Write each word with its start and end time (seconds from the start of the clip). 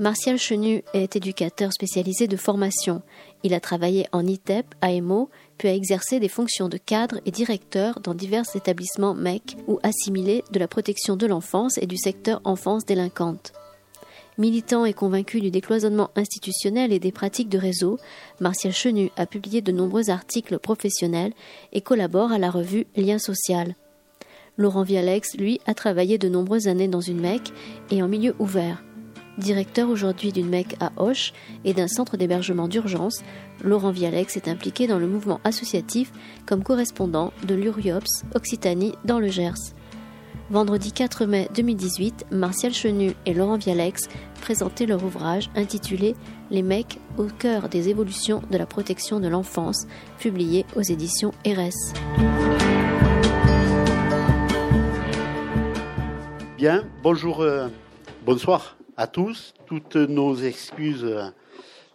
Martial 0.00 0.38
Chenu 0.38 0.84
est 0.94 1.16
éducateur 1.16 1.72
spécialisé 1.72 2.28
de 2.28 2.36
formation. 2.36 3.02
Il 3.42 3.52
a 3.52 3.58
travaillé 3.58 4.06
en 4.12 4.24
ITEP, 4.24 4.64
AMO, 4.80 5.28
puis 5.58 5.66
a 5.66 5.74
exercé 5.74 6.20
des 6.20 6.28
fonctions 6.28 6.68
de 6.68 6.76
cadre 6.76 7.20
et 7.26 7.32
directeur 7.32 7.98
dans 7.98 8.14
divers 8.14 8.44
établissements 8.54 9.14
MEC 9.14 9.56
ou 9.66 9.80
assimilés 9.82 10.44
de 10.52 10.60
la 10.60 10.68
protection 10.68 11.16
de 11.16 11.26
l'enfance 11.26 11.78
et 11.78 11.86
du 11.86 11.96
secteur 11.96 12.40
enfance 12.44 12.84
délinquante. 12.84 13.52
Militant 14.38 14.84
et 14.84 14.92
convaincu 14.92 15.40
du 15.40 15.50
décloisonnement 15.50 16.10
institutionnel 16.14 16.92
et 16.92 17.00
des 17.00 17.10
pratiques 17.10 17.48
de 17.48 17.58
réseau, 17.58 17.98
Martial 18.38 18.72
Chenu 18.72 19.10
a 19.16 19.26
publié 19.26 19.62
de 19.62 19.72
nombreux 19.72 20.10
articles 20.10 20.60
professionnels 20.60 21.32
et 21.72 21.80
collabore 21.80 22.30
à 22.30 22.38
la 22.38 22.52
revue 22.52 22.86
Lien 22.94 23.18
social. 23.18 23.74
Laurent 24.56 24.84
Vialex, 24.84 25.36
lui, 25.36 25.60
a 25.66 25.74
travaillé 25.74 26.18
de 26.18 26.28
nombreuses 26.28 26.68
années 26.68 26.86
dans 26.86 27.00
une 27.00 27.20
MEC 27.20 27.52
et 27.90 28.00
en 28.00 28.06
milieu 28.06 28.36
ouvert. 28.38 28.84
Directeur 29.38 29.88
aujourd'hui 29.88 30.32
d'une 30.32 30.48
MEC 30.48 30.76
à 30.80 30.90
Auch 30.96 31.32
et 31.64 31.72
d'un 31.72 31.86
centre 31.86 32.16
d'hébergement 32.16 32.66
d'urgence, 32.66 33.22
Laurent 33.62 33.92
Vialex 33.92 34.36
est 34.36 34.48
impliqué 34.48 34.88
dans 34.88 34.98
le 34.98 35.06
mouvement 35.06 35.40
associatif 35.44 36.10
comme 36.44 36.64
correspondant 36.64 37.32
de 37.46 37.54
l'Uriops 37.54 38.24
Occitanie 38.34 38.94
dans 39.04 39.20
le 39.20 39.28
Gers. 39.28 39.74
Vendredi 40.50 40.90
4 40.90 41.26
mai 41.26 41.48
2018, 41.54 42.26
Martial 42.32 42.72
Chenu 42.72 43.12
et 43.26 43.34
Laurent 43.34 43.58
Vialex 43.58 44.08
présentaient 44.40 44.86
leur 44.86 45.04
ouvrage 45.04 45.50
intitulé 45.54 46.16
Les 46.50 46.62
mecs 46.62 46.98
au 47.16 47.26
cœur 47.26 47.68
des 47.68 47.90
évolutions 47.90 48.42
de 48.50 48.58
la 48.58 48.66
protection 48.66 49.20
de 49.20 49.28
l'enfance, 49.28 49.86
publié 50.18 50.66
aux 50.74 50.82
éditions 50.82 51.30
RS. 51.46 51.94
Bien, 56.56 56.82
bonjour, 57.04 57.42
euh, 57.42 57.68
bonsoir 58.26 58.77
à 58.98 59.06
tous. 59.06 59.54
Toutes 59.66 59.94
nos 59.96 60.34
excuses 60.34 61.32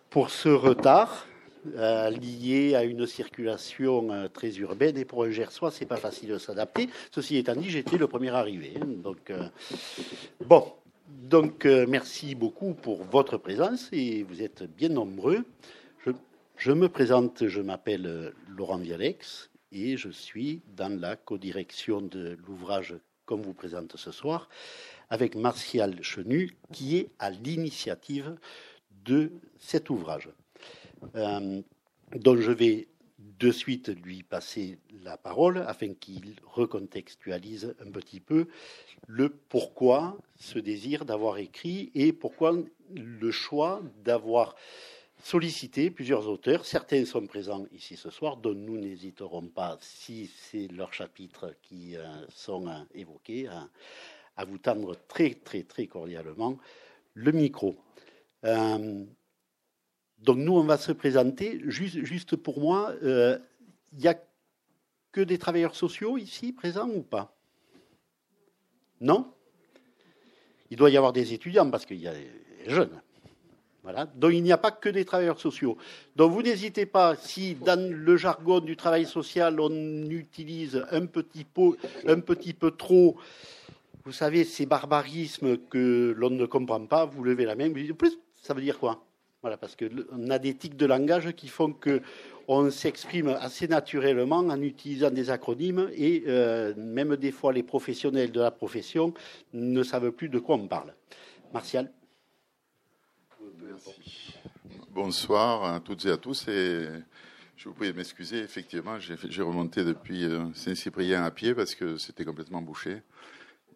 pour 0.09 0.30
ce 0.30 0.48
retard 0.48 1.28
euh, 1.76 2.10
lié 2.10 2.76
à 2.76 2.84
une 2.84 3.06
circulation 3.06 4.12
euh, 4.12 4.28
très 4.30 4.56
urbaine 4.58 4.98
et 4.98 5.06
pour 5.06 5.26
un 5.26 5.30
Gersois, 5.30 5.70
c'est 5.70 5.86
pas 5.86 5.98
facile 5.98 6.30
de 6.30 6.38
s'adapter. 6.38 6.90
Ceci 7.12 7.38
étant 7.38 7.56
dit, 7.56 7.70
j'étais 7.70 7.98
le 7.98 8.08
premier 8.08 8.30
arrivé. 8.30 8.73
Hein. 8.82 8.86
donc 9.04 9.30
euh, 9.30 9.50
bon, 10.45 10.66
donc 11.08 11.66
merci 11.66 12.36
beaucoup 12.36 12.73
pour 12.73 13.04
votre 13.04 13.38
présence 13.38 13.90
et 13.92 14.23
vous 14.23 14.42
êtes 14.42 14.64
bien 14.64 14.90
nombreux. 14.90 15.44
Je, 16.06 16.12
je 16.58 16.72
me 16.72 16.88
présente, 16.88 17.48
je 17.48 17.62
m'appelle 17.62 18.34
Laurent 18.48 18.78
Vialex 18.78 19.50
et 19.73 19.98
je 19.98 20.10
suis 20.10 20.62
dans 20.78 21.00
la 21.00 21.17
codirection 21.17 22.02
de 22.02 22.38
l'ouvrage 22.48 22.95
qu'on 23.26 23.38
vous 23.38 23.54
présente 23.54 23.98
ce 23.98 24.12
soir 24.12 24.50
avec 25.14 25.36
Martial 25.36 26.02
Chenu, 26.02 26.58
qui 26.72 26.97
est 26.97 27.11
à 27.19 27.30
l'initiative 27.30 28.36
de 29.06 29.31
cet 29.59 29.92
ouvrage, 29.92 30.28
euh, 31.14 31.61
dont 32.16 32.36
je 32.36 32.52
vais 32.52 32.88
de 33.20 33.52
suite 33.52 33.89
lui 34.03 34.23
passer 34.23 34.80
la 35.03 35.16
parole 35.17 35.59
afin 35.67 35.94
qu'il 35.94 36.38
recontextualise 36.44 37.75
un 37.86 37.92
petit 37.92 38.22
peu 38.22 38.47
le 39.05 39.30
pourquoi 39.30 40.17
ce 40.39 40.58
désir 40.58 41.05
d'avoir 41.05 41.38
écrit 41.38 41.92
et 41.94 42.11
pourquoi 42.11 42.58
le 42.95 43.31
choix 43.31 43.83
d'avoir 44.03 44.55
sollicité 45.23 45.92
plusieurs 45.92 46.27
auteurs. 46.27 46.66
Certains 46.66 47.05
sont 47.05 47.27
présents 47.27 47.67
ici 47.72 47.98
ce 47.98 48.09
soir, 48.09 48.38
dont 48.38 48.55
nous 48.55 48.77
n'hésiterons 48.77 49.48
pas, 49.48 49.77
si 49.80 50.27
c'est 50.36 50.67
leurs 50.70 50.94
chapitres 50.94 51.53
qui 51.61 51.95
euh, 51.95 52.03
sont 52.30 52.67
euh, 52.67 52.80
évoqués, 52.95 53.48
à 53.48 53.70
vous 54.45 54.58
tendre 54.58 54.95
très, 55.08 55.36
très, 55.36 55.64
très 55.64 55.88
cordialement 55.88 56.58
le 57.14 57.31
micro. 57.31 57.76
Euh, 58.45 59.06
donc 60.20 60.38
nous, 60.38 60.53
on 60.53 60.64
va 60.64 60.78
se 60.78 60.92
présenter. 60.92 61.62
Juste, 61.66 62.03
juste 62.03 62.36
pour 62.36 62.59
moi, 62.59 62.94
il 63.02 63.08
euh, 63.08 63.38
n'y 63.94 64.08
a 64.08 64.16
que 65.11 65.21
des 65.21 65.38
travailleurs 65.38 65.76
sociaux 65.76 66.17
ici 66.17 66.52
présents 66.54 66.89
ou 66.89 67.04
pas? 67.04 67.36
Non? 68.99 69.32
Il 70.71 70.77
doit 70.77 70.89
y 70.89 70.98
avoir 70.98 71.14
des 71.14 71.33
étudiants 71.33 71.70
parce 71.70 71.86
qu'il 71.86 72.00
y 72.00 72.08
a 72.08 72.14
des 72.14 72.30
jeunes. 72.67 73.02
Voilà. 73.83 74.05
Donc 74.15 74.32
il 74.33 74.42
n'y 74.42 74.52
a 74.54 74.58
pas 74.58 74.71
que 74.71 74.88
des 74.88 75.04
travailleurs 75.04 75.39
sociaux. 75.39 75.77
Donc 76.15 76.32
vous 76.32 76.42
n'hésitez 76.42 76.86
pas, 76.86 77.17
si 77.17 77.55
dans 77.55 77.80
le 77.80 78.17
jargon 78.17 78.61
du 78.61 78.77
travail 78.77 79.05
social, 79.05 79.60
on 79.60 80.10
utilise 80.10 80.86
un 80.89 81.05
petit 81.05 81.44
peu, 81.44 81.76
un 82.08 82.21
petit 82.21 82.54
peu 82.54 82.71
trop 82.71 83.17
vous 84.05 84.11
savez, 84.11 84.43
ces 84.43 84.65
barbarismes 84.65 85.58
que 85.58 86.14
l'on 86.17 86.30
ne 86.30 86.45
comprend 86.45 86.86
pas, 86.86 87.05
vous 87.05 87.23
levez 87.23 87.45
la 87.45 87.55
main, 87.55 87.69
vous 87.69 87.75
dites, 87.75 87.93
plus, 87.93 88.17
ça 88.41 88.53
veut 88.53 88.61
dire 88.61 88.80
quoi? 88.80 89.05
Voilà, 89.41 89.58
parce 89.58 89.75
qu'on 89.75 90.30
a 90.30 90.39
des 90.39 90.55
tics 90.55 90.77
de 90.77 90.86
langage 90.86 91.33
qui 91.33 91.49
font 91.49 91.73
que 91.73 92.02
on 92.47 92.69
s'exprime 92.69 93.27
assez 93.27 93.67
naturellement 93.67 94.37
en 94.37 94.61
utilisant 94.61 95.11
des 95.11 95.30
acronymes 95.30 95.89
et 95.93 96.23
euh, 96.27 96.73
même 96.77 97.15
des 97.17 97.31
fois 97.31 97.52
les 97.52 97.64
professionnels 97.64 98.31
de 98.31 98.39
la 98.39 98.52
profession 98.52 99.14
ne 99.53 99.83
savent 99.83 100.11
plus 100.11 100.30
de 100.30 100.39
quoi 100.39 100.55
on 100.55 100.67
parle. 100.67 100.93
Martial 101.53 101.91
Merci. 103.61 104.33
Bonsoir 104.91 105.64
à 105.65 105.80
toutes 105.80 106.05
et 106.05 106.11
à 106.11 106.17
tous 106.17 106.47
et 106.47 106.87
je 107.58 107.70
vous 107.70 107.75
prie 107.75 107.91
de 107.91 107.97
m'excuser, 107.97 108.39
effectivement, 108.39 108.97
j'ai 108.99 109.41
remonté 109.41 109.83
depuis 109.83 110.23
euh, 110.23 110.45
Saint-Cyprien 110.53 111.23
à 111.23 111.31
pied 111.31 111.53
parce 111.53 111.75
que 111.75 111.97
c'était 111.97 112.25
complètement 112.25 112.61
bouché 112.61 113.02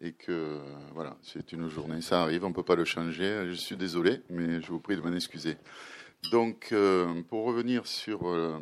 et 0.00 0.12
que 0.12 0.58
voilà, 0.94 1.16
c'est 1.22 1.52
une 1.52 1.68
journée, 1.68 2.00
ça 2.00 2.22
arrive, 2.22 2.44
on 2.44 2.50
ne 2.50 2.54
peut 2.54 2.62
pas 2.62 2.76
le 2.76 2.84
changer. 2.84 3.46
Je 3.48 3.54
suis 3.54 3.76
désolé, 3.76 4.22
mais 4.30 4.60
je 4.62 4.68
vous 4.68 4.80
prie 4.80 4.96
de 4.96 5.00
m'en 5.00 5.12
excuser. 5.12 5.56
Donc, 6.30 6.68
euh, 6.72 7.22
pour 7.28 7.44
revenir 7.44 7.86
sur 7.86 8.28
euh, 8.28 8.58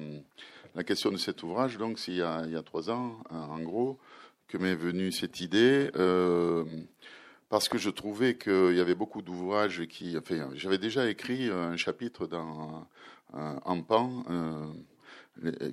la 0.75 0.85
question 0.85 1.11
de 1.11 1.17
cet 1.17 1.43
ouvrage, 1.43 1.79
donc 1.79 1.99
il 2.07 2.15
y 2.15 2.23
a, 2.23 2.63
trois 2.65 2.91
ans, 2.91 3.19
en 3.31 3.61
gros, 3.61 3.99
que 4.47 4.59
m'est 4.59 4.75
venue 4.75 5.11
cette 5.11 5.41
idée, 5.41 5.91
euh, 5.97 6.65
parce 7.49 7.69
que 7.69 7.79
je 7.79 7.91
trouvais 7.91 8.37
qu'il 8.37 8.75
y 8.75 8.81
avait 8.81 8.95
beaucoup 8.95 9.23
d'ouvrages 9.23 9.87
qui, 9.87 10.17
enfin, 10.17 10.51
j'avais 10.55 10.79
déjà 10.79 11.09
écrit 11.09 11.51
un 11.51 11.77
chapitre 11.77 12.27
dans 12.27 12.87
un 13.33 13.81
pan 13.81 14.25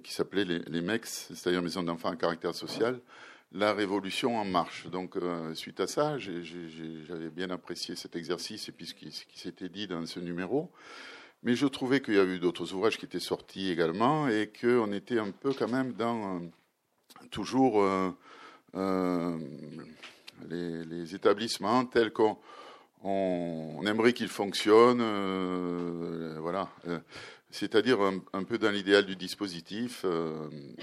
qui 0.04 0.14
s'appelait 0.14 0.46
les, 0.46 0.60
les 0.60 0.82
MEX, 0.82 1.32
c'est-à-dire 1.34 1.62
Maison 1.62 1.84
d'enfants 1.84 2.10
à 2.10 2.16
caractère 2.16 2.56
social 2.56 3.00
la 3.54 3.74
révolution 3.74 4.38
en 4.38 4.46
marche. 4.46 4.88
Donc, 4.88 5.16
euh, 5.16 5.54
suite 5.54 5.80
à 5.80 5.88
ça, 5.88 6.18
j'avais 6.18 7.30
bien 7.30 7.52
apprécié 7.52 7.96
cet 7.96 8.16
exercice 8.16 8.68
et 8.68 8.72
puis 8.72 8.88
ce 8.88 8.94
qui, 8.94 9.12
s'était 9.36 9.70
dit 9.70 9.88
dans 9.88 10.06
ce 10.06 10.20
numéro. 10.20 10.72
Mais 11.44 11.56
je 11.56 11.68
trouvais 11.68 12.02
qu'il 12.02 12.16
y 12.16 12.20
avait 12.20 12.36
eu 12.36 12.40
d'autres 12.40 12.74
ouvrages 12.74 12.98
qui 12.98 13.06
étaient 13.06 13.20
sortis 13.20 13.70
également 13.70 14.28
et 14.28 14.52
qu'on 14.60 14.92
était 14.92 15.20
un 15.20 15.32
peu 15.32 15.54
quand 15.54 15.70
même 15.70 15.94
dans 15.94 16.38
euh, 16.38 16.40
toujours 17.30 17.84
euh, 17.84 19.38
les, 20.50 21.14
établissements 21.14 21.86
tels 21.86 22.12
qu'on 22.12 22.38
on, 23.04 23.84
aimerait 23.86 24.14
qu'ils 24.14 24.30
fonctionnent. 24.30 25.04
voilà. 26.40 26.70
C'est-à-dire 27.52 28.00
un, 28.02 28.44
peu 28.44 28.58
dans 28.58 28.72
l'idéal 28.72 29.06
du 29.06 29.16
dispositif. 29.16 30.06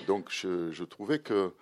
donc, 0.06 0.30
je 0.30 0.84
trouvais 0.84 1.18
que 1.18 1.52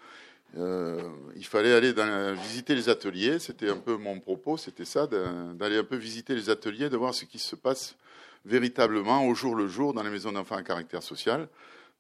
euh, 0.57 1.03
il 1.37 1.45
fallait 1.45 1.73
aller 1.73 1.95
visiter 2.35 2.75
les 2.75 2.89
ateliers. 2.89 3.39
C'était 3.39 3.69
un 3.69 3.77
peu 3.77 3.97
mon 3.97 4.19
propos, 4.21 4.57
c'était 4.57 4.85
ça, 4.85 5.07
d'aller 5.07 5.79
un 5.79 5.85
peu 5.85 5.97
visiter 5.97 6.35
les 6.35 6.51
ateliers, 6.51 6.89
de 6.89 6.97
voir 6.97 7.15
ce 7.15 7.25
qui 7.25 7.39
se 7.39 7.57
passe 7.57 7.97
véritablement 8.45 9.27
au 9.27 9.35
jour 9.35 9.55
le 9.55 9.67
jour 9.67 9.93
dans 9.93 10.03
les 10.03 10.11
maisons 10.11 10.33
d'enfants 10.33 10.57
à 10.57 10.63
caractère 10.63 11.03
social. 11.03 11.49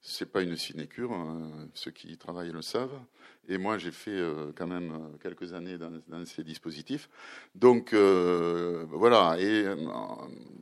C'est 0.00 0.30
pas 0.30 0.42
une 0.42 0.56
sinécure, 0.56 1.12
hein, 1.12 1.50
ceux 1.74 1.90
qui 1.90 2.08
y 2.12 2.16
travaillent 2.16 2.52
le 2.52 2.62
savent. 2.62 2.98
Et 3.50 3.58
moi, 3.58 3.78
j'ai 3.78 3.90
fait 3.90 4.10
euh, 4.10 4.52
quand 4.54 4.66
même 4.66 4.92
euh, 4.92 5.16
quelques 5.20 5.52
années 5.54 5.76
dans, 5.76 6.24
ces 6.24 6.44
dispositifs. 6.44 7.08
Donc 7.54 7.92
voilà. 7.94 9.36
Et 9.40 9.66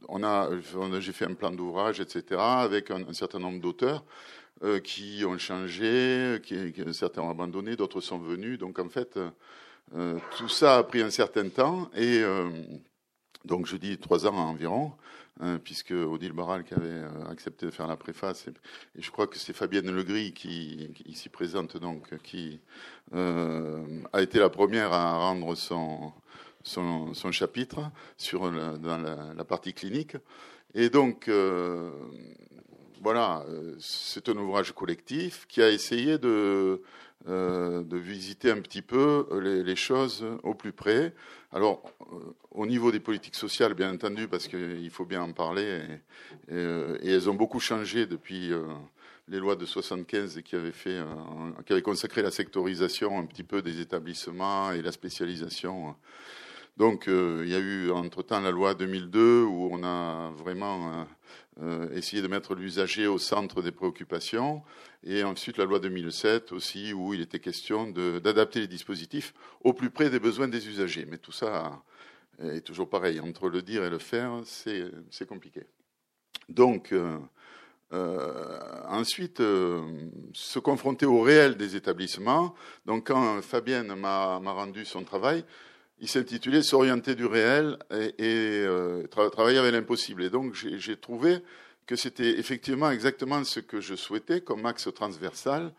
on 0.08 0.22
a, 0.24 0.50
j'ai 1.00 1.12
fait 1.12 1.26
un 1.26 1.34
plan 1.34 1.50
d'ouvrage, 1.50 2.00
etc., 2.00 2.24
avec 2.40 2.90
un 2.90 3.12
certain 3.12 3.38
nombre 3.38 3.60
d'auteurs. 3.60 4.04
Euh, 4.64 4.80
qui 4.80 5.22
ont 5.26 5.36
changé, 5.36 6.40
qui, 6.42 6.56
certains 6.94 7.20
ont 7.20 7.28
abandonné, 7.28 7.76
d'autres 7.76 8.00
sont 8.00 8.18
venus. 8.18 8.58
Donc 8.58 8.78
en 8.78 8.88
fait, 8.88 9.18
euh, 9.94 10.18
tout 10.38 10.48
ça 10.48 10.78
a 10.78 10.82
pris 10.82 11.02
un 11.02 11.10
certain 11.10 11.50
temps 11.50 11.90
et 11.94 12.20
euh, 12.22 12.48
donc 13.44 13.66
je 13.66 13.76
dis 13.76 13.98
trois 13.98 14.26
ans 14.26 14.34
environ, 14.34 14.92
hein, 15.40 15.58
puisque 15.62 15.90
Odile 15.90 16.32
Barral 16.32 16.64
qui 16.64 16.72
avait 16.72 17.02
accepté 17.28 17.66
de 17.66 17.70
faire 17.70 17.86
la 17.86 17.98
préface, 17.98 18.48
et, 18.48 19.02
je 19.02 19.10
crois 19.10 19.26
que 19.26 19.36
c'est 19.36 19.52
Fabienne 19.52 19.94
Legris 19.94 20.32
qui, 20.32 20.88
qui 20.94 21.02
ici 21.04 21.28
présente 21.28 21.76
donc, 21.76 22.16
qui 22.22 22.58
a 23.12 24.22
été 24.22 24.38
la 24.38 24.48
première 24.48 24.90
à 24.94 25.18
rendre 25.18 25.54
son, 25.54 26.14
son, 26.62 27.12
chapitre 27.30 27.90
sur 28.16 28.50
dans 28.78 28.96
la, 28.96 29.34
la, 29.36 29.44
partie 29.44 29.74
clinique. 29.74 30.16
Et 30.74 30.88
donc 30.88 31.28
voilà, 33.06 33.44
c'est 33.78 34.28
un 34.30 34.36
ouvrage 34.36 34.72
collectif 34.72 35.46
qui 35.46 35.62
a 35.62 35.70
essayé 35.70 36.18
de, 36.18 36.82
de 37.24 37.96
visiter 37.96 38.50
un 38.50 38.60
petit 38.60 38.82
peu 38.82 39.28
les, 39.40 39.76
choses 39.76 40.26
au 40.42 40.54
plus 40.54 40.72
près. 40.72 41.14
Alors, 41.52 41.84
au 42.50 42.66
niveau 42.66 42.90
des 42.90 42.98
politiques 42.98 43.36
sociales, 43.36 43.74
bien 43.74 43.94
entendu, 43.94 44.26
parce 44.26 44.48
qu'il 44.48 44.90
faut 44.90 45.04
bien 45.04 45.22
en 45.22 45.30
parler, 45.30 45.82
et, 46.50 47.08
elles 47.08 47.30
ont 47.30 47.34
beaucoup 47.34 47.60
changé 47.60 48.06
depuis 48.06 48.50
les 49.28 49.38
lois 49.38 49.54
de 49.54 49.66
75 49.66 50.40
qui 50.44 50.56
avaient, 50.56 50.72
fait, 50.72 50.98
qui 51.64 51.74
avaient 51.74 51.82
consacré 51.82 52.22
la 52.22 52.32
sectorisation 52.32 53.20
un 53.20 53.26
petit 53.26 53.44
peu 53.44 53.62
des 53.62 53.80
établissements 53.80 54.72
et 54.72 54.82
la 54.82 54.90
spécialisation 54.90 55.94
donc 56.76 57.08
euh, 57.08 57.42
il 57.46 57.50
y 57.50 57.54
a 57.54 57.58
eu 57.58 57.90
entre-temps 57.90 58.40
la 58.40 58.50
loi 58.50 58.74
2002 58.74 59.44
où 59.44 59.70
on 59.72 59.82
a 59.82 60.30
vraiment 60.36 61.06
euh, 61.60 61.86
euh, 61.86 61.96
essayé 61.96 62.22
de 62.22 62.28
mettre 62.28 62.54
l'usager 62.54 63.06
au 63.06 63.18
centre 63.18 63.62
des 63.62 63.72
préoccupations, 63.72 64.62
et 65.04 65.24
ensuite 65.24 65.58
la 65.58 65.64
loi 65.64 65.78
2007 65.78 66.52
aussi 66.52 66.92
où 66.92 67.14
il 67.14 67.20
était 67.20 67.38
question 67.38 67.88
d'adapter 67.88 68.60
les 68.60 68.66
dispositifs 68.66 69.34
au 69.62 69.72
plus 69.72 69.90
près 69.90 70.10
des 70.10 70.18
besoins 70.18 70.48
des 70.48 70.68
usagers. 70.68 71.06
Mais 71.06 71.18
tout 71.18 71.32
ça 71.32 71.82
est 72.40 72.60
toujours 72.60 72.88
pareil, 72.88 73.20
entre 73.20 73.48
le 73.48 73.62
dire 73.62 73.84
et 73.84 73.90
le 73.90 73.98
faire, 73.98 74.42
c'est 74.44 75.26
compliqué. 75.26 75.62
Donc, 76.48 76.94
ensuite, 77.90 79.38
se 79.38 80.58
confronter 80.58 81.06
au 81.06 81.22
réel 81.22 81.56
des 81.56 81.76
établissements. 81.76 82.54
Donc, 82.84 83.06
quand 83.08 83.40
Fabienne 83.42 83.94
m'a 83.94 84.38
rendu 84.38 84.84
son 84.84 85.04
travail, 85.04 85.44
il 85.98 86.08
s'intitulait 86.08 86.62
S'orienter 86.62 87.14
du 87.14 87.24
réel 87.24 87.78
et, 88.18 88.66
euh, 89.16 89.28
travailler 89.30 89.58
avec 89.58 89.72
l'impossible. 89.72 90.24
Et 90.24 90.30
donc 90.30 90.54
j'ai 90.54 90.96
trouvé 90.96 91.38
que 91.86 91.96
c'était 91.96 92.38
effectivement 92.38 92.90
exactement 92.90 93.42
ce 93.44 93.60
que 93.60 93.80
je 93.80 93.94
souhaitais 93.94 94.40
comme 94.40 94.66
axe 94.66 94.88
transversal. 94.92 95.72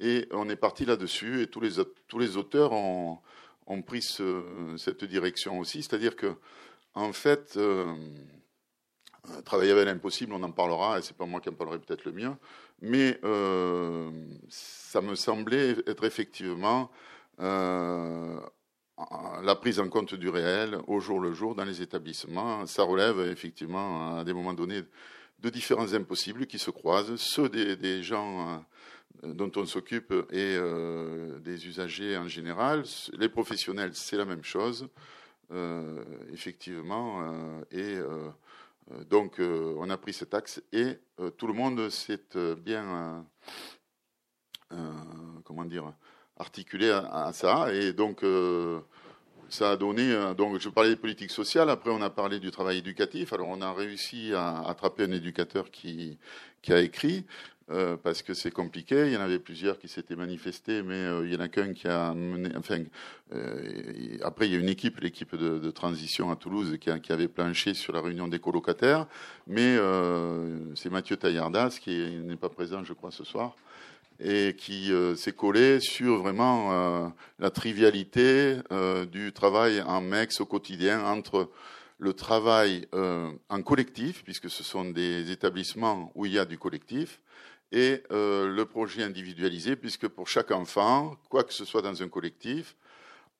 Et 0.00 0.28
on 0.32 0.48
est 0.48 0.56
parti 0.56 0.84
là-dessus 0.84 1.42
et 1.42 1.46
tous 1.46 1.60
les, 1.60 1.72
tous 2.08 2.18
les 2.18 2.36
auteurs 2.36 2.72
ont, 2.72 3.18
ont 3.66 3.82
pris 3.82 4.02
cette 4.76 5.04
direction 5.04 5.58
aussi. 5.58 5.82
C'est-à-dire 5.82 6.16
que, 6.16 6.34
en 6.94 7.12
fait, 7.12 7.54
euh, 7.56 7.94
travailler 9.44 9.72
avec 9.72 9.86
l'impossible, 9.86 10.32
on 10.32 10.42
en 10.42 10.50
parlera, 10.50 10.98
et 10.98 11.02
c'est 11.02 11.16
pas 11.16 11.26
moi 11.26 11.40
qui 11.40 11.48
en 11.48 11.54
parlerai 11.54 11.78
peut-être 11.78 12.04
le 12.04 12.12
mieux, 12.12 12.32
mais 12.80 13.18
euh, 13.24 14.10
ça 14.48 15.00
me 15.00 15.14
semblait 15.14 15.76
être 15.86 16.04
effectivement 16.04 16.90
la 19.42 19.54
prise 19.56 19.80
en 19.80 19.88
compte 19.88 20.14
du 20.14 20.28
réel 20.28 20.78
au 20.86 21.00
jour 21.00 21.20
le 21.20 21.32
jour 21.32 21.54
dans 21.54 21.64
les 21.64 21.82
établissements. 21.82 22.66
Ça 22.66 22.84
relève 22.84 23.20
effectivement 23.20 24.18
à 24.18 24.24
des 24.24 24.32
moments 24.32 24.54
donnés 24.54 24.82
de 25.40 25.50
différents 25.50 25.92
impossibles 25.92 26.46
qui 26.46 26.58
se 26.58 26.70
croisent, 26.70 27.16
ceux 27.16 27.48
des, 27.48 28.02
gens 28.02 28.64
euh, 29.24 29.34
dont 29.34 29.50
on 29.56 29.66
s'occupe 29.66 30.12
et 30.30 30.56
euh, 30.56 31.38
des 31.40 31.66
usagers 31.66 32.16
en 32.16 32.28
général. 32.28 32.84
Les 33.12 33.28
professionnels, 33.28 33.94
c'est 33.94 34.16
la 34.16 34.24
même 34.24 34.44
chose, 34.44 34.88
euh, 35.52 36.02
effectivement. 36.32 37.22
et 37.70 37.98
donc, 39.08 39.38
on 39.38 39.88
a 39.90 39.96
pris 39.96 40.12
cet 40.12 40.34
axe 40.34 40.62
et 40.72 40.98
tout 41.36 41.46
le 41.46 41.54
monde 41.54 41.90
s'est 41.90 42.20
bien, 42.56 43.26
comment 45.44 45.64
dire, 45.64 45.92
articulé 46.38 46.90
à, 46.90 47.30
ça. 47.32 47.72
Et 47.72 47.92
donc, 47.92 48.22
euh, 48.22 48.80
ça 49.48 49.72
a 49.72 49.76
donné. 49.76 50.12
Euh, 50.12 50.34
donc, 50.34 50.60
je 50.60 50.68
parlais 50.68 50.90
des 50.90 50.96
politiques 50.96 51.30
sociales. 51.30 51.70
Après, 51.70 51.90
on 51.90 52.02
a 52.02 52.10
parlé 52.10 52.40
du 52.40 52.50
travail 52.50 52.78
éducatif. 52.78 53.32
Alors, 53.32 53.48
on 53.48 53.60
a 53.62 53.72
réussi 53.72 54.32
à 54.34 54.60
attraper 54.68 55.04
un 55.04 55.12
éducateur 55.12 55.70
qui, 55.70 56.18
qui 56.62 56.72
a 56.72 56.80
écrit. 56.80 57.24
Euh, 57.70 57.96
parce 57.96 58.20
que 58.20 58.34
c'est 58.34 58.50
compliqué. 58.50 59.06
Il 59.06 59.12
y 59.14 59.16
en 59.16 59.22
avait 59.22 59.38
plusieurs 59.38 59.78
qui 59.78 59.88
s'étaient 59.88 60.16
manifestés, 60.16 60.82
mais 60.82 61.02
il 61.24 61.32
y 61.32 61.36
en 61.36 61.40
a 61.40 61.48
qu'un 61.48 61.72
qui 61.72 61.88
a 61.88 62.12
mené. 62.12 62.50
Enfin, 62.58 62.84
après, 64.22 64.48
il 64.48 64.52
y 64.52 64.56
a 64.56 64.58
une 64.58 64.68
équipe, 64.68 65.00
l'équipe 65.00 65.34
de, 65.34 65.70
transition 65.70 66.30
à 66.30 66.36
Toulouse, 66.36 66.76
qui, 66.78 66.90
qui, 67.00 67.12
avait 67.12 67.28
planché 67.28 67.72
sur 67.72 67.94
la 67.94 68.02
réunion 68.02 68.28
des 68.28 68.38
colocataires. 68.38 69.06
Mais 69.46 69.78
c'est 70.74 70.90
Mathieu 70.90 71.16
Taillardas 71.16 71.78
qui 71.80 72.18
n'est 72.22 72.36
pas 72.36 72.50
présent, 72.50 72.84
je 72.84 72.92
crois, 72.92 73.10
ce 73.10 73.24
soir, 73.24 73.56
et 74.20 74.54
qui 74.56 74.92
euh, 74.92 75.16
s'est 75.16 75.32
collé 75.32 75.80
sur 75.80 76.18
vraiment 76.18 76.72
euh, 76.72 77.08
la 77.38 77.50
trivialité 77.50 78.58
euh, 78.70 79.06
du 79.06 79.32
travail 79.32 79.80
en 79.82 80.00
MEX 80.00 80.40
au 80.40 80.46
quotidien 80.46 81.04
entre 81.04 81.50
le 81.98 82.12
travail 82.12 82.88
en 82.92 83.62
collectif, 83.62 84.24
puisque 84.24 84.50
ce 84.50 84.64
sont 84.64 84.84
des 84.84 85.30
établissements 85.30 86.10
où 86.16 86.26
il 86.26 86.32
y 86.32 86.38
a 86.40 86.44
du 86.44 86.58
collectif, 86.58 87.20
et 87.70 88.02
le 88.10 88.62
projet 88.64 89.04
individualisé, 89.04 89.76
puisque 89.76 90.08
pour 90.08 90.26
chaque 90.26 90.50
enfant, 90.50 91.16
quoi 91.30 91.44
que 91.44 91.54
ce 91.54 91.64
soit 91.64 91.82
dans 91.82 92.02
un 92.02 92.08
collectif, 92.08 92.76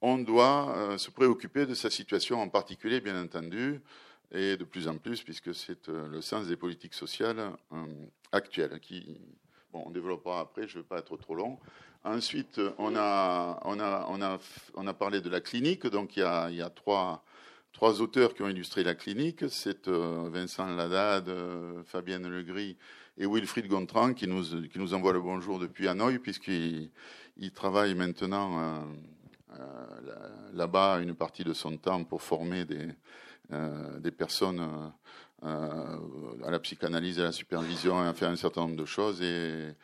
on 0.01 0.19
doit 0.19 0.95
se 0.99 1.11
préoccuper 1.11 1.67
de 1.67 1.75
sa 1.75 1.91
situation 1.91 2.41
en 2.41 2.49
particulier, 2.49 3.01
bien 3.01 3.21
entendu, 3.21 3.83
et 4.31 4.57
de 4.57 4.65
plus 4.65 4.87
en 4.87 4.99
plus, 4.99 5.23
puisque 5.23 5.53
c'est 5.53 5.89
le 5.89 6.23
sens 6.23 6.47
des 6.47 6.57
politiques 6.57 6.95
sociales 6.95 7.51
actuelles 8.33 8.79
qui 8.81 9.19
on 9.75 9.91
développera 9.91 10.41
après, 10.41 10.67
je 10.69 10.79
ne 10.79 10.83
veux 10.83 10.89
pas 10.89 10.99
être 10.99 11.17
trop 11.17 11.35
long. 11.35 11.59
Ensuite, 12.05 12.61
on 12.79 12.95
a, 12.97 14.93
parlé 14.99 15.23
de 15.23 15.31
la 15.31 15.41
clinique. 15.41 15.87
Donc, 15.87 16.17
il 16.17 16.21
y 16.21 16.63
a, 16.63 16.71
trois, 16.71 17.23
auteurs 18.01 18.35
qui 18.35 18.43
ont 18.43 18.49
illustré 18.49 18.85
la 18.85 18.95
clinique. 18.95 19.45
C'est 19.49 19.89
euh, 19.89 20.29
Vincent 20.31 20.67
Ladade, 20.67 21.31
euh, 21.31 21.83
Fabienne 21.85 22.29
Legris 22.29 22.77
et 23.17 23.27
Wilfried 23.27 23.69
Gontran 23.69 24.13
qui 24.13 24.27
nous, 24.27 24.45
qui 24.69 24.79
envoie 24.93 25.13
le 25.13 25.21
bonjour 25.21 25.59
depuis 25.59 25.89
Hanoï, 25.89 26.19
puisqu'il 26.19 26.91
il 27.39 27.53
travaille 27.53 27.95
maintenant 27.95 28.85
euh, 29.59 29.61
là-bas 30.53 31.01
une 31.01 31.15
partie 31.15 31.45
de 31.45 31.55
son 31.55 31.79
temps 31.79 32.05
pour 32.05 32.23
former 32.23 32.65
des 32.65 34.11
personnes 34.11 34.93
euh, 35.45 35.99
à 36.47 36.51
la 36.51 36.59
psychanalyse, 36.59 37.21
à 37.21 37.25
la 37.25 37.33
supervision, 37.33 37.99
à 37.99 38.15
faire 38.15 38.31
un 38.31 38.37
certain 38.37 38.63
nombre 38.63 38.77
de 38.77 38.87
choses 38.87 39.21
et 39.21 39.75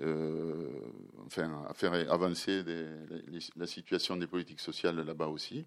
euh, 0.00 0.70
enfin, 1.26 1.64
à 1.68 1.74
faire 1.74 1.92
avancer 2.12 2.62
la 3.56 3.66
situation 3.66 4.16
des 4.16 4.28
politiques 4.28 4.60
sociales 4.60 5.04
là-bas 5.04 5.26
aussi. 5.26 5.64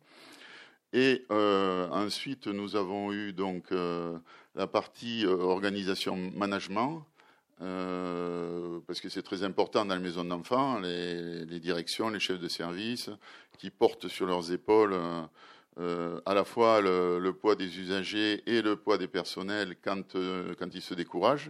Et 0.94 1.25
euh, 1.31 1.89
ensuite, 1.89 2.48
nous 2.48 2.77
avons 2.77 3.12
eu 3.12 3.33
donc 3.33 3.71
la 3.71 4.68
partie 4.68 5.25
organisation 5.25 6.15
management, 6.15 7.06
parce 7.59 9.01
que 9.01 9.09
c'est 9.09 9.24
très 9.24 9.44
important 9.44 9.86
dans 9.86 9.95
les 9.95 10.01
maisons 10.01 10.24
d'enfants, 10.24 10.80
les, 10.80 11.44
les, 11.44 11.59
directions, 11.59 12.09
les 12.09 12.21
chefs 12.21 12.39
de 12.39 12.48
service, 12.48 13.09
qui 13.57 13.69
portent 13.69 14.07
sur 14.07 14.27
leurs 14.27 14.51
épaules 14.53 14.95
euh, 15.80 16.20
à 16.26 16.34
la 16.34 16.44
fois 16.44 16.82
le, 16.82 17.32
poids 17.32 17.56
des 17.56 17.80
usagers 17.80 18.44
et 18.46 18.62
le 18.62 18.75
poids 18.75 18.98
des 18.98 19.08
personnels 19.08 19.78
quand, 19.82 20.16
euh, 20.16 20.54
quand 20.60 20.75
ils 20.75 20.82
se 20.82 20.94
découragent 20.94 21.50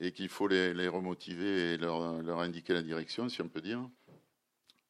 et 0.00 0.12
qu'il 0.12 0.30
faut 0.30 0.48
les, 0.48 0.72
les, 0.72 0.88
remotiver 0.88 1.74
et 1.74 1.76
leur, 1.76 2.22
leur, 2.22 2.40
indiquer 2.40 2.72
la 2.72 2.82
direction, 2.82 3.28
si 3.28 3.42
on 3.42 3.48
peut 3.48 3.60
dire. 3.60 3.86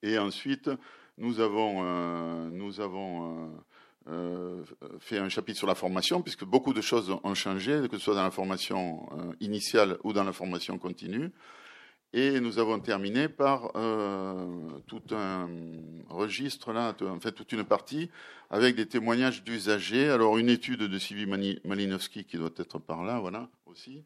Et 0.03 0.19
ensuite, 0.19 0.71
nous 1.19 1.41
avons, 1.41 1.85
euh, 1.85 2.49
nous 2.51 2.81
avons 2.81 3.61
fait 4.99 5.19
un 5.19 5.29
chapitre 5.29 5.59
sur 5.59 5.69
la 5.69 5.77
formation, 5.77 6.21
puisque 6.21 6.45
beaucoup 6.45 6.73
de 6.73 6.81
choses 6.81 7.15
ont 7.23 7.35
changé, 7.35 7.81
que 7.89 7.97
ce 7.97 8.05
soit 8.05 8.15
dans 8.15 8.25
la 8.25 8.33
formation 8.33 9.09
initiale 9.39 9.99
ou 10.03 10.13
dans 10.13 10.25
la 10.25 10.33
formation 10.33 10.79
continue. 10.79 11.31
Et 12.13 12.41
nous 12.41 12.59
avons 12.59 12.81
terminé 12.81 13.29
par 13.29 13.71
euh, 13.77 14.45
tout 14.89 15.03
un 15.13 15.49
registre, 16.09 16.73
là, 16.73 16.93
en 17.03 17.21
fait 17.21 17.31
toute 17.31 17.53
une 17.53 17.63
partie, 17.63 18.11
avec 18.51 18.75
des 18.75 18.87
témoignages 18.87 19.45
d'usagers. 19.45 20.11
Alors 20.11 20.37
une 20.37 20.49
étude 20.49 20.81
de 20.81 20.99
Sylvie 20.99 21.27
Malinowski 21.65 22.25
qui 22.25 22.37
doit 22.37 22.51
être 22.57 22.81
par 22.81 23.05
là, 23.05 23.21
voilà, 23.21 23.49
aussi, 23.67 24.03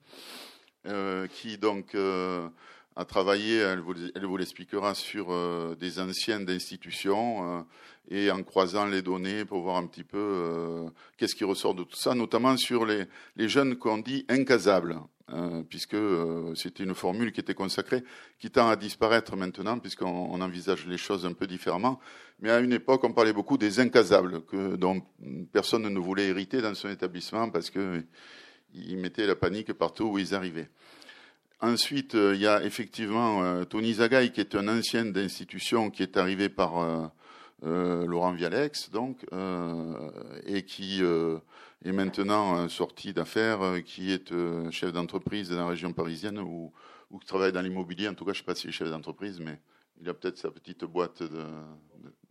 euh, 0.87 1.27
qui 1.29 1.57
donc 1.57 1.95
euh, 1.95 2.47
a 2.95 3.07
travaillé, 3.07 3.57
elle 3.57 3.81
vous, 3.81 3.95
elle 4.15 4.27
vous 4.27 4.37
l'expliquera, 4.37 4.95
sur 4.95 5.33
des 5.77 5.99
anciennes 5.99 6.45
d'institutions 6.45 7.67
et 8.11 8.31
en 8.31 8.43
croisant 8.43 8.85
les 8.85 9.01
données 9.01 9.47
pour 9.47 9.63
voir 9.63 9.77
un 9.77 9.87
petit 9.87 10.05
peu 10.05 10.93
qu'est-ce 11.17 11.35
qui 11.35 11.45
ressort 11.45 11.75
de 11.75 11.85
tout 11.85 11.97
ça, 11.97 12.15
notamment 12.15 12.59
sur 12.59 12.85
les, 12.85 13.05
les 13.37 13.49
jeunes 13.49 13.77
qu'on 13.77 13.97
dit 13.97 14.27
incasables. 14.29 15.01
Euh, 15.33 15.63
puisque 15.67 15.95
euh, 15.95 16.55
c'était 16.55 16.85
une 16.85 16.95
formule 16.95 17.33
qui 17.33 17.41
était 17.41 17.55
consacrée, 17.55 18.05
qui 18.39 18.51
tend 18.51 18.69
à 18.69 18.77
disparaître 18.77 19.37
maintenant, 19.37 19.79
puisqu'on 19.79 20.39
envisage 20.39 20.87
les 20.87 20.99
choses 20.99 21.25
un 21.25 21.33
peu 21.33 21.47
différemment. 21.47 21.99
Mais 22.41 22.51
à 22.51 22.59
une 22.59 22.75
époque, 22.75 23.05
on 23.05 23.13
parlait 23.15 23.33
beaucoup 23.33 23.57
des 23.57 23.81
incasables, 23.81 24.43
que, 24.43 24.77
dont 24.77 25.01
personne 25.51 25.89
ne 25.89 25.99
voulait 25.99 26.27
hériter 26.27 26.61
dans 26.61 26.75
son 26.75 26.91
établissement 26.91 27.49
parce 27.49 27.71
qu'ils 27.71 28.99
mettaient 28.99 29.27
la 29.27 29.35
panique 29.35 29.73
partout 29.73 30.05
où 30.05 30.19
ils 30.19 30.35
arrivaient. 30.35 30.69
Ensuite, 31.63 32.17
euh, 32.17 32.35
il 32.35 32.43
y 32.43 32.47
a 32.47 32.63
effectivement 32.63 33.65
Tony 33.65 33.95
Zagaï, 33.95 34.31
qui 34.31 34.43
est 34.43 34.55
un 34.55 34.69
ancien 34.69 35.07
d'institution, 35.07 35.91
qui 35.91 36.03
est 36.03 36.19
arrivé 36.19 36.51
par 36.51 37.13
Laurent 37.63 38.33
Vialex, 38.33 38.91
donc, 38.91 39.25
et 40.45 40.65
qui 40.65 41.01
est 41.85 41.93
maintenant 41.93 42.69
sorti 42.69 43.13
d'affaires, 43.13 43.83
qui 43.85 44.13
est 44.13 44.33
chef 44.71 44.93
d'entreprise 44.93 45.51
dans 45.51 45.57
la 45.57 45.67
région 45.67 45.93
parisienne 45.93 46.39
ou, 46.39 46.73
qui 47.21 47.27
travaille 47.27 47.53
dans 47.53 47.63
l'immobilier. 47.63 48.09
En 48.09 48.15
tout 48.15 48.25
cas, 48.25 48.33
je 48.33 48.39
ne 48.39 48.43
sais 48.43 48.47
pas 48.47 48.55
s'il 48.55 48.71
est 48.71 48.73
chef 48.73 48.91
d'entreprise, 48.91 49.39
mais 49.41 49.61
il 50.01 50.09
a 50.09 50.15
peut-être 50.15 50.39
sa 50.39 50.51
petite 50.51 50.85
boîte 50.85 51.23
de, 51.23 51.45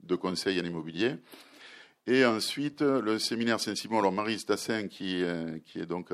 de 0.03 0.15
conseils 0.15 0.60
à 0.60 0.62
l'immobilier. 0.62 1.15
Et 2.05 2.25
ensuite, 2.25 2.81
le 2.81 3.17
séminaire 3.17 3.62
Saint-Simon, 3.62 4.00
alors 4.00 4.12
Marie 4.12 4.38
Stassin, 4.38 4.88
qui, 4.89 5.22
est 5.24 5.86
donc 5.86 6.10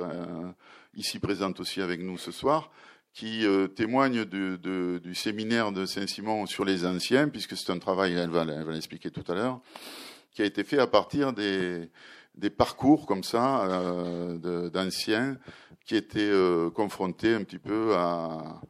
ici 0.96 1.18
présente 1.18 1.60
aussi 1.60 1.82
avec 1.82 2.00
nous 2.00 2.18
ce 2.18 2.32
soir, 2.32 2.72
qui 3.14 3.46
euh, 3.46 3.68
témoigne 3.68 4.24
du 4.26 5.16
séminaire 5.16 5.72
de 5.72 5.88
Saint-Simon 5.88 6.46
sur 6.46 6.64
les 6.64 6.86
anciens, 6.86 7.28
puisque 7.28 7.58
c'est 7.58 7.72
un 7.72 7.80
travail, 7.80 8.14
elle 8.14 8.30
va, 8.30 8.46
l'expliquer 8.46 9.10
tout 9.10 9.24
à 9.32 9.34
l'heure, 9.34 9.62
qui 10.32 10.44
a 10.44 10.46
été 10.46 10.64
fait 10.64 10.78
à 10.78 10.86
partir 10.86 11.34
des, 11.34 11.90
parcours 12.50 13.06
comme 13.06 13.24
ça 13.24 13.66
euh, 13.66 14.70
d'anciens 14.70 15.38
qui 15.86 15.96
étaient 15.96 16.20
euh, 16.20 16.70
confrontés 16.70 17.34
un 17.34 17.44
petit 17.44 17.60
peu 17.60 17.96
à, 17.96 18.62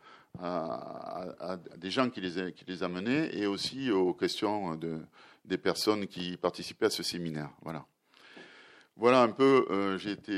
des 1.77 1.91
gens 1.91 2.09
qui 2.09 2.21
les, 2.21 2.53
qui 2.53 2.63
les 2.65 2.81
amenaient 2.81 3.29
et 3.35 3.45
aussi 3.45 3.91
aux 3.91 4.13
questions 4.13 4.75
de, 4.75 4.99
des 5.43 5.57
personnes 5.57 6.07
qui 6.07 6.37
participaient 6.37 6.85
à 6.85 6.89
ce 6.89 7.03
séminaire. 7.03 7.49
Voilà. 7.61 7.85
Voilà 8.95 9.21
un 9.21 9.29
peu, 9.29 9.97
j'ai 9.97 10.11
été 10.11 10.33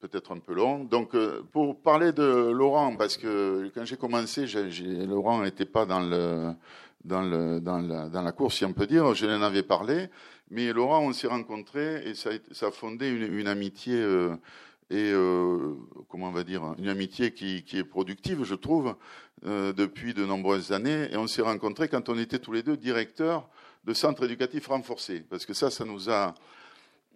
peut-être 0.00 0.32
un 0.32 0.38
peu 0.38 0.54
long. 0.54 0.84
Donc, 0.84 1.14
euh, 1.14 1.42
pour 1.52 1.80
parler 1.80 2.12
de 2.12 2.50
Laurent, 2.50 2.96
parce 2.96 3.16
que 3.16 3.70
quand 3.74 3.84
j'ai 3.84 3.96
commencé, 3.96 4.46
Laurent 5.06 5.42
n'était 5.42 5.66
pas 5.66 5.86
dans, 5.86 6.00
le, 6.00 6.52
dans, 7.04 7.22
la, 7.22 8.32
course, 8.32 8.56
si 8.56 8.64
on 8.64 8.72
peut 8.72 8.86
dire. 8.86 9.14
Je 9.14 9.26
l'en 9.26 9.42
avais 9.42 9.62
parlé. 9.62 10.08
Mais 10.50 10.72
Laurent, 10.72 11.00
on 11.00 11.12
s'est 11.12 11.26
rencontrés 11.26 12.08
et 12.08 12.14
ça, 12.14 12.30
ça, 12.52 12.68
a 12.68 12.70
fondé 12.70 13.08
une, 13.08 13.48
amitié. 13.48 13.94
Euh, 13.94 14.34
et 14.90 15.12
euh, 15.12 15.74
comment 16.08 16.28
on 16.28 16.32
va 16.32 16.44
dire 16.44 16.62
une 16.78 16.88
amitié 16.88 17.32
qui, 17.32 17.62
qui 17.62 17.78
est 17.78 17.84
productive, 17.84 18.44
je 18.44 18.54
trouve, 18.54 18.96
euh, 19.44 19.74
depuis 19.74 20.14
de 20.14 20.24
nombreuses 20.24 20.72
années. 20.72 21.08
Et 21.12 21.16
on 21.16 21.26
s'est 21.26 21.42
rencontrés 21.42 21.88
quand 21.88 22.08
on 22.08 22.18
était 22.18 22.38
tous 22.38 22.52
les 22.52 22.62
deux 22.62 22.76
directeurs 22.76 23.48
de 23.84 23.92
centres 23.92 24.24
éducatifs 24.24 24.66
renforcés, 24.66 25.24
parce 25.28 25.46
que 25.46 25.54
ça, 25.54 25.70
ça 25.70 25.84
nous 25.84 26.10
a 26.10 26.34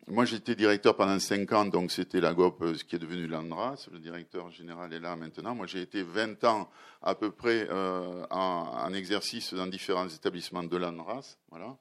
moi, 0.09 0.25
j'étais 0.25 0.57
directeur 0.57 0.97
pendant 0.97 1.19
cinq 1.21 1.53
ans, 1.53 1.65
donc 1.65 1.93
c'était 1.93 2.21
la 2.21 2.35
GOP, 2.35 2.63
euh, 2.63 2.75
ce 2.75 2.83
qui 2.83 2.97
est 2.97 2.99
devenu 2.99 3.29
l'ANDRAS. 3.29 3.87
Le 3.93 4.01
directeur 4.01 4.51
général 4.51 4.93
est 4.93 4.99
là 4.99 5.15
maintenant. 5.15 5.55
Moi, 5.55 5.67
j'ai 5.69 5.81
été 5.81 6.03
20 6.03 6.43
ans 6.43 6.69
à 7.03 7.15
peu 7.15 7.31
près 7.31 7.69
euh, 7.71 8.25
en, 8.31 8.93
exercice 8.95 9.55
dans 9.55 9.69
différents 9.69 10.09
établissements 10.09 10.65
de 10.65 10.77
l'ANDRAS. 10.77 11.39
Voilà. 11.51 11.77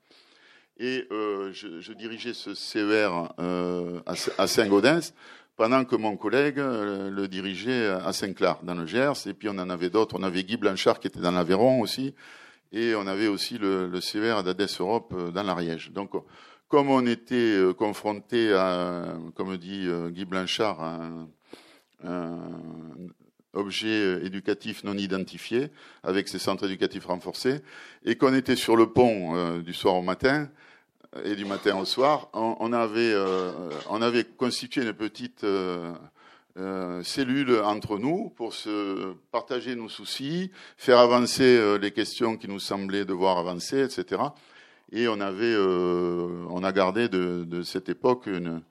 Et 0.78 1.08
euh, 1.12 1.52
je, 1.52 1.94
dirigeais 1.94 2.34
ce 2.34 2.54
CER 2.54 3.10
à, 4.38 4.48
Saint-Gaudens, 4.48 5.14
pendant 5.58 5.84
que 5.84 5.96
mon 5.96 6.16
collègue 6.16 6.58
le 6.58 7.28
dirigeait 7.28 7.88
à 7.88 8.14
Saint-Clair, 8.14 8.60
dans 8.62 8.76
le 8.76 8.86
Gers. 8.86 9.26
Et 9.26 9.34
puis, 9.34 9.50
on 9.50 9.58
en 9.58 9.70
avait 9.70 9.90
d'autres. 9.90 10.16
On 10.18 10.24
avait 10.24 10.44
Guy 10.44 10.58
Blanchard 10.58 11.00
qui 11.00 11.08
était 11.08 11.20
dans 11.20 11.32
l'Aveyron 11.32 11.82
aussi. 11.82 12.14
Et 12.72 12.96
on 12.96 13.06
avait 13.06 13.28
aussi 13.28 13.58
le, 13.58 13.88
le 13.88 14.00
CER 14.00 14.44
d'Ades 14.44 14.70
Europe 14.80 15.14
dans 15.32 15.44
l'Ariège. 15.44 15.92
Donc, 15.92 16.12
comme 16.72 16.90
on 16.90 17.06
était 17.06 17.36
euh, 17.36 17.74
confronté 17.74 18.54
à, 18.54 19.14
comme 19.36 19.58
dit 19.58 19.84
euh, 19.86 20.10
Guy 20.10 20.24
Blanchard, 20.24 20.82
un, 20.82 21.28
objet 23.54 23.88
euh, 23.90 24.26
éducatif 24.26 24.86
non 24.86 24.98
identifié 24.98 25.70
avec 26.02 26.30
ces 26.30 26.40
centres 26.40 26.66
éducatifs 26.66 27.06
renforcés, 27.06 27.60
et 28.06 28.16
qu'on 28.16 28.34
était 28.34 28.56
sur 28.56 28.78
le 28.78 28.88
pont 28.88 29.60
du 29.60 29.74
soir 29.74 29.96
au 29.96 30.02
matin 30.02 30.50
et 31.26 31.36
du 31.36 31.44
matin 31.44 31.78
au 31.78 31.84
soir, 31.84 32.30
on, 32.34 32.72
avait, 32.72 33.14
on 33.90 34.02
avait 34.02 34.24
constitué 34.24 34.84
une 34.84 34.94
petite 34.94 35.46
cellule 37.04 37.60
entre 37.64 38.00
nous 38.00 38.30
pour 38.30 38.54
se 38.54 39.14
partager 39.32 39.76
nos 39.76 39.90
soucis, 39.90 40.50
faire 40.78 41.00
avancer 41.00 41.78
les 41.80 41.92
questions 41.92 42.38
qui 42.38 42.48
nous 42.48 42.60
semblaient 42.60 43.04
devoir 43.04 43.38
avancer, 43.38 43.84
etc. 43.84 44.22
Et 44.92 45.08
on 45.08 45.22
avait, 45.22 45.54
euh, 45.54 46.46
on 46.50 46.64
a 46.64 46.72
gardé 46.74 47.08
de, 47.08 47.62
cette 47.64 47.88
époque 47.88 48.28
une, 48.28 48.62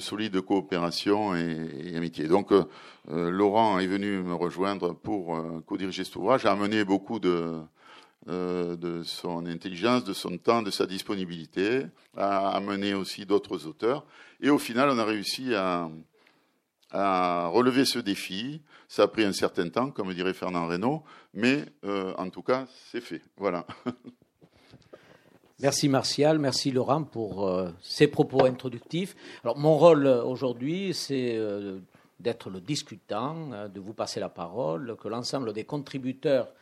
solide 0.00 0.40
coopération 0.42 1.34
et, 1.34 1.96
amitié. 1.96 2.28
Donc, 2.28 2.52
euh, 2.52 2.64
euh, 3.10 3.30
Laurent 3.30 3.78
est 3.78 3.86
venu 3.86 4.22
me 4.22 4.34
rejoindre 4.34 4.92
pour 4.94 5.42
co-diriger 5.66 6.04
cet 6.04 6.16
ouvrage, 6.16 6.44
a 6.44 6.52
amené 6.52 6.84
beaucoup 6.84 7.18
de, 7.18 7.60
son 9.04 9.46
intelligence, 9.46 10.04
de 10.04 10.12
son 10.12 10.36
temps, 10.36 10.62
de 10.62 10.70
sa 10.70 10.86
disponibilité, 10.86 11.86
a 12.16 12.50
amené 12.50 12.92
aussi 12.94 13.24
d'autres 13.24 13.66
auteurs. 13.66 14.04
Et 14.40 14.50
au 14.50 14.58
final, 14.58 14.90
on 14.90 14.98
a 14.98 15.04
réussi 15.04 15.54
à 15.54 15.88
relever 17.48 17.86
ce 17.86 17.98
défi. 17.98 18.60
Ça 18.86 19.04
a 19.04 19.08
pris 19.08 19.24
un 19.24 19.32
certain 19.32 19.68
temps, 19.70 19.90
comme 19.90 20.12
dirait 20.12 20.34
Fernand 20.34 20.66
Reynaud, 20.66 21.02
mais 21.32 21.64
en 21.82 22.28
tout 22.28 22.42
cas, 22.42 22.66
c'est 22.90 23.00
fait. 23.00 23.22
Voilà. 23.38 23.66
Merci 25.60 25.88
Martial, 25.88 26.40
merci 26.40 26.72
Laurent 26.72 27.04
pour 27.04 27.46
euh, 27.46 27.70
ces 27.80 28.08
propos 28.08 28.44
introductifs. 28.44 29.14
Alors 29.44 29.56
mon 29.56 29.78
rôle 29.78 30.04
euh, 30.04 30.24
aujourd'hui, 30.24 30.92
c'est 30.92 31.36
euh, 31.36 31.78
d'être 32.18 32.50
le 32.50 32.60
discutant, 32.60 33.68
de 33.68 33.78
vous 33.78 33.92
passer 33.92 34.18
la 34.18 34.28
parole, 34.28 34.96
que 35.00 35.06
l'ensemble 35.06 35.52
des 35.52 35.62
contributeurs 35.62 36.52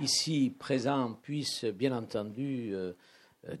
ici 0.00 0.54
présents 0.58 1.14
puissent 1.14 1.64
bien 1.64 1.96
entendu 1.96 2.74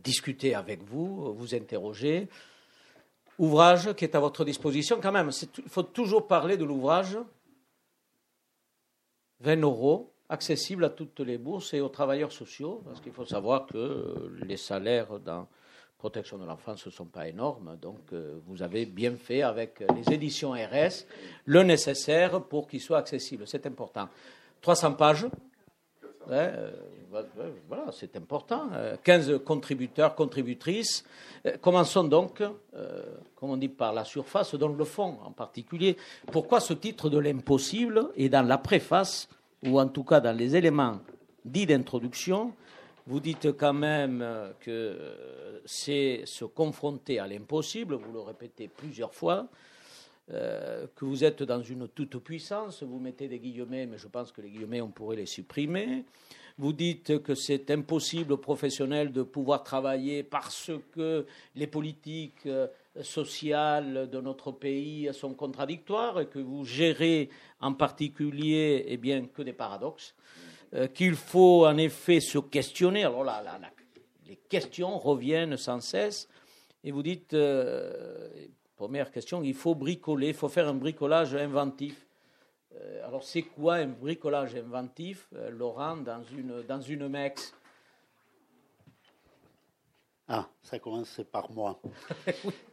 discuter 0.02 0.54
avec 0.54 0.82
vous, 0.82 1.32
vous 1.34 1.54
interroger. 1.54 2.28
Ouvrage 3.38 3.94
qui 3.94 4.04
est 4.04 4.14
à 4.14 4.20
votre 4.20 4.44
disposition 4.44 4.98
quand 5.00 5.12
même. 5.12 5.30
Il 5.58 5.70
faut 5.70 5.84
toujours 5.84 6.26
parler 6.26 6.56
de 6.56 6.64
l'ouvrage. 6.64 7.16
20 9.40 9.62
euros, 9.62 10.12
accessible 10.28 10.84
à 10.84 10.90
toutes 10.90 11.20
les 11.20 11.38
bourses 11.38 11.74
et 11.74 11.80
aux 11.80 11.88
travailleurs 11.88 12.32
sociaux, 12.32 12.82
parce 12.84 13.00
qu'il 13.00 13.12
faut 13.12 13.24
savoir 13.24 13.66
que 13.66 14.30
les 14.46 14.56
salaires 14.56 15.18
dans 15.20 15.46
protection 15.98 16.38
de 16.38 16.44
l'enfance 16.44 16.86
ne 16.86 16.90
sont 16.90 17.06
pas 17.06 17.26
énormes, 17.26 17.76
donc 17.80 17.98
euh, 18.12 18.38
vous 18.46 18.62
avez 18.62 18.86
bien 18.86 19.16
fait 19.16 19.42
avec 19.42 19.82
les 19.94 20.14
éditions 20.14 20.52
RS 20.52 21.06
le 21.46 21.62
nécessaire 21.62 22.42
pour 22.42 22.68
qu'ils 22.68 22.80
soient 22.80 22.98
accessibles. 22.98 23.44
C'est 23.46 23.66
important. 23.66 24.08
300 24.60 24.92
pages. 24.92 25.26
Euh, 26.30 26.70
voilà, 27.68 27.86
c'est 27.92 28.14
important. 28.16 28.68
15 29.02 29.30
euh, 29.30 29.38
contributeurs, 29.38 30.14
contributrices. 30.14 31.04
Commençons 31.60 32.04
donc, 32.04 32.42
comme 33.36 33.50
on 33.50 33.56
dit, 33.56 33.68
par 33.68 33.92
la 33.92 34.04
surface, 34.04 34.54
donc 34.56 34.76
le 34.76 34.84
fond 34.84 35.18
en 35.24 35.30
particulier. 35.30 35.96
Pourquoi 36.32 36.60
ce 36.60 36.74
titre 36.74 37.08
de 37.08 37.18
l'impossible 37.18 38.10
est 38.16 38.28
dans 38.28 38.46
la 38.46 38.58
préface 38.58 39.28
ou 39.66 39.80
en 39.80 39.88
tout 39.88 40.04
cas 40.04 40.20
dans 40.20 40.36
les 40.36 40.56
éléments 40.56 41.00
dits 41.44 41.66
d'introduction, 41.66 42.52
vous 43.06 43.20
dites 43.20 43.52
quand 43.56 43.72
même 43.72 44.24
que 44.60 44.96
c'est 45.64 46.22
se 46.24 46.44
confronter 46.44 47.18
à 47.18 47.26
l'impossible, 47.26 47.94
vous 47.94 48.12
le 48.12 48.20
répétez 48.20 48.68
plusieurs 48.68 49.14
fois, 49.14 49.48
euh, 50.32 50.86
que 50.96 51.04
vous 51.04 51.22
êtes 51.22 51.44
dans 51.44 51.62
une 51.62 51.86
toute-puissance, 51.86 52.82
vous 52.82 52.98
mettez 52.98 53.28
des 53.28 53.38
guillemets, 53.38 53.86
mais 53.86 53.96
je 53.96 54.08
pense 54.08 54.32
que 54.32 54.40
les 54.40 54.50
guillemets, 54.50 54.80
on 54.80 54.88
pourrait 54.88 55.14
les 55.14 55.26
supprimer. 55.26 56.04
Vous 56.58 56.72
dites 56.72 57.22
que 57.22 57.36
c'est 57.36 57.70
impossible 57.70 58.32
aux 58.32 58.38
professionnels 58.38 59.12
de 59.12 59.22
pouvoir 59.22 59.62
travailler 59.62 60.24
parce 60.24 60.72
que 60.92 61.26
les 61.54 61.68
politiques 61.68 62.46
euh, 62.46 62.66
sociales 63.02 64.08
de 64.10 64.20
notre 64.20 64.52
pays 64.52 65.10
sont 65.12 65.34
contradictoires 65.34 66.20
et 66.20 66.26
que 66.26 66.38
vous 66.38 66.64
gérez 66.64 67.28
en 67.60 67.72
particulier 67.74 68.84
eh 68.88 68.96
bien, 68.96 69.26
que 69.26 69.42
des 69.42 69.52
paradoxes, 69.52 70.14
euh, 70.74 70.88
qu'il 70.88 71.14
faut 71.14 71.66
en 71.66 71.76
effet 71.76 72.20
se 72.20 72.38
questionner. 72.38 73.04
Alors 73.04 73.24
là, 73.24 73.42
les 74.26 74.36
questions 74.36 74.98
reviennent 74.98 75.56
sans 75.56 75.80
cesse 75.80 76.28
et 76.82 76.90
vous 76.90 77.02
dites, 77.02 77.34
euh, 77.34 78.28
première 78.76 79.10
question, 79.10 79.42
il 79.42 79.54
faut 79.54 79.74
bricoler, 79.74 80.28
il 80.28 80.34
faut 80.34 80.48
faire 80.48 80.68
un 80.68 80.74
bricolage 80.74 81.34
inventif. 81.34 82.06
Euh, 82.74 83.06
alors 83.06 83.22
c'est 83.22 83.42
quoi 83.42 83.76
un 83.76 83.86
bricolage 83.86 84.54
inventif, 84.56 85.28
Laurent, 85.50 85.96
dans 85.96 86.22
une, 86.22 86.62
dans 86.62 86.80
une 86.80 87.08
MEX? 87.08 87.54
Ah, 90.28 90.48
ça 90.62 90.78
commence 90.80 91.20
par 91.30 91.50
moi. 91.52 91.80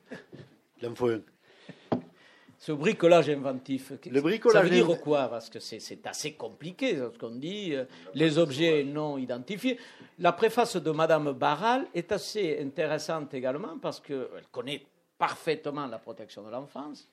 Ce 2.58 2.72
bricolage 2.72 3.30
inventif, 3.30 3.92
le 4.10 4.22
bricolage 4.22 4.56
ça 4.56 4.64
veut 4.64 4.70
dire 4.70 5.02
quoi? 5.02 5.28
Parce 5.28 5.50
que 5.50 5.60
c'est 5.60 6.08
assez 6.08 6.34
compliqué 6.34 6.96
ce 6.96 7.18
qu'on 7.18 7.36
dit, 7.36 7.76
euh, 7.76 7.84
les 8.14 8.38
objets 8.38 8.86
non 8.86 9.18
identifiés. 9.18 9.78
La 10.20 10.32
préface 10.32 10.78
de 10.78 10.92
Madame 10.92 11.34
Barral 11.34 11.88
est 11.94 12.14
assez 12.14 12.58
intéressante 12.62 13.34
également 13.34 13.78
parce 13.80 14.00
qu'elle 14.00 14.48
connaît 14.50 14.86
parfaitement 15.18 15.88
la 15.88 16.00
protection 16.00 16.42
de 16.44 16.52
l'enfance. 16.52 17.10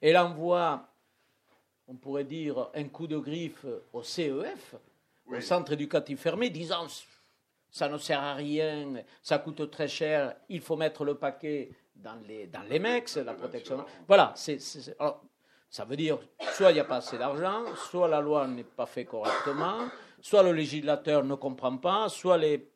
Elle 0.00 0.16
envoie, 0.16 0.88
on 1.86 1.94
pourrait 1.94 2.24
dire, 2.24 2.70
un 2.74 2.84
coup 2.84 3.06
de 3.06 3.18
griffe 3.18 3.66
au 3.92 4.02
CEF, 4.02 4.74
au 5.26 5.38
Centre 5.40 5.72
éducatif 5.72 6.20
fermé, 6.20 6.48
disant 6.48 6.86
ça 7.70 7.88
ne 7.88 7.98
sert 7.98 8.22
à 8.22 8.34
rien, 8.34 9.02
ça 9.22 9.38
coûte 9.38 9.70
très 9.70 9.88
cher, 9.88 10.34
il 10.48 10.62
faut 10.62 10.76
mettre 10.76 11.04
le 11.04 11.14
paquet 11.14 11.70
dans 11.98 12.18
les, 12.26 12.46
dans 12.46 12.62
les 12.62 12.78
mecs, 12.78 13.14
la 13.16 13.34
protection. 13.34 13.84
Voilà, 14.06 14.32
c'est, 14.36 14.58
ça 14.60 15.84
veut 15.84 15.96
dire 15.96 16.18
soit 16.52 16.70
il 16.70 16.74
n'y 16.74 16.80
a 16.80 16.84
pas 16.84 16.96
assez 16.96 17.18
d'argent, 17.18 17.64
soit 17.76 18.08
la 18.08 18.20
loi 18.20 18.46
n'est 18.46 18.64
pas 18.64 18.86
faite 18.86 19.08
correctement, 19.08 19.88
soit 20.20 20.42
le 20.42 20.52
législateur 20.52 21.24
ne 21.24 21.34
comprend 21.34 21.76
pas, 21.76 22.08
soit 22.08 22.38
les 22.38 22.70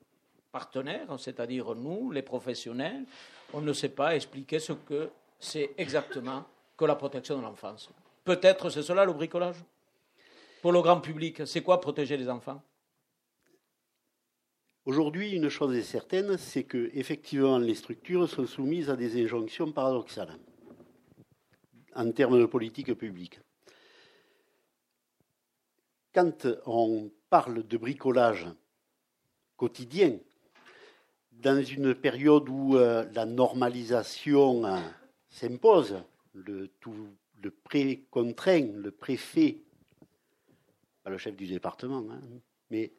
partenaires, 0.50 1.18
c'est-à-dire 1.18 1.74
nous, 1.74 2.10
les 2.10 2.22
professionnels, 2.22 3.04
on 3.54 3.60
ne 3.60 3.72
sait 3.72 3.88
pas 3.88 4.14
expliquer 4.14 4.58
ce 4.58 4.72
que 4.72 5.10
c'est 5.38 5.72
exactement 5.78 6.44
que 6.76 6.84
la 6.84 6.96
protection 6.96 7.38
de 7.38 7.42
l'enfance. 7.42 7.88
Peut-être 8.24 8.70
c'est 8.70 8.82
cela 8.82 9.04
le 9.04 9.12
bricolage? 9.12 9.56
Pour 10.60 10.72
le 10.72 10.80
grand 10.80 11.00
public, 11.00 11.46
c'est 11.46 11.62
quoi 11.62 11.80
protéger 11.80 12.16
les 12.16 12.28
enfants? 12.28 12.62
Aujourd'hui, 14.84 15.30
une 15.30 15.48
chose 15.48 15.76
est 15.76 15.82
certaine, 15.82 16.36
c'est 16.36 16.64
que 16.64 16.90
effectivement 16.94 17.56
les 17.58 17.76
structures 17.76 18.28
sont 18.28 18.46
soumises 18.46 18.90
à 18.90 18.96
des 18.96 19.22
injonctions 19.22 19.70
paradoxales 19.70 20.36
en 21.94 22.10
termes 22.10 22.40
de 22.40 22.46
politique 22.46 22.92
publique. 22.94 23.38
Quand 26.12 26.48
on 26.66 27.12
parle 27.30 27.64
de 27.64 27.76
bricolage 27.76 28.48
quotidien, 29.56 30.18
dans 31.30 31.62
une 31.62 31.94
période 31.94 32.48
où 32.48 32.76
euh, 32.76 33.04
la 33.14 33.24
normalisation 33.24 34.64
euh, 34.64 34.78
s'impose, 35.28 36.02
le, 36.34 36.68
le 37.40 37.50
pré-contraint, 37.52 38.72
le 38.74 38.90
préfet, 38.90 39.58
pas 41.04 41.10
le 41.10 41.18
chef 41.18 41.36
du 41.36 41.46
département, 41.46 42.04
hein, 42.10 42.20
mais 42.70 42.92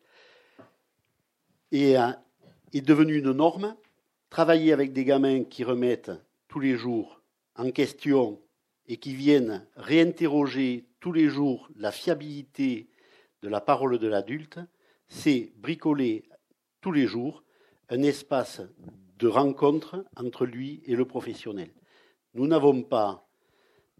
est, 1.73 1.97
euh, 1.97 2.11
est 2.73 2.81
devenu 2.81 3.17
une 3.17 3.33
norme. 3.33 3.75
Travailler 4.29 4.71
avec 4.71 4.93
des 4.93 5.03
gamins 5.03 5.43
qui 5.43 5.63
remettent 5.63 6.11
tous 6.47 6.59
les 6.59 6.75
jours 6.75 7.21
en 7.55 7.69
question 7.71 8.39
et 8.87 8.97
qui 8.97 9.13
viennent 9.13 9.65
réinterroger 9.75 10.85
tous 10.99 11.11
les 11.11 11.27
jours 11.27 11.69
la 11.75 11.91
fiabilité 11.91 12.87
de 13.41 13.49
la 13.49 13.61
parole 13.61 13.99
de 13.99 14.07
l'adulte, 14.07 14.59
c'est 15.07 15.51
bricoler 15.57 16.23
tous 16.81 16.91
les 16.91 17.05
jours 17.05 17.43
un 17.89 18.01
espace 18.01 18.61
de 19.19 19.27
rencontre 19.27 20.05
entre 20.15 20.45
lui 20.45 20.81
et 20.85 20.95
le 20.95 21.05
professionnel. 21.05 21.69
Nous 22.33 22.47
n'avons 22.47 22.81
pas 22.81 23.27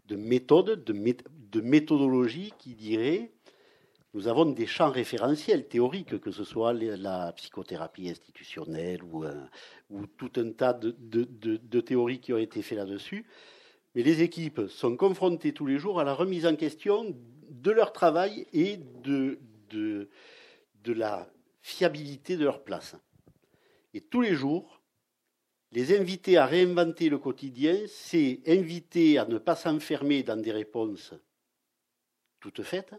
de 0.06 0.16
méthode, 0.16 0.84
de, 0.84 1.60
méthodologie 1.60 2.52
qui 2.58 2.74
dirait 2.74 3.32
nous 4.14 4.28
avons 4.28 4.46
des 4.46 4.66
champs 4.66 4.90
référentiels 4.90 5.66
théoriques, 5.66 6.20
que 6.20 6.30
ce 6.30 6.44
soit 6.44 6.72
la 6.72 7.32
psychothérapie 7.32 8.08
institutionnelle 8.08 9.02
ou, 9.02 9.24
euh, 9.24 9.34
tout 10.16 10.30
un 10.36 10.52
tas 10.52 10.72
de, 10.72 11.80
théories 11.80 12.20
qui 12.20 12.32
ont 12.32 12.38
été 12.38 12.62
faites 12.62 12.78
là-dessus. 12.78 13.26
Mais 13.94 14.02
les 14.02 14.22
équipes 14.22 14.68
sont 14.68 14.96
confrontées 14.96 15.52
tous 15.52 15.66
les 15.66 15.78
jours 15.78 15.98
à 15.98 16.04
la 16.04 16.14
remise 16.14 16.46
en 16.46 16.54
question 16.54 17.14
de 17.50 17.70
leur 17.72 17.92
travail 17.92 18.46
et 18.52 18.76
de, 18.76 19.40
de 19.70 20.08
la 20.92 21.28
fiabilité 21.60 22.36
de 22.36 22.44
leur 22.44 22.62
place. 22.62 22.96
Et 23.94 24.00
tous 24.00 24.20
les 24.20 24.34
jours, 24.34 24.80
les 25.72 25.98
inviter 25.98 26.36
à 26.36 26.46
réinventer 26.46 27.08
le 27.08 27.18
quotidien, 27.18 27.76
c'est 27.88 28.40
inviter 28.46 29.18
à 29.18 29.24
ne 29.24 29.38
pas 29.38 29.56
s'enfermer 29.56 30.22
dans 30.22 30.40
des 30.40 30.52
réponses 30.52 31.14
toutes 32.38 32.62
faites, 32.62 32.94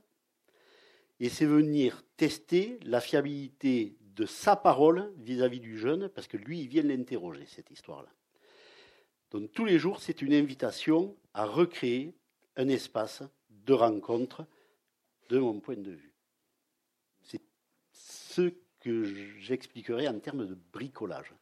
et 1.19 1.29
c'est 1.29 1.45
venir 1.45 2.03
tester 2.17 2.79
la 2.83 3.01
fiabilité 3.01 3.97
de 4.01 4.25
sa 4.25 4.55
parole 4.55 5.11
vis-à-vis 5.17 5.59
du 5.59 5.77
jeune, 5.77 6.09
parce 6.09 6.27
que 6.27 6.37
lui, 6.37 6.61
il 6.61 6.67
vient 6.67 6.83
l'interroger, 6.83 7.45
cette 7.45 7.71
histoire-là. 7.71 8.09
Donc 9.31 9.51
tous 9.51 9.65
les 9.65 9.79
jours, 9.79 10.01
c'est 10.01 10.21
une 10.21 10.33
invitation 10.33 11.17
à 11.33 11.45
recréer 11.45 12.15
un 12.55 12.69
espace 12.69 13.23
de 13.49 13.73
rencontre 13.73 14.45
de 15.29 15.39
mon 15.39 15.59
point 15.59 15.75
de 15.75 15.91
vue. 15.91 16.13
C'est 17.21 17.41
ce 17.91 18.53
que 18.79 19.03
j'expliquerai 19.39 20.07
en 20.07 20.19
termes 20.19 20.45
de 20.47 20.57
bricolage. 20.71 21.33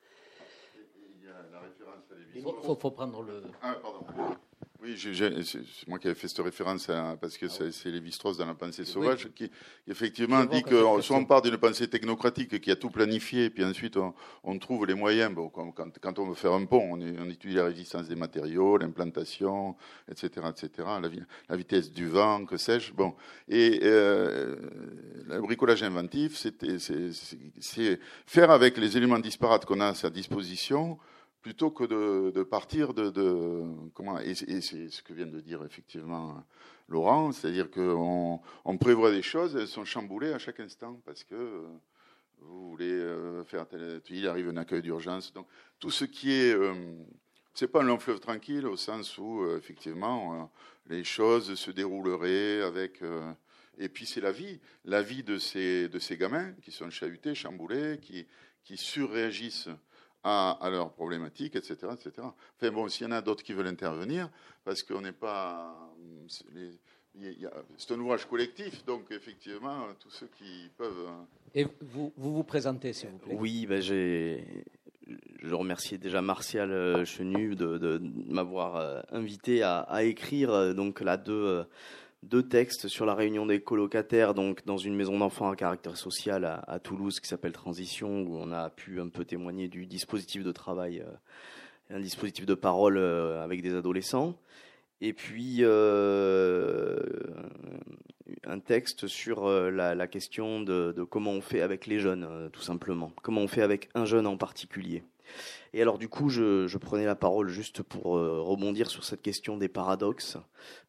Il 2.35 2.41
faut, 2.41 2.75
faut, 2.75 2.91
prendre 2.91 3.21
le. 3.21 3.43
Ah, 3.61 3.75
pardon. 3.75 4.37
Oui, 4.85 4.97
c'est 4.99 5.87
moi 5.87 5.97
qui 5.97 6.07
avais 6.07 6.15
fait 6.15 6.27
cette 6.27 6.39
référence 6.39 6.87
parce 7.21 7.37
que 7.37 7.45
ah 7.45 7.71
c'est 7.71 7.89
Lévi-Strauss 7.89 8.37
dans 8.37 8.45
La 8.45 8.53
pensée 8.53 8.83
sauvage 8.83 9.29
qui 9.33 9.49
effectivement 9.87 10.43
dit 10.43 10.61
que 10.61 10.99
soit 10.99 11.15
on 11.15 11.23
part 11.23 11.41
d'une 11.41 11.55
pensée 11.55 11.87
technocratique 11.87 12.59
qui 12.59 12.69
a 12.69 12.75
tout 12.75 12.89
planifié, 12.89 13.49
puis 13.49 13.63
ensuite 13.63 13.97
on, 14.43 14.59
trouve 14.59 14.85
les 14.85 14.93
moyens. 14.93 15.33
Bon, 15.33 15.47
quand, 15.47 15.71
quand, 16.01 16.19
on 16.19 16.27
veut 16.27 16.33
faire 16.33 16.51
un 16.51 16.65
pont, 16.65 16.83
on, 16.91 16.99
on, 16.99 17.29
étudie 17.29 17.55
la 17.55 17.63
résistance 17.63 18.09
des 18.09 18.17
matériaux, 18.17 18.77
l'implantation, 18.77 19.77
etc., 20.11 20.47
etc., 20.49 20.69
la, 21.01 21.09
la, 21.47 21.55
vitesse 21.55 21.89
du 21.89 22.09
vent, 22.09 22.45
que 22.45 22.57
sais-je. 22.57 22.91
Bon, 22.91 23.15
et 23.47 23.79
euh, 23.83 24.57
le 25.27 25.39
bricolage 25.39 25.81
inventif, 25.81 26.35
c'est 26.35 27.99
faire 28.25 28.51
avec 28.51 28.77
les 28.77 28.97
éléments 28.97 29.19
disparates 29.19 29.63
qu'on 29.63 29.79
a 29.79 29.87
à 29.87 29.95
sa 29.95 30.09
disposition 30.09 30.99
plutôt 31.43 31.71
que 31.71 31.83
de, 31.83 32.43
partir 32.43 32.93
de, 32.93 33.63
comment 33.93 34.17
et, 34.19 34.33
c'est 34.33 34.89
ce 34.89 35.03
que 35.03 35.13
vient 35.13 35.27
de 35.27 35.41
dire 35.41 35.63
effectivement 35.63 36.43
Laurent, 36.87 37.31
c'est-à-dire 37.31 37.69
qu'on 37.69 38.39
on 38.65 38.77
prévoit 38.77 39.11
des 39.11 39.21
choses, 39.21 39.55
elles 39.55 39.67
sont 39.67 39.85
chamboulées 39.85 40.33
à 40.33 40.39
chaque 40.39 40.61
instant 40.61 40.99
parce 41.05 41.23
que 41.23 41.63
vous 42.39 42.69
voulez 42.69 42.91
euh, 42.91 43.43
faire 43.43 43.67
tel, 43.67 44.01
il 44.09 44.27
arrive 44.27 44.49
un 44.49 44.57
accueil 44.57 44.81
d'urgence, 44.81 45.33
donc 45.33 45.47
tout 45.79 45.91
ce 45.91 46.05
qui 46.05 46.31
est 46.31 46.53
euh, 46.53 46.73
c'est 47.53 47.67
pas 47.67 47.81
un 47.81 47.85
long 47.85 47.99
fleuve 47.99 48.19
tranquille 48.19 48.65
au 48.65 48.77
sens 48.77 49.17
où 49.17 49.43
euh, 49.43 49.57
effectivement 49.57 50.49
les 50.87 51.03
choses 51.03 51.55
se 51.55 51.71
dérouleraient 51.71 52.61
avec 52.61 53.01
et 53.77 53.89
puis 53.89 54.05
c'est 54.05 54.21
la 54.21 54.31
vie, 54.31 54.61
la 54.85 55.01
vie 55.01 55.23
de 55.23 55.37
ces 55.37 55.89
de 55.89 55.99
ces 55.99 56.15
gamins 56.15 56.53
qui 56.61 56.71
sont 56.71 56.89
chahutés, 56.89 57.35
chamboulés, 57.35 57.99
qui 58.01 58.25
qui 58.63 58.77
surréagissent 58.77 59.69
à, 60.23 60.69
leurs 60.69 60.91
problématiques, 60.91 61.55
etc., 61.55 61.75
etc. 61.93 62.27
Enfin 62.57 62.71
bon, 62.71 62.87
s'il 62.87 63.05
y 63.05 63.09
en 63.09 63.11
a 63.11 63.21
d'autres 63.21 63.43
qui 63.43 63.53
veulent 63.53 63.67
intervenir, 63.67 64.29
parce 64.63 64.83
qu'on 64.83 65.01
n'est 65.01 65.11
pas... 65.11 65.75
C'est 67.77 67.93
un 67.93 67.99
ouvrage 67.99 68.25
collectif, 68.25 68.85
donc 68.85 69.11
effectivement, 69.11 69.87
tous 69.99 70.09
ceux 70.09 70.29
qui 70.37 70.69
peuvent... 70.77 71.09
Et 71.53 71.65
vous 71.81 72.11
vous, 72.17 72.33
vous 72.33 72.43
présentez, 72.43 72.93
s'il 72.93 73.09
vous 73.09 73.17
plaît 73.17 73.35
Oui, 73.37 73.65
ben 73.67 73.81
j'ai... 73.81 74.65
Je 75.41 75.53
remercie 75.53 75.97
déjà 75.97 76.21
Martial 76.21 76.71
euh, 76.71 77.03
Chenu 77.03 77.55
de, 77.55 77.77
de 77.77 78.01
m'avoir 78.01 78.77
euh, 78.77 79.01
invité 79.11 79.61
à, 79.61 79.79
à, 79.79 80.03
écrire 80.03 80.51
euh, 80.51 80.73
donc 80.73 81.01
là 81.01 81.17
deux 81.17 81.65
deux 82.23 82.43
textes 82.43 82.87
sur 82.87 83.05
la 83.05 83.13
réunion 83.13 83.45
des 83.45 83.61
colocataires, 83.61 84.33
donc 84.33 84.65
dans 84.65 84.77
une 84.77 84.95
maison 84.95 85.19
d'enfants 85.19 85.49
à 85.49 85.55
caractère 85.55 85.97
social 85.97 86.45
à, 86.45 86.79
Toulouse 86.79 87.19
qui 87.19 87.27
s'appelle 87.27 87.51
Transition, 87.51 88.21
où 88.21 88.37
on 88.37 88.51
a 88.51 88.69
pu 88.69 88.99
un 88.99 89.09
peu 89.09 89.25
témoigner 89.25 89.67
du 89.67 89.85
dispositif 89.85 90.43
de 90.43 90.51
travail, 90.51 91.01
euh, 91.01 91.95
un 91.95 91.99
dispositif 91.99 92.45
de 92.45 92.53
parole 92.53 92.97
euh, 92.97 93.43
avec 93.43 93.61
des 93.61 93.75
adolescents. 93.75 94.35
Et 95.01 95.11
puis 95.11 95.57
euh, 95.59 96.97
un 98.45 98.59
texte 98.59 99.07
sur 99.07 99.49
la, 99.49 100.07
question 100.07 100.61
de, 100.61 100.93
de, 100.95 101.03
comment 101.03 101.31
on 101.31 101.41
fait 101.41 101.61
avec 101.61 101.87
les 101.87 101.99
jeunes, 101.99 102.49
tout 102.53 102.61
simplement. 102.61 103.11
Comment 103.21 103.41
on 103.41 103.47
fait 103.49 103.63
avec 103.63 103.89
un 103.95 104.05
jeune 104.05 104.27
en 104.27 104.37
particulier. 104.37 105.03
Et 105.75 105.81
alors 105.81 105.97
du 105.97 106.07
coup, 106.07 106.29
je, 106.29 106.77
prenais 106.77 107.05
la 107.05 107.15
parole 107.15 107.49
juste 107.49 107.81
pour 107.81 108.17
euh, 108.17 108.39
rebondir 108.41 108.91
sur 108.91 109.03
cette 109.03 109.23
question 109.23 109.57
des 109.57 109.67
paradoxes 109.67 110.37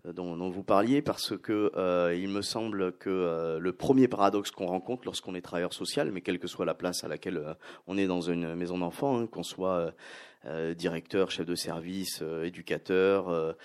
euh, 0.06 0.12
dont, 0.12 0.50
vous 0.50 0.62
parliez, 0.62 1.00
parce 1.00 1.36
que 1.38 1.72
euh, 1.76 2.14
il 2.14 2.28
me 2.28 2.42
semble 2.42 2.92
que 2.92 3.58
le 3.58 3.72
premier 3.72 4.08
paradoxe 4.08 4.50
qu'on 4.50 4.66
rencontre 4.66 5.02
lorsqu'on 5.06 5.34
est 5.34 5.40
travailleur 5.40 5.72
social, 5.72 6.10
mais 6.12 6.20
quelle 6.20 6.38
que 6.38 6.46
soit 6.46 6.66
la 6.66 6.74
place 6.74 7.02
à 7.02 7.08
laquelle 7.08 7.56
on 7.86 7.96
est 7.96 8.06
dans 8.06 8.20
une 8.20 8.54
maison 8.54 8.78
d'enfants, 8.78 9.18
hein, 9.18 9.26
qu'on 9.26 9.42
soit 9.42 9.94
directeur, 10.76 11.30
chef 11.30 11.46
de 11.46 11.54
service, 11.54 12.22
éducateur, 12.42 13.56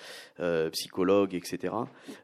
psychologue, 0.71 1.35
etc. 1.35 1.73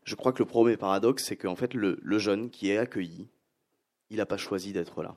Je 0.04 0.16
crois 0.16 0.32
que 0.32 0.40
le 0.40 0.48
premier 0.48 0.78
paradoxe, 0.78 1.26
c'est 1.26 1.36
qu'en 1.36 1.56
fait, 1.56 1.74
le 1.74 2.18
jeune 2.18 2.50
qui 2.50 2.72
est 2.72 2.78
accueilli, 2.78 3.28
il 4.10 4.18
n'a 4.18 4.26
pas 4.26 4.38
choisi 4.38 4.72
d'être 4.72 5.04
là 5.04 5.16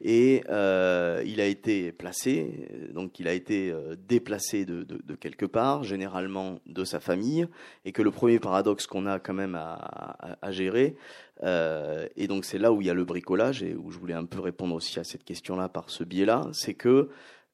et 0.00 0.42
euh, 0.48 1.22
il 1.24 1.40
a 1.40 1.46
été 1.46 1.92
placé, 1.92 2.68
donc 2.92 3.18
il 3.20 3.28
a 3.28 3.32
été 3.32 3.70
euh, 3.70 3.94
déplacé 4.08 4.64
de, 4.64 4.84
quelque 5.14 5.46
part, 5.46 5.84
généralement 5.84 6.58
de 6.66 6.84
sa 6.84 7.00
famille, 7.00 7.46
et 7.84 7.92
que 7.92 8.02
le 8.02 8.10
premier 8.10 8.38
paradoxe 8.38 8.86
qu'on 8.86 9.06
a 9.06 9.18
quand 9.18 9.34
même 9.34 9.54
à, 9.54 10.50
gérer, 10.50 10.96
euh, 11.42 12.06
et 12.16 12.26
donc 12.26 12.44
c'est 12.44 12.58
là 12.58 12.72
où 12.72 12.80
il 12.80 12.86
y 12.86 12.90
a 12.90 12.94
le 12.94 13.04
bricolage 13.04 13.62
et 13.62 13.74
où 13.74 13.90
je 13.90 13.98
voulais 13.98 14.14
un 14.14 14.24
peu 14.24 14.40
répondre 14.40 14.74
aussi 14.74 14.98
à 14.98 15.04
cette 15.04 15.24
question-là 15.24 15.68
par 15.68 15.90
ce 15.90 16.04
biais-là, 16.04 16.48
c'est 16.52 16.74
que 16.74 17.08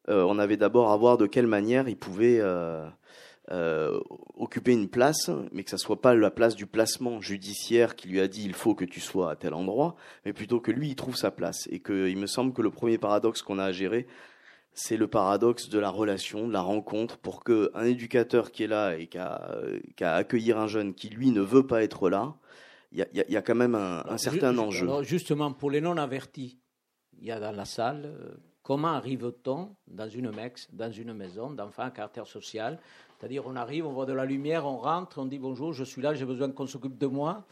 on 0.08 0.40
avait 0.40 0.56
d'abord 0.56 0.90
à 0.90 0.96
voir 0.96 1.18
de 1.18 1.26
quelle 1.26 1.46
manière 1.46 1.88
il 1.88 1.96
pouvait 1.96 2.40
euh, 3.52 3.98
occuper 4.36 4.72
une 4.72 4.88
place, 4.88 5.30
mais 5.52 5.64
que 5.64 5.70
ça 5.70 5.78
soit 5.78 6.00
pas 6.00 6.14
la 6.14 6.30
place 6.30 6.54
du 6.54 6.66
placement 6.66 7.20
judiciaire 7.20 7.96
qui 7.96 8.08
lui 8.08 8.20
a 8.20 8.28
dit 8.28 8.44
il 8.44 8.54
faut 8.54 8.74
que 8.74 8.84
tu 8.84 9.00
sois 9.00 9.30
à 9.30 9.36
tel 9.36 9.54
endroit, 9.54 9.96
mais 10.24 10.32
plutôt 10.32 10.60
que 10.60 10.70
lui 10.70 10.90
il 10.90 10.94
trouve 10.94 11.16
sa 11.16 11.30
place. 11.30 11.66
Et 11.70 11.80
qu'il 11.80 12.16
me 12.16 12.26
semble 12.26 12.52
que 12.52 12.62
le 12.62 12.70
premier 12.70 12.98
paradoxe 12.98 13.42
qu'on 13.42 13.58
a 13.58 13.64
à 13.64 13.72
gérer, 13.72 14.06
c'est 14.72 14.96
le 14.96 15.08
paradoxe 15.08 15.68
de 15.68 15.78
la 15.78 15.90
relation, 15.90 16.46
de 16.46 16.52
la 16.52 16.62
rencontre, 16.62 17.18
pour 17.18 17.42
qu'un 17.42 17.84
éducateur 17.84 18.52
qui 18.52 18.64
est 18.64 18.68
là 18.68 18.96
et 18.96 19.08
qui 19.08 19.18
a, 19.18 19.56
qui 19.96 20.04
a 20.04 20.14
accueillir 20.14 20.58
un 20.58 20.68
jeune 20.68 20.94
qui 20.94 21.08
lui 21.08 21.30
ne 21.32 21.40
veut 21.40 21.66
pas 21.66 21.82
être 21.82 22.08
là, 22.08 22.34
il 22.92 22.98
y 22.98 23.02
a, 23.02 23.30
y 23.30 23.36
a, 23.36 23.42
quand 23.42 23.54
même 23.54 23.74
un, 23.74 24.04
un 24.06 24.18
certain 24.18 24.56
enjeu. 24.58 24.86
Alors 24.86 25.04
justement, 25.04 25.52
pour 25.52 25.70
les 25.70 25.80
non 25.80 25.96
avertis, 25.96 26.58
il 27.20 27.26
y 27.26 27.30
a 27.30 27.38
dans 27.38 27.52
la 27.52 27.64
salle 27.64 28.04
euh, 28.06 28.34
comment 28.62 28.88
arrive-t-on 28.88 29.74
dans 29.86 30.08
une 30.08 30.30
MEX, 30.30 30.68
dans 30.72 30.90
une 30.90 31.12
maison 31.12 31.50
d'enfants 31.50 31.84
à 31.84 31.90
caractère 31.90 32.26
social 32.26 32.78
C'est-à-dire, 33.20 33.44
on 33.46 33.54
arrive, 33.54 33.86
on 33.86 33.92
voit 33.92 34.06
de 34.06 34.14
la 34.14 34.24
lumière, 34.24 34.64
on 34.64 34.78
rentre, 34.78 35.18
on 35.18 35.26
dit 35.26 35.38
bonjour, 35.38 35.74
je 35.74 35.84
suis 35.84 36.00
là, 36.00 36.14
j'ai 36.14 36.24
besoin 36.24 36.50
qu'on 36.50 36.66
s'occupe 36.66 36.96
de 36.96 37.06
moi. 37.06 37.44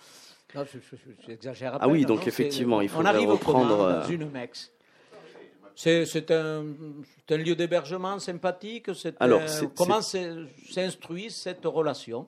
J'exagère 1.26 1.76
Ah 1.78 1.88
oui, 1.88 2.06
donc 2.06 2.26
effectivement, 2.26 2.80
il 2.80 2.88
faut 2.88 3.00
reprendre. 3.00 3.68
dans 3.68 3.84
euh, 3.86 4.08
une 4.08 4.30
MEX. 4.30 4.72
C'est 5.74 6.30
un, 6.30 6.64
un, 7.28 7.36
lieu 7.36 7.54
d'hébergement 7.54 8.18
sympathique 8.18 8.90
Alors, 9.20 9.42
Comment 9.76 10.00
s'instruit 10.00 11.30
cette 11.30 11.64
relation? 11.66 12.26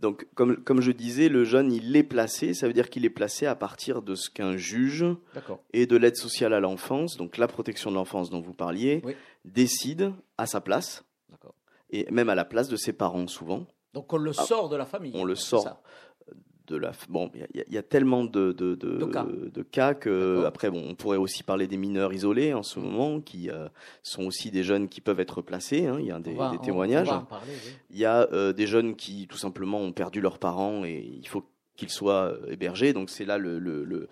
Donc, 0.00 0.26
comme, 0.34 0.62
comme, 0.62 0.82
je 0.82 0.92
disais, 0.92 1.30
le 1.30 1.44
jeune, 1.44 1.72
il 1.72 1.96
est 1.96 2.02
placé, 2.02 2.52
ça 2.52 2.66
veut 2.66 2.74
dire 2.74 2.90
qu'il 2.90 3.06
est 3.06 3.10
placé 3.10 3.46
à 3.46 3.54
partir 3.54 4.02
de 4.02 4.14
ce 4.14 4.28
qu'un 4.28 4.56
juge 4.58 5.06
et 5.72 5.86
de 5.86 5.96
l'aide 5.96 6.16
sociale 6.16 6.52
à 6.52 6.60
l'enfance, 6.60 7.16
donc 7.16 7.38
la 7.38 7.48
protection 7.48 7.90
de 7.90 7.96
l'enfance 7.96 8.28
dont 8.28 8.40
vous 8.42 8.52
parliez, 8.52 9.02
décide 9.46 10.12
à 10.36 10.46
sa 10.46 10.60
place, 10.60 11.04
et 11.94 12.10
même 12.10 12.28
à 12.28 12.34
la 12.34 12.44
place 12.44 12.68
de 12.68 12.76
ses 12.76 12.92
parents 12.92 13.26
souvent. 13.26 13.66
Donc 13.92 14.12
on 14.12 14.16
le 14.16 14.32
ah, 14.36 14.42
sort 14.42 14.68
de 14.68 14.76
la 14.76 14.86
famille. 14.86 15.12
On 15.14 15.24
le 15.24 15.34
sort 15.34 15.82
de 16.66 16.76
la. 16.76 16.92
Bon, 17.08 17.30
il 17.34 17.64
y, 17.74 17.78
a 17.78 17.82
tellement 17.82 18.24
de, 18.24 18.52
de, 18.52 18.74
de, 18.74 19.62
cas. 19.62 19.94
que 19.94 20.44
après, 20.46 20.70
bon, 20.70 20.82
on 20.88 20.94
pourrait 20.94 21.18
aussi 21.18 21.42
parler 21.42 21.66
des 21.66 21.76
mineurs 21.76 22.12
isolés 22.12 22.54
en 22.54 22.62
ce 22.62 22.80
moment, 22.80 23.20
qui 23.20 23.50
euh, 23.50 23.68
sont 24.02 24.24
aussi 24.24 24.50
des 24.50 24.62
jeunes 24.62 24.88
qui 24.88 25.00
peuvent 25.00 25.20
être 25.20 25.42
placés. 25.42 25.86
Hein, 25.86 25.98
il 26.00 26.06
y 26.06 26.10
a 26.10 26.18
des, 26.18 26.36
témoignages. 26.62 27.10
Il 27.90 27.98
y 27.98 28.04
a 28.04 28.28
euh, 28.32 28.52
des 28.52 28.66
jeunes 28.66 28.96
qui 28.96 29.26
tout 29.26 29.36
simplement 29.36 29.80
ont 29.80 29.92
perdu 29.92 30.20
leurs 30.20 30.38
parents 30.38 30.84
et 30.84 31.04
il 31.20 31.28
faut 31.28 31.44
qu'ils 31.76 31.90
soient 31.90 32.32
euh, 32.32 32.50
hébergés. 32.50 32.92
Donc 32.92 33.10
c'est 33.10 33.24
là 33.24 33.38
le, 33.38 34.08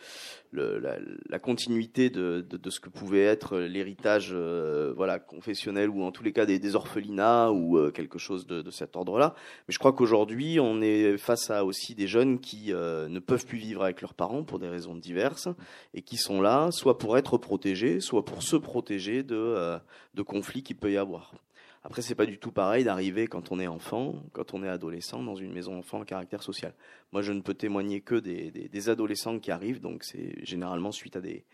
la, 0.53 1.39
continuité 1.39 2.11
de, 2.11 2.45
ce 2.69 2.81
que 2.81 2.89
pouvait 2.89 3.23
être 3.23 3.59
l'héritage 3.59 4.31
euh, 4.33 4.93
voilà 4.97 5.19
confessionnel 5.19 5.89
ou 5.91 6.03
en 6.03 6.13
tous 6.13 6.23
les 6.23 6.33
cas 6.33 6.47
des, 6.47 6.75
orphelinats 6.75 7.51
ou 7.51 7.79
euh, 7.79 7.91
quelque 7.91 8.19
chose 8.19 8.47
de, 8.47 8.71
cet 8.71 8.97
ordre-là. 8.97 9.35
Mais 9.69 9.73
je 9.73 9.79
crois 9.79 9.93
qu'aujourd'hui 9.93 10.59
on 10.61 10.81
est 10.81 11.17
face 11.17 11.51
à 11.51 11.65
aussi 11.65 11.95
des 11.95 12.07
jeunes 12.07 12.41
qui 12.41 12.73
ne 12.73 13.19
peuvent 13.19 13.47
plus 13.47 13.59
vivre 13.59 13.83
avec 13.85 14.01
leurs 14.01 14.15
parents 14.15 14.45
pour 14.45 14.59
des 14.59 14.69
raisons 14.69 14.95
diverses 14.95 15.49
et 15.95 16.03
qui 16.03 16.17
sont 16.17 16.41
là 16.41 16.71
soit 16.71 16.99
pour 16.99 17.17
être 17.19 17.39
protégés, 17.39 18.01
soit 18.01 18.25
pour 18.25 18.43
se 18.43 18.57
protéger 18.57 19.23
de 19.23 20.23
conflits 20.25 20.63
qu'il 20.63 20.77
peut 20.77 20.93
y 20.93 20.97
avoir. 20.97 21.35
Après, 21.85 22.01
c'est 22.01 22.15
pas 22.15 22.27
du 22.27 22.39
tout 22.39 22.53
pareil 22.53 22.85
d'arriver 22.85 23.27
quand 23.27 23.51
on 23.51 23.59
est 23.59 23.67
enfant, 23.67 24.23
quand 24.33 24.55
on 24.55 24.63
est 24.63 24.69
adolescent, 24.69 25.23
dans 25.23 25.35
une 25.35 25.53
maison 25.53 25.79
enfant 25.79 26.01
à 26.01 26.05
caractère 26.05 26.43
social. 26.43 26.75
Moi, 27.11 27.23
je 27.23 27.33
ne 27.33 27.41
peux 27.41 27.55
témoigner 27.55 28.01
que 28.01 28.15
des, 28.15 28.89
adolescents 28.89 29.41
qui 29.41 29.51
arrivent, 29.51 29.81
donc 29.81 30.05
c'est 30.05 30.45
généralement 30.45 30.93
suite 30.93 31.17
à 31.17 31.21
des, 31.21 31.45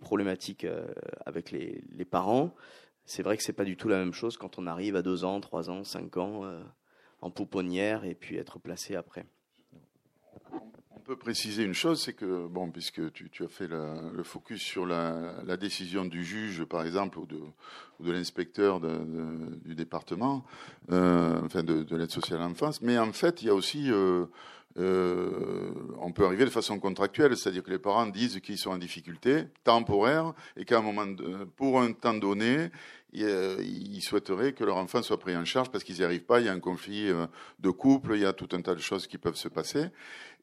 problématiques 0.00 0.64
euh, 0.64 0.86
avec 1.24 1.52
les, 1.52 1.82
les 1.92 2.04
parents. 2.04 2.52
C'est 3.04 3.22
vrai 3.22 3.36
que 3.36 3.42
c'est 3.44 3.52
pas 3.52 3.64
du 3.64 3.76
tout 3.76 3.88
la 3.88 3.98
même 3.98 4.12
chose 4.12 4.36
quand 4.36 4.58
on 4.58 4.66
arrive 4.66 4.96
à 4.96 5.02
2 5.02 5.24
ans, 5.24 5.40
3 5.40 5.70
ans, 5.70 5.84
5 5.84 6.16
ans, 6.16 6.44
euh, 6.44 6.60
en 7.20 7.30
pouponnière, 7.30 8.04
et 8.04 8.14
puis 8.14 8.36
être 8.36 8.58
placé 8.58 8.96
après 8.96 9.24
peut 11.04 11.16
préciser 11.16 11.62
une 11.62 11.74
chose, 11.74 12.02
c'est 12.02 12.14
que, 12.14 12.46
bon, 12.46 12.70
puisque 12.70 13.12
tu, 13.12 13.28
tu 13.30 13.44
as 13.44 13.48
fait 13.48 13.68
le 13.68 14.22
focus 14.22 14.62
sur 14.62 14.86
la, 14.86 15.34
la, 15.44 15.56
décision 15.56 16.04
du 16.04 16.24
juge, 16.24 16.64
par 16.64 16.84
exemple, 16.84 17.18
ou 17.18 17.26
de, 17.26 17.38
ou 18.00 18.04
de 18.04 18.10
l'inspecteur 18.10 18.80
du 18.80 19.74
département, 19.74 20.44
euh, 20.90 21.40
enfin 21.44 21.62
de, 21.62 21.82
de 21.82 21.96
l'aide 21.96 22.10
sociale 22.10 22.40
à 22.40 22.48
l'enfance, 22.48 22.80
mais 22.80 22.98
en 22.98 23.12
fait, 23.12 23.42
il 23.42 23.48
y 23.48 23.50
a 23.50 23.54
aussi, 23.54 23.90
euh, 23.90 24.24
euh, 24.78 25.72
on 26.00 26.10
peut 26.10 26.24
arriver 26.24 26.46
de 26.46 26.50
façon 26.50 26.80
contractuelle, 26.80 27.36
c'est-à-dire 27.36 27.62
que 27.62 27.70
les 27.70 27.78
parents 27.78 28.06
disent 28.06 28.40
qu'ils 28.40 28.58
sont 28.58 28.70
en 28.70 28.78
difficulté 28.78 29.44
temporaire 29.62 30.32
et 30.56 30.64
qu'à 30.64 30.78
un 30.78 30.82
moment, 30.82 31.06
pour 31.56 31.80
un 31.80 31.92
temps 31.92 32.14
donné, 32.14 32.70
ils 33.14 34.02
souhaiteraient 34.02 34.52
que 34.52 34.64
leur 34.64 34.76
enfant 34.76 35.02
soit 35.02 35.18
pris 35.18 35.36
en 35.36 35.44
charge 35.44 35.70
parce 35.70 35.84
qu'ils 35.84 35.96
n'y 35.96 36.04
arrivent 36.04 36.24
pas, 36.24 36.40
il 36.40 36.46
y 36.46 36.48
a 36.48 36.52
un 36.52 36.60
conflit 36.60 37.08
euh, 37.10 37.26
de 37.60 37.70
couple, 37.70 38.12
il 38.14 38.22
y 38.22 38.26
a 38.26 38.32
tout 38.32 38.48
un 38.52 38.60
tas 38.60 38.74
de 38.74 38.80
choses 38.80 39.06
qui 39.06 39.18
peuvent 39.18 39.36
se 39.36 39.48
passer. 39.48 39.86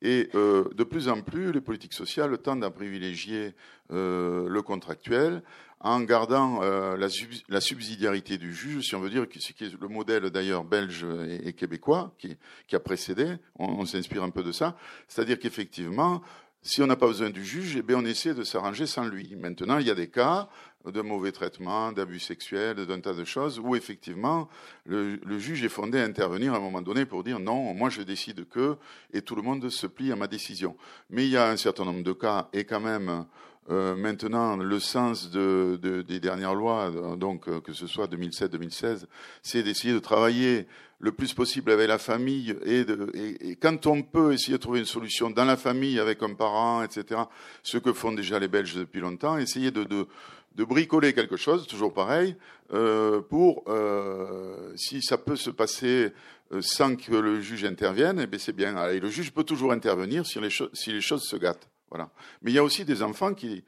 Et 0.02 0.30
euh, 0.36 0.66
de 0.74 0.84
plus 0.84 1.08
en 1.08 1.22
plus, 1.22 1.52
les 1.52 1.62
politiques 1.62 1.94
sociales 1.94 2.38
tendent 2.40 2.64
à 2.64 2.72
privilégier 2.72 3.54
euh, 3.92 4.48
le 4.50 4.62
contractuel 4.62 5.44
en 5.80 6.02
gardant 6.02 6.62
euh, 6.62 6.96
la, 6.96 7.62
subsidiarité 7.62 8.38
du 8.38 8.54
juge, 8.54 8.86
si 8.86 8.96
on 8.96 9.00
veut 9.00 9.10
dire, 9.10 9.26
ce 9.40 9.52
qui 9.52 9.64
est 9.64 9.80
le 9.80 9.88
modèle 9.88 10.30
d'ailleurs 10.30 10.64
belge 10.64 11.06
et, 11.28 11.48
et, 11.48 11.54
québécois 11.54 12.14
qui, 12.20 12.38
qui 12.68 12.76
a 12.76 12.80
précédé, 12.80 13.36
on, 13.58 13.66
on 13.66 13.86
s'inspire 13.86 14.22
un 14.24 14.30
peu 14.30 14.44
de 14.44 14.52
ça, 14.52 14.78
c'est-à-dire 15.08 15.40
qu'effectivement, 15.40 16.22
si 16.62 16.82
on 16.84 16.88
n'a 16.88 16.96
pas 16.96 17.08
besoin 17.08 17.32
du 17.32 17.44
juge, 17.44 17.78
eh 17.78 17.82
bien 17.82 17.98
on 17.98 18.06
essaie 18.06 18.36
de 18.36 18.44
s'arranger 18.44 18.86
sans 18.86 19.06
lui. 19.06 19.36
Maintenant, 19.36 19.80
il 19.80 19.88
y 19.88 19.92
a 19.92 19.96
des 19.96 20.10
cas 20.10 20.50
de 20.86 21.02
mauvais 21.02 21.32
traitements, 21.32 21.91
d'abus 21.91 22.20
sexuels, 22.20 22.86
d'un 22.86 23.00
tas 23.00 23.13
de 23.13 23.24
choses 23.24 23.60
où 23.60 23.76
effectivement 23.76 24.50
le, 24.86 25.15
le, 25.26 25.39
juge 25.39 25.63
est 25.63 25.70
fondé 25.70 26.00
à 26.00 26.04
intervenir 26.04 26.54
à 26.54 26.58
un 26.58 26.60
moment 26.60 26.82
donné 26.82 27.06
pour 27.06 27.24
dire 27.24 27.39
non, 27.39 27.74
moi 27.74 27.89
je 27.89 28.02
décide 28.02 28.48
que 28.48 28.78
et 29.13 29.22
tout 29.22 29.36
le 29.36 29.41
monde 29.41 29.70
se 29.70 29.88
plie 29.88 30.12
à 30.12 30.15
ma 30.15 30.28
décision. 30.28 30.76
Mais 31.10 31.26
il 31.26 31.32
y 31.32 31.38
a 31.38 31.50
un 31.50 31.58
certain 31.58 31.86
nombre 31.86 32.04
de 32.04 32.13
cas 32.13 32.50
et 32.54 32.63
quand 32.63 32.80
même 32.80 33.26
euh, 33.70 33.96
maintenant, 33.96 34.58
le 34.58 34.80
sens 34.80 35.30
de, 35.30 35.80
de, 35.82 36.02
des 36.02 36.20
dernières 36.20 36.56
lois, 36.56 36.91
donc 37.15 37.48
euh, 37.48 37.62
que 37.62 37.74
ce 37.74 37.86
soit 37.86 38.08
2007-2016, 38.08 39.06
c'est 39.44 39.62
d'essayer 39.62 39.94
de 39.94 40.00
travailler 40.00 40.65
le 41.00 41.12
plus 41.12 41.34
possible 41.34 41.72
avec 41.72 41.88
la 41.88 41.98
famille 41.98 42.56
et, 42.63 42.86
de, 42.86 43.12
et, 43.13 43.56
quand 43.56 43.88
on 43.88 44.02
peut 44.02 44.34
essayer 44.34 44.54
de 44.54 44.62
trouver 44.62 44.80
une 44.80 44.86
solution 44.86 45.30
dans 45.30 45.46
la 45.46 45.58
famille 45.58 46.00
avec 46.00 46.22
un 46.24 46.34
parent, 46.34 46.84
etc. 46.84 47.22
Ce 47.63 47.78
que 47.78 47.94
font 47.94 48.12
déjà 48.12 48.39
les 48.39 48.48
Belges 48.48 48.76
depuis 48.76 49.00
longtemps, 49.00 49.38
essayer 49.38 49.72
de, 49.72 49.84
de, 49.84 50.08
de 50.56 50.64
bricoler 50.64 51.14
quelque 51.14 51.38
chose, 51.38 51.68
toujours 51.68 51.94
pareil, 51.94 52.36
euh, 52.74 53.22
pour 53.22 53.64
euh, 53.68 54.74
si 54.76 55.02
ça 55.02 55.18
peut 55.18 55.36
se 55.36 55.50
passer 55.50 56.14
euh, 56.52 56.62
sans 56.62 56.96
que 56.96 57.14
le 57.14 57.42
juge 57.42 57.64
intervienne, 57.66 58.28
eh 58.32 58.38
c'est 58.38 58.56
bien. 58.56 58.90
Et 58.90 59.00
le 59.00 59.10
juge 59.10 59.32
peut 59.32 59.44
toujours 59.44 59.72
intervenir 59.72 60.26
si 60.26 60.40
les, 60.40 61.02
choses 61.02 61.24
se 61.24 61.36
gâtent. 61.36 61.70
Voilà. 61.90 62.10
Mais 62.42 62.52
il 62.52 62.54
y 62.54 62.60
a 62.60 62.64
aussi 62.64 62.86
des 62.86 63.04
enfants 63.04 63.34
qui, 63.34 63.64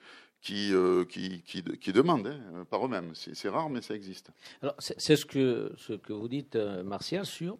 demandent 1.93 2.27
hein, 2.27 2.65
par 2.69 2.85
eux-mêmes. 2.85 3.11
C'est 3.13 3.49
rare, 3.49 3.69
mais 3.69 3.81
ça 3.81 3.95
existe. 3.95 4.31
C'est 4.79 5.15
ce 5.15 5.25
que, 5.25 5.73
vous 6.09 6.27
dites, 6.27 6.55
Martial, 6.55 7.25
sur 7.25 7.57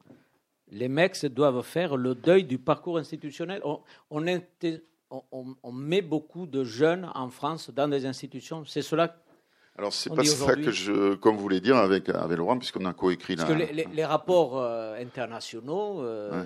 les 0.72 0.88
mecs 0.88 1.26
doivent 1.26 1.64
faire 1.64 1.98
le 1.98 2.16
deuil 2.16 2.46
du 2.46 2.58
parcours 2.58 2.98
institutionnel. 2.98 3.62
On, 3.64 3.82
on, 4.10 4.26
on, 5.32 5.56
on 5.62 5.72
met 5.72 6.02
beaucoup 6.02 6.46
de 6.46 6.64
jeunes 6.64 7.10
en 7.14 7.30
France 7.30 7.70
dans 7.70 7.88
des 7.88 8.06
institutions. 8.06 8.66
C'est 8.66 8.82
cela 8.82 9.16
alors 9.78 9.92
c'est 9.92 10.14
pas 10.14 10.24
ça 10.24 10.56
que 10.56 10.72
je, 10.72 11.16
comme 11.16 11.36
vous 11.36 11.42
voulez 11.42 11.60
dire 11.60 11.78
avec 11.78 12.08
avec 12.10 12.38
Laurent, 12.38 12.60
puisqu'on 12.60 12.86
a 12.86 12.94
coécrit. 12.94 13.36
Parce 13.36 13.50
que 13.50 13.54
les, 13.54 13.88
les, 13.92 14.06
rapports 14.06 14.60
euh, 14.60 15.02
internationaux 15.02 16.04
euh, 16.04 16.44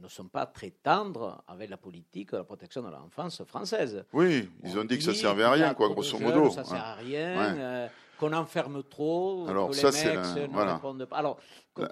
ne 0.00 0.08
sont 0.08 0.28
pas 0.28 0.46
très 0.46 0.70
tendres 0.70 1.42
avec 1.48 1.68
la 1.68 1.76
politique 1.76 2.30
de 2.30 2.36
la 2.36 2.44
protection 2.44 2.82
de 2.82 2.90
l'enfance 2.90 3.42
française. 3.44 4.04
Oui, 4.12 4.48
ils 4.62 4.78
ont 4.78 4.84
dit, 4.84 4.98
que 4.98 5.04
ça 5.04 5.14
servait 5.14 5.42
à 5.42 5.50
rien, 5.50 5.74
quoi, 5.74 5.88
grosso 5.88 6.16
modo. 6.18 6.50
Ça 6.50 6.62
sert 6.62 6.84
à 6.84 6.94
rien. 6.94 7.56
Euh, 7.56 7.88
qu'on 8.18 8.32
enferme 8.32 8.82
trop, 8.82 9.46
Alors, 9.48 9.70
que 9.70 9.76
ça, 9.76 9.90
les 9.90 10.16
mecs 10.16 10.52
ne 10.52 10.72
répondent 10.72 11.04
pas. 11.04 11.18
Alors, 11.18 11.38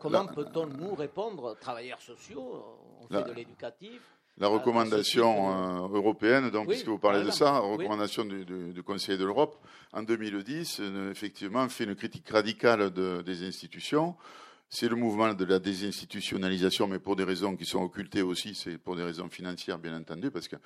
comment 0.01 0.27
peut-on 0.27 0.67
nous 0.67 0.95
répondre, 0.95 1.57
travailleurs 1.61 2.01
sociaux, 2.01 2.65
on 3.01 3.07
fait 3.07 3.29
de 3.29 3.33
l'éducatif 3.33 4.01
la 4.39 4.49
recommandation 4.49 5.51
euh, 5.51 5.97
européenne, 5.97 6.51
donc, 6.51 6.69
puisque 6.69 6.89
vous 6.89 6.99
parlez 6.99 7.25
de 7.25 7.31
ça, 7.31 7.53
la 7.53 7.59
recommandation 7.61 8.25
du, 8.25 8.45
du, 8.45 8.73
du, 8.73 8.83
Conseil 8.83 9.17
de 9.17 9.25
l'Europe, 9.25 9.57
en 9.93 10.03
2010, 10.03 10.79
euh, 10.81 11.11
effectivement, 11.11 11.69
fait 11.69 11.85
une 11.85 11.95
critique 11.95 12.29
radicale 12.29 12.91
de, 12.91 13.23
des 13.23 13.47
institutions. 13.47 14.15
C'est 14.69 14.89
le 14.89 14.97
mouvement 14.97 15.33
de 15.33 15.45
la 15.45 15.61
désinstitutionnalisation, 15.61 16.89
mais 16.89 16.99
pour 16.99 17.15
des 17.15 17.23
raisons 17.23 17.55
qui 17.57 17.65
sont 17.65 17.83
occultées 17.83 18.23
aussi, 18.23 18.55
c'est 18.55 18.79
pour 18.79 18.97
des 18.97 19.05
raisons 19.05 19.29
financières, 19.29 19.79
bien 19.79 19.97
entendu, 19.97 20.31
parce 20.33 20.49
que 20.49 20.57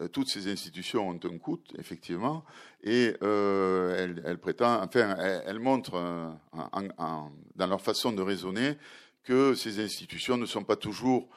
euh, 0.00 0.06
toutes 0.06 0.28
ces 0.28 0.50
institutions 0.50 1.08
ont 1.08 1.18
un 1.22 1.38
coût, 1.38 1.58
effectivement, 1.76 2.44
et 2.84 3.14
euh, 3.22 3.96
elles, 3.98 4.22
elles, 4.24 4.38
prétendent, 4.38 4.84
enfin, 4.84 5.16
elles, 5.18 5.42
elles 5.44 5.58
montrent 5.58 5.96
euh, 5.96 6.30
en, 6.52 6.88
en, 6.98 7.32
dans 7.56 7.66
leur 7.66 7.80
façon 7.80 8.12
de 8.12 8.22
raisonner 8.22 8.78
que 9.24 9.54
ces 9.54 9.80
institutions 9.80 10.36
ne 10.36 10.46
sont 10.46 10.62
pas 10.62 10.76
toujours 10.76 11.28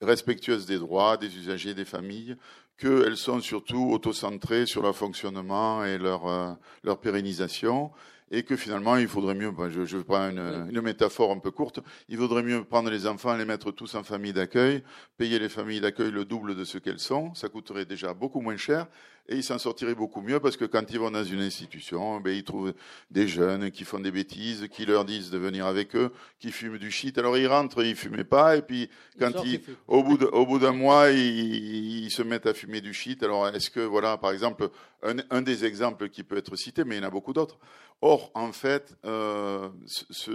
respectueuses 0.00 0.66
des 0.66 0.78
droits 0.78 1.16
des 1.16 1.36
usagers, 1.36 1.74
des 1.74 1.84
familles, 1.84 2.36
qu'elles 2.78 3.16
sont 3.16 3.40
surtout 3.40 3.90
auto-centrées 3.90 4.66
sur 4.66 4.82
leur 4.82 4.96
fonctionnement 4.96 5.84
et 5.84 5.98
leur, 5.98 6.26
euh, 6.26 6.52
leur 6.82 7.00
pérennisation, 7.00 7.90
et 8.30 8.42
que 8.42 8.56
finalement, 8.56 8.96
il 8.96 9.08
faudrait 9.08 9.34
mieux, 9.34 9.52
je, 9.70 9.84
je 9.84 9.98
prends 9.98 10.30
une, 10.30 10.68
une, 10.70 10.80
métaphore 10.80 11.30
un 11.30 11.38
peu 11.38 11.52
courte, 11.52 11.80
il 12.08 12.18
vaudrait 12.18 12.42
mieux 12.42 12.64
prendre 12.64 12.90
les 12.90 13.06
enfants, 13.06 13.36
les 13.36 13.44
mettre 13.44 13.70
tous 13.70 13.94
en 13.94 14.02
famille 14.02 14.32
d'accueil, 14.32 14.82
payer 15.16 15.38
les 15.38 15.48
familles 15.48 15.80
d'accueil 15.80 16.10
le 16.10 16.24
double 16.24 16.56
de 16.56 16.64
ce 16.64 16.78
qu'elles 16.78 16.98
sont, 16.98 17.34
ça 17.34 17.48
coûterait 17.48 17.84
déjà 17.84 18.14
beaucoup 18.14 18.40
moins 18.40 18.56
cher, 18.56 18.88
et 19.28 19.36
ils 19.36 19.42
s'en 19.42 19.58
sortiraient 19.58 19.94
beaucoup 19.94 20.20
mieux 20.20 20.40
parce 20.40 20.56
que 20.56 20.64
quand 20.64 20.90
ils 20.90 20.98
vont 20.98 21.10
dans 21.10 21.24
une 21.24 21.40
institution, 21.40 22.20
ben, 22.20 22.30
ils 22.30 22.44
trouvent 22.44 22.74
des 23.10 23.26
jeunes 23.26 23.70
qui 23.70 23.84
font 23.84 23.98
des 23.98 24.10
bêtises, 24.10 24.68
qui 24.70 24.86
leur 24.86 25.04
disent 25.04 25.30
de 25.30 25.38
venir 25.38 25.66
avec 25.66 25.96
eux, 25.96 26.12
qui 26.38 26.52
fument 26.52 26.78
du 26.78 26.90
shit. 26.90 27.18
Alors 27.18 27.36
ils 27.36 27.46
rentrent, 27.46 27.84
ils 27.84 27.96
fumaient 27.96 28.24
pas, 28.24 28.56
et 28.56 28.62
puis 28.62 28.88
quand 29.18 29.32
ils, 29.44 29.60
au 29.88 30.02
bout 30.02 30.22
au 30.22 30.46
bout 30.46 30.58
d'un 30.58 30.72
mois, 30.72 31.10
ils, 31.10 32.04
ils, 32.04 32.10
se 32.10 32.22
mettent 32.22 32.46
à 32.46 32.54
fumer 32.54 32.80
du 32.80 32.94
shit. 32.94 33.22
Alors 33.22 33.48
est-ce 33.48 33.70
que 33.70 33.80
voilà, 33.80 34.16
par 34.16 34.30
exemple, 34.30 34.70
un, 35.02 35.16
un, 35.30 35.42
des 35.42 35.64
exemples 35.64 36.08
qui 36.08 36.22
peut 36.22 36.36
être 36.36 36.54
cité, 36.56 36.84
mais 36.84 36.96
il 36.96 37.02
y 37.02 37.04
en 37.04 37.08
a 37.08 37.10
beaucoup 37.10 37.32
d'autres. 37.32 37.58
Or, 38.02 38.30
en 38.34 38.52
fait, 38.52 38.96
euh, 39.04 39.68
ce, 39.86 40.32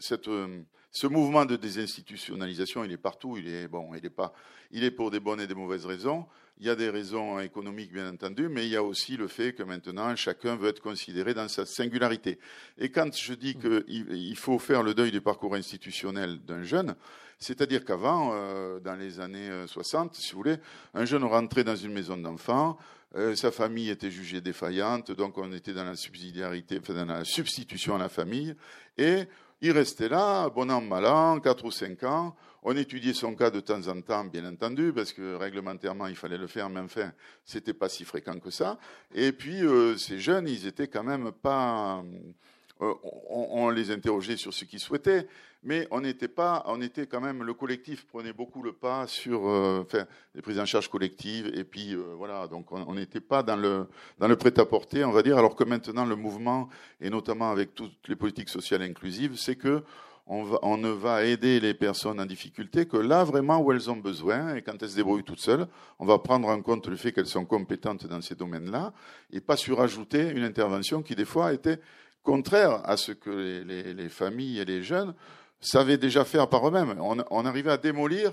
cette, 0.00 0.28
ce 0.90 1.06
mouvement 1.06 1.44
de 1.44 1.56
désinstitutionnalisation, 1.56 2.84
il 2.84 2.92
est 2.92 2.96
partout. 2.96 3.36
Il 3.36 3.48
est 3.48 3.68
bon, 3.68 3.94
il 3.94 4.04
est 4.04 4.10
pas, 4.10 4.32
il 4.70 4.84
est 4.84 4.90
pour 4.90 5.10
des 5.10 5.20
bonnes 5.20 5.40
et 5.40 5.46
des 5.46 5.54
mauvaises 5.54 5.86
raisons. 5.86 6.26
Il 6.58 6.66
y 6.66 6.70
a 6.70 6.76
des 6.76 6.88
raisons 6.88 7.40
économiques, 7.40 7.92
bien 7.92 8.08
entendu, 8.12 8.48
mais 8.48 8.64
il 8.66 8.70
y 8.70 8.76
a 8.76 8.82
aussi 8.82 9.16
le 9.16 9.26
fait 9.26 9.52
que 9.54 9.64
maintenant, 9.64 10.14
chacun 10.14 10.54
veut 10.54 10.68
être 10.68 10.80
considéré 10.80 11.34
dans 11.34 11.48
sa 11.48 11.66
singularité. 11.66 12.38
Et 12.78 12.90
quand 12.90 13.12
je 13.14 13.34
dis 13.34 13.56
qu'il 13.56 14.36
faut 14.36 14.60
faire 14.60 14.82
le 14.82 14.94
deuil 14.94 15.10
du 15.10 15.20
parcours 15.20 15.56
institutionnel 15.56 16.38
d'un 16.44 16.62
jeune, 16.62 16.94
c'est-à-dire 17.40 17.84
qu'avant, 17.84 18.30
euh, 18.32 18.78
dans 18.78 18.94
les 18.94 19.18
années 19.18 19.50
60, 19.66 20.14
si 20.14 20.32
vous 20.32 20.38
voulez, 20.38 20.56
un 20.94 21.04
jeune 21.04 21.24
rentrait 21.24 21.64
dans 21.64 21.74
une 21.74 21.92
maison 21.92 22.16
d'enfants, 22.16 22.78
euh, 23.16 23.36
sa 23.36 23.52
famille 23.52 23.90
était 23.90 24.10
jugée 24.10 24.40
défaillante, 24.40 25.12
donc 25.12 25.38
on 25.38 25.52
était 25.52 25.72
dans 25.72 25.84
la 25.84 25.94
subsidiarité, 25.94 26.80
enfin 26.80 26.94
dans 26.94 27.04
la 27.04 27.24
substitution 27.24 27.94
à 27.94 27.98
la 27.98 28.08
famille, 28.08 28.56
et 28.98 29.24
il 29.60 29.70
restait 29.70 30.08
là, 30.08 30.50
bon 30.50 30.70
an, 30.70 30.80
mal 30.80 31.06
an, 31.06 31.38
4 31.38 31.64
ou 31.64 31.70
5 31.70 32.02
ans. 32.04 32.36
On 32.66 32.74
étudiait 32.76 33.12
son 33.12 33.34
cas 33.34 33.50
de 33.50 33.60
temps 33.60 33.86
en 33.88 34.00
temps, 34.00 34.24
bien 34.24 34.50
entendu, 34.50 34.92
parce 34.94 35.12
que 35.12 35.36
réglementairement, 35.36 36.06
il 36.06 36.16
fallait 36.16 36.38
le 36.38 36.46
faire, 36.46 36.70
mais 36.70 36.80
enfin, 36.80 37.12
c'était 37.44 37.74
pas 37.74 37.90
si 37.90 38.04
fréquent 38.04 38.38
que 38.40 38.50
ça. 38.50 38.78
Et 39.14 39.32
puis, 39.32 39.62
euh, 39.62 39.98
ces 39.98 40.18
jeunes, 40.18 40.48
ils 40.48 40.66
étaient 40.66 40.88
quand 40.88 41.04
même 41.04 41.30
pas... 41.30 42.02
Euh, 42.80 42.92
on, 43.30 43.48
on, 43.50 43.70
les 43.70 43.90
interrogeait 43.90 44.36
sur 44.36 44.52
ce 44.52 44.64
qu'ils 44.64 44.80
souhaitaient, 44.80 45.28
mais 45.62 45.86
on 45.90 46.00
n'était 46.00 46.28
pas, 46.28 46.62
on 46.66 46.80
était 46.82 47.06
quand 47.06 47.20
même, 47.20 47.42
le 47.42 47.54
collectif 47.54 48.04
prenait 48.06 48.32
beaucoup 48.32 48.62
le 48.62 48.72
pas 48.72 49.06
sur 49.06 49.48
euh, 49.48 49.86
les 50.34 50.42
prises 50.42 50.58
en 50.58 50.66
charge 50.66 50.88
collectives, 50.88 51.50
et 51.54 51.64
puis 51.64 51.94
euh, 51.94 52.14
voilà, 52.16 52.48
donc 52.48 52.72
on 52.72 52.94
n'était 52.94 53.20
pas 53.20 53.42
dans 53.42 53.56
le, 53.56 53.86
dans 54.18 54.28
le 54.28 54.36
prêt-à-porter, 54.36 55.04
on 55.04 55.12
va 55.12 55.22
dire, 55.22 55.38
alors 55.38 55.54
que 55.54 55.64
maintenant 55.64 56.04
le 56.04 56.16
mouvement, 56.16 56.68
et 57.00 57.10
notamment 57.10 57.50
avec 57.50 57.74
toutes 57.74 58.08
les 58.08 58.16
politiques 58.16 58.48
sociales 58.48 58.82
inclusives, 58.82 59.36
c'est 59.36 59.56
que 59.56 59.82
on, 60.26 60.76
ne 60.78 60.88
va 60.88 61.24
aider 61.24 61.60
les 61.60 61.74
personnes 61.74 62.18
en 62.18 62.24
difficulté 62.24 62.86
que 62.86 62.96
là 62.96 63.24
vraiment 63.24 63.60
où 63.60 63.72
elles 63.72 63.90
ont 63.90 63.96
besoin 63.96 64.54
et 64.54 64.62
quand 64.62 64.82
elles 64.82 64.88
se 64.88 64.96
débrouillent 64.96 65.24
toutes 65.24 65.40
seules, 65.40 65.66
on 65.98 66.06
va 66.06 66.18
prendre 66.18 66.48
en 66.48 66.62
compte 66.62 66.86
le 66.86 66.96
fait 66.96 67.12
qu'elles 67.12 67.26
sont 67.26 67.44
compétentes 67.44 68.06
dans 68.06 68.22
ces 68.22 68.34
domaines-là 68.34 68.94
et 69.32 69.40
pas 69.40 69.56
surajouter 69.56 70.30
une 70.30 70.44
intervention 70.44 71.02
qui 71.02 71.14
des 71.14 71.26
fois 71.26 71.52
était 71.52 71.78
contraire 72.22 72.80
à 72.84 72.96
ce 72.96 73.12
que 73.12 73.30
les, 73.30 73.64
les, 73.64 73.94
les 73.94 74.08
familles 74.08 74.60
et 74.60 74.64
les 74.64 74.82
jeunes 74.82 75.14
savaient 75.60 75.98
déjà 75.98 76.24
faire 76.24 76.48
par 76.48 76.66
eux-mêmes. 76.66 76.98
On, 77.00 77.22
on, 77.30 77.44
arrivait 77.44 77.70
à 77.70 77.76
démolir 77.76 78.32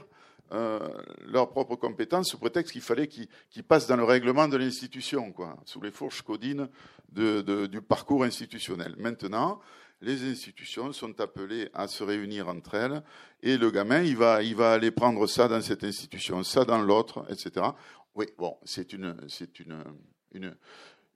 euh, 0.54 0.80
leurs 1.26 1.50
propres 1.50 1.76
compétences 1.76 2.30
sous 2.30 2.38
prétexte 2.38 2.74
qu'il 2.74 2.82
fallait 2.82 3.08
qu'ils 3.08 3.28
qu 3.50 3.64
passent 3.64 3.88
dans 3.88 3.96
le 3.96 4.04
règlement 4.04 4.48
de 4.48 4.58
l'institution, 4.58 5.32
quoi, 5.32 5.58
sous 5.66 5.82
les 5.82 5.92
fourches 5.92 6.22
codines 6.24 6.68
du 7.10 7.82
parcours 7.82 8.24
institutionnel. 8.24 8.96
Maintenant, 8.98 9.60
les 10.02 10.24
institutions 10.30 10.92
sont 10.94 11.20
appelées 11.20 11.70
à 11.74 11.88
se 11.88 12.04
réunir 12.04 12.48
entre 12.48 12.76
elles 12.76 13.04
et 13.44 13.58
le 13.58 13.72
gamin, 13.72 14.02
il 14.02 14.18
va, 14.18 14.44
il 14.44 14.56
va 14.56 14.74
aller 14.74 14.92
prendre 14.92 15.28
ça 15.28 15.48
dans 15.48 15.62
cette 15.62 15.84
institution, 15.84 16.44
ça 16.44 16.66
dans 16.66 16.82
l'autre, 16.82 17.26
etc. 17.30 17.68
Oui, 18.16 18.26
bon, 18.38 18.58
c'est 18.64 18.94
une, 18.94 19.16
c'est 19.28 19.60
une, 19.60 19.84
une, 20.34 20.56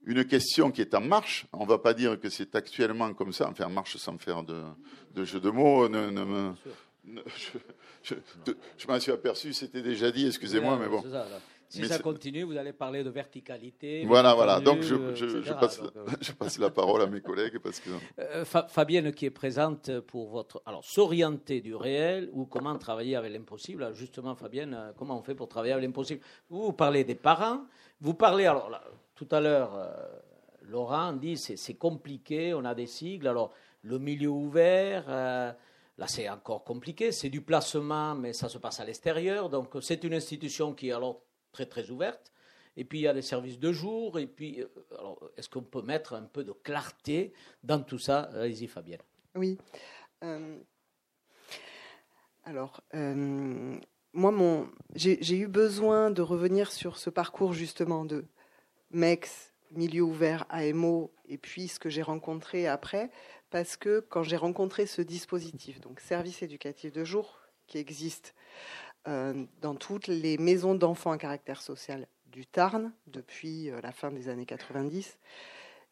une 0.04 0.24
question 0.24 0.70
qui 0.70 0.80
est 0.80 0.94
en 0.94 1.00
marche. 1.00 1.46
On 1.52 1.64
ne 1.64 1.68
va 1.68 1.78
pas 1.78 1.94
dire 1.94 2.18
que 2.18 2.28
c'est 2.28 2.54
actuellement 2.54 3.12
comme 3.14 3.32
ça, 3.32 3.48
enfin 3.50 3.66
en 3.66 3.70
marche 3.70 3.96
sans 3.96 4.18
faire 4.18 4.42
de, 4.42 4.62
de 5.14 5.24
jeu 5.24 5.40
de 5.40 5.50
mots. 5.50 5.88
Ne, 5.88 6.10
ne, 6.10 6.52
ne, 7.04 7.20
je, 7.36 7.58
je, 8.02 8.52
je 8.78 8.86
m'en 8.88 8.98
suis 8.98 9.12
aperçu, 9.12 9.52
c'était 9.52 9.82
déjà 9.82 10.10
dit, 10.10 10.26
excusez-moi, 10.26 10.78
mais 10.80 10.88
bon. 10.88 11.02
Si 11.68 11.80
mais 11.80 11.88
ça 11.88 11.98
continue, 11.98 12.44
vous 12.44 12.56
allez 12.56 12.72
parler 12.72 13.02
de 13.02 13.10
verticalité. 13.10 14.04
Voilà, 14.06 14.34
voilà. 14.34 14.60
Donc, 14.60 14.82
je, 14.82 15.14
je, 15.14 15.42
je 15.42 15.52
passe, 15.52 15.80
Donc, 15.80 15.92
euh... 15.96 16.06
je 16.20 16.32
passe 16.32 16.58
la 16.58 16.70
parole 16.70 17.02
à 17.02 17.06
mes 17.06 17.20
collègues 17.20 17.58
parce 17.58 17.80
que. 17.80 17.90
Euh, 18.20 18.44
Fabienne, 18.44 19.12
qui 19.12 19.26
est 19.26 19.30
présente 19.30 20.00
pour 20.00 20.28
votre. 20.28 20.62
Alors, 20.64 20.84
s'orienter 20.84 21.60
du 21.60 21.74
réel 21.74 22.30
ou 22.32 22.46
comment 22.46 22.76
travailler 22.78 23.16
avec 23.16 23.32
l'impossible. 23.32 23.92
Justement, 23.94 24.36
Fabienne, 24.36 24.74
euh, 24.74 24.92
comment 24.96 25.18
on 25.18 25.22
fait 25.22 25.34
pour 25.34 25.48
travailler 25.48 25.72
avec 25.72 25.84
l'impossible? 25.84 26.20
Vous, 26.48 26.62
vous 26.66 26.72
parlez 26.72 27.02
des 27.04 27.16
parents. 27.16 27.62
Vous 28.00 28.14
parlez 28.14 28.46
alors 28.46 28.70
là, 28.70 28.82
tout 29.14 29.28
à 29.32 29.40
l'heure, 29.40 29.74
euh, 29.74 29.88
Laurent 30.68 31.14
dit 31.14 31.36
c'est 31.36 31.56
c'est 31.56 31.74
compliqué, 31.74 32.54
on 32.54 32.64
a 32.64 32.74
des 32.74 32.86
sigles. 32.86 33.26
Alors, 33.26 33.52
le 33.82 33.98
milieu 33.98 34.28
ouvert, 34.28 35.08
là 35.08 36.06
c'est 36.06 36.28
encore 36.28 36.64
compliqué, 36.64 37.12
c'est 37.12 37.28
du 37.28 37.40
placement, 37.40 38.14
mais 38.14 38.32
ça 38.32 38.48
se 38.48 38.58
passe 38.58 38.80
à 38.80 38.84
l'extérieur. 38.84 39.48
Donc, 39.48 39.68
c'est 39.80 40.02
une 40.02 40.14
institution 40.14 40.74
qui 40.74 40.90
alors 40.90 41.20
très 41.56 41.66
très 41.66 41.90
ouverte. 41.90 42.32
Et 42.76 42.84
puis, 42.84 42.98
il 42.98 43.02
y 43.02 43.08
a 43.08 43.14
des 43.14 43.22
services 43.22 43.58
de 43.58 43.72
jour. 43.72 44.18
Et 44.18 44.26
puis, 44.26 44.60
euh, 44.60 44.66
alors, 44.98 45.30
est-ce 45.38 45.48
qu'on 45.48 45.62
peut 45.62 45.80
mettre 45.80 46.12
un 46.12 46.24
peu 46.24 46.44
de 46.44 46.52
clarté 46.52 47.32
dans 47.62 47.80
tout 47.80 47.98
ça 47.98 48.28
Allez-y, 48.34 48.66
Fabienne? 48.66 49.00
Oui. 49.34 49.56
Euh, 50.22 50.58
alors, 52.44 52.82
euh, 52.94 53.78
moi, 54.12 54.30
mon, 54.30 54.68
j'ai 54.94 55.36
eu 55.38 55.46
besoin 55.46 56.10
de 56.10 56.20
revenir 56.20 56.70
sur 56.70 56.98
ce 56.98 57.08
parcours 57.08 57.54
justement 57.54 58.04
de 58.04 58.26
MEX, 58.90 59.54
milieu 59.70 60.02
ouvert, 60.02 60.44
AMO, 60.50 61.10
et 61.26 61.38
puis 61.38 61.68
ce 61.68 61.80
que 61.80 61.88
j'ai 61.88 62.02
rencontré 62.02 62.66
après, 62.66 63.10
parce 63.50 63.78
que 63.78 64.00
quand 64.00 64.22
j'ai 64.22 64.36
rencontré 64.36 64.84
ce 64.84 65.00
dispositif, 65.00 65.80
donc 65.80 66.00
service 66.00 66.42
éducatif 66.42 66.92
de 66.92 67.04
jour, 67.04 67.40
qui 67.66 67.78
existe 67.78 68.34
euh, 68.34 68.85
dans 69.06 69.74
toutes 69.74 70.08
les 70.08 70.38
maisons 70.38 70.74
d'enfants 70.74 71.12
à 71.12 71.18
caractère 71.18 71.62
social 71.62 72.06
du 72.26 72.46
Tarn 72.46 72.92
depuis 73.06 73.70
euh, 73.70 73.80
la 73.80 73.92
fin 73.92 74.10
des 74.10 74.28
années 74.28 74.46
90, 74.46 75.18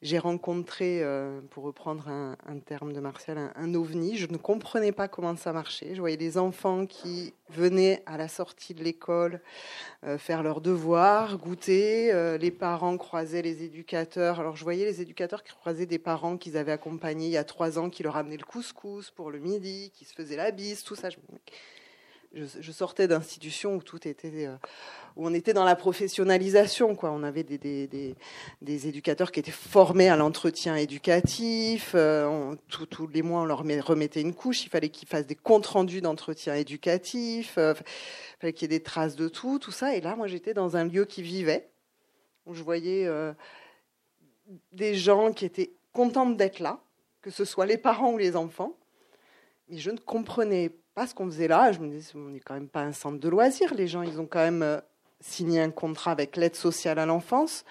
j'ai 0.05 0.18
rencontré, 0.18 1.03
euh, 1.03 1.40
pour 1.48 1.64
reprendre 1.64 2.09
un, 2.09 2.59
terme 2.59 2.92
de 2.92 3.00
Martial, 3.00 3.38
un, 3.57 3.74
ovni. 3.74 4.18
Je 4.18 4.27
ne 4.27 4.37
comprenais 4.37 4.92
pas 4.92 5.09
comment 5.09 5.35
ça 5.35 5.55
marchait. 5.55 5.94
Je 5.94 6.00
voyais 6.00 6.18
des 6.18 6.37
enfants 6.37 6.85
qui 6.85 7.33
venaient 7.48 8.03
à 8.05 8.18
la 8.18 8.29
sortie 8.29 8.74
de 8.74 8.85
l'école 8.85 9.40
euh, 10.05 10.18
faire 10.18 10.42
leurs 10.42 10.61
devoirs, 10.61 11.38
goûter. 11.38 12.12
Euh, 12.12 12.37
les 12.37 12.50
parents 12.50 12.98
croisaient 12.98 13.40
les 13.40 13.62
éducateurs. 13.62 14.40
Alors 14.40 14.57
je 14.57 14.64
voyais 14.64 14.85
les 14.85 15.00
éducateurs 15.00 15.42
qui 15.42 15.55
croisaient 15.55 15.87
des 15.87 15.98
parents 15.98 16.37
qu'ils 16.37 16.59
avaient 16.59 16.72
accompagnés 16.72 17.27
il 17.27 17.33
y 17.33 17.38
a 17.38 17.44
trois 17.44 17.79
ans, 17.79 17.88
qui 17.88 18.03
leur 18.03 18.18
amenaient 18.18 18.37
le 18.37 18.44
couscous 18.44 19.11
pour 19.11 19.31
le 19.31 19.38
midi, 19.38 19.90
qui 19.94 20.05
se 20.05 20.12
faisaient 20.12 20.37
la 20.37 20.50
bise, 20.50 20.83
tout 20.85 20.96
ça. 20.96 21.09
Je, 22.34 22.72
sortais 22.72 23.08
d'institutions 23.08 23.76
où 23.76 23.82
tout 23.82 24.06
était, 24.08 24.46
euh, 24.46 24.56
où 25.16 25.26
on 25.26 25.34
était 25.34 25.52
dans 25.52 25.64
la 25.64 25.76
professionnalisation, 25.76 26.96
quoi. 26.96 27.10
On 27.12 27.22
avait 27.22 27.44
des, 27.44 28.16
éducateurs 28.62 29.30
qui 29.30 29.40
étaient 29.40 29.50
formés 29.50 30.08
à 30.08 30.16
l'entretien 30.16 30.76
éducatif. 30.76 31.92
Euh, 31.94 32.54
tous, 32.68 33.06
les 33.06 33.22
mois, 33.22 33.42
on 33.42 33.44
leur 33.44 33.58
remettait 33.58 34.20
une 34.20 34.34
couche. 34.34 34.64
Il 34.64 34.68
fallait 34.68 34.88
qu'ils 34.88 35.08
fassent 35.08 35.26
des 35.26 35.36
comptes 35.36 35.66
rendus 35.66 36.00
d'entretien 36.00 36.54
éducatif. 36.54 37.54
Euh, 37.58 37.74
il 37.76 38.40
fallait 38.40 38.52
qu'il 38.52 38.70
y 38.70 38.74
ait 38.74 38.78
des 38.78 38.82
traces 38.82 39.16
de 39.16 39.28
tout, 39.28 39.58
tout 39.58 39.72
ça. 39.72 39.94
Et 39.94 40.00
là, 40.00 40.16
moi, 40.16 40.26
j'étais 40.26 40.54
dans 40.54 40.76
un 40.76 40.84
lieu 40.84 41.04
qui 41.04 41.22
vivait, 41.22 41.70
où 42.46 42.54
je 42.54 42.62
voyais 42.62 43.06
euh, 43.06 43.32
des 44.72 44.94
gens 44.94 45.32
qui 45.32 45.44
étaient 45.44 45.72
contents 45.92 46.28
d'être 46.28 46.58
là, 46.58 46.80
que 47.22 47.30
ce 47.30 47.44
soit 47.44 47.66
les 47.66 47.78
parents 47.78 48.12
ou 48.12 48.18
les 48.18 48.34
enfants. 48.34 48.76
Mais 49.68 49.78
je 49.78 49.92
ne 49.92 49.98
comprenais 49.98 50.68
pas 50.68 50.83
pas 50.94 51.07
ce 51.07 51.14
qu'on 51.14 51.26
faisait 51.26 51.48
là. 51.48 51.72
Je 51.72 51.80
me 51.80 51.88
disais, 51.88 52.12
on 52.14 52.30
n'est 52.30 52.40
quand 52.40 52.54
même 52.54 52.68
pas 52.68 52.83
un 52.83 52.92
centre 52.92 53.18
de 53.18 53.28
loisirs. 53.28 53.74
Les 53.74 53.87
gens, 53.87 54.02
ils 54.02 54.20
ont 54.20 54.26
quand 54.26 54.40
même 54.40 54.62
euh, 54.62 54.80
signé 55.20 55.61
un 55.61 55.70
contrat 55.70 56.12
avec 56.12 56.37
l'aide 56.37 56.57
sociale 56.57 56.98
à 56.98 57.07
l'enfance 57.07 57.64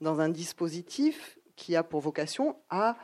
dans 0.00 0.20
un 0.20 0.28
dispositif 0.28 1.38
qui 1.56 1.74
a 1.74 1.82
pour 1.82 2.00
vocation 2.00 2.56
à 2.70 2.96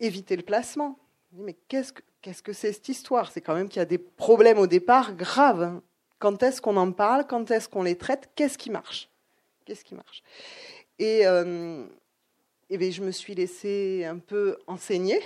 éviter 0.00 0.36
le 0.36 0.42
placement. 0.42 0.98
Mais 1.32 1.54
qu'est-ce 1.68 1.92
que 1.92 2.02
qu'est-ce 2.22 2.42
que 2.42 2.52
c'est 2.52 2.72
cette 2.72 2.88
histoire? 2.88 3.30
C'est 3.32 3.40
quand 3.40 3.54
même 3.54 3.68
qu'il 3.68 3.80
y 3.80 3.82
a 3.82 3.86
des 3.86 3.98
problèmes 3.98 4.58
au 4.58 4.66
départ 4.66 5.14
graves. 5.14 5.80
Quand 6.18 6.42
est-ce 6.42 6.60
qu'on 6.60 6.76
en 6.76 6.92
parle? 6.92 7.26
Quand 7.26 7.50
est-ce 7.50 7.68
qu'on 7.68 7.82
les 7.82 7.96
traite? 7.96 8.30
Qu'est-ce 8.34 8.58
qui 8.58 8.70
marche? 8.70 9.08
Qu'est-ce 9.64 9.84
qui 9.84 9.94
marche? 9.94 10.22
Et, 10.98 11.26
euh, 11.26 11.86
bien, 12.68 12.90
je 12.90 13.02
me 13.02 13.12
suis 13.12 13.34
laissée 13.34 14.04
un 14.04 14.18
peu 14.18 14.58
enseigner 14.66 15.20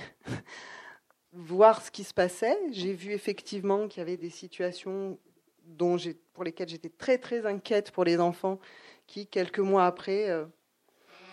voir 1.32 1.82
ce 1.82 1.90
qui 1.90 2.04
se 2.04 2.14
passait. 2.14 2.58
J'ai 2.70 2.92
vu 2.92 3.12
effectivement 3.12 3.88
qu'il 3.88 4.00
y 4.00 4.02
avait 4.02 4.16
des 4.16 4.30
situations 4.30 5.18
dont 5.64 5.96
pour 6.32 6.44
lesquelles 6.44 6.68
j'étais 6.68 6.90
très 6.90 7.18
très 7.18 7.46
inquiète 7.46 7.90
pour 7.90 8.04
les 8.04 8.18
enfants 8.18 8.58
qui, 9.06 9.26
quelques 9.26 9.60
mois 9.60 9.86
après, 9.86 10.28
euh, 10.28 10.44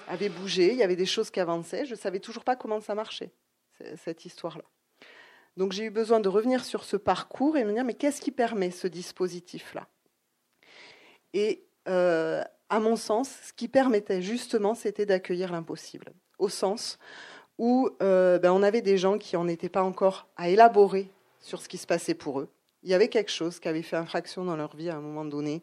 avait 0.07 0.29
bougé, 0.29 0.71
il 0.71 0.77
y 0.77 0.83
avait 0.83 0.95
des 0.95 1.05
choses 1.05 1.29
qui 1.29 1.39
avançaient. 1.39 1.85
Je 1.85 1.91
ne 1.91 1.97
savais 1.97 2.19
toujours 2.19 2.43
pas 2.43 2.55
comment 2.55 2.81
ça 2.81 2.95
marchait, 2.95 3.31
cette 3.95 4.25
histoire-là. 4.25 4.63
Donc 5.57 5.71
j'ai 5.71 5.85
eu 5.85 5.89
besoin 5.89 6.19
de 6.19 6.29
revenir 6.29 6.63
sur 6.63 6.83
ce 6.83 6.97
parcours 6.97 7.57
et 7.57 7.63
me 7.63 7.73
dire, 7.73 7.83
mais 7.83 7.93
qu'est-ce 7.93 8.21
qui 8.21 8.31
permet 8.31 8.71
ce 8.71 8.88
dispositif-là? 8.88 9.88
Et 11.33 11.65
euh, 11.88 12.43
à 12.69 12.79
mon 12.79 12.95
sens, 12.95 13.29
ce 13.43 13.53
qui 13.53 13.67
permettait 13.67 14.21
justement, 14.21 14.73
c'était 14.73 15.05
d'accueillir 15.05 15.51
l'impossible, 15.51 16.13
au 16.38 16.49
sens 16.49 16.97
où 17.60 17.89
euh, 18.02 18.39
ben, 18.39 18.52
on 18.52 18.63
avait 18.63 18.82
des 18.82 18.98
gens 18.98 19.19
qui 19.19 19.36
n'en 19.36 19.48
étaient 19.48 19.69
pas 19.69 19.84
encore 19.84 20.28
à 20.38 20.50
élaborer 20.50 21.12
sur 21.41 21.62
ce 21.62 21.69
qui 21.69 21.78
se 21.78 21.86
passait 21.86 22.15
pour 22.15 22.39
eux. 22.39 22.50
Il 22.84 22.89
y 22.89 22.93
avait 22.93 23.10
quelque 23.10 23.32
chose 23.32 23.60
qui 23.60 23.67
avait 23.67 23.82
fait 23.82 23.98
infraction 23.98 24.45
dans 24.45 24.56
leur 24.56 24.74
vie 24.74 24.89
à 24.89 24.95
un 24.95 25.02
moment 25.02 25.26
donné, 25.26 25.62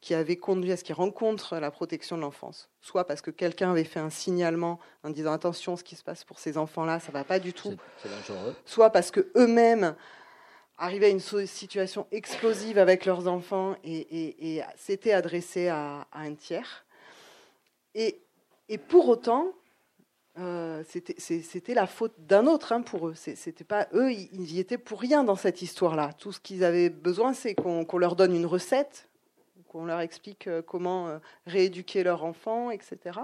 qui 0.00 0.14
avait 0.14 0.36
conduit 0.36 0.70
à 0.70 0.76
ce 0.76 0.84
qu'ils 0.84 0.94
rencontrent 0.94 1.56
la 1.56 1.72
protection 1.72 2.16
de 2.16 2.22
l'enfance. 2.22 2.70
Soit 2.80 3.04
parce 3.04 3.20
que 3.20 3.32
quelqu'un 3.32 3.72
avait 3.72 3.82
fait 3.82 3.98
un 3.98 4.10
signalement 4.10 4.78
en 5.02 5.10
disant 5.10 5.32
attention, 5.32 5.76
ce 5.76 5.82
qui 5.82 5.96
se 5.96 6.04
passe 6.04 6.22
pour 6.22 6.38
ces 6.38 6.56
enfants-là, 6.56 7.00
ça 7.00 7.08
ne 7.08 7.14
va 7.14 7.24
pas 7.24 7.40
du 7.40 7.52
tout. 7.52 7.74
Soit 8.64 8.90
parce 8.90 9.10
que 9.10 9.32
eux-mêmes 9.36 9.96
arrivaient 10.78 11.06
à 11.06 11.10
une 11.10 11.46
situation 11.46 12.06
explosive 12.12 12.78
avec 12.78 13.06
leurs 13.06 13.26
enfants 13.26 13.76
et, 13.82 14.62
s'étaient 14.76 15.12
adressés 15.12 15.66
à, 15.66 16.06
un 16.12 16.34
tiers. 16.34 16.84
Et, 17.96 18.20
pour 18.88 19.08
autant, 19.08 19.52
euh, 20.38 20.82
c'était 20.86 21.74
la 21.74 21.86
faute 21.86 22.14
d'un 22.18 22.46
autre 22.46 22.72
hein, 22.72 22.80
pour 22.80 23.08
eux. 23.08 23.14
C'était 23.14 23.64
pas 23.64 23.88
eux, 23.92 24.12
ils 24.12 24.40
n'y 24.40 24.58
étaient 24.58 24.78
pour 24.78 25.00
rien 25.00 25.24
dans 25.24 25.36
cette 25.36 25.62
histoire-là. 25.62 26.12
Tout 26.14 26.32
ce 26.32 26.40
qu'ils 26.40 26.64
avaient 26.64 26.90
besoin, 26.90 27.34
c'est 27.34 27.54
qu'on 27.54 27.98
leur 27.98 28.16
donne 28.16 28.34
une 28.34 28.46
recette, 28.46 29.08
qu'on 29.68 29.84
leur 29.84 30.00
explique 30.00 30.46
euh, 30.46 30.62
comment 30.62 31.08
euh, 31.08 31.18
rééduquer 31.46 32.02
leur 32.02 32.24
enfant, 32.24 32.70
etc. 32.70 33.20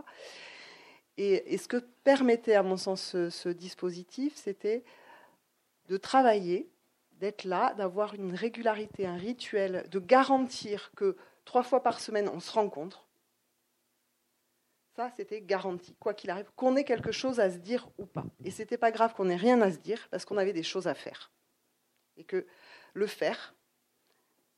Et, 1.17 1.57
ce 1.59 1.67
que 1.67 1.79
permettait, 2.05 2.55
à 2.55 2.63
mon 2.63 2.77
sens, 2.77 3.17
ce 3.29 3.49
dispositif, 3.49 4.37
c'était 4.37 4.85
de 5.89 5.97
travailler 5.97 6.71
d'être 7.19 7.43
là, 7.43 7.75
d'avoir 7.75 8.15
une 8.15 8.35
régularité, 8.35 9.05
un 9.05 9.17
rituel, 9.17 9.85
de 9.91 9.99
garantir 9.99 10.93
que 10.95 11.17
trois 11.45 11.65
fois 11.65 11.83
par 11.83 11.99
semaine, 11.99 12.31
on 12.33 12.39
se 12.39 12.53
rencontre. 12.53 13.08
Ça, 14.99 15.13
c'était 15.17 15.41
garanti, 15.41 15.95
quoi 16.01 16.13
qu'il 16.13 16.29
arrive, 16.29 16.51
qu'on 16.57 16.75
ait 16.75 16.83
quelque 16.83 17.13
chose 17.13 17.39
à 17.39 17.53
se 17.53 17.59
dire 17.59 17.89
ou 17.99 18.05
pas. 18.05 18.25
Et 18.43 18.51
ce 18.51 18.63
n'était 18.63 18.77
pas 18.77 18.91
grave 18.91 19.15
qu'on 19.15 19.27
n'ait 19.27 19.37
rien 19.37 19.63
à 19.63 19.71
se 19.71 19.79
dire, 19.79 20.09
parce 20.11 20.25
qu'on 20.25 20.37
avait 20.37 20.53
des 20.53 20.65
choses 20.65 20.89
à 20.89 20.95
faire. 20.95 21.31
Et 22.17 22.25
que 22.25 22.45
le 22.95 23.07
faire, 23.07 23.55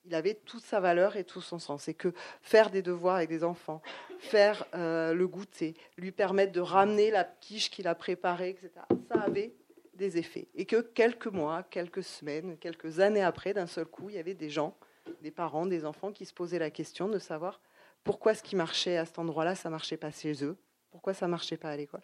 il 0.07 0.15
avait 0.15 0.33
toute 0.33 0.65
sa 0.65 0.81
valeur 0.81 1.17
et 1.17 1.25
tout 1.25 1.43
son 1.43 1.59
sens. 1.59 1.89
Et 1.89 1.93
que 1.93 2.15
faire 2.41 2.71
des 2.71 2.81
devoirs 2.81 3.17
avec 3.17 3.29
des 3.29 3.45
enfants, 3.45 3.83
faire 4.19 4.65
euh, 4.75 5.13
le 5.13 5.29
goûter, 5.29 5.75
lui 5.99 6.11
permettre 6.11 6.53
de 6.53 6.61
ramener 6.61 7.11
la 7.11 7.25
quiche 7.25 7.71
qu'il 7.71 7.87
a 7.87 7.95
préparée, 7.95 8.49
etc., 8.49 8.71
ça 9.13 9.21
avait 9.21 9.55
des 9.93 10.17
effets. 10.17 10.49
Et 10.55 10.65
que 10.65 10.81
quelques 10.81 11.27
mois, 11.27 11.65
quelques 11.65 12.03
semaines, 12.03 12.57
quelques 12.57 13.01
années 13.01 13.23
après, 13.23 13.53
d'un 13.53 13.67
seul 13.67 13.85
coup, 13.85 14.09
il 14.09 14.17
y 14.17 14.19
avait 14.19 14.33
des 14.33 14.49
gens, 14.49 14.75
des 15.21 15.33
parents, 15.33 15.67
des 15.67 15.85
enfants 15.85 16.13
qui 16.13 16.25
se 16.25 16.33
posaient 16.33 16.59
la 16.59 16.71
question 16.71 17.11
de 17.11 17.19
savoir 17.19 17.61
pourquoi 18.05 18.35
ce 18.35 18.43
qui 18.43 18.57
marchait 18.57 18.97
à 18.97 19.05
cet 19.05 19.19
endroit-là, 19.19 19.55
ça 19.55 19.71
marchait 19.71 19.97
pas 19.97 20.11
chez 20.11 20.45
eux, 20.45 20.57
pourquoi 20.91 21.15
ça 21.15 21.29
marchait 21.29 21.57
pas 21.57 21.71
à 21.71 21.77
l'école. 21.77 22.01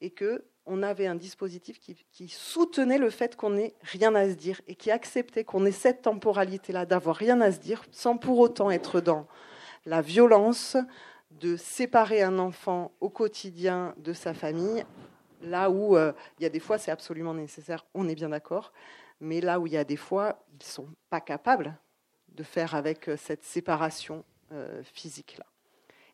Et 0.00 0.10
que 0.10 0.44
on 0.66 0.82
avait 0.82 1.06
un 1.06 1.14
dispositif 1.14 1.78
qui, 1.78 2.28
soutenait 2.28 2.98
le 2.98 3.10
fait 3.10 3.36
qu'on 3.36 3.50
n'ait 3.50 3.74
rien 3.82 4.14
à 4.16 4.28
se 4.28 4.34
dire 4.34 4.60
et 4.66 4.74
qui 4.74 4.90
acceptait 4.90 5.44
qu'on 5.44 5.64
ait 5.64 5.70
cette 5.70 6.02
temporalité-là 6.02 6.86
d'avoir 6.86 7.14
rien 7.14 7.40
à 7.40 7.52
se 7.52 7.60
dire 7.60 7.84
sans 7.92 8.18
pour 8.18 8.40
autant 8.40 8.70
être 8.70 9.00
dans 9.00 9.28
la 9.84 10.02
violence 10.02 10.76
de 11.30 11.56
séparer 11.56 12.22
un 12.22 12.40
enfant 12.40 12.90
au 13.00 13.08
quotidien 13.08 13.94
de 13.98 14.12
sa 14.12 14.34
famille 14.34 14.84
Là 15.42 15.70
où 15.70 15.96
euh, 15.96 16.12
il 16.38 16.42
y 16.42 16.46
a 16.46 16.48
des 16.48 16.60
fois 16.60 16.78
c'est 16.78 16.90
absolument 16.90 17.34
nécessaire, 17.34 17.84
on 17.94 18.08
est 18.08 18.14
bien 18.14 18.30
d'accord, 18.30 18.72
mais 19.20 19.40
là 19.40 19.60
où 19.60 19.66
il 19.66 19.74
y 19.74 19.76
a 19.76 19.84
des 19.84 19.96
fois 19.96 20.42
ils 20.50 20.58
ne 20.58 20.64
sont 20.64 20.88
pas 21.10 21.20
capables 21.20 21.76
de 22.28 22.42
faire 22.42 22.74
avec 22.74 23.08
euh, 23.08 23.16
cette 23.16 23.44
séparation 23.44 24.24
euh, 24.52 24.82
physique-là. 24.82 25.46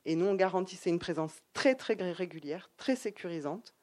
Et 0.05 0.17
nous, 0.17 0.27
on 0.27 0.35
garantissait 0.35 0.91
une 0.91 0.99
présence 0.99 1.35
très 1.53 1.75
très 1.75 1.95
régulière, 2.13 2.71
très 2.77 2.97
sécurisante. 2.97 3.75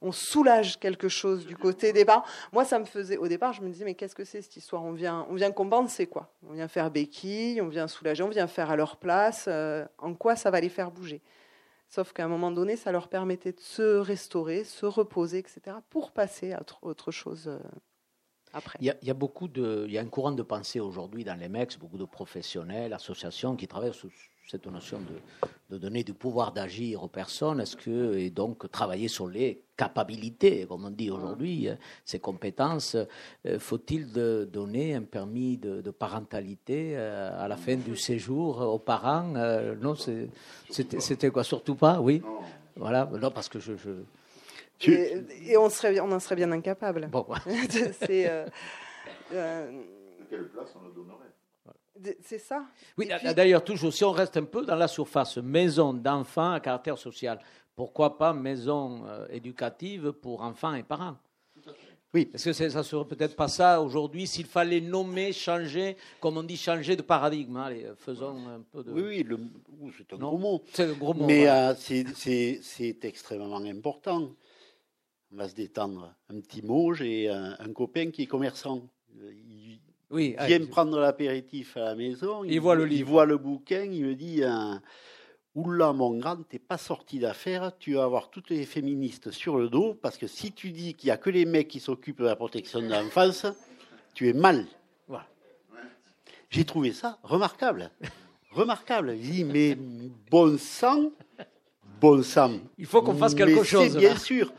On 0.00 0.12
soulage 0.12 0.78
quelque 0.78 1.08
chose 1.08 1.44
du 1.46 1.56
côté 1.56 1.92
des 1.92 2.04
parents. 2.04 2.24
Moi, 2.52 2.64
ça 2.64 2.78
me 2.78 2.84
faisait, 2.84 3.16
au 3.16 3.26
départ, 3.26 3.52
je 3.52 3.62
me 3.62 3.68
disais, 3.68 3.84
mais 3.84 3.94
qu'est-ce 3.94 4.14
que 4.14 4.24
c'est 4.24 4.42
cette 4.42 4.56
histoire? 4.56 4.84
On 4.84 4.92
vient, 4.92 5.26
on 5.28 5.34
vient 5.34 5.50
compenser 5.50 6.06
quoi 6.06 6.32
On 6.48 6.52
vient 6.52 6.68
faire 6.68 6.90
béquille, 6.90 7.60
on 7.60 7.68
vient 7.68 7.88
soulager, 7.88 8.22
on 8.22 8.28
vient 8.28 8.46
faire 8.46 8.70
à 8.70 8.76
leur 8.76 8.96
place. 8.96 9.48
en 9.98 10.14
quoi 10.14 10.36
ça 10.36 10.50
va 10.50 10.60
les 10.60 10.68
faire 10.68 10.92
bouger? 10.92 11.20
Sauf 11.88 12.12
qu'à 12.12 12.24
un 12.24 12.28
moment 12.28 12.50
donné, 12.50 12.76
ça 12.76 12.92
leur 12.92 13.08
permettait 13.08 13.52
de 13.52 13.60
se 13.60 13.96
restaurer, 13.98 14.64
se 14.64 14.84
reposer, 14.84 15.38
etc., 15.38 15.76
pour 15.88 16.12
passer 16.12 16.52
à 16.52 16.60
autre 16.82 17.10
chose 17.10 17.48
euh, 17.48 17.58
après. 18.52 18.78
Il 18.80 18.94
y, 19.02 19.10
a, 19.10 19.14
beaucoup 19.14 19.48
de, 19.48 19.84
il 19.86 19.92
y 19.92 19.98
a 19.98 20.00
un 20.00 20.06
courant 20.06 20.32
de 20.32 20.42
pensée 20.42 20.80
aujourd'hui 20.80 21.24
dans 21.24 21.38
les 21.38 21.48
MEX, 21.48 21.76
beaucoup 21.78 21.98
de 21.98 22.04
professionnels, 22.04 22.92
associations 22.92 23.56
qui 23.56 23.66
travaillent 23.66 23.94
sur 23.94 24.10
cette 24.46 24.66
notion 24.66 24.98
de, 25.00 25.76
de 25.76 25.78
donner 25.78 26.02
du 26.02 26.14
pouvoir 26.14 26.52
d'agir 26.52 27.02
aux 27.02 27.08
personnes, 27.08 27.60
est-ce 27.60 27.76
que, 27.76 28.16
et 28.16 28.30
donc 28.30 28.70
travailler 28.70 29.08
sur 29.08 29.28
les 29.28 29.62
capacités, 29.76 30.66
comme 30.66 30.86
on 30.86 30.90
dit 30.90 31.10
aujourd'hui, 31.10 31.68
ces 32.04 32.16
euh, 32.16 32.20
compétences, 32.20 32.96
euh, 33.46 33.58
faut-il 33.58 34.10
de 34.12 34.48
donner 34.50 34.94
un 34.94 35.02
permis 35.02 35.58
de, 35.58 35.90
parentalité 35.90 36.92
euh, 36.96 37.44
à 37.44 37.48
la 37.48 37.56
fin 37.56 37.76
du 37.76 37.96
séjour 37.96 38.60
aux 38.60 38.78
parents 38.78 39.34
Non, 39.80 39.94
c'était 40.70 41.30
quoi 41.30 41.44
Surtout 41.44 41.74
pas, 41.74 42.00
oui? 42.00 42.22
Voilà, 42.76 43.10
non, 43.20 43.30
parce 43.30 43.48
que 43.48 43.58
je... 43.58 43.72
Et, 44.86 45.56
on, 45.56 45.68
serait, 45.70 45.98
on 46.00 46.10
en 46.12 46.20
serait 46.20 46.36
bien 46.36 46.52
incapable. 46.52 47.08
Bon, 47.08 47.26
c'est... 48.00 48.30
quelle 49.30 50.48
place 50.48 50.74
on 50.80 50.86
le 50.86 50.94
donnerait? 50.94 51.28
c'est 52.22 52.38
ça. 52.38 52.64
Oui, 52.96 53.08
d'ailleurs, 53.34 53.64
toujours, 53.64 53.92
si 53.92 54.04
on 54.04 54.12
reste 54.12 54.36
un 54.36 54.44
peu 54.44 54.64
dans 54.64 54.76
la 54.76 54.88
surface, 54.88 55.36
maison 55.38 55.92
d'enfants 55.92 56.52
à 56.52 56.60
caractère 56.60 56.98
social, 56.98 57.38
pourquoi 57.74 58.18
pas 58.18 58.32
maison 58.32 59.04
euh, 59.06 59.26
éducative 59.30 60.12
pour 60.12 60.42
enfants 60.42 60.74
et 60.74 60.82
parents? 60.82 61.16
Oui. 62.14 62.30
Est-ce 62.32 62.46
que 62.46 62.52
ça 62.52 62.78
ne 62.78 62.82
serait 62.82 63.04
peut-être 63.04 63.36
pas 63.36 63.48
ça 63.48 63.82
aujourd'hui 63.82 64.26
s'il 64.26 64.46
fallait 64.46 64.80
nommer, 64.80 65.32
changer, 65.32 65.96
comme 66.20 66.38
on 66.38 66.42
dit, 66.42 66.56
changer 66.56 66.96
de 66.96 67.02
paradigme 67.02 67.56
Allez, 67.58 67.86
faisons 67.98 68.48
un 68.48 68.62
peu 68.72 68.82
de. 68.82 68.90
Oui, 68.90 69.24
oui, 69.78 69.92
c'est 69.96 70.12
un 70.14 70.16
gros 70.16 70.38
mot. 70.38 70.64
C'est 70.72 70.84
un 70.84 70.92
gros 70.94 71.12
mot. 71.12 71.26
Mais 71.26 71.48
euh, 71.48 71.74
c'est 71.74 73.04
extrêmement 73.04 73.58
important. 73.58 74.30
On 75.32 75.36
va 75.36 75.48
se 75.48 75.54
détendre. 75.54 76.14
Un 76.30 76.40
petit 76.40 76.62
mot, 76.62 76.94
j'ai 76.94 77.28
un, 77.28 77.56
un, 77.58 77.72
copain 77.72 78.10
qui 78.10 78.22
est 78.22 78.26
commerçant. 78.26 78.88
Oui, 80.10 80.34
il 80.40 80.46
vient 80.46 80.66
prendre 80.66 80.98
l'apéritif 80.98 81.76
à 81.76 81.80
la 81.80 81.94
maison. 81.94 82.44
Il, 82.44 82.60
voit 82.60 82.74
le 82.74 82.86
livre. 82.86 83.00
Il 83.00 83.04
voit 83.04 83.26
le 83.26 83.36
bouquin, 83.36 83.84
il 83.84 84.06
me 84.06 84.14
dit 84.14 84.42
hein, 84.42 84.80
Oula, 85.54 85.92
mon 85.92 86.16
grand, 86.16 86.42
t'es 86.48 86.58
pas 86.58 86.78
sorti 86.78 87.18
d'affaire, 87.18 87.72
tu 87.78 87.94
vas 87.94 88.04
avoir 88.04 88.30
toutes 88.30 88.48
les 88.48 88.64
féministes 88.64 89.30
sur 89.30 89.58
le 89.58 89.68
dos, 89.68 89.94
parce 90.00 90.16
que 90.16 90.26
si 90.26 90.52
tu 90.52 90.70
dis 90.70 90.94
qu'il 90.94 91.08
n'y 91.08 91.10
a 91.10 91.18
que 91.18 91.28
les 91.28 91.44
mecs 91.44 91.68
qui 91.68 91.80
s'occupent 91.80 92.20
de 92.20 92.24
la 92.24 92.36
protection 92.36 92.80
de 92.80 92.88
l'enfance, 92.88 93.44
tu 94.14 94.28
es 94.28 94.32
mal. 94.32 94.66
Voilà. 95.08 95.26
J'ai 96.48 96.64
trouvé 96.64 96.92
ça 96.92 97.18
remarquable. 97.22 97.90
remarquable. 98.52 99.14
Il 99.20 99.30
dit 99.30 99.44
Mais 99.44 99.76
bon 100.30 100.56
sang, 100.58 101.10
bon 102.00 102.22
sang. 102.22 102.52
Il 102.78 102.86
faut 102.86 103.02
qu'on 103.02 103.14
fasse 103.14 103.34
quelque 103.34 103.62
chose. 103.62 103.94
Bien 103.96 104.16
sûr. 104.16 104.52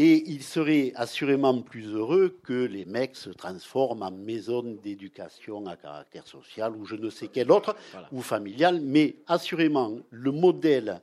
Et 0.00 0.30
il 0.30 0.44
serait 0.44 0.92
assurément 0.94 1.60
plus 1.60 1.88
heureux 1.88 2.38
que 2.44 2.52
les 2.52 2.84
mecs 2.84 3.16
se 3.16 3.30
transforment 3.30 4.04
en 4.04 4.12
maison 4.12 4.62
d'éducation 4.62 5.66
à 5.66 5.74
caractère 5.74 6.24
social 6.24 6.76
ou 6.76 6.84
je 6.84 6.94
ne 6.94 7.10
sais 7.10 7.26
quel 7.26 7.50
autre, 7.50 7.74
ou 8.12 8.22
familial. 8.22 8.80
Mais 8.80 9.16
assurément, 9.26 9.98
le 10.10 10.30
modèle 10.30 11.02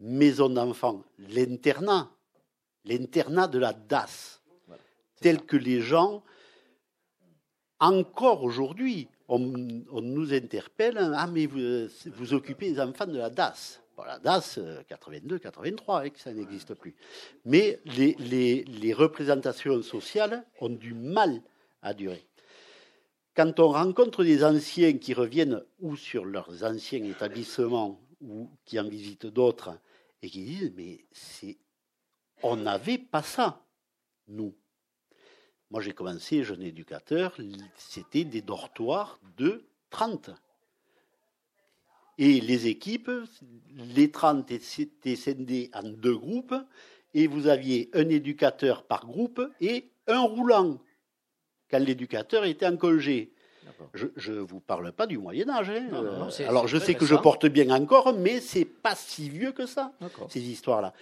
maison 0.00 0.48
d'enfants, 0.48 1.04
l'internat, 1.20 2.10
l'internat 2.84 3.46
de 3.46 3.60
la 3.60 3.72
DAS, 3.72 4.42
tel 5.20 5.42
que 5.42 5.56
les 5.56 5.80
gens, 5.80 6.24
encore 7.78 8.42
aujourd'hui, 8.42 9.06
on, 9.28 9.38
nous 9.38 10.34
interpelle, 10.34 10.98
ah 11.14 11.28
mais 11.28 11.46
vous, 11.46 11.86
vous 12.06 12.34
occupez 12.34 12.70
les 12.70 12.80
enfants 12.80 13.06
de 13.06 13.18
la 13.18 13.30
DAS 13.30 13.81
la 14.04 14.18
DAS 14.18 14.58
82, 14.88 15.38
83, 15.38 16.06
et 16.06 16.10
que 16.10 16.18
ça 16.18 16.32
n'existe 16.32 16.74
plus. 16.74 16.94
Mais 17.44 17.78
les, 17.84 18.92
représentations 18.92 19.82
sociales 19.82 20.44
ont 20.60 20.68
du 20.68 20.94
mal 20.94 21.42
à 21.82 21.94
durer. 21.94 22.26
Quand 23.34 23.58
on 23.60 23.68
rencontre 23.68 24.24
des 24.24 24.44
anciens 24.44 24.98
qui 24.98 25.14
reviennent 25.14 25.62
ou 25.80 25.96
sur 25.96 26.24
leurs 26.24 26.64
anciens 26.64 27.02
établissements 27.04 28.00
ou 28.20 28.50
qui 28.64 28.78
en 28.78 28.88
visitent 28.88 29.26
d'autres 29.26 29.78
et 30.20 30.28
qui 30.28 30.44
disent 30.44 30.72
mais 30.76 31.04
on 32.42 32.56
n'avait 32.56 32.98
pas 32.98 33.22
ça 33.22 33.64
nous. 34.28 34.54
Moi 35.70 35.80
j'ai 35.80 35.92
commencé 35.92 36.44
jeune 36.44 36.62
éducateur, 36.62 37.36
c'était 37.76 38.24
des 38.24 38.42
dortoirs 38.42 39.18
de 39.38 39.64
30 39.88 40.30
Et 42.18 42.40
les 42.40 42.66
équipes, 42.66 43.10
les 43.94 44.10
30 44.10 44.50
étaient 44.50 45.16
scindées 45.16 45.70
en 45.74 45.82
deux 45.82 46.16
groupes, 46.16 46.54
et 47.14 47.26
vous 47.26 47.46
aviez 47.46 47.90
un 47.94 48.08
éducateur 48.08 48.84
par 48.84 49.06
groupe 49.06 49.42
et 49.60 49.90
un 50.06 50.20
roulant, 50.20 50.78
quand 51.70 51.78
l'éducateur 51.78 52.44
était 52.44 52.66
en 52.66 52.76
congé. 52.76 53.32
Je 53.94 54.32
ne 54.32 54.40
vous 54.40 54.60
parle 54.60 54.92
pas 54.92 55.06
du 55.06 55.18
Moyen 55.18 55.48
Âge. 55.48 55.70
Hein. 55.70 56.28
Alors 56.46 56.66
je 56.66 56.78
sais 56.78 56.94
que 56.94 57.04
je 57.04 57.14
porte 57.14 57.46
bien 57.46 57.70
encore, 57.70 58.14
mais 58.14 58.40
c'est 58.40 58.64
pas 58.64 58.94
si 58.94 59.28
vieux 59.28 59.52
que 59.52 59.66
ça, 59.66 59.92
ces 60.28 60.40
histoires-là. 60.40 60.92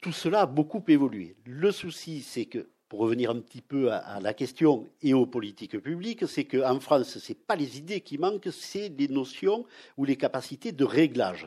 Tout 0.00 0.12
cela 0.12 0.42
a 0.42 0.46
beaucoup 0.46 0.82
évolué. 0.88 1.36
Le 1.44 1.70
souci, 1.70 2.22
c'est 2.22 2.46
que, 2.46 2.68
pour 2.92 3.00
revenir 3.00 3.30
un 3.30 3.40
petit 3.40 3.62
peu 3.62 3.90
à, 3.90 4.20
la 4.20 4.34
question 4.34 4.86
et 5.00 5.14
aux 5.14 5.24
politiques 5.24 5.78
publiques, 5.78 6.28
c'est 6.28 6.44
qu'en 6.44 6.78
France, 6.78 7.16
ce 7.16 7.32
n'est 7.32 7.38
pas 7.38 7.56
les 7.56 7.78
idées 7.78 8.02
qui 8.02 8.18
manquent, 8.18 8.50
c'est 8.52 8.90
les 8.90 9.08
notions 9.08 9.64
ou 9.96 10.04
les 10.04 10.16
capacités 10.16 10.72
de 10.72 10.84
réglage. 10.84 11.46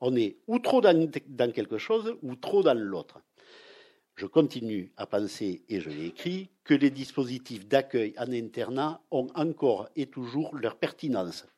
On 0.00 0.14
est 0.14 0.36
ou 0.46 0.60
trop 0.60 0.80
dans, 0.80 1.10
dans 1.26 1.50
quelque 1.50 1.76
chose 1.76 2.14
ou 2.22 2.36
trop 2.36 2.62
dans 2.62 2.78
l'autre. 2.78 3.18
Je 4.14 4.26
continue 4.26 4.92
à 4.96 5.06
penser, 5.06 5.64
et 5.68 5.80
je 5.80 5.90
l'ai 5.90 6.06
écrit, 6.06 6.50
que 6.62 6.74
les 6.74 6.90
dispositifs 6.90 7.66
d'accueil 7.66 8.14
en 8.16 8.30
internat 8.30 9.02
ont 9.10 9.26
encore 9.34 9.88
et 9.96 10.06
toujours 10.06 10.54
leur 10.54 10.76
pertinence. 10.76 11.48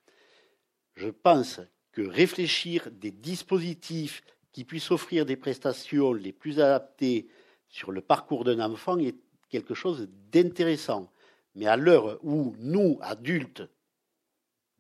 Je 0.95 1.11
pense 1.11 1.61
que 1.93 2.01
réfléchir 2.01 2.89
des 2.91 3.11
dispositifs 3.11 4.23
qui 4.53 4.65
puissent 4.65 4.91
offrir 4.91 5.27
des 5.27 5.37
prestations 5.37 6.15
les 6.15 6.33
plus 6.33 6.61
adaptées 6.61 7.29
sur 7.69 7.93
le 7.93 8.01
parcours 8.01 8.45
d'un 8.45 8.61
enfant 8.61 8.99
est 8.99 9.17
quelque 9.49 9.75
chose 9.75 10.09
d'intéressant. 10.33 11.11
Mais 11.55 11.67
à 11.67 11.77
l'heure 11.77 12.19
où 12.23 12.55
nous, 12.59 12.99
adultes, 13.01 13.63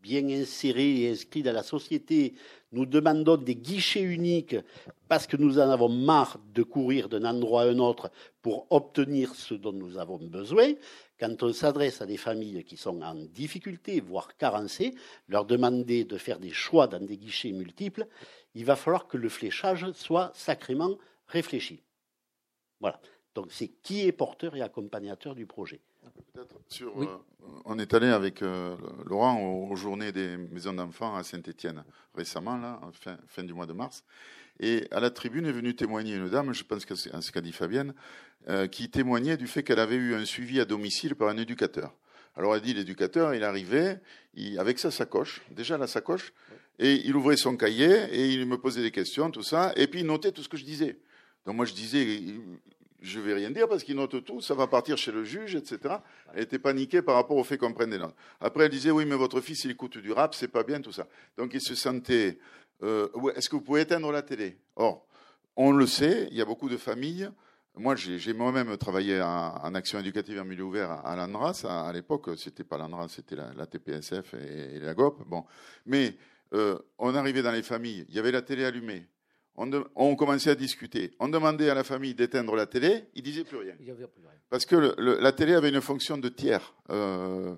bien 0.06 0.28
insérés 0.28 1.00
et 1.00 1.10
inscrits 1.10 1.42
dans 1.42 1.52
la 1.52 1.62
société, 1.62 2.34
nous 2.70 2.86
demandons 2.86 3.36
des 3.36 3.56
guichets 3.56 4.02
uniques 4.02 4.56
parce 5.08 5.26
que 5.26 5.36
nous 5.36 5.58
en 5.58 5.68
avons 5.70 5.88
marre 5.88 6.38
de 6.54 6.62
courir 6.62 7.08
d'un 7.08 7.24
endroit 7.24 7.62
à 7.62 7.66
un 7.66 7.78
autre 7.78 8.10
pour 8.40 8.66
obtenir 8.70 9.34
ce 9.34 9.54
dont 9.54 9.72
nous 9.72 9.98
avons 9.98 10.18
besoin. 10.18 10.74
Quand 11.18 11.42
on 11.42 11.52
s'adresse 11.52 12.02
à 12.02 12.06
des 12.06 12.18
familles 12.18 12.62
qui 12.62 12.76
sont 12.76 13.00
en 13.02 13.14
difficulté, 13.14 14.00
voire 14.00 14.36
carencées, 14.36 14.94
leur 15.28 15.44
demander 15.44 16.04
de 16.04 16.18
faire 16.18 16.38
des 16.38 16.52
choix 16.52 16.86
dans 16.86 17.04
des 17.04 17.16
guichets 17.16 17.52
multiples, 17.52 18.06
il 18.54 18.64
va 18.64 18.76
falloir 18.76 19.08
que 19.08 19.16
le 19.16 19.28
fléchage 19.28 19.90
soit 19.92 20.30
sacrément 20.34 20.96
réfléchi. 21.26 21.82
Voilà. 22.80 23.00
Donc 23.34 23.48
c'est 23.50 23.68
qui 23.68 24.06
est 24.06 24.12
porteur 24.12 24.56
et 24.56 24.62
accompagnateur 24.62 25.34
du 25.34 25.46
projet. 25.46 25.80
Sur, 26.68 27.02
euh, 27.02 27.06
on 27.64 27.78
est 27.78 27.92
allé 27.94 28.08
avec 28.08 28.42
euh, 28.42 28.76
Laurent 29.04 29.40
aux, 29.40 29.76
journées 29.76 30.12
des 30.12 30.36
maisons 30.36 30.72
d'enfants 30.72 31.16
à 31.16 31.22
Saint-Étienne 31.22 31.84
récemment, 32.14 32.56
là, 32.56 32.80
fin, 32.92 33.18
fin, 33.26 33.44
du 33.44 33.52
mois 33.52 33.66
de 33.66 33.72
mars. 33.72 34.04
Et 34.60 34.86
à 34.90 35.00
la 35.00 35.10
tribune 35.10 35.46
est 35.46 35.52
venue 35.52 35.74
témoigner 35.74 36.14
une 36.14 36.28
dame, 36.28 36.52
je 36.52 36.64
pense 36.64 36.84
que 36.84 36.94
c'est 36.94 37.10
ce 37.20 37.30
qu'a 37.32 37.40
dit 37.40 37.52
Fabienne, 37.52 37.94
euh, 38.48 38.66
qui 38.66 38.88
témoignait 38.88 39.36
du 39.36 39.46
fait 39.46 39.62
qu'elle 39.62 39.80
avait 39.80 39.96
eu 39.96 40.14
un 40.14 40.24
suivi 40.24 40.60
à 40.60 40.64
domicile 40.64 41.14
par 41.14 41.28
un 41.28 41.36
éducateur. 41.36 41.94
Alors 42.36 42.54
elle 42.54 42.62
dit 42.62 42.74
l'éducateur, 42.74 43.34
il 43.34 43.44
arrivait 43.44 44.00
il, 44.34 44.58
avec 44.58 44.78
sa 44.78 44.90
sacoche, 44.90 45.42
déjà 45.50 45.78
la 45.78 45.86
sacoche, 45.86 46.32
et 46.78 46.94
il 47.06 47.16
ouvrait 47.16 47.36
son 47.36 47.56
cahier 47.56 48.04
et 48.12 48.28
il 48.28 48.46
me 48.46 48.58
posait 48.58 48.82
des 48.82 48.90
questions, 48.90 49.30
tout 49.30 49.42
ça, 49.42 49.72
et 49.76 49.86
puis 49.86 50.00
il 50.00 50.06
notait 50.06 50.32
tout 50.32 50.42
ce 50.42 50.48
que 50.48 50.56
je 50.56 50.64
disais. 50.64 50.98
Donc 51.46 51.56
moi 51.56 51.64
je 51.64 51.72
disais, 51.72 52.20
je 53.00 53.20
vais 53.20 53.34
rien 53.34 53.50
dire 53.50 53.68
parce 53.68 53.84
qu'il 53.84 53.96
note 53.96 54.24
tout, 54.24 54.40
ça 54.40 54.54
va 54.54 54.66
partir 54.66 54.98
chez 54.98 55.12
le 55.12 55.24
juge, 55.24 55.54
etc. 55.54 55.96
Elle 56.34 56.42
était 56.42 56.58
paniquée 56.58 57.02
par 57.02 57.14
rapport 57.14 57.36
au 57.36 57.44
fait 57.44 57.56
qu'on 57.56 57.72
prenne 57.72 57.90
des 57.90 57.98
notes. 57.98 58.14
Après, 58.40 58.64
elle 58.64 58.70
disait, 58.70 58.90
oui, 58.90 59.04
mais 59.06 59.16
votre 59.16 59.40
fils, 59.40 59.64
il 59.64 59.70
écoute 59.70 59.98
du 59.98 60.12
rap, 60.12 60.34
c'est 60.34 60.48
pas 60.48 60.64
bien, 60.64 60.80
tout 60.80 60.92
ça. 60.92 61.06
Donc, 61.36 61.54
il 61.54 61.60
se 61.60 61.74
sentait, 61.74 62.38
euh, 62.82 63.08
est-ce 63.36 63.48
que 63.48 63.56
vous 63.56 63.62
pouvez 63.62 63.82
éteindre 63.82 64.10
la 64.10 64.22
télé? 64.22 64.58
Or, 64.76 65.06
on 65.56 65.72
le 65.72 65.86
sait, 65.86 66.28
il 66.30 66.36
y 66.36 66.42
a 66.42 66.44
beaucoup 66.44 66.68
de 66.68 66.76
familles. 66.76 67.30
Moi, 67.78 67.94
j'ai 67.94 68.32
moi-même 68.32 68.76
travaillé 68.78 69.20
en, 69.20 69.74
action 69.74 69.98
éducative 69.98 70.40
en 70.40 70.44
milieu 70.44 70.64
ouvert 70.64 70.90
à, 70.90 71.14
l'ANRAS. 71.14 71.66
À, 71.68 71.92
l'époque, 71.92 72.30
c'était 72.38 72.64
pas 72.64 72.78
l'ANRAS, 72.78 73.08
c'était 73.08 73.36
la, 73.36 73.66
TPSF 73.66 74.34
et, 74.34 74.78
la 74.80 74.94
GOP. 74.94 75.26
Bon. 75.26 75.44
Mais 75.84 76.16
euh, 76.54 76.78
on 76.98 77.14
arrivait 77.14 77.42
dans 77.42 77.52
les 77.52 77.62
familles, 77.62 78.06
il 78.08 78.14
y 78.14 78.18
avait 78.18 78.32
la 78.32 78.40
télé 78.40 78.64
allumée 78.64 79.06
on, 79.56 80.16
commençait 80.16 80.50
à 80.50 80.54
discuter. 80.54 81.12
On 81.18 81.28
demandait 81.28 81.70
à 81.70 81.74
la 81.74 81.84
famille 81.84 82.14
d'éteindre 82.14 82.54
la 82.56 82.66
télé, 82.66 83.04
ils 83.14 83.22
disaient 83.22 83.44
plus 83.44 83.58
rien. 83.58 83.74
Parce 84.50 84.66
que 84.66 84.94
la 84.98 85.32
télé 85.32 85.54
avait 85.54 85.70
une 85.70 85.80
fonction 85.80 86.18
de 86.18 86.28
tiers. 86.28 86.74
Euh, 86.90 87.54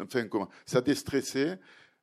enfin, 0.00 0.28
comment, 0.28 0.48
ça 0.64 0.80
déstressait. 0.80 1.58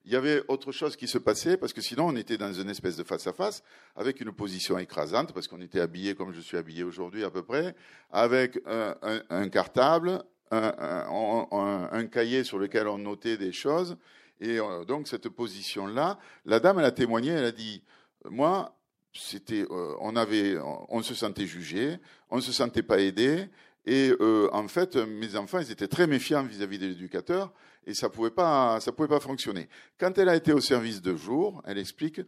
Il 0.06 0.14
y 0.14 0.16
avait 0.16 0.42
autre 0.48 0.72
chose 0.72 0.96
qui 0.96 1.08
se 1.08 1.18
passait, 1.18 1.58
parce 1.58 1.74
que 1.74 1.82
sinon 1.82 2.08
on 2.08 2.16
était 2.16 2.38
dans 2.38 2.52
une 2.52 2.70
espèce 2.70 2.96
de 2.96 3.04
face-à-face, 3.04 3.64
avec 3.96 4.22
une 4.22 4.32
position 4.32 4.78
écrasante, 4.78 5.34
parce 5.34 5.48
qu'on 5.48 5.62
était 5.62 5.82
habillé 5.82 6.16
comme 6.16 6.34
je 6.34 6.40
suis 6.40 6.58
habillé 6.58 6.84
aujourd'hui 6.84 7.24
à 7.24 7.30
peu 7.30 7.44
près, 7.44 7.76
avec 8.12 8.60
un, 8.66 9.50
cartable, 9.50 10.24
un, 10.52 12.06
cahier 12.08 12.44
sur 12.44 12.58
lequel 12.60 12.88
on 12.88 12.98
notait 12.98 13.38
des 13.38 13.52
choses. 13.52 13.98
Et 14.42 14.60
euh, 14.60 14.86
donc 14.86 15.08
cette 15.08 15.28
position-là, 15.28 16.18
la 16.46 16.60
dame, 16.62 16.80
elle 16.80 16.86
a 16.86 16.92
témoigné, 16.92 17.32
elle 17.32 17.46
a 17.46 17.52
dit, 17.52 17.84
moi, 18.30 18.79
c'était, 19.14 19.66
euh, 19.70 19.96
on 20.00 20.16
avait, 20.16 20.58
on 20.90 21.02
se 21.02 21.14
sentait 21.14 21.46
jugé, 21.46 21.98
on 22.30 22.42
se 22.42 22.52
sentait 22.52 22.84
pas 22.84 23.00
aidé, 23.00 23.50
et 23.86 24.14
euh, 24.20 24.50
en 24.54 24.68
fait, 24.68 24.96
mes 24.96 25.36
enfants, 25.36 25.60
ils 25.60 25.72
étaient 25.72 25.88
très 25.88 26.06
méfiants 26.06 26.44
vis-à-vis 26.44 26.78
de 26.78 26.88
l'éducateur, 26.88 27.52
et 27.88 27.94
ça 27.94 28.10
pouvait 28.10 28.30
pas, 28.30 28.80
ça 28.80 28.92
pouvait 28.92 29.08
pas 29.08 29.20
fonctionner. 29.20 29.68
Quand 30.00 30.18
elle 30.18 30.30
a 30.30 30.36
été 30.36 30.54
au 30.54 30.62
service 30.62 31.02
de 31.02 31.16
jour, 31.16 31.62
elle 31.66 31.78
explique 31.78 32.22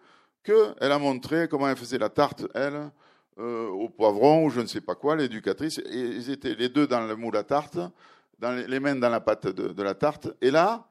qu'elle 0.43 0.73
a 0.79 0.97
montré 0.97 1.47
comment 1.47 1.69
elle 1.69 1.77
faisait 1.77 1.99
la 1.99 2.09
tarte, 2.09 2.47
elle, 2.55 2.89
euh, 3.37 3.67
au 3.69 3.89
poivron 3.89 4.45
ou 4.45 4.49
je 4.49 4.61
ne 4.61 4.65
sais 4.65 4.81
pas 4.81 4.95
quoi, 4.95 5.15
l'éducatrice, 5.15 5.79
et 5.79 5.99
ils 5.99 6.29
étaient 6.31 6.55
les 6.55 6.69
deux 6.69 6.87
dans 6.87 7.05
le 7.05 7.15
moule 7.15 7.37
à 7.37 7.43
tarte, 7.43 7.77
dans 8.39 8.51
les, 8.51 8.79
mains 8.79 8.95
dans 8.95 9.09
la 9.09 9.21
pâte 9.21 9.47
de, 9.47 9.83
la 9.83 9.93
tarte, 9.93 10.29
et 10.41 10.49
là, 10.49 10.89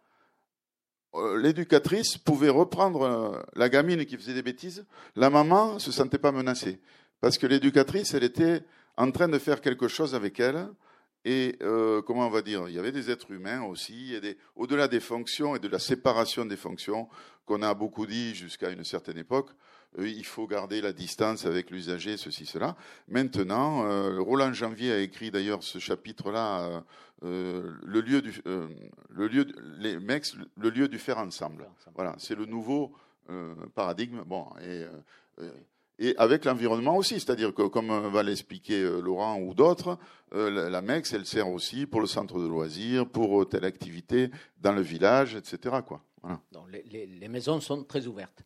l'éducatrice 1.14 2.18
pouvait 2.18 2.48
reprendre 2.48 3.02
euh, 3.02 3.42
la 3.54 3.68
gamine 3.68 4.04
qui 4.06 4.16
faisait 4.16 4.34
des 4.34 4.42
bêtises, 4.42 4.84
la 5.16 5.30
maman 5.30 5.78
se 5.78 5.92
sentait 5.92 6.18
pas 6.18 6.32
menacée. 6.32 6.80
Parce 7.20 7.38
que 7.38 7.46
l'éducatrice, 7.46 8.14
elle 8.14 8.24
était 8.24 8.62
en 8.96 9.10
train 9.10 9.28
de 9.28 9.38
faire 9.38 9.60
quelque 9.60 9.88
chose 9.88 10.14
avec 10.14 10.40
elle. 10.40 10.68
Et 11.24 11.56
euh, 11.60 12.00
comment 12.00 12.26
on 12.26 12.30
va 12.30 12.42
dire 12.42 12.68
Il 12.68 12.74
y 12.74 12.78
avait 12.78 12.92
des 12.92 13.10
êtres 13.10 13.30
humains 13.30 13.62
aussi, 13.62 14.18
au-delà 14.56 14.88
des 14.88 15.00
fonctions 15.00 15.54
et 15.54 15.58
de 15.58 15.68
la 15.68 15.78
séparation 15.78 16.46
des 16.46 16.56
fonctions, 16.56 17.08
qu'on 17.44 17.62
a 17.62 17.74
beaucoup 17.74 18.06
dit 18.06 18.34
jusqu'à 18.34 18.70
une 18.70 18.84
certaine 18.84 19.18
époque, 19.18 19.50
il 19.98 20.24
faut 20.24 20.46
garder 20.46 20.80
la 20.80 20.92
distance 20.92 21.46
avec 21.46 21.70
l'usager, 21.70 22.16
ceci, 22.16 22.46
cela. 22.46 22.76
Maintenant, 23.08 23.82
Roland 24.22 24.52
Janvier 24.52 24.92
a 24.92 24.98
écrit 25.00 25.30
d'ailleurs 25.30 25.62
ce 25.62 25.78
chapitre-là 25.78 26.84
euh, 27.22 27.74
le 27.82 28.00
lieu 28.00 28.22
du, 28.22 28.40
euh, 28.46 28.66
le 29.10 29.28
lieu, 29.28 29.46
les 29.78 29.98
mecs, 29.98 30.26
le 30.56 30.70
lieu 30.70 30.88
du 30.88 30.98
faire 30.98 31.18
ensemble. 31.18 31.68
Voilà, 31.94 32.14
c'est 32.18 32.34
le 32.34 32.46
nouveau 32.46 32.92
euh, 33.28 33.54
paradigme. 33.74 34.22
Bon, 34.24 34.46
et, 34.62 34.84
et 35.98 36.14
avec 36.16 36.46
l'environnement 36.46 36.96
aussi, 36.96 37.20
c'est-à-dire 37.20 37.52
que, 37.52 37.62
comme 37.62 38.08
va 38.08 38.22
l'expliquer 38.22 38.82
Laurent 39.02 39.38
ou 39.38 39.52
d'autres, 39.52 39.98
la, 40.32 40.80
MEX, 40.80 41.12
elle 41.12 41.26
sert 41.26 41.48
aussi 41.48 41.84
pour 41.86 42.00
le 42.00 42.06
centre 42.06 42.40
de 42.40 42.46
loisirs, 42.46 43.06
pour 43.06 43.46
telle 43.48 43.66
activité 43.66 44.30
dans 44.58 44.72
le 44.72 44.80
village, 44.80 45.34
etc. 45.34 45.76
Quoi. 45.86 46.02
Voilà. 46.22 46.40
les, 46.90 47.06
les, 47.06 47.28
maisons 47.28 47.60
sont 47.60 47.84
très 47.84 48.06
ouvertes. 48.06 48.44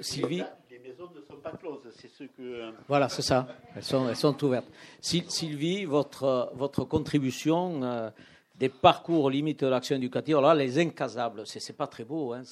Sylvie 0.00 0.42
Les 0.70 0.78
maisons 0.78 1.10
ne 1.14 1.20
sont 1.20 1.40
pas 1.42 1.52
closes, 1.52 1.88
c'est 1.90 2.08
ce 2.08 2.24
que. 2.24 2.72
Voilà, 2.88 3.08
c'est 3.08 3.22
ça. 3.22 3.46
Elles 3.76 3.82
sont, 3.82 4.08
elles 4.08 4.16
sont 4.16 4.42
ouvertes. 4.44 4.68
Sylvie, 5.00 5.84
votre, 5.84 6.52
votre 6.54 6.84
contribution 6.84 8.12
des 8.58 8.68
parcours 8.68 9.28
limite 9.28 9.60
de 9.60 9.66
l'action 9.66 9.96
éducative, 9.96 10.36
alors 10.36 10.54
là, 10.54 10.64
les 10.64 10.78
incasables, 10.78 11.42
c'est 11.46 11.76
pas 11.76 11.86
très 11.86 12.04
beau. 12.04 12.32
Hein, 12.32 12.42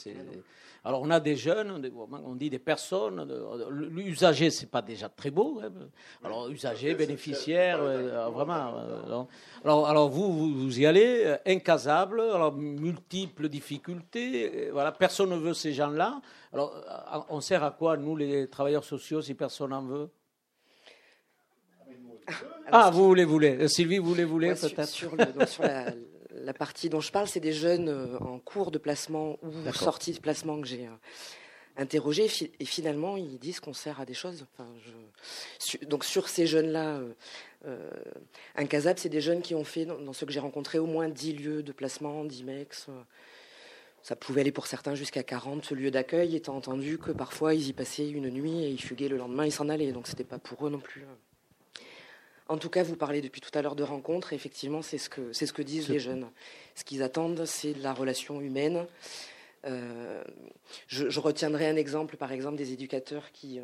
alors 0.84 1.02
on 1.02 1.10
a 1.10 1.20
des 1.20 1.36
jeunes, 1.36 1.90
on 2.24 2.34
dit 2.34 2.48
des 2.48 2.58
personnes, 2.58 3.28
l'usager 3.70 4.50
c'est 4.50 4.70
pas 4.70 4.80
déjà 4.80 5.10
très 5.10 5.30
beau. 5.30 5.60
Hein. 5.62 5.70
Alors 6.24 6.48
usager, 6.48 6.94
bénéficiaire, 6.94 7.78
euh, 7.82 8.28
vraiment. 8.30 8.74
Euh, 8.78 9.24
alors, 9.62 9.86
alors 9.86 10.08
vous, 10.08 10.54
vous, 10.54 10.80
y 10.80 10.86
allez, 10.86 11.24
euh, 11.26 11.36
incasable, 11.46 12.20
alors 12.20 12.54
multiples 12.54 13.48
difficultés. 13.50 14.70
Voilà, 14.72 14.92
personne 14.92 15.30
ne 15.30 15.36
veut 15.36 15.54
ces 15.54 15.74
gens-là. 15.74 16.22
Alors 16.52 16.74
on 17.28 17.40
sert 17.40 17.62
à 17.62 17.72
quoi 17.72 17.98
nous 17.98 18.16
les 18.16 18.48
travailleurs 18.48 18.84
sociaux 18.84 19.20
si 19.20 19.34
personne 19.34 19.70
n'en 19.70 19.82
veut? 19.82 20.08
Ah, 22.72 22.90
vous 22.90 23.04
voulez, 23.04 23.24
voulez. 23.24 23.68
Sylvie, 23.68 23.98
vous 23.98 24.10
voulez, 24.10 24.24
voulez 24.24 24.54
peut-être? 24.54 24.86
sur, 24.86 25.14
la, 25.16 25.26
la 26.34 26.54
partie 26.54 26.88
dont 26.88 27.00
je 27.00 27.10
parle, 27.10 27.28
c'est 27.28 27.40
des 27.40 27.52
jeunes 27.52 27.88
euh, 27.88 28.18
en 28.18 28.38
cours 28.38 28.70
de 28.70 28.78
placement 28.78 29.38
ou 29.42 29.72
sortie 29.72 30.12
de 30.12 30.20
placement 30.20 30.60
que 30.60 30.66
j'ai 30.66 30.86
euh, 30.86 30.96
interrogé. 31.76 32.28
Et 32.58 32.64
finalement, 32.64 33.16
ils 33.16 33.38
disent 33.38 33.60
qu'on 33.60 33.72
sert 33.72 34.00
à 34.00 34.06
des 34.06 34.14
choses. 34.14 34.46
donc 35.82 36.04
sur 36.04 36.28
ces 36.28 36.46
jeunes-là, 36.46 37.00
euh, 37.66 37.90
un 38.56 38.66
casab, 38.66 38.98
c'est 38.98 39.08
des 39.08 39.20
jeunes 39.20 39.42
qui 39.42 39.54
ont 39.54 39.64
fait, 39.64 39.84
dans, 39.84 40.12
ceux 40.12 40.26
que 40.26 40.32
j'ai 40.32 40.40
rencontrés, 40.40 40.78
au 40.78 40.86
moins 40.86 41.08
10 41.08 41.32
lieux 41.34 41.62
de 41.62 41.72
placement, 41.72 42.24
10 42.24 42.44
mecs. 42.44 42.74
Ça 44.02 44.16
pouvait 44.16 44.40
aller 44.40 44.52
pour 44.52 44.66
certains 44.66 44.94
jusqu'à 44.94 45.22
40 45.22 45.72
lieux 45.72 45.90
d'accueil, 45.90 46.34
étant 46.34 46.56
entendu 46.56 46.96
que 46.96 47.12
parfois 47.12 47.54
ils 47.54 47.68
y 47.68 47.72
passaient 47.74 48.08
une 48.08 48.30
nuit 48.30 48.64
et 48.64 48.70
ils 48.70 48.80
fuguaient 48.80 49.08
le 49.08 49.18
lendemain, 49.18 49.44
ils 49.44 49.52
s'en 49.52 49.68
allaient. 49.68 49.92
Donc 49.92 50.06
c'était 50.06 50.24
pas 50.24 50.38
pour 50.38 50.66
eux 50.66 50.70
non 50.70 50.80
plus. 50.80 51.04
En 52.50 52.58
tout 52.58 52.68
cas, 52.68 52.82
vous 52.82 52.96
parlez 52.96 53.22
depuis 53.22 53.40
tout 53.40 53.56
à 53.56 53.62
l'heure 53.62 53.76
de 53.76 53.84
rencontres. 53.84 54.32
effectivement, 54.32 54.82
c'est 54.82 54.98
ce 54.98 55.08
que 55.08 55.32
c'est 55.32 55.46
ce 55.46 55.52
que 55.52 55.62
disent 55.62 55.88
les 55.88 56.00
jeunes. 56.00 56.28
Ce 56.74 56.82
qu'ils 56.82 57.04
attendent, 57.04 57.44
c'est 57.46 57.74
de 57.74 57.82
la 57.82 57.94
relation 57.94 58.40
humaine. 58.40 58.88
Euh, 59.66 60.24
je, 60.88 61.20
retiendrai 61.20 61.68
un 61.68 61.76
exemple, 61.76 62.16
par 62.16 62.32
exemple, 62.32 62.56
des 62.56 62.72
éducateurs 62.72 63.30
qui 63.30 63.60
euh, 63.60 63.62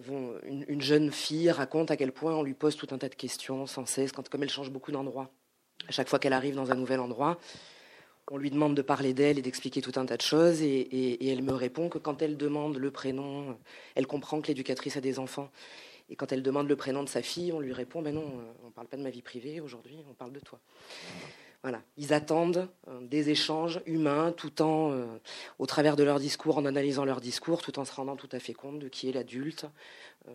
vont. 0.00 0.34
Une, 0.42 0.82
jeune 0.82 1.12
fille 1.12 1.52
raconte 1.52 1.92
à 1.92 1.96
quel 1.96 2.10
point 2.10 2.34
on 2.34 2.42
lui 2.42 2.54
pose 2.54 2.74
tout 2.74 2.88
un 2.90 2.98
tas 2.98 3.08
de 3.08 3.14
questions 3.14 3.66
sans 3.66 3.86
cesse, 3.86 4.10
quand, 4.10 4.28
comme 4.28 4.42
elle 4.42 4.50
change 4.50 4.70
beaucoup 4.70 4.90
d'endroits. 4.90 5.30
À 5.86 5.92
chaque 5.92 6.08
fois 6.08 6.18
qu'elle 6.18 6.32
arrive 6.32 6.56
dans 6.56 6.72
un 6.72 6.76
nouvel 6.76 6.98
endroit, 6.98 7.38
on 8.28 8.38
lui 8.38 8.50
demande 8.50 8.74
de 8.74 8.82
parler 8.82 9.14
d'elle 9.14 9.38
et 9.38 9.42
d'expliquer 9.42 9.82
tout 9.82 9.92
un 9.94 10.06
tas 10.06 10.16
de 10.16 10.22
choses, 10.22 10.62
et, 10.62 10.80
et, 10.80 11.30
elle 11.30 11.44
me 11.44 11.52
répond 11.52 11.88
que 11.88 11.98
quand 11.98 12.22
elle 12.22 12.36
demande 12.36 12.76
le 12.76 12.90
prénom, 12.90 13.56
elle 13.94 14.08
comprend 14.08 14.40
que 14.40 14.48
l'éducatrice 14.48 14.96
a 14.96 15.00
des 15.00 15.20
enfants 15.20 15.50
et 16.10 16.16
quand 16.16 16.32
elle 16.32 16.42
demande 16.42 16.68
le 16.68 16.76
prénom 16.76 17.02
de 17.04 17.08
sa 17.08 17.22
fille, 17.22 17.52
on 17.52 17.60
lui 17.60 17.72
répond 17.72 18.02
Ben 18.02 18.14
non, 18.14 18.26
euh, 18.26 18.52
on 18.64 18.66
ne 18.66 18.72
parle 18.72 18.88
pas 18.88 18.96
de 18.96 19.02
ma 19.02 19.10
vie 19.10 19.22
privée 19.22 19.60
aujourd'hui, 19.60 20.04
on 20.10 20.14
parle 20.14 20.32
de 20.32 20.40
toi. 20.40 20.58
Voilà. 21.62 21.82
Ils 21.96 22.12
attendent 22.12 22.68
euh, 22.88 23.00
des 23.02 23.30
échanges 23.30 23.80
humains 23.86 24.32
tout 24.32 24.60
en, 24.60 24.92
euh, 24.92 25.06
au 25.58 25.66
travers 25.66 25.94
de 25.94 26.02
leur 26.02 26.18
discours, 26.18 26.58
en 26.58 26.64
analysant 26.64 27.04
leur 27.04 27.20
discours, 27.20 27.62
tout 27.62 27.78
en 27.78 27.84
se 27.84 27.92
rendant 27.92 28.16
tout 28.16 28.28
à 28.32 28.40
fait 28.40 28.54
compte 28.54 28.80
de 28.80 28.88
qui 28.88 29.08
est 29.08 29.12
l'adulte, 29.12 29.66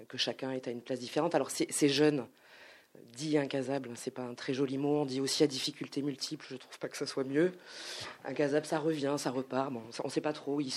que 0.07 0.17
chacun 0.17 0.51
est 0.51 0.67
à 0.67 0.71
une 0.71 0.81
place 0.81 0.99
différente. 0.99 1.35
Alors, 1.35 1.51
ces 1.51 1.89
jeunes, 1.89 2.25
dit 3.13 3.37
incasable, 3.37 3.91
c'est 3.95 4.11
pas 4.11 4.23
un 4.23 4.33
très 4.33 4.53
joli 4.53 4.77
mot, 4.77 5.01
on 5.01 5.05
dit 5.05 5.21
aussi 5.21 5.43
à 5.43 5.47
difficultés 5.47 6.01
multiples, 6.01 6.45
je 6.49 6.55
trouve 6.55 6.79
pas 6.79 6.87
que 6.87 6.97
ça 6.97 7.05
soit 7.05 7.23
mieux. 7.23 7.51
Incasable, 8.23 8.65
ça 8.65 8.79
revient, 8.79 9.15
ça 9.17 9.29
repart, 9.29 9.71
bon, 9.71 9.83
on 10.03 10.07
ne 10.07 10.11
sait 10.11 10.21
pas 10.21 10.33
trop. 10.33 10.59
Ils 10.59 10.71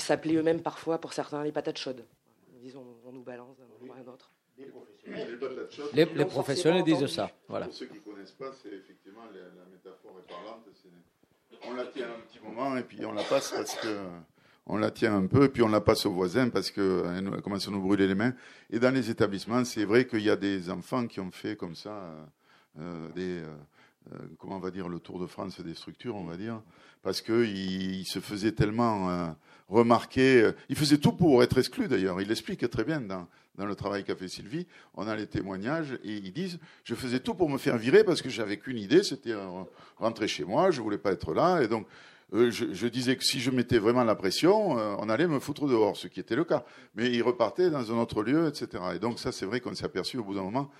s'appelaient 0.00 0.34
eux-mêmes 0.34 0.62
parfois, 0.62 0.98
pour 1.00 1.12
certains, 1.12 1.44
les 1.44 1.52
patates 1.52 1.78
chaudes 1.78 2.04
on, 2.74 3.12
nous 3.12 3.22
balance 3.22 3.56
d'un 3.58 3.66
moment 3.66 3.94
à 3.94 3.98
un 3.98 4.12
autre. 4.12 4.32
Les, 5.92 6.24
professionnels, 6.24 6.82
disent 6.82 7.06
ça. 7.06 7.30
Voilà. 7.46 7.66
Pour 7.66 7.74
ceux 7.74 7.86
qui 7.86 7.98
ne 7.98 8.00
connaissent 8.00 8.32
pas, 8.32 8.50
c'est 8.52 8.72
effectivement 8.72 9.24
la, 9.26 9.66
métaphore 9.70 10.18
est 10.18 10.28
parlante. 10.32 10.64
on 11.62 11.74
la 11.74 11.86
tient 11.86 12.06
un 12.06 12.20
petit 12.26 12.40
moment 12.42 12.76
et 12.78 12.82
puis 12.82 13.04
on 13.04 13.12
la 13.12 13.22
passe 13.22 13.50
parce 13.50 13.74
que 13.76 13.98
on 14.66 14.78
la 14.78 14.90
tient 14.90 15.14
un 15.14 15.26
peu 15.26 15.44
et 15.44 15.48
puis 15.48 15.62
on 15.62 15.68
la 15.68 15.80
passe 15.80 16.06
aux 16.06 16.12
voisins 16.12 16.48
parce 16.48 16.70
qu'elle 16.70 17.30
commence 17.42 17.68
à 17.68 17.70
nous 17.70 17.80
brûler 17.80 18.08
les 18.08 18.14
mains. 18.14 18.34
Et 18.70 18.78
dans 18.78 18.92
les 18.92 19.10
établissements, 19.10 19.64
c'est 19.64 19.84
vrai 19.84 20.06
qu'il 20.06 20.22
y 20.22 20.30
a 20.30 20.36
des 20.36 20.70
enfants 20.70 21.06
qui 21.06 21.20
ont 21.20 21.30
fait 21.30 21.56
comme 21.56 21.74
ça 21.74 22.26
euh, 22.78 23.08
des 23.14 23.42
euh, 23.42 23.46
euh, 23.46 23.56
comment 24.38 24.56
on 24.56 24.60
va 24.60 24.70
dire 24.70 24.88
le 24.88 24.98
Tour 24.98 25.18
de 25.18 25.26
France 25.26 25.60
des 25.60 25.74
structures, 25.74 26.16
on 26.16 26.24
va 26.24 26.36
dire, 26.36 26.60
parce 27.02 27.20
qu'il 27.20 28.06
se 28.06 28.20
faisait 28.20 28.52
tellement 28.52 29.34
remarqué. 29.68 30.42
Euh, 30.42 30.52
il 30.68 30.76
faisait 30.76 30.98
tout 30.98 31.12
pour 31.12 31.42
être 31.42 31.58
exclu 31.58 31.88
d'ailleurs. 31.88 32.20
Il 32.20 32.28
l'explique 32.28 32.68
très 32.70 32.84
bien 32.84 33.00
dans, 33.00 33.26
dans, 33.56 33.66
le 33.66 33.74
travail 33.74 34.04
qu'a 34.04 34.16
fait 34.16 34.28
Sylvie. 34.28 34.66
On 34.94 35.06
a 35.08 35.16
les 35.16 35.26
témoignages 35.26 35.98
et 36.04 36.14
ils 36.14 36.32
disent 36.32 36.58
Je 36.84 36.94
faisais 36.94 37.20
tout 37.20 37.34
pour 37.34 37.48
me 37.48 37.58
faire 37.58 37.76
virer 37.76 38.04
parce 38.04 38.22
que 38.22 38.28
j'avais 38.28 38.58
qu'une 38.58 38.78
idée, 38.78 39.02
c'était 39.02 39.34
rentrer 39.98 40.28
chez 40.28 40.44
moi, 40.44 40.70
je 40.70 40.80
voulais 40.80 40.98
pas 40.98 41.12
être 41.12 41.34
là. 41.34 41.62
Et 41.62 41.68
donc, 41.68 41.86
euh, 42.32 42.50
je, 42.50 42.86
disais 42.88 43.16
que 43.16 43.22
si 43.22 43.38
je 43.38 43.50
mettais 43.50 43.78
vraiment 43.78 44.02
la 44.02 44.16
pression, 44.16 44.78
euh, 44.78 44.96
on 44.98 45.08
allait 45.08 45.28
me 45.28 45.38
foutre 45.38 45.66
dehors, 45.66 45.96
ce 45.96 46.08
qui 46.08 46.18
était 46.18 46.36
le 46.36 46.44
cas. 46.44 46.64
Mais 46.94 47.10
il 47.10 47.22
repartait 47.22 47.70
dans 47.70 47.92
un 47.92 47.98
autre 47.98 48.22
lieu, 48.22 48.48
etc. 48.48 48.82
Et 48.94 48.98
donc, 48.98 49.20
ça, 49.20 49.30
c'est 49.30 49.46
vrai 49.46 49.60
qu'on 49.60 49.74
s'est 49.74 49.84
aperçu 49.84 50.18
au 50.18 50.24
bout 50.24 50.34
d'un 50.34 50.42
moment 50.42 50.70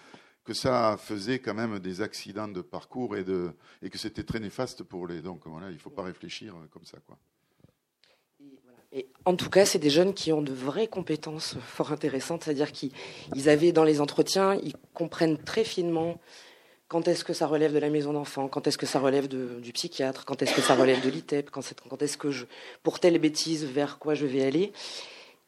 que 0.46 0.54
ça 0.54 0.96
faisait 0.98 1.40
quand 1.40 1.54
même 1.54 1.78
des 1.78 2.00
accidents 2.00 2.48
de 2.48 2.62
parcours 2.62 3.16
et, 3.16 3.24
de, 3.24 3.52
et 3.82 3.90
que 3.90 3.98
c'était 3.98 4.22
très 4.22 4.40
néfaste 4.40 4.82
pour 4.82 5.06
les. 5.06 5.20
Donc 5.20 5.42
voilà, 5.46 5.68
il 5.68 5.74
ne 5.74 5.78
faut 5.78 5.90
pas 5.90 6.04
réfléchir 6.04 6.54
comme 6.72 6.84
ça. 6.84 6.98
Quoi 7.06 7.18
en 9.24 9.36
tout 9.36 9.50
cas, 9.50 9.66
c'est 9.66 9.78
des 9.78 9.90
jeunes 9.90 10.14
qui 10.14 10.32
ont 10.32 10.42
de 10.42 10.52
vraies 10.52 10.86
compétences 10.86 11.56
fort 11.66 11.92
intéressantes, 11.92 12.44
c'est-à-dire 12.44 12.72
qu'ils 12.72 13.48
avaient 13.48 13.72
dans 13.72 13.84
les 13.84 14.00
entretiens, 14.00 14.54
ils 14.54 14.74
comprennent 14.94 15.38
très 15.38 15.64
finement 15.64 16.20
quand 16.88 17.08
est-ce 17.08 17.24
que 17.24 17.32
ça 17.32 17.48
relève 17.48 17.74
de 17.74 17.78
la 17.78 17.90
maison 17.90 18.12
d'enfants, 18.12 18.48
quand 18.48 18.66
est-ce 18.68 18.78
que 18.78 18.86
ça 18.86 19.00
relève 19.00 19.26
du 19.26 19.72
psychiatre, 19.72 20.24
quand 20.24 20.40
est-ce 20.42 20.54
que 20.54 20.60
ça 20.60 20.76
relève 20.76 21.02
de 21.04 21.10
l'ITEP, 21.10 21.50
quand, 21.50 21.60
est-ce 22.00 22.16
que 22.16 22.30
je, 22.30 22.44
pour 22.84 23.00
telle 23.00 23.18
bêtise, 23.18 23.64
vers 23.64 23.98
quoi 23.98 24.14
je 24.14 24.24
vais 24.24 24.44
aller. 24.44 24.72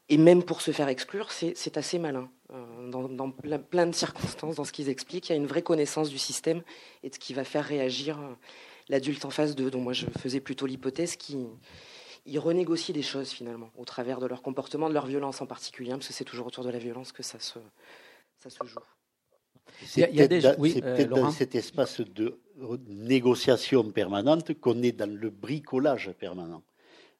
Et 0.09 0.17
même 0.17 0.43
pour 0.43 0.61
se 0.61 0.71
faire 0.71 0.89
exclure, 0.89 1.31
c'est 1.31 1.77
assez 1.77 1.97
malin. 1.97 2.29
Euh, 2.51 2.89
dans, 2.89 3.31
plein 3.31 3.85
de 3.85 3.93
circonstances, 3.93 4.55
dans 4.55 4.63
ce 4.63 4.71
qu'ils 4.71 4.89
expliquent, 4.89 5.29
il 5.29 5.33
y 5.33 5.35
a 5.35 5.37
une 5.37 5.45
vraie 5.45 5.61
connaissance 5.61 6.09
du 6.09 6.17
système 6.17 6.63
et 7.03 7.09
de 7.09 7.13
ce 7.13 7.19
qui 7.19 7.33
va 7.33 7.43
faire 7.43 7.63
réagir 7.63 8.19
euh, 8.19 8.33
l'adulte 8.87 9.23
en 9.25 9.29
face 9.29 9.55
d'eux, 9.55 9.69
dont 9.69 9.81
moi 9.81 9.93
je 9.93 10.07
faisais 10.19 10.39
plutôt 10.39 10.65
l'hypothèse 10.65 11.15
qui, 11.15 11.37
ils 12.25 12.39
renégocient 12.39 12.93
des 12.93 13.03
choses 13.03 13.29
finalement 13.29 13.69
au 13.77 13.85
travers 13.85 14.19
de 14.19 14.25
leur 14.25 14.41
comportement, 14.41 14.89
de 14.89 14.95
leur 14.95 15.05
violence 15.05 15.41
en 15.41 15.45
particulier, 15.45 15.91
parce 15.91 16.07
que 16.07 16.13
c'est 16.13 16.23
toujours 16.23 16.47
autour 16.47 16.63
de 16.63 16.71
la 16.71 16.79
violence 16.79 17.11
que 17.11 17.21
ça 17.21 17.39
se, 17.39 17.59
ça 18.39 18.49
se 18.49 18.65
joue. 18.65 18.79
C'est 19.85 20.07
peut-être 20.07 21.09
dans 21.09 21.29
cet 21.29 21.53
espace 21.53 22.01
de 22.01 22.39
négociation 22.87 23.91
permanente 23.91 24.59
qu'on 24.59 24.81
est 24.81 24.91
dans 24.91 25.11
le 25.11 25.29
bricolage 25.29 26.11
permanent. 26.19 26.63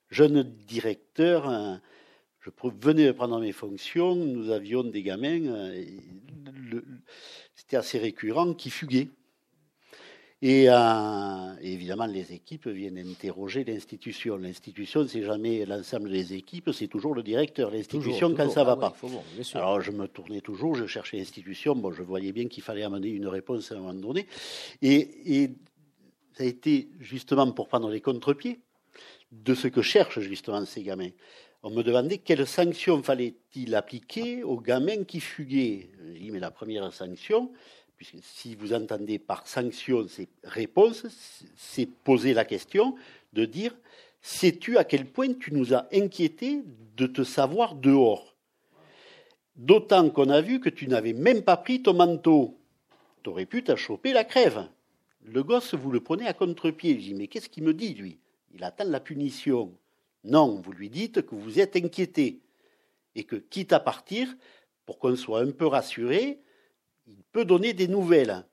Jeune 0.09 0.41
directeur, 0.41 1.47
hein, 1.47 1.81
je 2.41 2.49
venais 2.81 3.05
de 3.07 3.11
prendre 3.11 3.39
mes 3.39 3.51
fonctions, 3.51 4.15
nous 4.15 4.49
avions 4.49 4.83
des 4.83 5.03
gamins, 5.03 5.45
euh, 5.45 5.85
c'était 7.55 7.77
assez 7.77 7.99
récurrent, 7.99 8.53
qui 8.53 8.69
fuguaient. 8.69 9.09
Euh, 10.41 11.55
et, 11.61 11.73
évidemment, 11.73 12.05
les 12.05 12.31
équipes 12.31 12.67
viennent 12.67 12.97
interroger 12.97 13.65
l'institution. 13.65 14.37
L'institution, 14.37 15.05
c'est 15.05 15.23
jamais 15.23 15.65
l'ensemble 15.65 16.09
des 16.09 16.33
équipes, 16.33 16.71
c'est 16.71 16.87
toujours 16.87 17.13
le 17.13 17.23
directeur. 17.23 17.71
L'institution, 17.71 18.33
quand 18.35 18.49
ça 18.49 18.61
ne 18.61 18.65
va 18.65 18.77
ah 18.81 18.91
pas. 18.91 18.95
Alors, 19.55 19.81
je 19.81 19.91
me 19.91 20.07
tournais 20.07 20.39
toujours, 20.39 20.75
je 20.75 20.85
cherchais 20.85 21.17
l'institution. 21.17 21.75
Bon, 21.75 21.91
je 21.91 22.03
voyais 22.03 22.31
bien 22.31 22.47
qu'il 22.47 22.63
fallait 22.63 22.83
amener 22.83 23.09
une 23.09 23.27
réponse 23.27 23.71
à 23.71 23.75
un 23.75 23.79
moment 23.79 23.93
donné. 23.93 24.27
Et, 24.81 25.51
ça 26.33 26.45
a 26.45 26.47
été 26.47 26.89
justement 27.01 27.51
pour 27.51 27.67
prendre 27.67 27.89
les 27.89 27.99
contre-pieds 27.99 28.61
de 29.33 29.53
ce 29.53 29.67
que 29.67 29.81
cherchent 29.81 30.21
justement 30.21 30.63
ces 30.63 30.83
gamins. 30.83 31.09
On 31.61 31.71
me 31.71 31.83
demandait 31.83 32.19
quelles 32.19 32.47
sanctions 32.47 33.03
fallait-il 33.03 33.75
appliquer 33.75 34.43
aux 34.43 34.61
gamins 34.61 35.03
qui 35.03 35.19
fuguaient. 35.19 35.89
Je 36.13 36.19
dis, 36.19 36.31
mais 36.31 36.39
la 36.39 36.51
première 36.51 36.91
sanction, 36.93 37.51
puisque 37.97 38.15
si 38.21 38.55
vous 38.55 38.73
entendez 38.73 39.19
par 39.19 39.45
sanction 39.45 40.07
ces 40.07 40.29
réponses, 40.45 41.05
c'est 41.57 41.85
poser 41.85 42.33
la 42.33 42.45
question 42.45 42.95
de 43.33 43.43
dire 43.43 43.75
sais-tu 44.21 44.77
à 44.77 44.85
quel 44.85 45.05
point 45.05 45.33
tu 45.33 45.53
nous 45.53 45.73
as 45.73 45.87
inquiété 45.93 46.63
de 46.95 47.07
te 47.07 47.23
savoir 47.23 47.75
dehors? 47.75 48.35
D'autant 49.57 50.09
qu'on 50.09 50.29
a 50.29 50.39
vu 50.39 50.61
que 50.61 50.69
tu 50.69 50.87
n'avais 50.87 51.11
même 51.11 51.41
pas 51.41 51.57
pris 51.57 51.81
ton 51.81 51.93
manteau. 51.93 52.57
Tu 53.21 53.29
aurais 53.29 53.45
pu 53.45 53.63
t'achoper 53.63 54.13
la 54.13 54.23
crève. 54.23 54.65
Le 55.25 55.43
gosse, 55.43 55.73
vous 55.73 55.91
le 55.91 55.99
prenez 55.99 56.25
à 56.25 56.33
contre-pied. 56.33 56.93
Je 56.93 56.99
dis 56.99 57.13
mais 57.15 57.27
qu'est-ce 57.27 57.49
qu'il 57.49 57.65
me 57.65 57.73
dit, 57.73 57.93
lui? 57.95 58.17
Il 58.53 58.63
attend 58.63 58.85
la 58.85 59.01
punition. 59.01 59.73
Non, 60.23 60.59
vous 60.61 60.71
lui 60.71 60.89
dites 60.89 61.25
que 61.25 61.35
vous 61.35 61.59
êtes 61.59 61.75
inquiété 61.75 62.41
et 63.15 63.23
que, 63.23 63.35
quitte 63.35 63.73
à 63.73 63.79
partir, 63.79 64.27
pour 64.85 64.99
qu'on 64.99 65.15
soit 65.15 65.41
un 65.41 65.51
peu 65.51 65.67
rassuré, 65.67 66.39
il 67.07 67.23
peut 67.31 67.45
donner 67.45 67.73
des 67.73 67.87
nouvelles. 67.87 68.45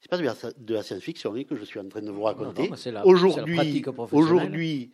C'est 0.00 0.08
pas 0.08 0.16
de 0.16 0.74
la 0.74 0.82
science-fiction 0.82 1.34
hein, 1.34 1.44
que 1.44 1.56
je 1.56 1.64
suis 1.64 1.78
en 1.78 1.88
train 1.88 2.00
de 2.00 2.10
vous 2.10 2.22
raconter. 2.22 2.70
Aujourd'hui, 3.04 3.84
aujourd'hui, 4.12 4.90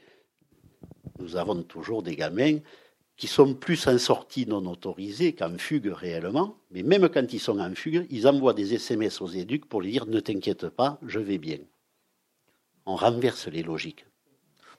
nous 1.19 1.37
avons 1.37 1.63
toujours 1.63 2.03
des 2.03 2.17
gamins 2.17 2.59
qui 3.17 3.27
sont 3.27 3.55
plus 3.55 3.87
en 3.87 3.99
sortie 3.99 4.47
non 4.47 4.65
autorisée 4.67 5.35
qu'en 5.35 5.57
fugue 5.59 5.87
réellement. 5.87 6.57
Mais 6.71 6.83
même 6.83 7.09
quand 7.09 7.33
ils 7.33 7.41
sont 7.41 7.59
en 7.59 7.75
fugue, 7.75 8.07
ils 8.11 8.27
envoient 8.27 8.55
des 8.55 8.75
SMS 8.75 9.21
aux 9.21 9.29
éducs 9.29 9.67
pour 9.67 9.81
leur 9.81 9.91
dire 9.91 10.07
ne 10.07 10.21
t'inquiète 10.21 10.69
pas, 10.69 10.99
je 11.07 11.19
vais 11.19 11.39
bien. 11.39 11.59
On 12.85 12.97
renverse 12.97 13.49
les 13.49 13.63
logiques. 13.63 14.06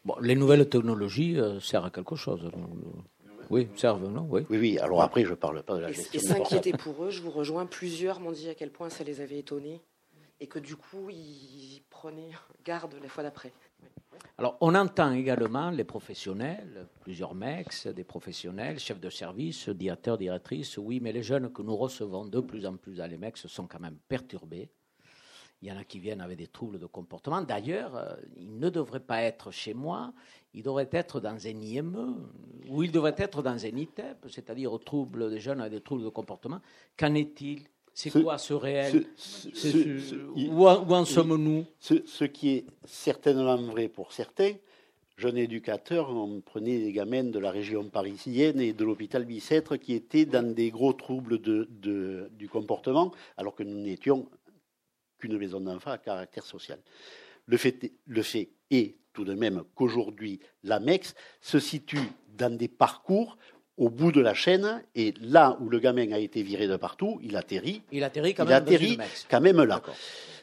Bon, 0.07 0.15
les 0.21 0.35
nouvelles 0.35 0.69
technologies 0.69 1.37
euh, 1.37 1.59
servent 1.59 1.87
à 1.87 1.89
quelque 1.89 2.15
chose. 2.15 2.49
Oui, 3.49 3.67
servent, 3.75 4.09
non 4.09 4.25
oui. 4.29 4.45
oui. 4.49 4.57
oui, 4.57 4.79
alors 4.79 5.01
après, 5.01 5.25
je 5.25 5.31
ne 5.31 5.35
parle 5.35 5.61
pas 5.63 5.75
de 5.75 5.81
la 5.81 5.91
gestion. 5.91 6.17
Et 6.17 6.23
s'inquiéter 6.23 6.71
pour 6.71 7.03
eux, 7.03 7.09
je 7.09 7.21
vous 7.21 7.29
rejoins. 7.29 7.65
Plusieurs 7.65 8.21
m'ont 8.21 8.31
dit 8.31 8.47
à 8.47 8.55
quel 8.55 8.71
point 8.71 8.89
ça 8.89 9.03
les 9.03 9.19
avait 9.19 9.39
étonnés 9.39 9.81
et 10.39 10.47
que 10.47 10.59
du 10.59 10.77
coup, 10.77 11.09
ils 11.09 11.81
prenaient 11.89 12.31
garde 12.63 12.95
la 13.03 13.09
fois 13.09 13.21
d'après. 13.21 13.51
Alors, 14.37 14.55
on 14.61 14.75
entend 14.75 15.11
également 15.11 15.71
les 15.71 15.83
professionnels, 15.83 16.87
plusieurs 17.01 17.35
mecs, 17.35 17.85
des 17.89 18.05
professionnels, 18.05 18.79
chefs 18.79 19.01
de 19.01 19.09
service, 19.09 19.67
directeurs, 19.67 20.17
directrices. 20.17 20.77
Oui, 20.77 21.01
mais 21.01 21.11
les 21.11 21.23
jeunes 21.23 21.51
que 21.51 21.61
nous 21.61 21.75
recevons 21.75 22.23
de 22.23 22.39
plus 22.39 22.65
en 22.65 22.77
plus 22.77 23.01
à 23.01 23.07
l'EMEX 23.07 23.47
sont 23.47 23.67
quand 23.67 23.81
même 23.81 23.97
perturbés. 24.07 24.69
Il 25.61 25.67
y 25.67 25.71
en 25.71 25.77
a 25.77 25.83
qui 25.83 25.99
viennent 25.99 26.21
avec 26.21 26.37
des 26.37 26.47
troubles 26.47 26.77
de 26.77 26.85
comportement. 26.85 27.41
D'ailleurs, 27.41 27.95
euh, 27.95 28.15
ils 28.35 28.59
ne 28.59 28.69
devraient 28.69 28.99
pas 28.99 29.23
être 29.23 29.51
chez 29.51 29.73
moi, 29.73 30.13
ils 30.53 30.61
devraient 30.61 30.89
être 30.91 31.19
dans 31.19 31.47
un 31.47 31.61
IME 31.61 32.15
ou 32.69 32.83
ils 32.83 32.91
devraient 32.91 33.15
être 33.17 33.41
dans 33.41 33.65
un 33.65 33.77
ITEP, 33.77 34.27
c'est-à-dire 34.29 34.71
aux 34.71 34.77
troubles 34.77 35.29
des 35.31 35.39
jeunes 35.39 35.59
avec 35.59 35.73
des 35.73 35.81
troubles 35.81 36.03
de 36.03 36.09
comportement. 36.09 36.59
Qu'en 36.97 37.13
est-il? 37.15 37.63
C'est 37.93 38.11
quoi 38.11 38.37
ce 38.37 38.53
réel? 38.53 39.07
Où 40.35 40.67
en, 40.67 41.05
sommes-nous? 41.05 41.65
ce, 41.79 42.23
qui 42.25 42.49
est 42.49 42.65
certainement 42.85 43.57
vrai 43.57 43.87
pour 43.87 44.13
certains, 44.13 44.51
jeune 45.17 45.37
éducateur, 45.37 46.11
on 46.11 46.41
prenait 46.41 46.77
des 46.77 46.91
gamins 46.91 47.23
de 47.23 47.39
la 47.39 47.49
région 47.49 47.89
parisienne 47.89 48.61
et 48.61 48.73
de 48.73 48.85
l'hôpital 48.85 49.25
Bicêtre 49.25 49.77
qui 49.77 49.93
étaient 49.93 50.25
dans 50.25 50.53
des 50.53 50.69
gros 50.69 50.93
troubles 50.93 51.41
de, 51.41 52.29
du 52.37 52.47
comportement, 52.47 53.11
alors 53.35 53.55
que 53.55 53.63
nous 53.63 53.79
n'étions 53.79 54.29
qu'une 55.17 55.37
maison 55.37 55.59
d'enfants 55.59 55.91
à 55.91 55.97
caractère 55.97 56.45
social. 56.45 56.79
Le 57.45 57.57
fait, 57.57 57.91
le 58.05 58.21
fait 58.21 58.49
est 58.71 58.95
tout 59.13 59.25
de 59.25 59.33
même 59.33 59.63
qu'aujourd'hui, 59.73 60.39
l'AMEX 60.63 61.15
se 61.41 61.59
situe 61.59 62.09
dans 62.37 62.55
des 62.55 62.67
parcours 62.67 63.37
au 63.77 63.89
bout 63.89 64.11
de 64.11 64.21
la 64.21 64.33
chaîne, 64.33 64.83
et 64.95 65.13
là 65.21 65.57
où 65.61 65.69
le 65.69 65.79
gamin 65.79 66.11
a 66.11 66.17
été 66.17 66.41
viré 66.41 66.67
de 66.67 66.77
partout, 66.77 67.19
il 67.21 67.35
atterrit. 67.35 67.83
Il 67.91 68.03
atterrit 68.03 68.33
quand, 68.33 68.45
même, 68.45 68.53
atterrit 68.53 68.97
quand 69.29 69.41
même 69.41 69.61
là. 69.63 69.81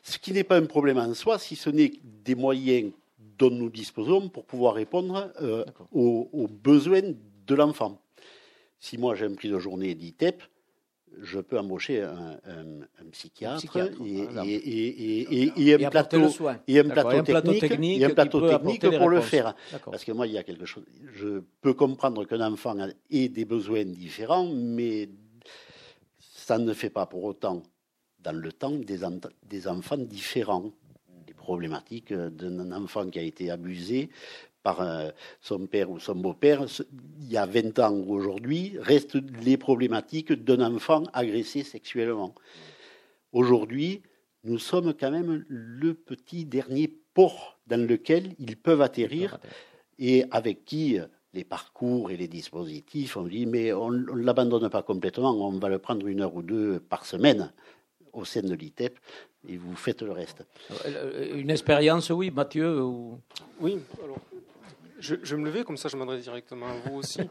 Ce 0.02 0.18
qui 0.18 0.32
n'est 0.32 0.44
pas 0.44 0.56
un 0.56 0.66
problème 0.66 0.98
en 0.98 1.14
soi, 1.14 1.38
si 1.38 1.56
ce 1.56 1.68
n'est 1.70 1.92
des 2.04 2.36
moyens 2.36 2.92
dont 3.38 3.50
nous 3.50 3.70
disposons 3.70 4.28
pour 4.28 4.44
pouvoir 4.44 4.74
répondre 4.74 5.32
euh, 5.40 5.64
aux, 5.92 6.48
besoins 6.48 7.02
de 7.46 7.54
l'enfant. 7.54 8.00
Si 8.78 8.98
moi 8.98 9.14
j'ai 9.14 9.26
un 9.26 9.34
prix 9.34 9.48
de 9.48 9.58
journée 9.58 9.94
d'ITEP, 9.94 10.42
je 11.22 11.40
peux 11.40 11.58
embaucher 11.58 12.02
un, 12.02 12.38
psychiatre, 13.12 13.76
et, 13.76 15.74
un 15.74 15.90
plateau, 15.90 16.28
et 16.66 16.80
un 16.80 16.88
plateau 16.88 17.52
technique, 17.54 18.02
un 18.02 18.10
plateau 18.10 18.48
technique 18.48 18.98
pour 18.98 19.08
le 19.08 19.20
faire. 19.20 19.54
Parce 19.84 20.04
que 20.04 20.12
moi, 20.12 20.26
il 20.26 20.32
y 20.32 20.38
a 20.38 20.42
quelque 20.42 20.66
chose. 20.66 20.84
Je 21.14 21.42
peux 21.60 21.74
comprendre 21.74 22.24
qu'un 22.24 22.40
enfant 22.40 22.76
ait 23.10 23.28
des 23.28 23.44
besoins 23.44 23.84
différents, 23.84 24.46
mais 24.46 25.08
ça 26.18 26.58
ne 26.58 26.72
fait 26.72 26.90
pas 26.90 27.06
pour 27.06 27.24
autant, 27.24 27.62
dans 28.20 28.36
le 28.36 28.52
temps, 28.52 28.72
des, 28.72 29.00
des 29.44 29.68
enfants 29.68 29.98
différents. 29.98 30.70
Les 31.26 31.34
problématiques 31.34 32.12
d'un 32.12 32.72
enfant 32.72 33.08
qui 33.08 33.18
a 33.18 33.22
été 33.22 33.50
abusé 33.50 34.10
par 34.64 34.80
euh, 34.80 35.10
son 35.40 35.66
père 35.66 35.90
ou 35.90 36.00
son 36.00 36.16
beau-père, 36.16 36.64
il 37.20 37.30
y 37.30 37.36
a 37.36 37.46
20 37.46 37.78
ans 37.78 37.92
ou 37.92 38.14
aujourd'hui, 38.14 38.76
restent 38.80 39.18
les 39.44 39.56
problématiques 39.56 40.32
d'un 40.32 40.74
enfant 40.74 41.04
agressé 41.12 41.62
sexuellement. 41.62 42.34
Aujourd'hui, 43.32 44.02
nous 44.42 44.58
sommes 44.58 44.94
quand 44.98 45.10
même 45.10 45.44
le 45.48 45.94
petit 45.94 46.46
dernier 46.46 46.88
port 47.12 47.58
dans 47.66 47.86
lequel 47.86 48.34
ils 48.38 48.56
peuvent 48.56 48.80
atterrir 48.80 49.38
et 49.98 50.24
avec 50.30 50.64
qui 50.64 50.98
les 51.34 51.44
parcours 51.44 52.10
et 52.10 52.16
les 52.16 52.28
dispositifs, 52.28 53.16
on 53.16 53.24
dit 53.24 53.44
mais 53.44 53.72
on 53.72 53.90
ne 53.90 54.22
l'abandonne 54.22 54.70
pas 54.70 54.82
complètement, 54.82 55.32
on 55.32 55.58
va 55.58 55.68
le 55.68 55.78
prendre 55.78 56.06
une 56.06 56.22
heure 56.22 56.34
ou 56.34 56.42
deux 56.42 56.80
par 56.80 57.04
semaine 57.04 57.52
au 58.12 58.24
sein 58.24 58.42
de 58.42 58.54
l'ITEP 58.54 58.98
et 59.48 59.56
vous 59.56 59.74
faites 59.76 60.02
le 60.02 60.12
reste. 60.12 60.44
Euh, 60.86 61.36
une 61.36 61.50
expérience, 61.50 62.10
oui, 62.10 62.30
Mathieu 62.30 62.80
Oui, 63.60 63.78
alors 64.02 64.20
je, 65.04 65.36
me 65.36 65.44
levais, 65.44 65.64
comme 65.64 65.76
ça 65.76 65.88
je 65.88 65.96
m'adresse 65.96 66.22
directement 66.22 66.66
à 66.66 66.74
vous 66.84 66.96
aussi. 66.96 67.20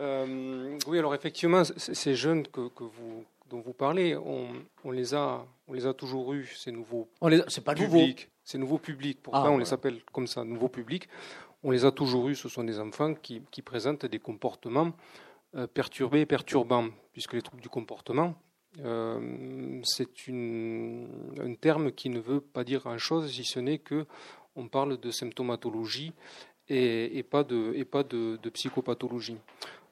Euh, 0.00 0.76
oui, 0.88 0.98
alors 0.98 1.14
effectivement, 1.14 1.62
ces 1.64 2.16
jeunes 2.16 2.48
que, 2.48 2.60
vous, 2.80 3.24
dont 3.48 3.60
vous 3.60 3.72
parlez, 3.72 4.16
on, 4.16 4.90
les 4.90 5.14
a, 5.14 5.46
on 5.68 5.72
les 5.72 5.86
a 5.86 5.94
toujours 5.94 6.32
eus, 6.32 6.52
ces 6.56 6.72
nouveaux 6.72 7.08
c'est 7.46 7.62
pas 7.62 7.74
publics. 7.74 8.28
Ces 8.42 8.58
nouveaux 8.58 8.78
publics, 8.78 9.20
pourquoi 9.22 9.46
ah, 9.46 9.50
on 9.52 9.58
les 9.58 9.72
appelle 9.72 10.02
comme 10.12 10.26
ça, 10.26 10.42
nouveaux 10.42 10.68
publics 10.68 11.08
On 11.62 11.70
les 11.70 11.84
a 11.84 11.92
toujours 11.92 12.28
eus, 12.28 12.34
ce 12.34 12.48
sont 12.48 12.64
des 12.64 12.80
enfants 12.80 13.14
qui, 13.14 13.40
présentent 13.64 14.06
des 14.06 14.18
comportements 14.18 14.92
euh, 15.54 15.68
perturbés 15.68 16.22
et 16.22 16.26
perturbants, 16.26 16.88
puisque 17.12 17.34
les 17.34 17.42
troubles 17.42 17.62
du 17.62 17.68
comportement, 17.68 18.34
euh, 18.84 19.80
c'est 19.84 20.08
un 20.28 21.54
terme 21.54 21.92
qui 21.92 22.08
ne 22.08 22.18
veut 22.18 22.40
pas 22.40 22.64
dire 22.64 22.80
grand-chose, 22.80 23.30
si 23.30 23.44
ce 23.44 23.60
n'est 23.60 23.78
que 23.78 24.06
on 24.56 24.68
parle 24.68 24.98
de 24.98 25.10
symptomatologie 25.10 26.12
et, 26.68 27.22
pas 27.22 27.44
de, 27.44 27.72
et 27.74 27.84
pas 27.84 28.02
de, 28.02 28.38
psychopathologie. 28.52 29.36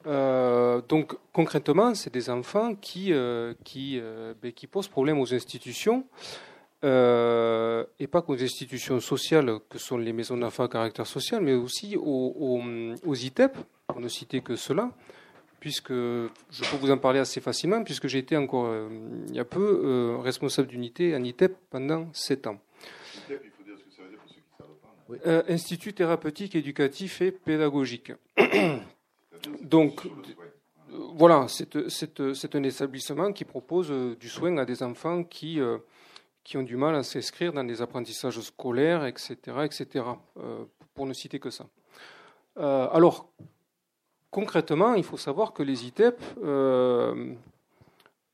Euh, 0.06 0.80
donc 0.88 1.14
concrètement, 1.32 1.94
c'est 1.94 2.12
des 2.12 2.28
enfants 2.28 2.74
qui, 2.74 3.12
euh, 3.12 3.54
qui, 3.64 3.98
euh, 4.00 4.34
ben, 4.42 4.52
qui 4.52 4.66
posent 4.66 4.88
problème 4.88 5.20
aux 5.20 5.32
institutions, 5.32 6.04
et 6.84 8.06
pas 8.10 8.22
qu'aux 8.22 8.42
institutions 8.42 8.98
sociales 8.98 9.60
que 9.68 9.78
sont 9.78 9.96
les 9.96 10.12
maisons 10.12 10.36
d'enfants 10.36 10.64
à 10.64 10.68
caractère 10.68 11.06
social, 11.06 11.40
mais 11.40 11.54
aussi 11.54 11.96
aux, 11.96 12.60
aux, 13.04 13.14
ITEP, 13.14 13.56
pour 13.86 14.00
ne 14.00 14.08
citer 14.08 14.40
que 14.40 14.56
cela, 14.56 14.90
puisque 15.60 15.92
je 15.92 16.70
peux 16.70 16.76
vous 16.80 16.90
en 16.90 16.98
parler 16.98 17.20
assez 17.20 17.40
facilement, 17.40 17.84
puisque 17.84 18.08
j'ai 18.08 18.18
été 18.18 18.36
encore 18.36 18.74
il 19.28 19.36
y 19.36 19.38
a 19.38 19.44
peu 19.44 20.16
responsable 20.20 20.66
d'unité 20.66 21.14
en 21.14 21.22
ITEP 21.22 21.56
pendant 21.70 22.08
sept 22.12 22.48
ans. 22.48 22.58
Euh, 25.26 25.42
Institut 25.48 25.92
thérapeutique, 25.92 26.54
éducatif 26.54 27.20
et 27.20 27.32
pédagogique. 27.32 28.12
Donc, 29.62 30.08
voilà, 31.14 31.46
c'est 31.48 32.54
un 32.54 32.62
établissement 32.62 33.32
qui 33.32 33.44
propose 33.44 33.90
euh, 33.90 34.16
du 34.16 34.28
soin 34.28 34.56
à 34.58 34.64
des 34.64 34.82
enfants 34.82 35.24
qui, 35.24 35.60
euh, 35.60 35.78
qui 36.44 36.56
ont 36.56 36.62
du 36.62 36.76
mal 36.76 36.94
à 36.94 37.02
s'inscrire 37.02 37.52
dans 37.52 37.64
des 37.64 37.82
apprentissages 37.82 38.40
scolaires, 38.40 39.04
etc., 39.06 39.36
etc., 39.64 40.04
pour 40.94 41.06
ne 41.06 41.14
citer 41.14 41.38
que 41.38 41.50
ça. 41.50 41.66
alors, 42.56 43.30
concrètement, 44.30 44.94
il 44.94 45.04
faut 45.04 45.16
savoir 45.16 45.54
que 45.54 45.62
les 45.62 45.86
ITEP 45.86 46.20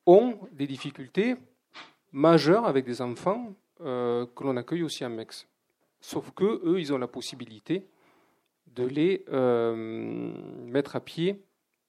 ont 0.06 0.38
des 0.50 0.66
difficultés 0.66 1.36
majeures 2.10 2.66
avec 2.66 2.84
des 2.84 3.00
enfants 3.00 3.54
que 3.78 4.42
l'on 4.42 4.56
accueille 4.56 4.82
aussi 4.82 5.04
à 5.04 5.08
MEX. 5.08 5.46
Sauf 6.00 6.30
que 6.32 6.60
eux, 6.64 6.80
ils 6.80 6.92
ont 6.92 6.98
la 6.98 7.08
possibilité 7.08 7.86
de 8.74 8.84
les 8.84 9.24
euh, 9.28 10.32
mettre 10.64 10.96
à 10.96 11.00
pied 11.00 11.42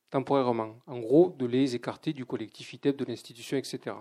temporairement. 0.09 0.75
En 0.87 0.99
gros, 0.99 1.35
de 1.37 1.45
les 1.45 1.75
écarter 1.75 2.13
du 2.13 2.25
collectif 2.25 2.73
ITEP, 2.73 2.97
de 2.97 3.05
l'institution, 3.05 3.57
etc. 3.57 3.95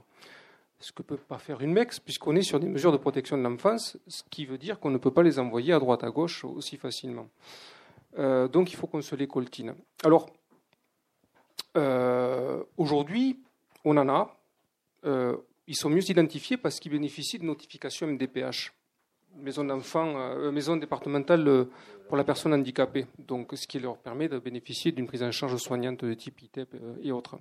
Ce 0.80 0.92
que 0.92 1.02
peut 1.02 1.16
pas 1.16 1.38
faire 1.38 1.60
une 1.60 1.72
MEX, 1.72 2.00
puisqu'on 2.00 2.34
est 2.36 2.42
sur 2.42 2.60
des 2.60 2.68
mesures 2.68 2.92
de 2.92 2.96
protection 2.96 3.36
de 3.36 3.42
l'enfance, 3.42 3.98
ce 4.06 4.22
qui 4.30 4.46
veut 4.46 4.58
dire 4.58 4.80
qu'on 4.80 4.90
ne 4.90 4.98
peut 4.98 5.10
pas 5.10 5.22
les 5.22 5.38
envoyer 5.38 5.72
à 5.72 5.78
droite 5.78 6.04
à 6.04 6.10
gauche 6.10 6.44
aussi 6.44 6.76
facilement. 6.76 7.28
Euh, 8.18 8.48
donc 8.48 8.72
il 8.72 8.76
faut 8.76 8.86
qu'on 8.86 9.02
se 9.02 9.14
les 9.14 9.26
coltine. 9.26 9.74
Alors, 10.04 10.30
euh, 11.76 12.62
aujourd'hui, 12.78 13.40
on 13.84 13.96
en 13.98 14.08
a. 14.08 14.34
ils 15.66 15.76
sont 15.76 15.90
mieux 15.90 16.10
identifiés 16.10 16.56
parce 16.56 16.80
qu'ils 16.80 16.92
bénéficient 16.92 17.38
de 17.38 17.44
notifications 17.44 18.06
MDPH 18.06 18.72
maison 19.42 19.64
d'enfants, 19.64 20.14
euh, 20.16 20.50
maison 20.50 20.76
départementale 20.76 21.46
euh, 21.48 21.64
pour 22.08 22.16
la 22.16 22.24
personne 22.24 22.54
handicapée, 22.54 23.06
donc 23.18 23.52
ce 23.54 23.66
qui 23.66 23.78
leur 23.78 23.98
permet 23.98 24.28
de 24.28 24.38
bénéficier 24.38 24.92
d'une 24.92 25.06
prise 25.06 25.22
en 25.22 25.30
charge 25.30 25.56
soignante 25.56 26.04
de 26.04 26.14
type 26.14 26.40
ITEP 26.42 26.74
euh, 26.74 26.94
et 27.02 27.12
autres. 27.12 27.38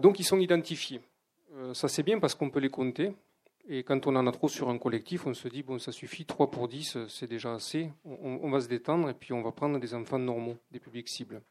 donc 0.00 0.18
ils 0.20 0.24
sont 0.24 0.38
identifiés. 0.38 1.00
ça 1.72 1.88
c'est 1.88 2.02
bien 2.02 2.18
parce 2.18 2.34
qu'on 2.34 2.50
peut 2.50 2.60
les 2.60 2.70
compter. 2.70 3.12
Et 3.70 3.82
quand 3.82 4.06
on 4.06 4.16
en 4.16 4.26
a 4.26 4.32
trop 4.32 4.48
sur 4.48 4.70
un 4.70 4.78
collectif, 4.78 5.26
on 5.26 5.34
se 5.34 5.46
dit, 5.46 5.62
bon, 5.62 5.78
ça 5.78 5.92
suffit, 5.92 6.24
3 6.24 6.50
pour 6.50 6.68
10, 6.68 7.06
c'est 7.06 7.26
déjà 7.26 7.52
assez. 7.52 7.92
On, 8.06 8.50
va 8.50 8.60
se 8.62 8.68
détendre 8.68 9.10
et 9.10 9.14
puis 9.14 9.34
on 9.34 9.42
va 9.42 9.52
prendre 9.52 9.78
des 9.78 9.92
enfants 9.92 10.18
normaux, 10.18 10.56
des 10.70 10.78
publics 10.78 11.06
cibles. 11.10 11.42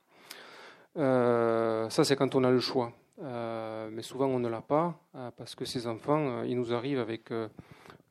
ça, 0.96 2.04
c'est 2.04 2.16
quand 2.16 2.34
on 2.34 2.44
a 2.44 2.50
le 2.50 2.60
choix. 2.60 2.92
mais 3.22 4.02
souvent, 4.02 4.26
on 4.26 4.40
ne 4.40 4.50
l'a 4.50 4.62
pas, 4.62 5.00
parce 5.38 5.54
que 5.54 5.64
ces 5.64 5.86
enfants, 5.86 6.42
ils 6.42 6.58
nous 6.58 6.74
arrivent 6.74 7.00
avec 7.00 7.32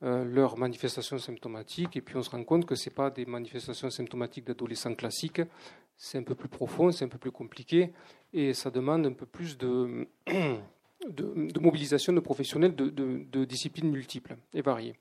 euh, 0.03 0.23
leurs 0.23 0.57
manifestations 0.57 1.17
symptomatiques, 1.17 1.97
et 1.97 2.01
puis 2.01 2.15
on 2.17 2.21
se 2.21 2.29
rend 2.29 2.43
compte 2.43 2.67
que 2.67 2.75
ce 2.75 2.91
pas 2.91 3.09
des 3.09 3.25
manifestations 3.25 3.89
symptomatiques 3.89 4.45
d'adolescents 4.45 4.93
classiques, 4.93 5.41
c'est 5.95 6.19
un 6.19 6.23
peu 6.23 6.35
plus 6.35 6.49
profond, 6.49 6.91
c'est 6.91 7.03
un 7.03 7.07
peu 7.07 7.17
plus 7.17 7.31
compliqué, 7.31 7.91
et 8.31 8.53
ça 8.53 8.69
demande 8.69 9.07
un 9.07 9.13
peu 9.13 9.25
plus 9.25 9.57
de, 9.57 10.07
de, 11.09 11.59
mobilisation 11.59 12.13
de 12.13 12.19
professionnels 12.19 12.75
de, 12.75 12.89
de, 12.89 13.45
disciplines 13.45 13.89
multiples 13.89 14.37
et 14.53 14.61
variées. 14.61 14.95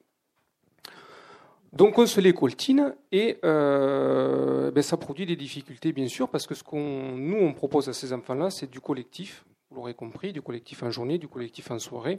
Donc 1.75 1.99
on 1.99 2.07
se 2.07 2.19
les 2.23 2.33
coltine 2.33 2.95
et 3.13 3.39
euh, 3.45 4.71
ben 4.71 4.83
ça 4.83 4.97
produit 4.97 5.27
des 5.27 5.37
difficultés 5.37 5.93
bien 5.93 6.09
sûr 6.09 6.31
parce 6.31 6.47
que 6.47 6.55
ce 6.55 6.63
qu'on 6.63 7.17
nous 7.17 7.37
on 7.37 7.53
propose 7.53 7.91
à 7.91 7.93
ces 7.93 8.15
enfants-là 8.15 8.49
c'est 8.49 8.71
du 8.71 8.81
collectif, 8.81 9.45
vous 9.69 9.77
l'aurez 9.77 9.93
compris, 9.93 10.33
du 10.33 10.41
collectif 10.41 10.83
en 10.85 10.91
journée, 10.91 11.19
du 11.19 11.29
collectif 11.29 11.71
en 11.71 11.79
soirée, 11.79 12.19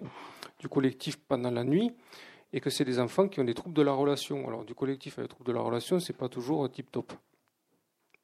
du 0.60 0.68
collectif 0.68 1.18
pendant 1.18 1.50
la 1.50 1.64
nuit 1.64 1.92
et 2.54 2.60
que 2.60 2.70
c'est 2.70 2.86
des 2.86 3.00
enfants 3.00 3.28
qui 3.28 3.40
ont 3.40 3.44
des 3.44 3.54
troubles 3.54 3.76
de 3.76 3.82
la 3.82 3.94
relation. 3.94 4.48
Alors, 4.48 4.64
du 4.64 4.74
collectif 4.74 5.20
à 5.20 5.22
des 5.22 5.28
troubles 5.28 5.48
de 5.48 5.54
la 5.54 5.62
relation, 5.62 6.00
c'est 6.00 6.16
pas 6.16 6.30
toujours 6.30 6.70
tip 6.72 6.92
top. 6.92 7.14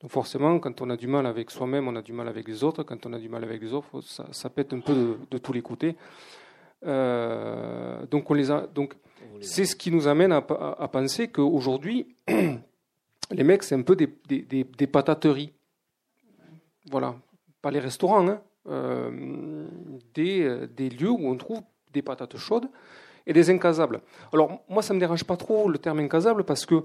Donc, 0.01 0.11
forcément, 0.11 0.59
quand 0.59 0.81
on 0.81 0.89
a 0.89 0.97
du 0.97 1.07
mal 1.07 1.25
avec 1.25 1.51
soi-même, 1.51 1.87
on 1.87 1.95
a 1.95 2.01
du 2.01 2.13
mal 2.13 2.27
avec 2.27 2.47
les 2.47 2.63
autres. 2.63 2.83
Quand 2.83 3.05
on 3.05 3.13
a 3.13 3.19
du 3.19 3.29
mal 3.29 3.43
avec 3.43 3.61
les 3.61 3.73
autres, 3.73 4.01
ça, 4.01 4.25
ça 4.31 4.49
pète 4.49 4.73
un 4.73 4.79
peu 4.79 5.17
de, 5.29 5.37
tous 5.37 5.53
les 5.53 5.61
côtés. 5.61 5.95
Euh, 6.85 8.05
donc, 8.07 8.29
on 8.29 8.33
les 8.33 8.51
a. 8.51 8.67
Donc, 8.67 8.95
c'est 9.41 9.65
ce 9.65 9.75
qui 9.75 9.91
nous 9.91 10.07
amène 10.07 10.31
à, 10.31 10.37
à, 10.37 10.87
penser 10.87 11.29
qu'aujourd'hui, 11.29 12.15
les 12.27 13.43
mecs, 13.43 13.63
c'est 13.63 13.75
un 13.75 13.81
peu 13.81 13.95
des, 13.95 14.09
des, 14.27 14.63
des, 14.63 14.87
patateries. 14.87 15.53
Voilà. 16.91 17.15
Pas 17.61 17.71
les 17.71 17.79
restaurants, 17.79 18.27
hein, 18.27 18.41
des, 20.13 20.67
des 20.75 20.89
lieux 20.89 21.11
où 21.11 21.27
on 21.27 21.37
trouve 21.37 21.61
des 21.93 22.01
patates 22.01 22.37
chaudes 22.37 22.69
et 23.25 23.33
des 23.33 23.49
incasables. 23.49 24.01
Alors 24.31 24.63
moi, 24.69 24.81
ça 24.81 24.93
ne 24.93 24.97
me 24.97 24.99
dérange 24.99 25.23
pas 25.23 25.37
trop 25.37 25.69
le 25.69 25.77
terme 25.77 25.99
incasable 25.99 26.43
parce 26.43 26.65
que 26.65 26.83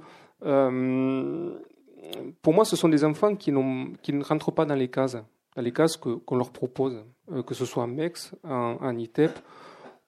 pour 2.43 2.55
moi, 2.55 2.65
ce 2.65 2.77
sont 2.77 2.89
des 2.89 3.05
enfants 3.05 3.35
qui, 3.35 3.53
ne 3.53 4.23
rentrent 4.23 4.53
pas 4.53 4.65
dans 4.65 4.75
les 4.75 4.89
cases, 4.89 5.19
dans 5.57 5.63
les 5.63 5.73
cases 5.73 5.97
qu'on 5.97 6.37
leur 6.37 6.51
propose, 6.51 7.05
que 7.47 7.55
ce 7.55 7.65
soit 7.65 7.83
en 7.83 7.89
MEX, 7.89 8.35
en, 8.45 8.97
ITEP 8.97 9.33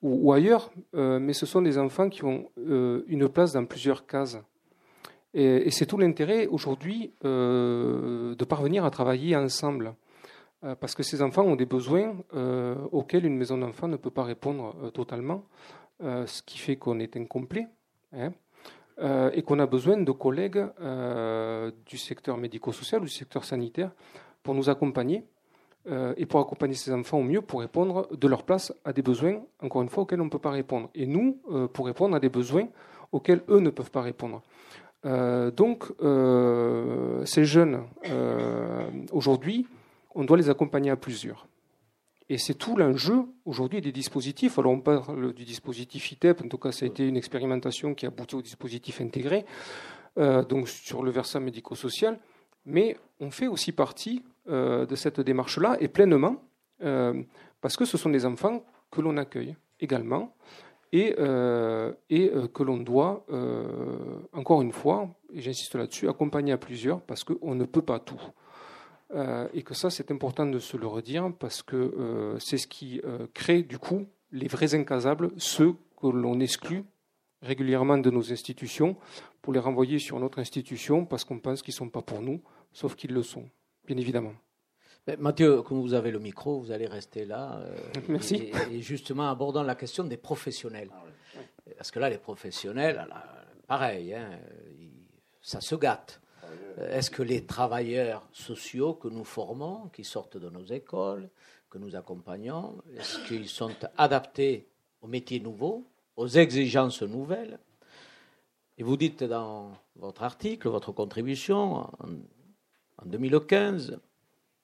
ou, 0.01 0.31
ailleurs, 0.31 0.71
mais 0.93 1.33
ce 1.33 1.45
sont 1.45 1.61
des 1.61 1.77
enfants 1.77 2.09
qui 2.09 2.23
ont 2.23 2.49
une 2.55 3.27
place 3.29 3.51
dans 3.53 3.65
plusieurs 3.65 4.07
cases. 4.07 4.39
Et, 5.33 5.71
c'est 5.71 5.85
tout 5.85 5.97
l'intérêt 5.97 6.47
aujourd'hui 6.47 7.13
euh, 7.23 8.35
de 8.35 8.45
parvenir 8.45 8.85
à 8.85 8.91
travailler 8.91 9.35
ensemble. 9.35 9.95
Euh, 10.63 10.75
parce 10.75 10.93
que 10.93 11.01
ces 11.03 11.21
enfants 11.23 11.43
ont 11.43 11.55
des 11.55 11.65
besoins 11.65 12.15
euh, 12.35 12.75
auxquels 12.91 13.25
une 13.25 13.37
maison 13.37 13.57
d'enfants 13.57 13.87
ne 13.87 13.97
peut 13.97 14.11
pas 14.11 14.23
répondre 14.23 14.91
totalement, 14.93 15.45
ce 16.01 16.41
qui 16.43 16.57
fait 16.57 16.75
qu'on 16.75 16.99
est 16.99 17.15
incomplet. 17.17 17.67
Hein, 18.13 18.31
et 19.33 19.41
qu'on 19.41 19.57
a 19.59 19.65
besoin 19.65 19.97
de 19.97 20.11
collègues 20.11 20.63
du 21.87 21.97
secteur 21.97 22.37
médico-social 22.37 23.01
ou 23.01 23.05
du 23.05 23.11
secteur 23.11 23.45
sanitaire 23.45 23.91
pour 24.43 24.53
nous 24.53 24.69
accompagner 24.69 25.23
et 25.89 26.25
pour 26.27 26.39
accompagner 26.39 26.75
ces 26.75 26.91
enfants 26.91 27.17
au 27.17 27.23
mieux 27.23 27.41
pour 27.41 27.61
répondre 27.61 28.07
de 28.15 28.27
leur 28.27 28.43
place 28.43 28.73
à 28.85 28.93
des 28.93 29.01
besoins, 29.01 29.41
encore 29.59 29.81
une 29.81 29.89
fois, 29.89 30.03
auxquels 30.03 30.21
on 30.21 30.25
ne 30.25 30.29
peut 30.29 30.37
pas 30.37 30.51
répondre. 30.51 30.89
Et 30.93 31.07
nous, 31.07 31.39
pour 31.73 31.87
répondre 31.87 32.15
à 32.15 32.19
des 32.19 32.29
besoins 32.29 32.67
auxquels 33.11 33.41
eux 33.49 33.59
ne 33.59 33.69
peuvent 33.69 33.91
pas 33.91 34.01
répondre. 34.01 34.41
Euh, 35.05 35.51
donc, 35.51 35.85
euh, 36.01 37.25
ces 37.25 37.45
jeunes, 37.45 37.83
euh, 38.09 38.89
aujourd'hui, 39.11 39.67
on 40.13 40.23
doit 40.23 40.37
les 40.37 40.49
accompagner 40.49 40.91
à 40.91 40.95
plusieurs. 40.95 41.47
Et 42.31 42.37
c'est 42.37 42.53
tout 42.53 42.77
l'enjeu 42.77 43.25
aujourd'hui 43.43 43.81
des 43.81 43.91
dispositifs. 43.91 44.57
Alors 44.57 44.71
on 44.71 44.79
parle 44.79 45.33
du 45.33 45.43
dispositif 45.43 46.13
ITEP, 46.13 46.45
en 46.45 46.47
tout 46.47 46.57
cas 46.57 46.71
ça 46.71 46.85
a 46.85 46.87
été 46.87 47.05
une 47.05 47.17
expérimentation 47.17 47.93
qui 47.93 48.05
a 48.05 48.07
abouti 48.07 48.35
au 48.35 48.41
dispositif 48.41 49.01
intégré, 49.01 49.45
donc 50.15 50.69
sur 50.69 51.03
le 51.03 51.11
versant 51.11 51.41
médico-social, 51.41 52.17
mais 52.65 52.95
on 53.19 53.31
fait 53.31 53.47
aussi 53.47 53.73
partie 53.73 54.23
de 54.47 54.95
cette 54.95 55.19
démarche-là, 55.19 55.75
et 55.81 55.89
pleinement, 55.89 56.41
parce 56.79 57.75
que 57.75 57.83
ce 57.83 57.97
sont 57.97 58.09
des 58.09 58.25
enfants 58.25 58.63
que 58.91 59.01
l'on 59.01 59.17
accueille 59.17 59.57
également, 59.81 60.33
et, 60.93 61.15
euh, 61.19 61.91
et 62.09 62.31
euh, 62.33 62.47
que 62.47 62.63
l'on 62.63 62.77
doit, 62.77 63.25
euh, 63.31 63.65
encore 64.31 64.61
une 64.61 64.71
fois, 64.71 65.09
et 65.33 65.41
j'insiste 65.41 65.75
là-dessus, 65.75 66.07
accompagner 66.07 66.53
à 66.53 66.57
plusieurs 66.57 67.01
parce 67.01 67.25
qu'on 67.25 67.55
ne 67.55 67.65
peut 67.65 67.81
pas 67.81 67.99
tout. 67.99 68.21
Et 69.53 69.63
que 69.63 69.73
ça, 69.73 69.89
c'est 69.89 70.11
important 70.11 70.45
de 70.45 70.59
se 70.59 70.77
le 70.77 70.87
redire 70.87 71.31
parce 71.39 71.61
que 71.63 72.35
c'est 72.39 72.57
ce 72.57 72.67
qui 72.67 73.01
crée 73.33 73.63
du 73.63 73.77
coup 73.77 74.05
les 74.31 74.47
vrais 74.47 74.73
incasables, 74.75 75.31
ceux 75.37 75.73
que 75.99 76.07
l'on 76.07 76.39
exclut 76.39 76.83
régulièrement 77.41 77.97
de 77.97 78.09
nos 78.09 78.31
institutions 78.31 78.95
pour 79.41 79.53
les 79.53 79.59
renvoyer 79.59 79.99
sur 79.99 80.19
notre 80.19 80.39
institution 80.39 81.05
parce 81.05 81.23
qu'on 81.23 81.39
pense 81.39 81.61
qu'ils 81.61 81.73
ne 81.73 81.77
sont 81.77 81.89
pas 81.89 82.01
pour 82.01 82.21
nous, 82.21 82.41
sauf 82.71 82.95
qu'ils 82.95 83.13
le 83.13 83.23
sont, 83.23 83.49
bien 83.85 83.97
évidemment. 83.97 84.33
Mathieu, 85.17 85.63
comme 85.63 85.81
vous 85.81 85.95
avez 85.95 86.11
le 86.11 86.19
micro, 86.19 86.59
vous 86.59 86.71
allez 86.71 86.85
rester 86.85 87.25
là. 87.25 87.59
Euh, 87.59 87.75
Merci. 88.07 88.51
Et, 88.71 88.81
justement, 88.81 89.29
abordant 89.29 89.63
la 89.63 89.73
question 89.73 90.03
des 90.03 90.17
professionnels. 90.17 90.89
Ah 90.93 91.03
Parce 91.75 91.89
que 91.89 91.99
là, 91.99 92.09
les 92.09 92.19
professionnels, 92.19 93.07
pareil, 93.67 94.13
hein, 94.13 94.29
ça 95.41 95.59
se 95.59 95.73
gâte. 95.73 96.21
Est-ce 96.77 97.11
que 97.11 97.23
les 97.23 97.45
travailleurs 97.45 98.27
sociaux 98.31 98.93
que 98.93 99.07
nous 99.07 99.23
formons, 99.23 99.89
qui 99.93 100.03
sortent 100.03 100.37
de 100.37 100.49
nos 100.49 100.65
écoles, 100.65 101.29
que 101.69 101.77
nous 101.77 101.95
accompagnons, 101.95 102.77
est-ce 102.97 103.25
qu'ils 103.27 103.47
sont 103.47 103.75
adaptés 103.97 104.67
aux 105.01 105.07
métiers 105.07 105.39
nouveaux, 105.39 105.85
aux 106.15 106.27
exigences 106.27 107.01
nouvelles? 107.01 107.59
Et 108.77 108.83
vous 108.83 108.97
dites 108.97 109.23
dans 109.23 109.71
votre 109.95 110.23
article, 110.23 110.67
votre 110.69 110.91
contribution, 110.91 111.75
en, 111.75 111.91
en 112.97 113.05
2015, 113.05 113.99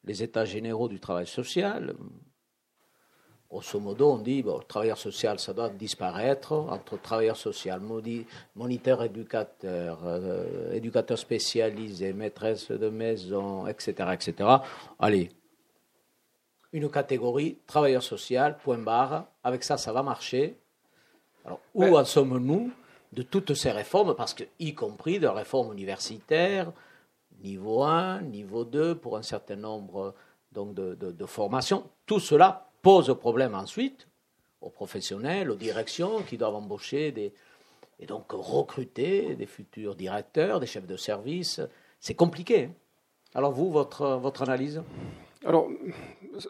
les 0.03 0.23
états 0.23 0.45
généraux 0.45 0.87
du 0.87 0.99
travail 0.99 1.27
social. 1.27 1.95
Grosso 3.49 3.79
modo, 3.79 4.11
on 4.11 4.17
dit 4.17 4.43
bon, 4.43 4.57
le 4.57 4.63
travailleur 4.65 4.97
social, 4.97 5.39
ça 5.39 5.53
doit 5.53 5.69
disparaître 5.69 6.51
entre 6.51 6.99
travailleur 7.01 7.37
social, 7.37 7.81
moniteur 8.55 9.03
éducateur, 9.03 9.99
euh, 10.05 10.73
éducateur 10.73 11.17
spécialisé, 11.17 12.11
maîtresse 12.11 12.71
de 12.71 12.89
maison, 12.89 13.65
etc., 13.65 14.09
etc. 14.13 14.49
Allez, 14.99 15.31
une 16.73 16.89
catégorie, 16.89 17.57
travailleur 17.65 18.03
social, 18.03 18.57
point 18.57 18.77
barre. 18.77 19.25
Avec 19.43 19.63
ça, 19.63 19.77
ça 19.77 19.93
va 19.93 20.03
marcher. 20.03 20.57
Alors, 21.45 21.61
où 21.73 21.97
en 21.97 22.03
sommes-nous 22.03 22.71
de 23.13 23.23
toutes 23.23 23.53
ces 23.53 23.71
réformes? 23.71 24.13
Parce 24.15 24.33
que, 24.33 24.43
y 24.59 24.73
compris 24.73 25.19
de 25.19 25.27
réformes 25.27 25.71
universitaires, 25.71 26.71
niveau 27.41 27.83
1, 27.83 28.21
niveau 28.23 28.65
2 28.65 28.95
pour 28.95 29.17
un 29.17 29.21
certain 29.21 29.55
nombre 29.55 30.13
donc, 30.51 30.73
de, 30.73 30.95
de, 30.95 31.25
formations. 31.25 31.89
Tout 32.05 32.19
cela 32.19 32.66
pose 32.87 33.13
problème 33.19 33.53
ensuite 33.53 34.07
aux 34.61 34.69
professionnels, 34.69 35.51
aux 35.51 35.55
directions 35.55 36.21
qui 36.21 36.37
doivent 36.37 36.55
embaucher 36.55 37.11
des, 37.11 37.33
et 37.99 38.05
donc 38.05 38.31
recruter 38.31 39.35
des 39.35 39.45
futurs 39.45 39.93
directeurs, 39.93 40.61
des 40.61 40.67
chefs 40.67 40.87
de 40.87 40.95
service. 40.95 41.59
C'est 41.99 42.13
compliqué. 42.13 42.63
Hein. 42.63 42.71
Alors 43.35 43.51
vous, 43.51 43.69
votre, 43.69 44.15
votre 44.15 44.41
analyse? 44.41 44.81
Alors, 45.43 45.67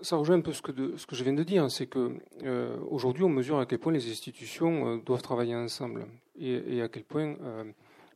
ça 0.04 0.16
rejoint 0.16 0.36
un 0.36 0.42
peu 0.42 0.54
ce 0.54 0.62
que, 0.62 0.96
ce 0.96 1.08
que 1.08 1.16
je 1.16 1.24
viens 1.24 1.34
de 1.34 1.42
dire, 1.42 1.72
c'est 1.72 1.88
que 1.88 2.16
euh, 2.44 2.78
aujourd'hui, 2.92 3.24
on 3.24 3.30
mesure 3.30 3.58
à 3.58 3.66
quel 3.66 3.80
point 3.80 3.92
les 3.92 4.08
institutions 4.08 4.74
euh, 4.88 4.98
doivent 5.04 5.24
travailler 5.24 5.56
ensemble 5.56 6.06
et, 6.40 6.84
à 6.84 6.88
quel 6.88 7.04
point 7.04 7.36
euh, 7.42 7.64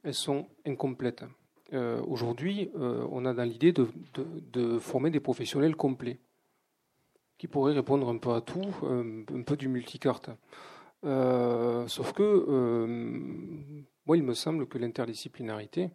elles 0.04 0.14
sont 0.14 0.46
incomplètes. 0.64 1.24
Aujourd'hui, 2.06 2.70
on 2.76 3.26
a 3.26 3.34
dans 3.34 3.46
l'idée 3.46 3.72
de, 3.72 4.80
former 4.80 5.10
des 5.10 5.22
professionnels 5.22 5.78
complets 5.78 6.20
qui 7.42 7.48
pourraient 7.48 7.74
répondre 7.74 8.08
un 8.08 8.20
peu 8.20 8.34
à 8.34 8.42
tout, 8.42 8.62
euh, 8.84 9.24
un 9.34 9.42
peu 9.42 9.58
du 9.58 9.68
multicarte. 9.68 10.30
sauf 11.88 12.14
que, 12.14 12.86
moi, 14.06 14.16
il 14.16 14.22
me 14.22 14.36
semble 14.36 14.68
que 14.68 14.78
l'interdisciplinarité, 14.78 15.90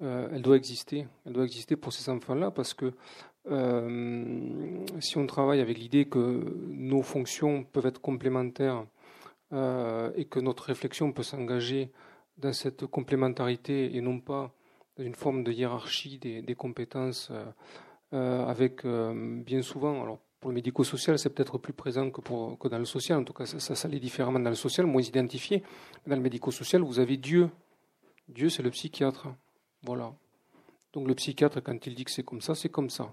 elle 0.00 0.42
doit 0.42 0.56
exister. 0.56 1.06
Elle 1.24 1.34
doit 1.34 1.44
exister 1.44 1.76
pour 1.76 1.92
ces 1.92 2.10
enfants-là 2.10 2.50
parce 2.50 2.74
que 2.74 2.92
si 4.98 5.16
on 5.16 5.26
travaille 5.28 5.60
avec 5.60 5.78
l'idée 5.78 6.06
que 6.06 6.42
nos 6.70 7.02
fonctions 7.02 7.62
peuvent 7.62 7.86
être 7.86 8.00
complémentaires 8.00 8.84
et 9.52 10.24
que 10.24 10.40
notre 10.40 10.64
réflexion 10.64 11.12
peut 11.12 11.22
s'engager 11.22 11.92
dans 12.36 12.52
cette 12.52 12.86
complémentarité 12.86 13.94
et 13.94 14.00
non 14.00 14.18
pas 14.18 14.52
une 14.98 15.14
forme 15.14 15.44
de 15.44 15.52
hiérarchie 15.52 16.18
des, 16.18 16.54
compétences 16.54 17.28
euh, 17.30 17.44
euh, 18.12 18.46
avec 18.46 18.84
euh, 18.84 19.42
bien 19.42 19.62
souvent, 19.62 20.02
alors 20.02 20.18
pour 20.40 20.50
le 20.50 20.54
médico-social, 20.54 21.18
c'est 21.18 21.30
peut-être 21.30 21.58
plus 21.58 21.74
présent 21.74 22.10
que, 22.10 22.20
pour, 22.20 22.58
que 22.58 22.68
dans 22.68 22.78
le 22.78 22.86
social. 22.86 23.18
En 23.18 23.24
tout 23.24 23.34
cas, 23.34 23.44
ça, 23.44 23.60
ça 23.60 23.74
s'allait 23.74 24.00
différemment 24.00 24.40
dans 24.40 24.50
le 24.50 24.56
social, 24.56 24.86
moins 24.86 25.02
identifié. 25.02 25.62
Dans 26.06 26.16
le 26.16 26.22
médico-social, 26.22 26.80
vous 26.80 26.98
avez 26.98 27.18
Dieu. 27.18 27.50
Dieu, 28.28 28.48
c'est 28.48 28.62
le 28.62 28.70
psychiatre. 28.70 29.28
Voilà. 29.82 30.12
Donc 30.92 31.06
le 31.06 31.14
psychiatre, 31.14 31.62
quand 31.62 31.86
il 31.86 31.94
dit 31.94 32.04
que 32.04 32.10
c'est 32.10 32.24
comme 32.24 32.40
ça, 32.40 32.54
c'est 32.54 32.70
comme 32.70 32.90
ça. 32.90 33.12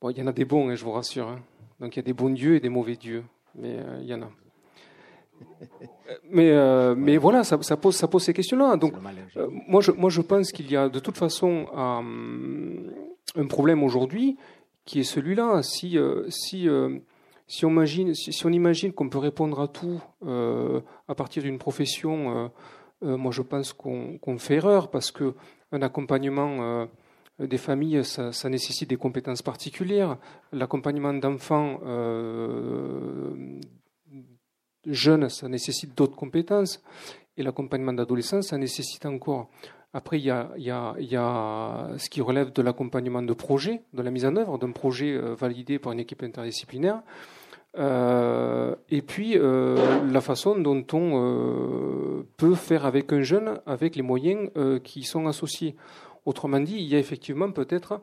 Bon, 0.00 0.10
il 0.10 0.18
y 0.18 0.22
en 0.22 0.26
a 0.26 0.32
des 0.32 0.44
bons, 0.44 0.68
hein, 0.68 0.74
je 0.74 0.84
vous 0.84 0.92
rassure. 0.92 1.28
Hein. 1.28 1.40
Donc 1.78 1.94
il 1.94 1.98
y 1.98 2.00
a 2.00 2.04
des 2.04 2.12
bons 2.12 2.30
dieux 2.30 2.56
et 2.56 2.60
des 2.60 2.68
mauvais 2.68 2.96
dieux. 2.96 3.24
Mais 3.54 3.78
il 4.00 4.06
y 4.06 4.14
en 4.14 4.22
a. 4.22 4.30
Mais, 6.28 6.50
euh, 6.50 6.94
mais 6.96 7.16
voilà, 7.16 7.44
ça, 7.44 7.60
ça, 7.62 7.76
pose, 7.76 7.96
ça 7.96 8.08
pose 8.08 8.22
ces 8.24 8.32
questions-là. 8.32 8.76
Donc, 8.76 8.94
euh, 9.36 9.48
moi, 9.68 9.80
je, 9.80 9.90
moi, 9.92 10.10
je 10.10 10.20
pense 10.20 10.52
qu'il 10.52 10.70
y 10.70 10.76
a 10.76 10.88
de 10.88 10.98
toute 10.98 11.16
façon 11.16 11.66
euh, 11.76 13.40
un 13.40 13.46
problème 13.46 13.82
aujourd'hui 13.82 14.36
qui 14.90 14.98
est 14.98 15.04
celui-là. 15.04 15.62
Si, 15.62 15.96
si, 16.30 16.68
si, 17.46 17.64
on 17.64 17.70
imagine, 17.70 18.12
si, 18.12 18.44
on 18.44 18.50
imagine 18.50 18.92
qu'on 18.92 19.08
peut 19.08 19.18
répondre 19.18 19.60
à 19.60 19.68
tout 19.68 20.00
à 21.06 21.14
partir 21.14 21.44
d'une 21.44 21.58
profession, 21.58 22.50
moi, 23.00 23.30
je 23.30 23.42
pense 23.42 23.72
qu'on 23.72 24.38
fait 24.38 24.56
erreur 24.56 24.90
parce 24.90 25.12
que 25.12 25.34
un 25.70 25.82
accompagnement 25.82 26.88
des 27.38 27.56
familles, 27.56 28.04
ça, 28.04 28.48
nécessite 28.48 28.90
des 28.90 28.96
compétences 28.96 29.42
particulières. 29.42 30.18
L'accompagnement 30.50 31.14
d'enfants 31.14 31.78
jeunes, 34.86 35.28
ça 35.28 35.48
nécessite 35.48 35.96
d'autres 35.96 36.16
compétences. 36.16 36.82
Et 37.36 37.44
l'accompagnement 37.44 37.92
d'adolescents, 37.92 38.42
ça 38.42 38.58
nécessite 38.58 39.06
encore. 39.06 39.50
Après, 39.92 40.20
il 40.20 40.24
y, 40.24 40.30
a, 40.30 41.88
ce 41.98 42.08
qui 42.08 42.20
relève 42.20 42.52
de 42.52 42.62
l'accompagnement 42.62 43.22
de 43.22 43.32
projet, 43.32 43.82
de 43.92 44.02
la 44.02 44.12
mise 44.12 44.24
en 44.24 44.36
œuvre 44.36 44.56
d'un 44.56 44.70
projet 44.70 45.14
euh, 45.16 45.34
validé 45.34 45.80
par 45.80 45.92
une 45.92 45.98
équipe 45.98 46.22
interdisciplinaire. 46.22 47.02
Euh, 47.76 48.76
et 48.88 49.02
puis, 49.02 49.36
euh, 49.36 50.04
la 50.06 50.20
façon 50.20 50.56
dont 50.56 50.84
on 50.92 52.24
peut 52.36 52.54
faire 52.54 52.86
avec 52.86 53.12
un 53.12 53.22
jeune 53.22 53.60
avec 53.66 53.96
les 53.96 54.02
moyens 54.02 54.50
qui 54.84 55.02
sont 55.02 55.26
associés. 55.26 55.74
Autrement 56.24 56.60
dit, 56.60 56.76
il 56.76 56.86
y 56.86 56.94
a 56.94 56.98
effectivement 56.98 57.50
peut-être 57.50 58.00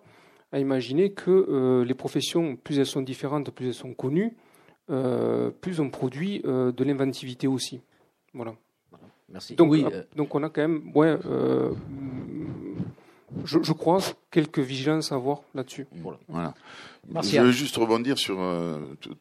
à 0.52 0.60
imaginer 0.60 1.12
que 1.12 1.84
les 1.86 1.94
professions, 1.94 2.58
plus 2.58 2.80
elles 2.80 2.86
sont 2.86 3.02
différentes, 3.02 3.52
plus 3.52 3.68
elles 3.68 3.74
sont 3.74 3.94
connues, 3.94 4.36
plus 4.88 5.80
on 5.80 5.90
produit 5.90 6.42
de 6.42 6.84
l'inventivité 6.84 7.48
aussi. 7.48 7.82
Voilà. 8.34 8.56
Merci. 9.30 9.56
Donc, 9.56 9.76
donc 10.16 10.36
on 10.36 10.44
a 10.44 10.50
quand 10.50 10.62
même, 10.62 10.92
ouais, 10.96 11.18
je, 13.46 13.62
je, 13.62 13.74
crois, 13.74 14.00
quelques 14.32 14.60
vigilances 14.60 15.12
à 15.12 15.16
avoir 15.16 15.42
là-dessus. 15.54 15.86
Voilà. 16.28 16.54
Je 17.22 17.42
veux 17.42 17.52
juste 17.52 17.76
rebondir 17.76 18.18
sur 18.18 18.38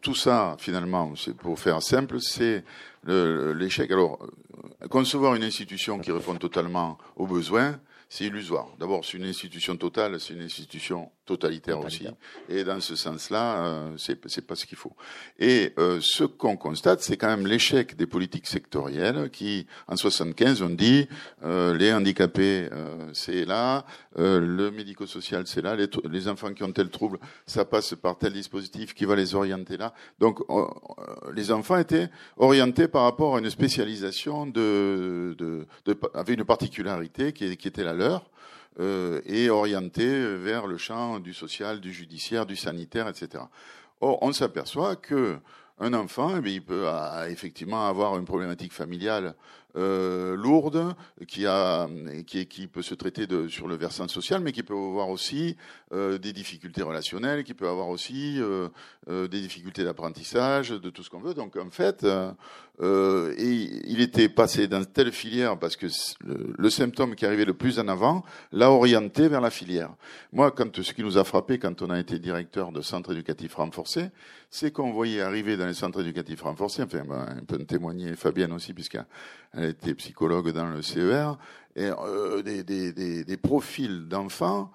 tout 0.00 0.14
ça, 0.14 0.56
finalement, 0.58 1.14
c'est 1.16 1.36
pour 1.36 1.58
faire 1.58 1.82
simple, 1.82 2.20
c'est 2.20 2.64
l'échec. 3.06 3.90
Alors, 3.90 4.18
concevoir 4.90 5.34
une 5.34 5.42
institution 5.42 5.98
qui 5.98 6.12
répond 6.12 6.36
totalement 6.36 6.98
aux 7.16 7.26
besoins, 7.26 7.78
c'est 8.08 8.24
illusoire. 8.24 8.68
D'abord, 8.78 9.04
c'est 9.04 9.16
une 9.16 9.24
institution 9.24 9.76
totale, 9.76 10.20
c'est 10.20 10.34
une 10.34 10.42
institution 10.42 11.10
totalitaire, 11.26 11.80
aussi. 11.80 12.06
Et 12.48 12.64
dans 12.64 12.80
ce 12.80 12.96
sens-là, 12.96 13.66
euh, 13.66 13.96
c'est 13.96 14.46
pas 14.46 14.54
ce 14.54 14.64
qu'il 14.64 14.78
faut. 14.78 14.92
Et 15.38 15.72
euh, 15.78 15.98
ce 16.00 16.24
qu'on 16.24 16.56
constate, 16.56 17.02
c'est 17.02 17.16
quand 17.16 17.28
même 17.28 17.46
l'échec 17.46 17.96
des 17.96 18.06
politiques 18.06 18.46
sectorielles 18.46 19.28
qui, 19.30 19.66
en 19.88 19.96
75, 19.96 20.62
ont 20.62 20.70
dit 20.70 21.08
euh, 21.44 21.76
les 21.76 21.92
handicapés, 21.92 22.68
euh, 22.72 23.10
c'est 23.12 23.44
là, 23.44 23.84
euh, 24.18 24.40
le 24.40 24.70
médico-social, 24.70 25.46
c'est 25.46 25.62
là, 25.62 25.76
les, 25.76 25.88
les, 26.10 26.28
enfants 26.28 26.52
qui 26.52 26.62
ont 26.62 26.72
tel 26.72 26.88
trouble, 26.88 27.18
ça 27.46 27.64
passe 27.64 27.94
par 27.94 28.16
tel 28.16 28.32
dispositif 28.32 28.94
qui 28.94 29.04
va 29.04 29.16
les 29.16 29.34
orienter 29.34 29.76
là. 29.76 29.92
Donc, 30.18 30.40
les 31.34 31.50
enfants 31.50 31.78
étaient 31.78 32.08
orientés 32.36 32.88
par 32.88 33.02
rapport 33.02 33.36
à 33.36 33.38
une 33.40 33.50
spécialisation 33.50 34.46
de, 34.46 35.34
de, 35.38 35.66
de 35.84 35.98
avec 36.14 36.38
une 36.38 36.44
particularité 36.44 37.32
qui, 37.32 37.56
qui 37.56 37.68
était 37.68 37.84
la 37.84 37.92
leur 37.92 38.30
euh, 38.78 39.20
et 39.24 39.50
orienté 39.50 40.36
vers 40.36 40.66
le 40.66 40.76
champ 40.76 41.18
du 41.18 41.32
social, 41.32 41.80
du 41.80 41.92
judiciaire, 41.92 42.46
du 42.46 42.56
sanitaire, 42.56 43.08
etc. 43.08 43.44
Or, 44.00 44.18
on 44.22 44.32
s'aperçoit 44.32 44.96
que 44.96 45.38
un 45.78 45.92
enfant, 45.92 46.40
eh 46.42 46.50
il 46.50 46.64
peut 46.64 46.86
effectivement 47.28 47.86
avoir 47.86 48.18
une 48.18 48.24
problématique 48.24 48.72
familiale 48.72 49.34
euh, 49.76 50.34
lourde, 50.36 50.94
qui, 51.28 51.42
peut 52.66 52.80
se 52.80 52.94
traiter 52.94 53.26
sur 53.50 53.68
le 53.68 53.74
versant 53.74 54.08
social, 54.08 54.40
mais 54.40 54.52
qui 54.52 54.62
peut 54.62 54.74
avoir 54.74 55.10
aussi 55.10 55.54
euh, 55.92 56.16
des 56.16 56.32
difficultés 56.32 56.80
relationnelles, 56.80 57.44
qui 57.44 57.52
peut 57.52 57.68
avoir 57.68 57.88
aussi 57.88 58.38
euh 58.40 58.68
des 59.06 59.40
difficultés 59.40 59.84
d'apprentissage, 59.84 60.70
de 60.70 60.90
tout 60.90 61.02
ce 61.02 61.10
qu'on 61.10 61.20
veut. 61.20 61.34
Donc 61.34 61.56
en 61.56 61.70
fait, 61.70 62.06
euh, 62.82 63.34
et 63.38 63.70
il 63.86 64.00
était 64.02 64.28
passé 64.28 64.68
dans 64.68 64.84
telle 64.84 65.10
filière 65.10 65.58
parce 65.58 65.76
que 65.76 65.86
le, 66.24 66.68
symptôme 66.68 67.14
qui 67.14 67.24
arrivait 67.24 67.46
le 67.46 67.54
plus 67.54 67.78
en 67.78 67.88
avant 67.88 68.22
l'a 68.52 68.70
orienté 68.70 69.28
vers 69.28 69.40
la 69.40 69.48
filière. 69.48 69.94
Moi, 70.32 70.50
quand 70.50 70.82
ce 70.82 70.92
qui 70.92 71.02
nous 71.02 71.16
a 71.16 71.24
frappé 71.24 71.58
quand 71.58 71.80
on 71.80 71.88
a 71.88 71.98
été 71.98 72.18
directeur 72.18 72.72
de 72.72 72.82
centre 72.82 73.12
éducatif 73.12 73.54
renforcé, 73.54 74.10
c'est 74.50 74.72
qu'on 74.72 74.92
voyait 74.92 75.22
arriver 75.22 75.56
dans 75.56 75.66
les 75.66 75.74
centres 75.74 76.00
éducatifs 76.02 76.42
renforcés, 76.42 76.82
enfin, 76.82 77.04
un 77.08 77.44
peu 77.44 77.58
témoigner 77.58 78.14
Fabienne 78.14 78.52
aussi, 78.52 78.74
puisqu'elle 78.74 79.06
était 79.56 79.94
psychologue 79.94 80.52
dans 80.52 80.66
le 80.66 80.82
CER, 80.82 81.38
euh, 81.78 82.42
des, 82.42 82.62
des, 82.62 83.24
des, 83.24 83.36
profils 83.36 84.06
d'enfants. 84.06 84.70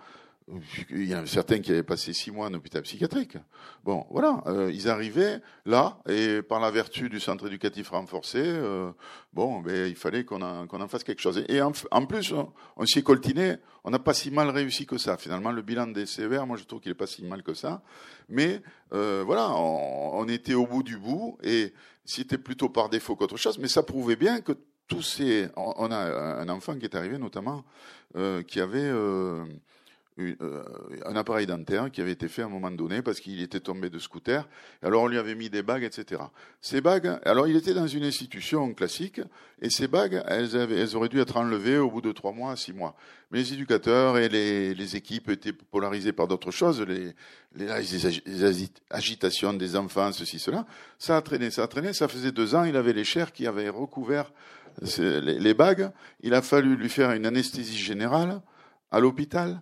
Il 0.89 1.05
y 1.05 1.15
en 1.15 1.23
a 1.23 1.25
certains 1.25 1.59
qui 1.59 1.71
avaient 1.71 1.83
passé 1.83 2.13
six 2.13 2.31
mois 2.31 2.47
en 2.47 2.53
hôpital 2.53 2.81
psychiatrique. 2.81 3.37
Bon, 3.83 4.05
voilà, 4.09 4.43
euh, 4.47 4.71
ils 4.73 4.89
arrivaient 4.89 5.39
là, 5.65 5.99
et 6.09 6.41
par 6.41 6.59
la 6.59 6.71
vertu 6.71 7.09
du 7.09 7.19
centre 7.19 7.47
éducatif 7.47 7.89
renforcé, 7.89 8.41
euh, 8.41 8.91
bon, 9.33 9.61
ben, 9.61 9.87
il 9.87 9.95
fallait 9.95 10.25
qu'on 10.25 10.41
en, 10.41 10.67
en 10.67 10.87
fasse 10.87 11.03
quelque 11.03 11.21
chose. 11.21 11.43
Et 11.47 11.61
en, 11.61 11.71
en 11.91 12.05
plus, 12.05 12.33
on, 12.75 12.85
s'y 12.85 12.99
est 12.99 13.03
coltiné, 13.03 13.55
on 13.83 13.91
n'a 13.91 13.99
pas 13.99 14.13
si 14.13 14.31
mal 14.31 14.49
réussi 14.49 14.85
que 14.85 14.97
ça. 14.97 15.17
Finalement, 15.17 15.51
le 15.51 15.61
bilan 15.61 15.87
des 15.87 16.05
CER, 16.05 16.45
moi 16.45 16.57
je 16.57 16.65
trouve 16.65 16.81
qu'il 16.81 16.91
n'est 16.91 16.95
pas 16.95 17.07
si 17.07 17.23
mal 17.23 17.43
que 17.43 17.53
ça. 17.53 17.81
Mais 18.27 18.61
euh, 18.93 19.23
voilà, 19.25 19.51
on, 19.51 20.19
on, 20.19 20.27
était 20.27 20.53
au 20.53 20.67
bout 20.67 20.83
du 20.83 20.97
bout, 20.97 21.37
et 21.43 21.73
c'était 22.03 22.37
plutôt 22.37 22.69
par 22.69 22.89
défaut 22.89 23.15
qu'autre 23.15 23.37
chose, 23.37 23.57
mais 23.57 23.67
ça 23.67 23.83
prouvait 23.83 24.17
bien 24.17 24.41
que 24.41 24.53
tous 24.87 25.01
ces... 25.01 25.47
On 25.55 25.89
a 25.91 26.41
un 26.41 26.49
enfant 26.49 26.77
qui 26.77 26.83
est 26.83 26.95
arrivé 26.95 27.17
notamment, 27.17 27.63
euh, 28.17 28.43
qui 28.43 28.59
avait... 28.59 28.91
Euh, 30.19 30.63
un 31.05 31.15
appareil 31.15 31.47
dentaire 31.47 31.89
qui 31.89 32.01
avait 32.01 32.11
été 32.11 32.27
fait 32.27 32.41
à 32.41 32.45
un 32.45 32.49
moment 32.49 32.69
donné 32.69 33.01
parce 33.01 33.21
qu'il 33.21 33.41
était 33.41 33.61
tombé 33.61 33.89
de 33.89 33.97
scooter. 33.97 34.47
Alors 34.83 35.03
on 35.03 35.07
lui 35.07 35.17
avait 35.17 35.35
mis 35.35 35.49
des 35.49 35.63
bagues, 35.63 35.83
etc. 35.83 36.21
Ces 36.59 36.81
bagues, 36.81 37.17
alors 37.23 37.47
il 37.47 37.55
était 37.55 37.73
dans 37.73 37.87
une 37.87 38.03
institution 38.03 38.73
classique 38.73 39.21
et 39.61 39.69
ces 39.69 39.87
bagues, 39.87 40.21
elles, 40.27 40.57
avaient, 40.57 40.79
elles 40.79 40.97
auraient 40.97 41.07
dû 41.07 41.21
être 41.21 41.37
enlevées 41.37 41.77
au 41.77 41.89
bout 41.89 42.01
de 42.01 42.11
trois 42.11 42.33
mois, 42.33 42.57
six 42.57 42.73
mois. 42.73 42.95
Mais 43.31 43.39
les 43.39 43.53
éducateurs 43.53 44.17
et 44.17 44.27
les, 44.27 44.73
les 44.73 44.95
équipes 44.97 45.29
étaient 45.29 45.53
polarisés 45.53 46.11
par 46.11 46.27
d'autres 46.27 46.51
choses, 46.51 46.81
les, 46.81 47.13
les, 47.55 47.67
les, 48.25 48.69
agitations 48.89 49.53
des 49.53 49.77
enfants, 49.77 50.11
ceci, 50.11 50.39
cela. 50.39 50.65
Ça 50.99 51.15
a 51.15 51.21
traîné, 51.21 51.51
ça 51.51 51.63
a 51.63 51.67
traîné. 51.67 51.93
Ça 51.93 52.09
faisait 52.09 52.33
deux 52.33 52.53
ans, 52.53 52.65
il 52.65 52.75
avait 52.75 52.93
les 52.93 53.05
chairs 53.05 53.31
qui 53.31 53.47
avaient 53.47 53.69
recouvert 53.69 54.33
les 54.99 55.53
bagues. 55.53 55.89
Il 56.19 56.33
a 56.33 56.41
fallu 56.41 56.75
lui 56.75 56.89
faire 56.89 57.11
une 57.11 57.25
anesthésie 57.25 57.77
générale 57.77 58.41
à 58.91 58.99
l'hôpital 58.99 59.61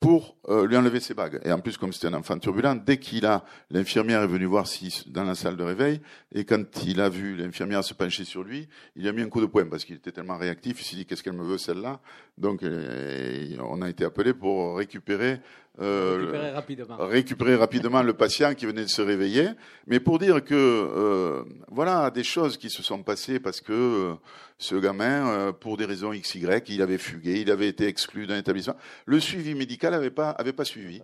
pour 0.00 0.38
euh, 0.48 0.66
lui 0.66 0.78
enlever 0.78 0.98
ses 0.98 1.12
bagues. 1.12 1.40
Et 1.44 1.52
en 1.52 1.60
plus, 1.60 1.76
comme 1.76 1.92
c'était 1.92 2.06
un 2.06 2.14
enfant 2.14 2.38
turbulent, 2.38 2.74
dès 2.74 2.98
qu'il 2.98 3.26
a, 3.26 3.44
l'infirmière 3.70 4.22
est 4.22 4.26
venue 4.26 4.46
voir 4.46 4.66
si 4.66 5.04
dans 5.08 5.24
la 5.24 5.34
salle 5.34 5.58
de 5.58 5.62
réveil, 5.62 6.00
et 6.32 6.46
quand 6.46 6.64
il 6.86 7.02
a 7.02 7.10
vu 7.10 7.36
l'infirmière 7.36 7.84
se 7.84 7.92
pencher 7.92 8.24
sur 8.24 8.42
lui, 8.42 8.66
il 8.96 9.06
a 9.06 9.12
mis 9.12 9.20
un 9.20 9.28
coup 9.28 9.42
de 9.42 9.46
poing 9.46 9.66
parce 9.66 9.84
qu'il 9.84 9.96
était 9.96 10.10
tellement 10.10 10.38
réactif. 10.38 10.80
Il 10.80 10.84
s'est 10.84 10.96
dit 10.96 11.04
qu'est-ce 11.04 11.22
qu'elle 11.22 11.34
me 11.34 11.44
veut 11.44 11.58
celle-là? 11.58 12.00
Donc, 12.38 12.62
euh, 12.62 13.56
on 13.60 13.82
a 13.82 13.90
été 13.90 14.04
appelé 14.06 14.32
pour 14.32 14.78
récupérer 14.78 15.40
euh, 15.80 16.16
récupérer, 16.18 16.50
rapidement. 16.50 16.96
récupérer 16.98 17.54
rapidement 17.56 18.02
le 18.02 18.12
patient 18.12 18.54
qui 18.54 18.66
venait 18.66 18.84
de 18.84 18.90
se 18.90 19.02
réveiller. 19.02 19.48
Mais 19.86 20.00
pour 20.00 20.18
dire 20.18 20.44
que 20.44 20.54
euh, 20.54 21.42
voilà 21.68 22.10
des 22.10 22.24
choses 22.24 22.56
qui 22.56 22.70
se 22.70 22.82
sont 22.82 23.02
passées 23.02 23.40
parce 23.40 23.60
que 23.60 23.72
euh, 23.72 24.14
ce 24.58 24.74
gamin, 24.74 25.28
euh, 25.28 25.52
pour 25.52 25.78
des 25.78 25.86
raisons 25.86 26.12
X, 26.12 26.34
Y, 26.34 26.68
il 26.68 26.82
avait 26.82 26.98
fugué, 26.98 27.40
il 27.40 27.50
avait 27.50 27.68
été 27.68 27.86
exclu 27.86 28.26
d'un 28.26 28.36
établissement. 28.36 28.76
Le 29.06 29.18
suivi 29.18 29.54
médical 29.54 29.92
n'avait 29.92 30.10
pas, 30.10 30.30
avait 30.30 30.52
pas 30.52 30.66
suivi. 30.66 31.00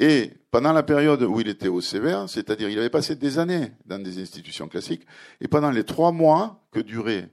Et 0.00 0.32
pendant 0.50 0.72
la 0.72 0.82
période 0.82 1.22
où 1.22 1.40
il 1.40 1.48
était 1.48 1.68
au 1.68 1.80
sévère, 1.80 2.28
c'est-à-dire 2.28 2.68
il 2.68 2.78
avait 2.78 2.90
passé 2.90 3.14
des 3.14 3.38
années 3.38 3.70
dans 3.86 4.02
des 4.02 4.20
institutions 4.20 4.66
classiques, 4.66 5.06
et 5.40 5.46
pendant 5.46 5.70
les 5.70 5.84
trois 5.84 6.10
mois 6.10 6.66
que 6.72 6.80
durait 6.80 7.30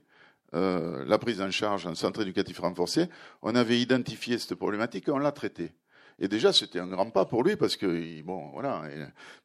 euh, 0.54 1.04
la 1.06 1.18
prise 1.18 1.40
en 1.40 1.50
charge 1.50 1.86
en 1.86 1.96
centre 1.96 2.22
éducatif 2.22 2.60
renforcé, 2.60 3.08
on 3.42 3.56
avait 3.56 3.80
identifié 3.80 4.38
cette 4.38 4.54
problématique 4.54 5.08
et 5.08 5.10
on 5.10 5.18
l'a 5.18 5.32
traitée. 5.32 5.72
Et 6.18 6.28
déjà, 6.28 6.52
c'était 6.52 6.78
un 6.78 6.86
grand 6.86 7.10
pas 7.10 7.24
pour 7.24 7.42
lui 7.42 7.56
parce 7.56 7.76
que, 7.76 8.22
bon, 8.22 8.50
voilà, 8.52 8.82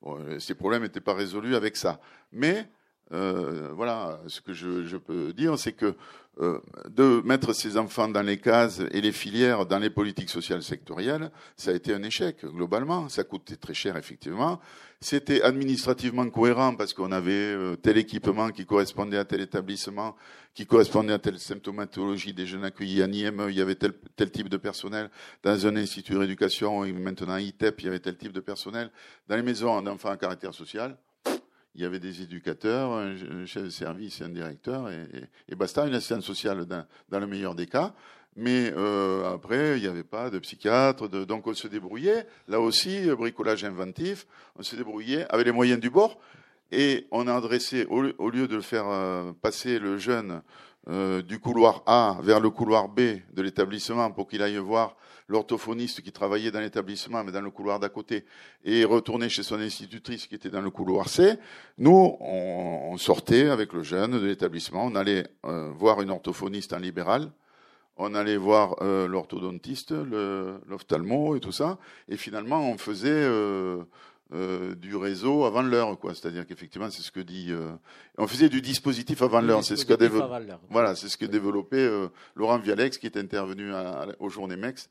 bon, 0.01 0.39
ses 0.39 0.55
problèmes 0.55 0.83
n'étaient 0.83 0.99
pas 0.99 1.13
résolus 1.13 1.55
avec 1.55 1.75
ça. 1.75 1.99
Mais, 2.31 2.67
euh, 3.11 3.71
voilà, 3.73 4.19
ce 4.27 4.39
que 4.41 4.53
je, 4.53 4.97
peux 4.97 5.33
dire, 5.33 5.57
c'est 5.57 5.73
que 5.73 5.95
euh, 6.41 6.59
de 6.89 7.21
mettre 7.25 7.53
ses 7.53 7.75
enfants 7.75 8.07
dans 8.07 8.21
les 8.21 8.37
cases 8.37 8.81
et 8.91 9.01
les 9.01 9.11
filières 9.11 9.65
dans 9.65 9.79
les 9.79 9.89
politiques 9.89 10.29
sociales 10.29 10.61
sectorielles, 10.61 11.31
ça 11.57 11.71
a 11.71 11.73
été 11.73 11.93
un 11.93 12.03
échec 12.03 12.45
globalement. 12.45 13.09
Ça 13.09 13.23
coûtait 13.23 13.55
très 13.55 13.73
cher, 13.73 13.97
effectivement. 13.97 14.59
C'était 15.01 15.41
administrativement 15.41 16.29
cohérent 16.29 16.75
parce 16.75 16.93
qu'on 16.93 17.11
avait 17.11 17.31
euh, 17.31 17.75
tel 17.75 17.97
équipement 17.97 18.51
qui 18.51 18.65
correspondait 18.65 19.17
à 19.17 19.25
tel 19.25 19.41
établissement, 19.41 20.15
qui 20.53 20.67
correspondait 20.67 21.13
à 21.13 21.19
telle 21.19 21.39
symptomatologie 21.39 22.33
des 22.33 22.45
jeunes 22.45 22.63
accueillis 22.63 23.03
en 23.03 23.11
IME. 23.11 23.47
Il 23.49 23.55
y 23.55 23.61
avait 23.61 23.75
tel, 23.75 23.93
tel 24.15 24.29
type 24.29 24.49
de 24.49 24.57
personnel 24.57 25.09
dans 25.41 25.65
un 25.65 25.75
institut 25.77 26.13
de 26.13 26.19
rééducation, 26.19 26.85
et 26.85 26.91
maintenant 26.91 27.37
ITEP, 27.37 27.81
il 27.81 27.85
y 27.85 27.87
avait 27.87 27.99
tel 27.99 28.17
type 28.17 28.33
de 28.33 28.39
personnel. 28.39 28.91
Dans 29.27 29.35
les 29.35 29.41
maisons 29.41 29.81
d'enfants 29.81 30.11
à 30.11 30.17
caractère 30.17 30.53
social, 30.53 30.95
il 31.75 31.81
y 31.81 31.85
avait 31.85 31.99
des 31.99 32.21
éducateurs, 32.21 32.91
un 32.93 33.45
chef 33.45 33.63
de 33.63 33.69
service 33.69 34.21
un 34.21 34.29
directeur, 34.29 34.89
et, 34.89 35.07
et, 35.13 35.53
et 35.53 35.55
basta, 35.55 35.85
une 35.85 35.93
assistante 35.93 36.23
sociale 36.23 36.65
dans, 36.65 36.85
dans, 37.09 37.19
le 37.19 37.27
meilleur 37.27 37.55
des 37.55 37.67
cas. 37.67 37.93
Mais 38.35 38.71
euh, 38.75 39.33
après, 39.33 39.77
il 39.77 39.81
n'y 39.81 39.87
avait 39.87 40.03
pas 40.03 40.29
de 40.29 40.39
psychiatre, 40.39 41.09
de, 41.09 41.25
donc 41.25 41.47
on 41.47 41.53
se 41.53 41.67
débrouillait. 41.67 42.25
Là 42.47 42.59
aussi, 42.59 43.07
bricolage 43.11 43.63
inventif, 43.63 44.25
on 44.55 44.63
se 44.63 44.75
débrouillait 44.75 45.25
avec 45.29 45.45
les 45.45 45.51
moyens 45.51 45.79
du 45.79 45.89
bord. 45.89 46.19
Et 46.71 47.07
on 47.11 47.27
a 47.27 47.35
adressé, 47.35 47.85
au, 47.89 48.05
au 48.17 48.29
lieu 48.29 48.47
de 48.47 48.55
le 48.55 48.61
faire 48.61 48.87
euh, 48.87 49.33
passer 49.41 49.79
le 49.79 49.97
jeune 49.97 50.41
euh, 50.89 51.21
du 51.21 51.37
couloir 51.39 51.83
A 51.85 52.17
vers 52.23 52.39
le 52.39 52.49
couloir 52.49 52.89
B 52.89 52.99
de 53.31 53.41
l'établissement 53.43 54.09
pour 54.09 54.27
qu'il 54.27 54.41
aille 54.41 54.57
voir 54.57 54.95
l'orthophoniste 55.27 56.01
qui 56.01 56.11
travaillait 56.11 56.49
dans 56.49 56.61
l'établissement, 56.61 57.23
mais 57.23 57.31
dans 57.31 57.41
le 57.41 57.51
couloir 57.51 57.79
d'à 57.79 57.89
côté, 57.89 58.25
et 58.63 58.83
retourner 58.85 59.29
chez 59.29 59.43
son 59.43 59.59
institutrice 59.59 60.25
qui 60.25 60.33
était 60.33 60.49
dans 60.49 60.61
le 60.61 60.71
couloir 60.71 61.07
C, 61.07 61.35
nous, 61.77 62.17
on, 62.19 62.97
sortait 62.97 63.49
avec 63.49 63.73
le 63.73 63.83
jeune 63.83 64.19
de 64.19 64.25
l'établissement, 64.25 64.83
on 64.83 64.95
allait 64.95 65.27
euh, 65.45 65.69
voir 65.75 66.01
une 66.01 66.09
orthophoniste 66.09 66.73
en 66.73 66.79
libéral, 66.79 67.29
on 67.95 68.15
allait 68.15 68.37
voir 68.37 68.77
euh, 68.81 69.07
l'orthodontiste, 69.07 69.91
l'ophtalmo 69.91 71.35
et 71.35 71.39
tout 71.39 71.51
ça, 71.51 71.77
et 72.07 72.17
finalement, 72.17 72.67
on 72.67 72.79
faisait... 72.79 73.29
Euh, 74.31 74.75
du 74.75 74.95
réseau 74.95 75.43
avant 75.45 75.63
l'heure, 75.63 75.97
quoi. 75.97 76.13
C'est-à-dire 76.13 76.45
qu'effectivement, 76.45 76.91
c'est 76.91 77.01
ce 77.01 77.11
que 77.11 77.19
dit. 77.19 77.47
Euh, 77.49 77.71
on 78.15 78.27
faisait 78.27 78.47
du 78.47 78.61
dispositif 78.61 79.23
avant 79.23 79.41
l'heure. 79.41 79.63
C'est 79.63 79.75
ce 79.75 79.87
que 79.87 79.95
Voilà, 80.69 80.93
c'est 80.93 81.09
ce 81.09 81.17
que 81.17 81.25
développait 81.25 81.77
euh, 81.77 82.09
Laurent 82.35 82.59
Vialex, 82.59 82.99
qui 82.99 83.07
est 83.07 83.17
intervenu 83.17 83.73
à, 83.73 84.05
aux 84.19 84.29
Journées 84.29 84.55
Mex, 84.55 84.87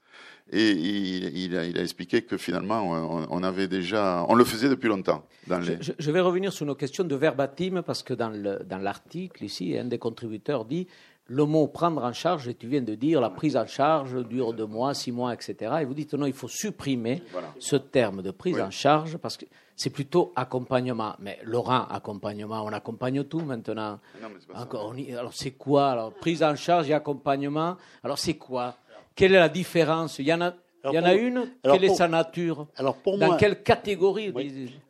et 0.50 0.72
il, 0.72 1.56
a, 1.56 1.64
il, 1.64 1.78
a, 1.78 1.82
expliqué 1.82 2.22
que 2.22 2.36
finalement, 2.36 2.82
on, 3.30 3.42
avait 3.44 3.68
déjà, 3.68 4.26
on 4.28 4.34
le 4.34 4.44
faisait 4.44 4.68
depuis 4.68 4.88
longtemps. 4.88 5.24
Dans 5.46 5.60
les... 5.60 5.78
je, 5.80 6.10
vais 6.10 6.20
revenir 6.20 6.52
sur 6.52 6.66
nos 6.66 6.74
questions 6.74 7.04
de 7.04 7.14
verbatim 7.14 7.82
parce 7.86 8.02
que 8.02 8.14
dans 8.14 8.78
l'article 8.78 9.44
ici, 9.44 9.78
un 9.78 9.84
des 9.84 9.98
contributeurs 9.98 10.64
dit 10.64 10.88
le 11.28 11.44
mot 11.44 11.66
prendre 11.66 12.02
en 12.02 12.12
charge, 12.12 12.48
et 12.48 12.54
tu 12.54 12.66
viens 12.66 12.80
de 12.80 12.94
dire 12.94 13.20
la 13.20 13.28
prise 13.28 13.56
en 13.56 13.66
charge 13.66 14.26
dure 14.26 14.54
deux 14.54 14.66
mois, 14.66 14.94
six 14.94 15.12
mois, 15.12 15.34
etc. 15.34 15.72
Et 15.82 15.84
vous 15.84 15.92
dites 15.92 16.14
non, 16.14 16.26
il 16.26 16.32
faut 16.32 16.48
supprimer 16.48 17.22
ce 17.58 17.76
terme 17.76 18.22
de 18.22 18.30
prise 18.30 18.58
en 18.60 18.70
charge 18.70 19.18
parce 19.18 19.36
que 19.36 19.44
c'est 19.76 19.90
plutôt 19.90 20.32
accompagnement. 20.34 21.14
Mais 21.20 21.38
Laurent, 21.44 21.86
accompagnement, 21.90 22.64
on 22.64 22.72
accompagne 22.72 23.24
tout 23.24 23.40
maintenant. 23.40 24.00
Encore, 24.54 24.94
alors 25.10 25.34
c'est 25.34 25.52
quoi? 25.52 25.90
Alors 25.90 26.12
Prise 26.14 26.42
en 26.42 26.56
charge 26.56 26.88
et 26.88 26.94
accompagnement. 26.94 27.76
Alors 28.02 28.18
c'est 28.18 28.34
quoi? 28.34 28.76
Quelle 29.14 29.34
est 29.34 29.38
la 29.38 29.50
différence? 29.50 30.18
Il 30.18 30.26
y 30.26 30.32
en 30.32 30.40
a. 30.40 30.54
il 30.84 30.94
y 30.94 30.98
en 30.98 31.04
a 31.04 31.14
une? 31.14 31.52
Quelle 31.62 31.84
est 31.84 31.94
sa 31.94 32.08
nature? 32.08 32.66
alors 32.76 32.96
pour 32.96 33.18
Dans 33.18 33.36
quelle 33.36 33.62
catégorie 33.62 34.32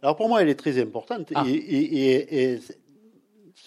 Alors 0.03 0.15
pour 0.15 0.29
moi, 0.29 0.41
elle 0.41 0.51
est 0.51 0.59
très 0.59 0.81
importante. 0.81 1.33
Ah. 1.35 1.43
et 1.49 2.61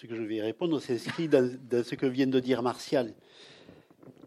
ce 0.02 0.08
que 0.08 0.16
je 0.16 0.22
vais 0.22 0.42
répondre 0.42 0.80
s'inscrit 0.80 1.28
dans, 1.28 1.48
dans, 1.70 1.84
ce 1.84 1.94
que 1.94 2.06
vient 2.06 2.26
de 2.26 2.40
dire 2.40 2.60
Martial. 2.60 3.14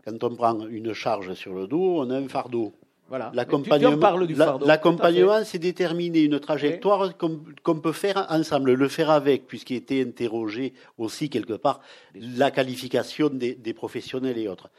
Quand 0.05 0.23
on 0.23 0.33
prend 0.33 0.65
une 0.67 0.93
charge 0.93 1.33
sur 1.33 1.53
le 1.53 1.67
dos, 1.67 1.99
on 1.99 2.09
a 2.11 2.17
un 2.17 2.29
fardeau. 2.29 2.71
Voilà. 3.09 3.29
L'accompagnement, 3.35 5.43
c'est 5.43 5.59
déterminer 5.59 6.21
une 6.21 6.39
trajectoire 6.39 7.17
qu'on 7.17 7.79
peut 7.79 7.91
faire 7.91 8.25
ensemble, 8.29 8.73
le 8.73 8.87
faire 8.87 9.09
avec, 9.09 9.47
puisqu'il 9.47 9.75
était 9.75 10.01
interrogé 10.01 10.73
aussi 10.97 11.29
quelque 11.29 11.53
part 11.53 11.81
la 12.15 12.51
qualification 12.51 13.29
des, 13.29 13.73
professionnels 13.73 14.37
et 14.37 14.47
autres. 14.47 14.69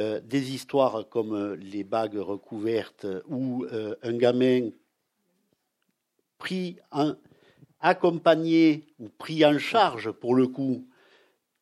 Euh, 0.00 0.20
des 0.24 0.54
histoires 0.54 1.06
comme 1.08 1.54
les 1.54 1.84
bagues 1.84 2.16
recouvertes 2.16 3.06
ou 3.28 3.64
euh, 3.70 3.94
un 4.02 4.14
gamin 4.14 4.70
pris 6.38 6.78
en, 6.90 7.12
accompagné 7.84 8.86
ou 8.98 9.10
pris 9.10 9.44
en 9.44 9.58
charge, 9.58 10.10
pour 10.10 10.34
le 10.34 10.48
coup, 10.48 10.88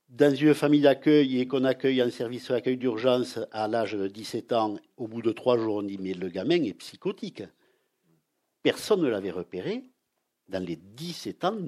dans 0.09 0.33
une 0.33 0.55
famille 0.55 0.83
d'accueil 0.83 1.41
et 1.41 1.49
qu'on 1.49 1.65
accueille 1.65 2.01
en 2.01 2.11
service 2.11 2.49
d'accueil 2.49 2.77
d'urgence 2.77 3.41
à 3.51 3.67
l'âge 3.67 3.95
de 3.95 4.07
17 4.07 4.53
ans, 4.53 4.77
au 4.97 5.09
bout 5.09 5.21
de 5.21 5.33
trois 5.33 5.59
jours, 5.59 5.77
on 5.77 5.83
dit 5.83 5.99
mais 5.99 6.15
le 6.15 6.29
gamin 6.29 6.63
est 6.63 6.75
psychotique. 6.75 7.43
Personne 8.63 9.03
ne 9.03 9.09
l'avait 9.09 9.33
repéré 9.33 9.83
dans 10.49 10.65
les 10.65 10.77
17 10.77 11.45
ans 11.45 11.59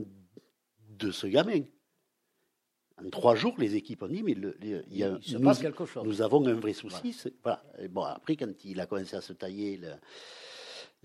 de 0.89 1.11
ce 1.11 1.27
gamin. 1.27 1.63
En 3.05 3.11
trois 3.11 3.35
jours, 3.35 3.57
les 3.59 3.75
équipes 3.75 4.03
ont 4.05 4.09
dit 4.09 4.23
mais 4.23 4.37
il, 4.63 4.85
y 4.91 5.03
a, 5.03 5.19
se 5.21 5.37
nous, 5.37 5.45
passe 5.45 5.59
quelque 5.59 5.85
chose. 5.85 6.05
nous 6.07 6.23
avons 6.23 6.47
un 6.47 6.55
vrai 6.55 6.75
souci. 6.75 7.17
Voilà. 7.43 7.61
Bon, 7.91 8.03
après, 8.03 8.37
quand 8.37 8.65
il 8.65 8.79
a 8.79 8.87
commencé 8.87 9.17
à 9.17 9.21
se 9.21 9.33
tailler 9.33 9.79
le, 9.79 9.95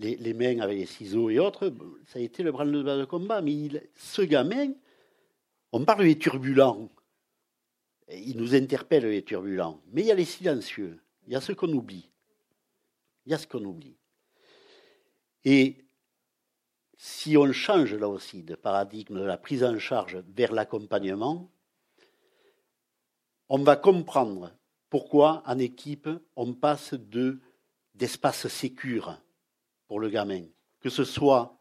les, 0.00 0.34
mains 0.34 0.60
avec 0.60 0.78
les 0.78 0.86
ciseaux 0.86 1.30
et 1.30 1.38
autres, 1.38 1.72
ça 2.06 2.18
a 2.18 2.22
été 2.22 2.42
le 2.42 2.52
bras 2.52 2.64
de 2.64 3.04
combat. 3.04 3.42
Mais 3.42 3.68
ce 3.96 4.22
gamin, 4.22 4.72
on 5.72 5.84
parle 5.84 6.04
des 6.04 6.18
turbulents. 6.18 6.90
Il 8.12 8.36
nous 8.38 8.54
interpelle 8.54 9.06
les 9.06 9.22
turbulents. 9.22 9.80
Mais 9.92 10.02
il 10.02 10.06
y 10.06 10.12
a 10.12 10.14
les 10.14 10.24
silencieux. 10.24 11.00
Il 11.26 11.32
y 11.32 11.36
a 11.36 11.40
ce 11.40 11.52
qu'on 11.52 11.72
oublie. 11.72 12.10
Il 13.26 13.32
y 13.32 13.34
a 13.34 13.38
ce 13.38 13.46
qu'on 13.46 13.64
oublie. 13.64 13.96
Et 15.44 15.84
si 16.96 17.36
on 17.36 17.52
change 17.52 17.94
là 17.94 18.08
aussi 18.08 18.42
de 18.42 18.54
paradigme 18.54 19.18
de 19.18 19.24
la 19.24 19.38
prise 19.38 19.64
en 19.64 19.78
charge 19.78 20.22
vers 20.34 20.52
l'accompagnement, 20.52 21.50
on 23.48 23.58
va 23.58 23.76
comprendre 23.76 24.52
pourquoi 24.88 25.42
en 25.46 25.58
équipe 25.58 26.08
on 26.36 26.52
passe 26.54 26.94
de 26.94 27.40
d'espace 27.94 28.48
sécure 28.48 29.20
pour 29.90 29.98
le 29.98 30.08
gamin, 30.08 30.44
que 30.78 30.88
ce 30.88 31.02
soit 31.02 31.58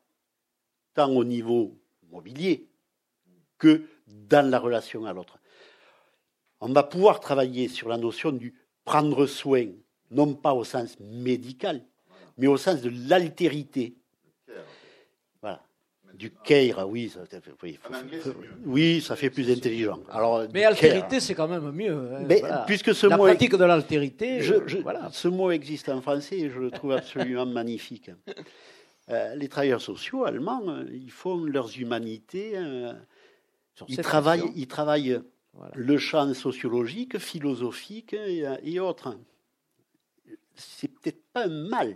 tant 0.93 1.09
au 1.09 1.23
niveau 1.23 1.75
mobilier 2.11 2.67
que 3.57 3.87
dans 4.05 4.47
la 4.47 4.59
relation 4.59 5.03
à 5.07 5.13
l'autre. 5.13 5.39
On 6.61 6.71
va 6.71 6.83
pouvoir 6.83 7.21
travailler 7.21 7.67
sur 7.67 7.89
la 7.89 7.97
notion 7.97 8.31
du 8.31 8.53
prendre 8.85 9.25
soin, 9.25 9.65
non 10.11 10.35
pas 10.35 10.53
au 10.53 10.63
sens 10.63 10.99
médical, 10.99 11.83
mais 12.37 12.45
au 12.45 12.55
sens 12.57 12.81
de 12.81 12.91
l'altérité. 13.09 13.95
Du 16.19 16.31
care, 16.31 16.85
oui, 16.89 17.07
ça, 17.07 17.21
oui, 17.63 17.79
oui, 18.65 19.01
ça 19.01 19.15
fait 19.15 19.29
plus 19.29 19.49
intelligent. 19.49 20.01
Alors, 20.09 20.43
mais 20.53 20.65
altérité, 20.65 21.21
c'est 21.21 21.33
quand 21.33 21.47
même 21.47 21.71
mieux. 21.71 21.93
Hein, 21.93 22.25
mais, 22.27 22.43
puisque 22.67 22.93
ce 22.93 23.07
la 23.07 23.15
mot 23.15 23.23
pratique 23.23 23.55
de 23.55 23.63
l'altérité, 23.63 24.41
voilà. 24.83 25.07
ce 25.13 25.29
mot 25.29 25.49
existe 25.49 25.87
en 25.87 26.01
français 26.01 26.39
et 26.39 26.49
je 26.49 26.59
le 26.59 26.71
trouve 26.71 26.91
absolument 26.91 27.45
magnifique. 27.45 28.11
Euh, 29.09 29.33
les 29.35 29.47
travailleurs 29.47 29.79
sociaux 29.79 30.25
allemands, 30.25 30.61
euh, 30.67 30.83
ils 30.91 31.09
font 31.09 31.37
leurs 31.37 31.79
humanités. 31.79 32.51
Euh, 32.55 32.91
ils, 33.87 33.97
travaillent, 33.99 34.51
ils 34.57 34.67
travaillent 34.67 35.21
le 35.73 35.97
champ 35.97 36.33
sociologique, 36.33 37.17
philosophique 37.17 38.11
et, 38.11 38.43
et 38.63 38.81
autres. 38.81 39.17
C'est 40.53 40.89
peut-être 40.89 41.23
pas 41.31 41.45
un 41.45 41.69
mal 41.69 41.95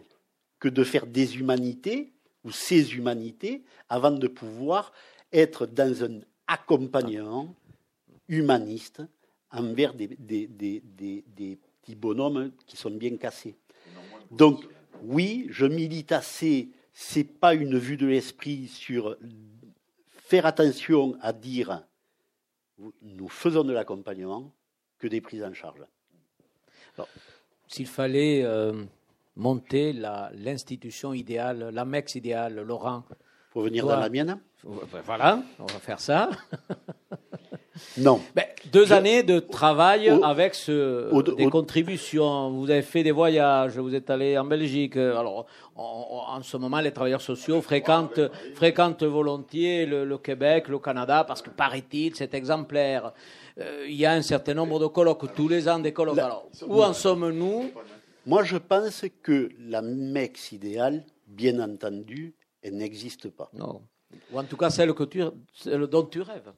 que 0.61 0.69
de 0.69 0.86
faire 0.86 1.07
des 1.07 1.39
humanités 1.39 2.12
ou 2.44 2.52
ces 2.52 2.96
humanités 2.96 3.64
avant 3.89 4.12
de 4.12 4.28
pouvoir 4.28 4.91
être 5.32 5.66
dans 5.66 6.04
un 6.04 6.22
accompagnement 6.48 7.56
humaniste 8.28 9.02
envers 9.52 9.94
des, 9.94 10.08
des, 10.08 10.48
des, 10.48 11.60
petits 11.82 11.96
bonhommes 11.96 12.52
qui 12.66 12.78
sont 12.78 12.91
bien 12.91 13.18
cassés. 13.18 13.56
Donc, 14.32 14.64
oui, 15.04 15.48
je 15.50 15.66
milite 15.66 16.12
assez. 16.12 16.70
C'est 16.94 17.24
pas 17.24 17.54
une 17.54 17.78
vue 17.78 17.98
de 17.98 18.08
l'esprit 18.08 18.68
sur 18.68 19.18
faire 20.10 20.46
attention 20.46 21.18
à 21.22 21.34
dire 21.34 21.84
nous 23.02 23.30
faisons 23.30 23.64
de 23.64 23.74
l'accompagnement 23.74 24.52
que 24.98 25.08
des 25.08 25.22
prises 25.22 25.44
en 25.44 25.54
charge. 25.54 25.84
S'il 27.68 27.88
fallait 27.88 28.44
euh, 28.44 28.84
monter 29.36 29.93
l'institution 29.93 31.13
idéale, 31.13 31.69
la 31.73 31.86
MEX 31.86 32.15
idéale, 32.15 32.61
Laurent. 32.61 33.03
Pour 33.51 33.63
venir 33.63 33.86
dans 33.86 33.99
la 33.99 34.09
mienne 34.09 34.39
Voilà, 35.05 35.41
on 35.59 35.65
va 35.65 35.79
faire 35.79 35.99
ça. 35.99 36.29
Non. 37.97 38.21
Ben, 38.36 38.45
deux 38.71 38.93
années 38.93 39.23
de 39.23 39.39
travail 39.39 40.09
avec 40.23 40.53
ce, 40.53 41.34
des 41.36 41.49
contributions. 41.49 42.51
Vous 42.51 42.69
avez 42.69 42.81
fait 42.81 43.03
des 43.03 43.11
voyages, 43.11 43.77
vous 43.77 43.95
êtes 43.95 44.09
allé 44.09 44.38
en 44.38 44.45
Belgique. 44.45 44.95
Alors, 44.95 45.47
en 45.75 46.41
ce 46.41 46.57
moment, 46.57 46.79
les 46.79 46.91
travailleurs 46.91 47.21
sociaux 47.21 47.61
fréquentent, 47.61 48.21
fréquentent 48.53 49.03
volontiers 49.03 49.86
le, 49.86 50.17
Québec, 50.17 50.67
le 50.67 50.79
Canada, 50.79 51.23
parce 51.23 51.41
que 51.41 51.49
paraît-il, 51.49 52.15
c'est 52.15 52.34
exemplaire. 52.34 53.11
Euh, 53.59 53.86
il 53.88 53.95
y 53.95 54.05
a 54.05 54.13
un 54.13 54.21
certain 54.21 54.53
nombre 54.53 54.79
de 54.79 54.88
colloques, 54.88 55.34
tous 55.36 55.47
les 55.47 55.67
ans 55.67 55.79
des 55.79 55.93
colloques. 55.93 56.17
Alors, 56.17 56.47
où 56.67 56.84
en 56.84 56.93
sommes-nous? 56.93 57.71
Moi, 58.26 58.43
je 58.43 58.57
pense 58.57 59.05
que 59.21 59.49
la 59.59 59.82
MEX 59.82 60.51
idéale, 60.53 61.05
bien 61.28 61.59
entendu, 61.59 62.34
elle 62.61 62.78
n'existe 62.78 63.30
pas. 63.30 63.49
Non. 63.53 63.86
Ou 64.32 64.39
en 64.39 64.43
tout 64.43 64.57
cas, 64.57 64.69
celle, 64.69 64.93
que 64.93 65.03
tu, 65.03 65.21
celle 65.53 65.88
dont 65.88 66.05
tu 66.05 66.21
rêves. 66.21 66.53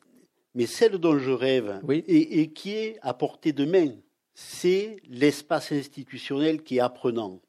Mais 0.54 0.68
celle 0.68 0.98
dont 0.98 1.18
je 1.18 1.32
rêve, 1.32 1.82
et, 1.90 2.52
qui 2.54 2.72
est 2.72 3.00
à 3.02 3.14
portée 3.14 3.52
de 3.52 3.66
main, 3.66 3.96
c'est 4.34 4.98
l'espace 5.08 5.72
institutionnel 5.72 6.62
qui 6.64 6.78
est 6.78 6.82
apprenant 6.82 7.42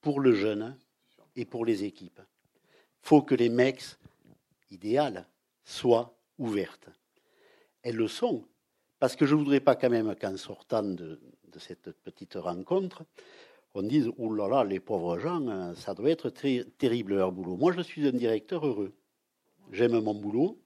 pour 0.00 0.20
le 0.20 0.34
jeune 0.34 0.76
et 1.36 1.44
pour 1.44 1.64
les 1.64 1.84
équipes. 1.84 2.20
Il 2.20 3.08
faut 3.08 3.22
que 3.22 3.34
les 3.34 3.48
MEX 3.48 3.98
idéales 4.70 5.26
soient 5.64 6.16
ouvertes. 6.38 6.88
Elles 7.82 7.96
le 7.96 8.08
sont, 8.08 8.46
parce 8.98 9.14
que 9.16 9.24
je 9.24 9.34
ne 9.34 9.38
voudrais 9.38 9.60
pas 9.60 9.76
quand 9.76 9.90
même 9.90 10.14
qu'en 10.16 10.36
sortant 10.36 10.82
de, 10.82 11.20
de 11.54 11.58
cette 11.60 11.92
petite 12.02 12.34
rencontre, 12.34 13.04
on 13.74 13.82
dise 13.82 14.10
Oh 14.18 14.32
là 14.32 14.48
là, 14.48 14.64
les 14.64 14.80
pauvres 14.80 15.18
gens, 15.18 15.46
euh, 15.48 15.74
ça 15.74 15.94
doit 15.94 16.10
être 16.10 16.30
terrible 16.30 17.14
leur 17.14 17.32
boulot. 17.32 17.56
Moi, 17.56 17.72
je 17.72 17.80
suis 17.80 18.06
un 18.06 18.12
directeur 18.12 18.66
heureux. 18.66 18.92
J'aime 19.72 19.98
mon 20.00 20.14
boulot. 20.14 20.58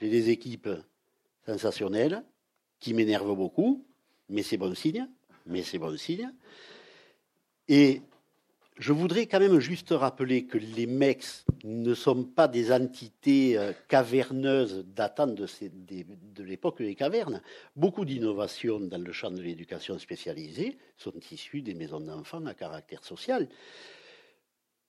J'ai 0.00 0.08
des 0.08 0.30
équipes 0.30 0.70
sensationnelles 1.46 2.24
qui 2.80 2.94
m'énervent 2.94 3.36
beaucoup, 3.36 3.84
mais 4.28 4.42
c'est 4.42 4.56
bon 4.56 4.74
signe. 4.74 5.08
Mais 5.46 5.62
c'est 5.62 5.78
bon 5.78 5.96
signe. 5.96 6.32
Et 7.68 8.02
je 8.82 8.92
voudrais 8.92 9.26
quand 9.26 9.38
même 9.38 9.60
juste 9.60 9.90
rappeler 9.90 10.44
que 10.46 10.58
les 10.58 10.86
mecs 10.86 11.24
ne 11.62 11.94
sont 11.94 12.24
pas 12.24 12.48
des 12.48 12.72
entités 12.72 13.56
euh, 13.56 13.72
caverneuses 13.86 14.84
datant 14.88 15.28
de, 15.28 15.46
de 15.46 16.42
l'époque 16.42 16.82
des 16.82 16.96
cavernes. 16.96 17.40
Beaucoup 17.76 18.04
d'innovations 18.04 18.80
dans 18.80 19.00
le 19.00 19.12
champ 19.12 19.30
de 19.30 19.40
l'éducation 19.40 19.96
spécialisée 20.00 20.78
sont 20.96 21.14
issues 21.30 21.62
des 21.62 21.74
maisons 21.74 22.00
d'enfants 22.00 22.44
à 22.44 22.54
caractère 22.54 23.04
social. 23.04 23.48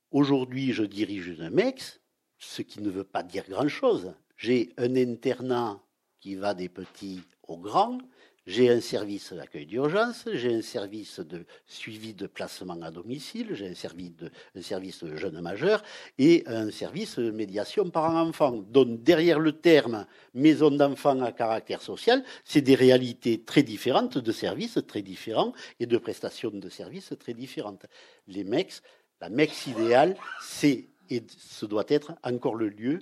Aujourd'hui, 0.09 0.73
je 0.73 0.83
dirige 0.83 1.27
une 1.27 1.51
MEX, 1.51 2.01
ce 2.39 2.63
qui 2.63 2.81
ne 2.81 2.89
veut 2.89 3.03
pas 3.03 3.21
dire 3.21 3.47
grand-chose. 3.47 4.15
J'ai 4.37 4.73
un 4.77 4.95
internat 4.95 5.79
qui 6.19 6.33
va 6.33 6.55
des 6.55 6.69
petits 6.69 7.21
aux 7.47 7.57
grands, 7.57 7.99
j'ai 8.45 8.69
un 8.69 8.81
service 8.81 9.31
d'accueil 9.31 9.65
d'urgence, 9.65 10.27
j'ai 10.33 10.53
un 10.53 10.61
service 10.61 11.19
de 11.19 11.45
suivi 11.65 12.13
de 12.13 12.27
placement 12.27 12.81
à 12.81 12.91
domicile, 12.91 13.49
j'ai 13.53 13.67
un 13.67 13.75
service 13.75 14.15
de, 14.15 14.31
un 14.55 14.61
service 14.61 15.05
jeunes 15.15 15.39
majeurs 15.39 15.81
et 16.17 16.43
un 16.47 16.69
service 16.69 17.19
de 17.19 17.31
médiation 17.31 17.89
parents-enfants. 17.89 18.51
Donc 18.51 19.01
derrière 19.01 19.39
le 19.39 19.53
terme 19.53 20.05
maison 20.33 20.71
d'enfants 20.71 21.21
à 21.21 21.31
caractère 21.31 21.81
social, 21.81 22.23
c'est 22.43 22.61
des 22.61 22.75
réalités 22.75 23.43
très 23.43 23.63
différentes, 23.63 24.17
de 24.17 24.31
services 24.31 24.79
très 24.87 25.01
différents 25.01 25.53
et 25.79 25.85
de 25.85 25.97
prestations 25.97 26.51
de 26.51 26.69
services 26.69 27.13
très 27.19 27.33
différentes. 27.33 27.85
Les 28.27 28.43
MEX, 28.43 28.81
la 29.21 29.29
MEX 29.29 29.67
idéale, 29.67 30.17
c'est 30.41 30.89
et 31.09 31.23
ce 31.37 31.65
doit 31.65 31.85
être 31.87 32.13
encore 32.23 32.55
le 32.55 32.69
lieu 32.69 32.99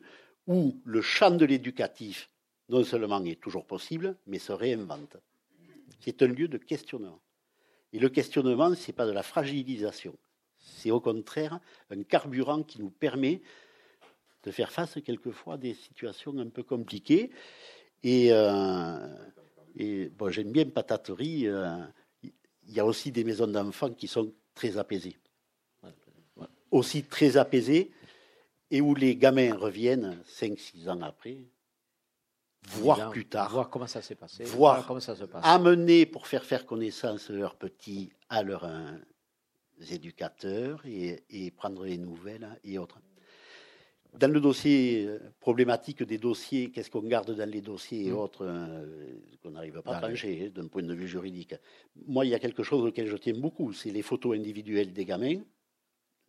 où 0.47 0.81
le 0.85 1.01
champ 1.01 1.31
de 1.31 1.45
l'éducatif 1.45 2.29
non 2.69 2.83
seulement 2.83 3.23
est 3.25 3.39
toujours 3.39 3.65
possible, 3.65 4.15
mais 4.25 4.39
se 4.39 4.53
réinvente 4.53 5.17
c'est 6.01 6.21
un 6.23 6.27
lieu 6.27 6.47
de 6.47 6.57
questionnement. 6.57 7.21
Et 7.93 7.99
le 7.99 8.09
questionnement, 8.09 8.73
ce 8.75 8.87
n'est 8.87 8.93
pas 8.93 9.05
de 9.05 9.11
la 9.11 9.23
fragilisation. 9.23 10.15
C'est 10.57 10.91
au 10.91 10.99
contraire 10.99 11.59
un 11.89 12.03
carburant 12.03 12.63
qui 12.63 12.79
nous 12.79 12.89
permet 12.89 13.41
de 14.43 14.51
faire 14.51 14.71
face 14.71 14.97
quelquefois 15.05 15.55
à 15.55 15.57
des 15.57 15.73
situations 15.73 16.37
un 16.37 16.49
peu 16.49 16.63
compliquées. 16.63 17.31
Et, 18.03 18.29
euh, 18.31 18.97
bon, 19.75 20.29
j'aime 20.29 20.51
bien 20.51 20.65
Pataterie. 20.65 21.47
Euh, 21.47 21.77
il 22.23 22.73
y 22.73 22.79
a 22.79 22.85
aussi 22.85 23.11
des 23.11 23.23
maisons 23.23 23.47
d'enfants 23.47 23.91
qui 23.91 24.07
sont 24.07 24.33
très 24.55 24.77
apaisées. 24.77 25.17
Aussi 26.71 27.03
très 27.03 27.35
apaisées, 27.35 27.91
et 28.69 28.79
où 28.79 28.95
les 28.95 29.17
gamins 29.17 29.55
reviennent 29.55 30.17
5-6 30.25 30.89
ans 30.89 31.01
après 31.01 31.37
voir 32.67 33.09
plus 33.11 33.25
tard. 33.25 33.51
Voir 33.51 33.69
comment 33.69 33.87
ça 33.87 34.01
s'est 34.01 34.15
passé. 34.15 34.43
Voir 34.43 34.85
comment 34.85 34.99
ça 34.99 35.15
se 35.15 35.25
passe. 35.25 35.43
Amener 35.45 36.05
pour 36.05 36.27
faire 36.27 36.43
faire 36.43 36.65
connaissance 36.65 37.29
leurs 37.29 37.55
petits 37.55 38.11
à 38.29 38.43
leurs 38.43 38.65
euh, 38.65 38.97
éducateurs 39.89 40.81
et, 40.85 41.51
prendre 41.51 41.85
les 41.85 41.97
nouvelles 41.97 42.47
et 42.63 42.77
autres. 42.77 42.99
Dans 44.13 44.31
le 44.31 44.41
dossier 44.41 45.05
euh, 45.07 45.19
problématique 45.39 46.03
des 46.03 46.17
dossiers, 46.17 46.69
qu'est-ce 46.69 46.91
qu'on 46.91 47.01
garde 47.03 47.33
dans 47.33 47.49
les 47.49 47.61
dossiers 47.61 48.07
et 48.07 48.11
mm. 48.11 48.17
autres 48.17 48.45
euh, 48.45 49.15
qu'on 49.41 49.51
n'arrive 49.51 49.81
pas 49.81 49.95
à 49.95 50.01
trancher 50.01 50.47
hein, 50.47 50.51
d'un 50.53 50.67
point 50.67 50.83
de 50.83 50.93
vue 50.93 51.07
juridique 51.07 51.55
Moi, 52.07 52.25
il 52.25 52.29
y 52.29 52.35
a 52.35 52.39
quelque 52.39 52.63
chose 52.63 52.85
auquel 52.85 53.07
je 53.07 53.15
tiens 53.15 53.37
beaucoup, 53.37 53.71
c'est 53.71 53.91
les 53.91 54.01
photos 54.01 54.37
individuelles 54.37 54.91
des 54.91 55.05
gamins 55.05 55.39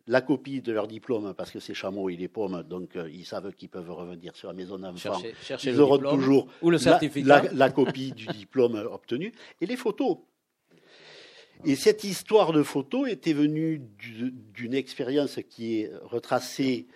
la 0.07 0.21
copie 0.21 0.61
de 0.61 0.71
leur 0.71 0.87
diplôme, 0.87 1.33
parce 1.33 1.51
que 1.51 1.59
c'est 1.59 1.73
chameau 1.73 2.09
et 2.09 2.17
les 2.17 2.27
pommes, 2.27 2.63
donc 2.63 2.95
euh, 2.95 3.09
ils 3.09 3.25
savent 3.25 3.53
qu'ils 3.53 3.69
peuvent 3.69 3.91
revenir 3.91 4.35
sur 4.35 4.49
la 4.49 4.53
maison 4.53 4.77
d'enfants. 4.77 5.21
Ils 5.63 5.79
auront 5.79 5.97
toujours 5.97 6.47
ou 6.61 6.69
le 6.69 6.77
certificat. 6.77 7.43
La, 7.53 7.71
copie 7.71 8.11
du 8.11 8.27
diplôme 8.27 8.75
obtenu 8.75 9.31
et 9.61 9.65
les 9.65 9.77
photos. 9.77 10.17
Et 11.65 11.75
cette 11.75 12.03
histoire 12.03 12.51
de 12.51 12.63
photos 12.63 13.09
était 13.09 13.31
venue 13.31 13.81
d'une 14.53 14.73
expérience 14.73 15.39
qui 15.49 15.79
est 15.79 15.91
retracée 16.01 16.87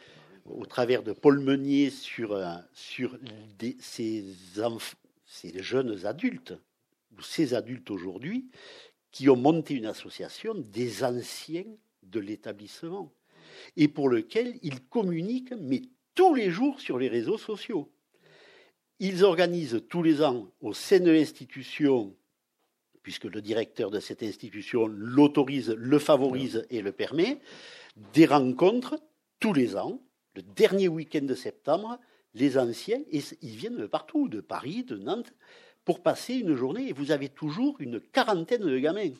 au 0.45 0.66
travers 0.66 1.03
de 1.03 1.14
Paul 1.14 1.39
Meunier 1.39 1.89
sur, 1.89 2.34
euh, 2.34 2.55
ces 3.66 4.24
jeunes 5.64 6.05
adultes, 6.05 6.53
ou 7.18 7.22
ces 7.22 7.53
adultes 7.53 7.91
aujourd'hui, 7.91 8.49
qui 9.12 9.30
ont 9.30 9.38
monté 9.38 9.74
une 9.74 9.86
association 9.86 10.53
des 10.53 11.03
anciens 11.05 11.64
de 12.10 12.20
l'établissement 12.20 13.14
et 13.76 13.88
pour 13.88 14.10
lequel 14.10 14.58
ils 14.64 14.84
communiquent, 14.86 15.53
mais 15.60 15.82
tous 16.16 16.34
les 16.34 16.49
jours 16.49 16.80
sur 16.80 16.97
les 16.97 17.08
réseaux 17.08 17.38
sociaux. 17.38 17.91
Ils 18.99 19.24
organisent 19.24 19.84
tous 19.89 20.01
les 20.01 20.24
ans 20.24 20.51
au 20.62 20.74
sein 20.74 20.99
de 20.99 21.12
l'institution, 21.12 22.16
puisque 23.03 23.26
le 23.26 23.41
directeur 23.41 23.91
de 23.91 23.99
cette 23.99 24.24
institution 24.24 24.88
l'autorise, 24.88 25.70
le 25.70 25.99
favorise 25.99 26.66
et 26.70 26.82
le 26.82 26.91
permet, 26.91 27.39
des 28.14 28.26
rencontres 28.26 28.99
tous 29.39 29.53
les 29.53 29.76
ans, 29.76 30.01
le 30.36 30.41
dernier 30.41 30.88
week-end 30.88 31.22
de 31.22 31.36
septembre, 31.36 31.99
les 32.34 32.58
anciens, 32.58 33.01
et 33.12 33.22
ils 33.41 33.55
viennent 33.55 33.78
de 33.78 33.88
partout, 33.88 34.28
de 34.28 34.41
Paris, 34.41 34.84
de 34.84 34.97
Nantes, 34.97 35.34
pour 35.86 36.01
passer 36.01 36.36
une 36.36 36.55
journée, 36.55 36.89
et 36.89 36.93
vous 36.93 37.12
avez 37.12 37.30
toujours 37.30 37.80
une 37.80 37.99
quarantaine 37.99 38.66
de 38.66 38.80
gamins. 38.80 39.14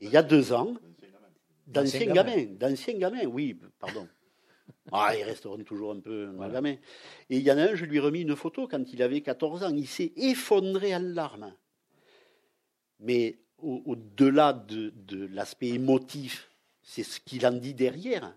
il 0.00 0.10
y 0.10 0.16
a 0.16 0.22
deux 0.22 0.52
ans, 0.52 0.74
D'anciens 1.66 2.12
gamins, 2.12 2.44
d'anciens 2.58 2.94
gamins, 2.94 3.24
oui, 3.26 3.58
pardon. 3.78 4.08
Ah, 4.92 5.14
ils 5.16 5.24
resteront 5.24 5.62
toujours 5.64 5.92
un 5.92 6.00
peu 6.00 6.30
gamins. 6.50 6.76
Et 7.30 7.38
il 7.38 7.40
y 7.40 7.50
en 7.50 7.56
a 7.58 7.62
un, 7.62 7.74
je 7.74 7.84
lui 7.86 7.96
ai 7.96 8.00
remis 8.00 8.20
une 8.20 8.36
photo 8.36 8.68
quand 8.68 8.92
il 8.92 9.02
avait 9.02 9.22
14 9.22 9.64
ans. 9.64 9.74
Il 9.74 9.88
s'est 9.88 10.12
effondré 10.16 10.94
en 10.94 11.00
larmes. 11.00 11.54
Mais 13.00 13.38
au-delà 13.58 14.52
de, 14.52 14.92
de 14.94 15.26
l'aspect 15.26 15.68
émotif, 15.68 16.50
c'est 16.82 17.02
ce 17.02 17.18
qu'il 17.18 17.46
en 17.46 17.52
dit 17.52 17.74
derrière. 17.74 18.36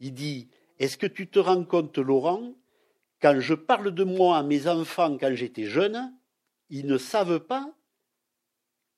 Il 0.00 0.12
dit 0.12 0.48
Est-ce 0.78 0.98
que 0.98 1.06
tu 1.06 1.28
te 1.28 1.38
rends 1.38 1.64
compte, 1.64 1.96
Laurent, 1.98 2.54
quand 3.20 3.38
je 3.38 3.54
parle 3.54 3.94
de 3.94 4.04
moi 4.04 4.38
à 4.38 4.42
mes 4.42 4.66
enfants 4.66 5.16
quand 5.16 5.34
j'étais 5.34 5.66
jeune, 5.66 6.12
ils 6.70 6.86
ne 6.86 6.98
savent 6.98 7.40
pas 7.40 7.72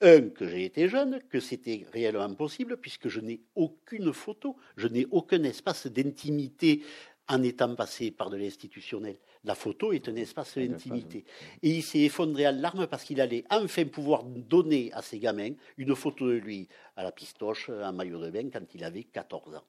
un, 0.04 0.28
que 0.28 0.46
j'ai 0.46 0.66
été 0.66 0.88
jeune, 0.88 1.20
que 1.28 1.40
c'était 1.40 1.86
réellement 1.92 2.32
possible, 2.34 2.76
puisque 2.76 3.08
je 3.08 3.20
n'ai 3.20 3.40
aucune 3.56 4.12
photo, 4.12 4.56
je 4.76 4.86
n'ai 4.86 5.06
aucun 5.10 5.42
espace 5.42 5.86
d'intimité 5.86 6.82
en 7.28 7.42
étant 7.42 7.74
passé 7.74 8.10
par 8.10 8.30
de 8.30 8.36
l'institutionnel. 8.36 9.16
La 9.44 9.54
photo 9.54 9.92
est 9.92 10.08
un 10.08 10.16
espace 10.16 10.58
d'intimité. 10.58 11.24
Et 11.62 11.70
il 11.70 11.82
s'est 11.82 12.00
effondré 12.00 12.46
en 12.46 12.52
larmes 12.52 12.86
parce 12.86 13.04
qu'il 13.04 13.20
allait 13.20 13.44
enfin 13.50 13.84
pouvoir 13.86 14.24
donner 14.24 14.92
à 14.92 15.02
ses 15.02 15.18
gamins 15.18 15.52
une 15.78 15.94
photo 15.96 16.28
de 16.28 16.34
lui 16.34 16.68
à 16.96 17.02
la 17.02 17.12
pistoche, 17.12 17.70
en 17.70 17.92
maillot 17.92 18.20
de 18.20 18.30
bain, 18.30 18.50
quand 18.52 18.74
il 18.74 18.84
avait 18.84 19.04
14 19.04 19.56
ans. 19.56 19.64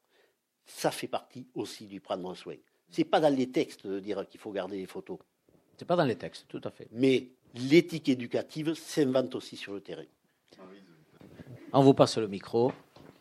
Ça 0.66 0.92
fait 0.92 1.08
partie 1.08 1.48
aussi 1.56 1.88
du 1.88 2.02
prendre 2.02 2.36
soin. 2.36 2.56
C'est 2.90 3.06
pas 3.06 3.20
dans 3.20 3.34
les 3.34 3.50
textes 3.50 3.88
de 3.88 4.00
dire 4.00 4.28
qu'il 4.28 4.40
faut 4.40 4.52
garder 4.52 4.78
les 4.78 4.86
photos. 4.86 5.20
C'est 5.78 5.86
pas 5.86 5.96
dans 5.96 6.06
les 6.06 6.16
textes, 6.16 6.46
tout 6.48 6.62
à 6.64 6.72
fait. 6.72 6.88
Mais 6.92 7.30
l'éthique 7.54 8.10
éducative 8.10 8.74
s'invente 8.74 9.36
aussi 9.36 9.58
sur 9.58 9.74
le 9.74 9.82
terrain. 9.82 10.06
On 11.78 11.82
vous 11.82 11.94
passe 11.94 12.18
le 12.18 12.30
micro. 12.30 12.72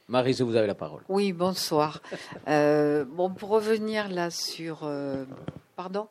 Marise, 0.07 0.41
vous 0.41 0.55
avez 0.55 0.69
la 0.69 0.77
parole. 0.77 1.03
Oui, 1.09 1.33
bonsoir. 1.33 2.01
Euh, 2.47 3.05
bon, 3.05 3.31
pour 3.31 3.49
revenir 3.49 4.09
là 4.09 4.31
sur. 4.31 4.83
Euh, 4.85 5.25
pardon? 5.75 6.07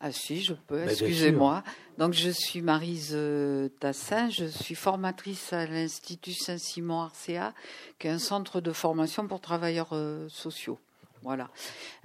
Ah, 0.00 0.10
si, 0.10 0.40
je 0.40 0.54
peux, 0.54 0.82
excusez-moi. 0.84 1.64
Donc, 1.98 2.14
je 2.14 2.30
suis 2.30 2.62
Marise 2.62 3.12
euh, 3.12 3.68
Tassin, 3.78 4.30
je 4.30 4.46
suis 4.46 4.74
formatrice 4.74 5.52
à 5.52 5.66
l'Institut 5.66 6.32
Saint-Simon 6.32 7.02
Arcea, 7.02 7.52
qui 7.98 8.06
est 8.06 8.10
un 8.10 8.18
centre 8.18 8.62
de 8.62 8.72
formation 8.72 9.28
pour 9.28 9.42
travailleurs 9.42 9.94
sociaux. 10.28 10.78
Voilà. 11.22 11.50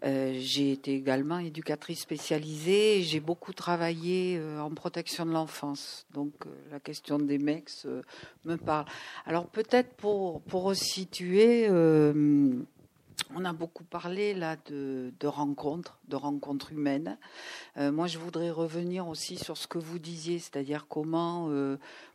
Euh, 0.04 0.38
j'ai 0.40 0.72
été 0.72 0.94
également 0.94 1.40
éducatrice 1.40 2.02
spécialisée. 2.02 3.02
J'ai 3.02 3.20
beaucoup 3.20 3.54
travaillé 3.54 4.38
euh, 4.38 4.60
en 4.60 4.70
protection 4.70 5.26
de 5.26 5.32
l'enfance. 5.32 6.06
Donc 6.14 6.34
euh, 6.46 6.50
la 6.72 6.80
question 6.80 7.18
des 7.18 7.40
mecs 7.40 7.72
me 8.46 8.56
parle. 8.56 8.86
Alors 9.26 9.48
peut-être 9.48 9.94
pour 9.96 10.42
pour 10.42 10.64
resituer. 10.64 11.68
On 13.36 13.44
a 13.44 13.52
beaucoup 13.52 13.84
parlé 13.84 14.36
là 14.36 14.56
de, 14.68 15.12
de 15.20 15.28
rencontres, 15.28 16.00
de 16.08 16.16
rencontres 16.16 16.72
humaines. 16.72 17.18
moi, 17.76 18.06
je 18.08 18.20
voudrais 18.20 18.52
revenir 18.52 19.08
aussi 19.08 19.38
sur 19.38 19.58
ce 19.58 19.68
que 19.68 19.80
vous 19.80 19.98
disiez, 20.00 20.38
c'est-à-dire 20.40 20.86
comment 20.88 21.50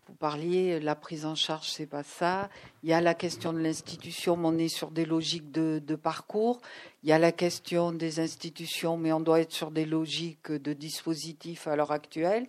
vous 0.08 0.14
parliez, 0.14 0.80
la 0.80 0.96
prise 0.96 1.24
en 1.24 1.36
charge, 1.36 1.68
c'est 1.68 1.86
pas 1.86 2.02
ça. 2.02 2.50
Il 2.82 2.90
y 2.90 2.92
a 2.92 3.00
la 3.00 3.14
question 3.14 3.52
de 3.52 3.60
l'institution, 3.60 4.36
mais 4.36 4.48
on 4.48 4.58
est 4.58 4.68
sur 4.68 4.90
des 4.90 5.04
logiques 5.04 5.52
de, 5.52 5.94
parcours. 5.94 6.60
Il 7.04 7.08
y 7.08 7.12
a 7.12 7.20
la 7.20 7.30
question 7.30 7.92
des 7.92 8.18
institutions, 8.18 8.96
mais 8.96 9.12
on 9.12 9.20
doit 9.20 9.40
être 9.40 9.52
sur 9.52 9.70
des 9.70 9.84
logiques 9.84 10.50
de 10.50 10.72
dispositifs 10.72 11.68
à 11.68 11.76
l'heure 11.76 11.92
actuelle. 11.92 12.48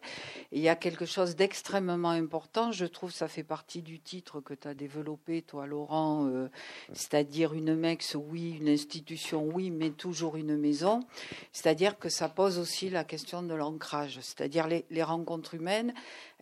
Et 0.52 0.58
il 0.58 0.62
y 0.62 0.70
a 0.70 0.76
quelque 0.76 1.06
chose 1.06 1.36
d'extrêmement 1.36 2.10
important, 2.10 2.72
je 2.72 2.86
trouve, 2.86 3.12
ça 3.12 3.28
fait 3.28 3.44
partie 3.44 3.84
du 3.84 4.00
titre 4.00 4.42
que 4.42 4.56
tu 4.56 4.68
as 4.68 4.74
développé, 4.74 5.44
toi, 5.44 5.68
Laurent, 5.68 6.28
euh, 6.28 6.50
c'est-à-dire 6.94 7.54
une 7.54 7.76
MEX, 7.76 8.16
oui, 8.16 8.58
une 8.60 8.70
institution, 8.70 9.46
oui, 9.46 9.70
mais 9.70 9.92
toujours 9.92 10.38
une 10.38 10.58
maison. 10.58 11.02
C'est-à-dire 11.52 12.00
que 12.00 12.10
ça 12.10 12.30
pose 12.30 12.58
aussi 12.58 12.90
la 12.90 13.04
question 13.04 13.44
de 13.44 13.54
l'ancrage, 13.54 14.20
c'est-à-dire 14.22 14.68
les 14.68 15.04
rencontres 15.04 15.54
humaines 15.54 15.94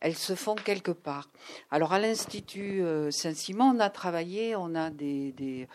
elles 0.01 0.15
se 0.15 0.35
font 0.35 0.55
quelque 0.55 0.91
part. 0.91 1.29
Alors 1.69 1.93
à 1.93 1.99
l'Institut 1.99 2.83
euh, 2.83 3.11
Saint-Simon, 3.11 3.75
on 3.75 3.79
a 3.79 3.89
travaillé, 3.89 4.55
on 4.55 4.75
a 4.75 4.89
des, 4.89 5.67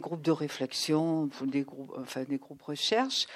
groupes 0.00 0.22
de 0.22 0.30
réflexion, 0.30 1.30
des 1.42 1.62
groupes, 1.62 1.92
enfin 2.00 2.24
des 2.24 2.38
groupes 2.38 2.62
recherche, 2.62 3.26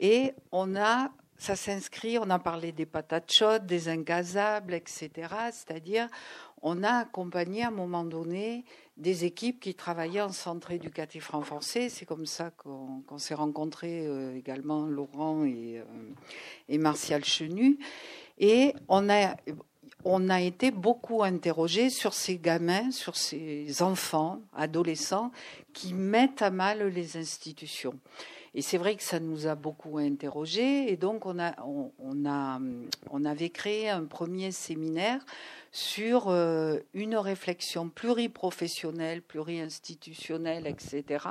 et 0.00 0.32
on 0.50 0.76
a 0.76 1.10
ça 1.38 1.56
s'inscrit, 1.56 2.18
on 2.18 2.30
a 2.30 2.38
parlé 2.38 2.70
des 2.70 2.86
patates 2.86 3.32
chaudes, 3.32 3.66
des 3.66 3.88
ingazables, 3.88 4.74
etc. 4.74 5.10
C'est-à-dire, 5.50 6.06
on 6.62 6.84
a 6.84 6.98
accompagné 6.98 7.64
à 7.64 7.68
un 7.68 7.72
moment 7.72 8.04
donné 8.04 8.64
des 8.96 9.24
équipes 9.24 9.58
qui 9.58 9.74
travaillaient 9.74 10.20
en 10.20 10.30
centre 10.30 10.70
éducatif 10.70 11.30
renforcé. 11.30 11.88
C'est 11.88 12.06
comme 12.06 12.26
ça 12.26 12.52
qu'on 12.52 13.18
s'est 13.18 13.34
rencontrés 13.34 14.06
euh, 14.06 14.36
également, 14.36 14.86
Laurent 14.86 15.44
et, 15.44 15.80
euh, 15.80 15.84
et 16.68 16.78
Martial 16.78 17.24
Chenu. 17.24 17.80
Et 18.38 18.74
on 18.88 19.08
a, 19.10 19.36
on 20.04 20.28
a 20.28 20.40
été 20.40 20.70
beaucoup 20.70 21.22
interrogé 21.22 21.90
sur 21.90 22.14
ces 22.14 22.38
gamins, 22.38 22.90
sur 22.90 23.16
ces 23.16 23.82
enfants, 23.82 24.40
adolescents, 24.54 25.30
qui 25.72 25.94
mettent 25.94 26.42
à 26.42 26.50
mal 26.50 26.86
les 26.88 27.16
institutions. 27.16 27.94
Et 28.54 28.60
c'est 28.60 28.76
vrai 28.76 28.96
que 28.96 29.02
ça 29.02 29.18
nous 29.18 29.46
a 29.46 29.54
beaucoup 29.54 29.98
interrogés. 29.98 30.92
Et 30.92 30.96
donc, 30.96 31.24
on, 31.24 31.38
a, 31.38 31.54
on, 31.64 32.26
a, 32.26 32.60
on 33.10 33.24
avait 33.24 33.48
créé 33.48 33.88
un 33.88 34.04
premier 34.04 34.52
séminaire 34.52 35.24
sur 35.70 36.28
euh, 36.28 36.78
une 36.92 37.16
réflexion 37.16 37.88
pluriprofessionnelle, 37.88 39.22
pluri-institutionnelle, 39.22 40.66
etc., 40.66 41.24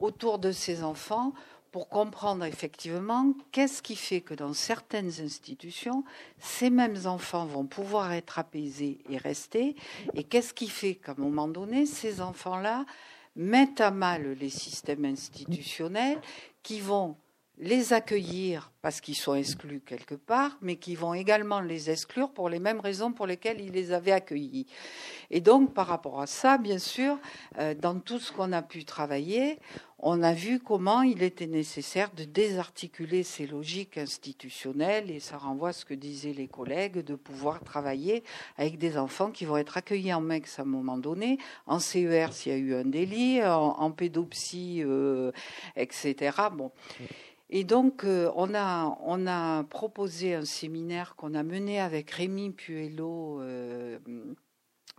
autour 0.00 0.38
de 0.38 0.52
ces 0.52 0.82
enfants 0.82 1.32
pour 1.74 1.88
comprendre 1.88 2.44
effectivement 2.44 3.34
qu'est-ce 3.50 3.82
qui 3.82 3.96
fait 3.96 4.20
que 4.20 4.32
dans 4.32 4.52
certaines 4.52 5.10
institutions, 5.20 6.04
ces 6.38 6.70
mêmes 6.70 6.98
enfants 7.04 7.46
vont 7.46 7.66
pouvoir 7.66 8.12
être 8.12 8.38
apaisés 8.38 9.00
et 9.10 9.18
rester, 9.18 9.74
et 10.14 10.22
qu'est-ce 10.22 10.54
qui 10.54 10.68
fait 10.68 10.94
qu'à 10.94 11.16
un 11.18 11.20
moment 11.20 11.48
donné, 11.48 11.84
ces 11.84 12.20
enfants-là 12.20 12.86
mettent 13.34 13.80
à 13.80 13.90
mal 13.90 14.36
les 14.38 14.50
systèmes 14.50 15.04
institutionnels 15.04 16.20
qui 16.62 16.78
vont 16.78 17.16
les 17.58 17.92
accueillir 17.92 18.72
parce 18.82 19.00
qu'ils 19.00 19.16
sont 19.16 19.34
exclus 19.34 19.80
quelque 19.80 20.14
part, 20.14 20.58
mais 20.60 20.76
qui 20.76 20.94
vont 20.94 21.14
également 21.14 21.60
les 21.60 21.88
exclure 21.88 22.30
pour 22.30 22.50
les 22.50 22.58
mêmes 22.58 22.80
raisons 22.80 23.12
pour 23.12 23.26
lesquelles 23.26 23.60
ils 23.60 23.72
les 23.72 23.92
avaient 23.92 24.12
accueillis. 24.12 24.66
Et 25.30 25.40
donc, 25.40 25.72
par 25.72 25.86
rapport 25.86 26.20
à 26.20 26.26
ça, 26.26 26.58
bien 26.58 26.78
sûr, 26.78 27.18
euh, 27.58 27.74
dans 27.74 27.98
tout 27.98 28.18
ce 28.18 28.30
qu'on 28.30 28.52
a 28.52 28.60
pu 28.60 28.84
travailler, 28.84 29.58
on 29.98 30.22
a 30.22 30.34
vu 30.34 30.60
comment 30.60 31.00
il 31.00 31.22
était 31.22 31.46
nécessaire 31.46 32.10
de 32.14 32.24
désarticuler 32.24 33.22
ces 33.22 33.46
logiques 33.46 33.96
institutionnelles, 33.96 35.10
et 35.10 35.18
ça 35.18 35.38
renvoie 35.38 35.70
à 35.70 35.72
ce 35.72 35.86
que 35.86 35.94
disaient 35.94 36.34
les 36.34 36.48
collègues, 36.48 36.98
de 36.98 37.14
pouvoir 37.14 37.64
travailler 37.64 38.22
avec 38.58 38.76
des 38.76 38.98
enfants 38.98 39.30
qui 39.30 39.46
vont 39.46 39.56
être 39.56 39.78
accueillis 39.78 40.12
en 40.12 40.20
MEX 40.20 40.58
à 40.58 40.62
un 40.62 40.66
moment 40.66 40.98
donné, 40.98 41.38
en 41.66 41.78
CER 41.78 42.34
s'il 42.34 42.52
y 42.52 42.54
a 42.54 42.58
eu 42.58 42.74
un 42.74 42.84
délit, 42.84 43.42
en, 43.42 43.90
pédopsie, 43.92 44.82
euh, 44.84 45.32
etc. 45.74 46.32
Bon. 46.52 46.70
Et 47.50 47.64
donc, 47.64 48.04
euh, 48.04 48.30
on, 48.36 48.54
a, 48.54 48.96
on 49.02 49.26
a 49.26 49.64
proposé 49.64 50.34
un 50.34 50.44
séminaire 50.44 51.14
qu'on 51.16 51.34
a 51.34 51.42
mené 51.42 51.80
avec 51.80 52.10
Rémi 52.10 52.50
Puello 52.50 53.40
euh, 53.40 53.98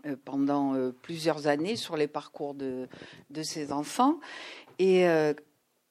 euh, 0.05 0.15
pendant 0.23 0.91
plusieurs 1.01 1.47
années 1.47 1.75
sur 1.75 1.97
les 1.97 2.07
parcours 2.07 2.53
de, 2.53 2.87
de 3.29 3.43
ces 3.43 3.71
enfants. 3.71 4.19
Et 4.77 5.05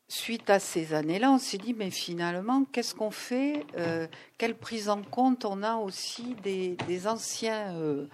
suite 0.09 0.51
à 0.51 0.59
ces 0.59 0.93
années-là, 0.93 1.33
on 1.33 1.39
s'est 1.39 1.59
dit, 1.59 1.75
mais 1.75 1.91
finalement, 1.91 2.65
qu'est-ce 2.71 2.95
qu'on 2.95 3.11
fait? 3.11 3.65
Quelle 4.37 4.55
prise 4.55 4.91
en 4.91 5.03
compte 5.03 5.47
on 5.47 5.63
a 5.63 5.77
aussi 5.77 6.37
des, 6.43 6.77
des 6.87 7.07
anciens 7.09 8.07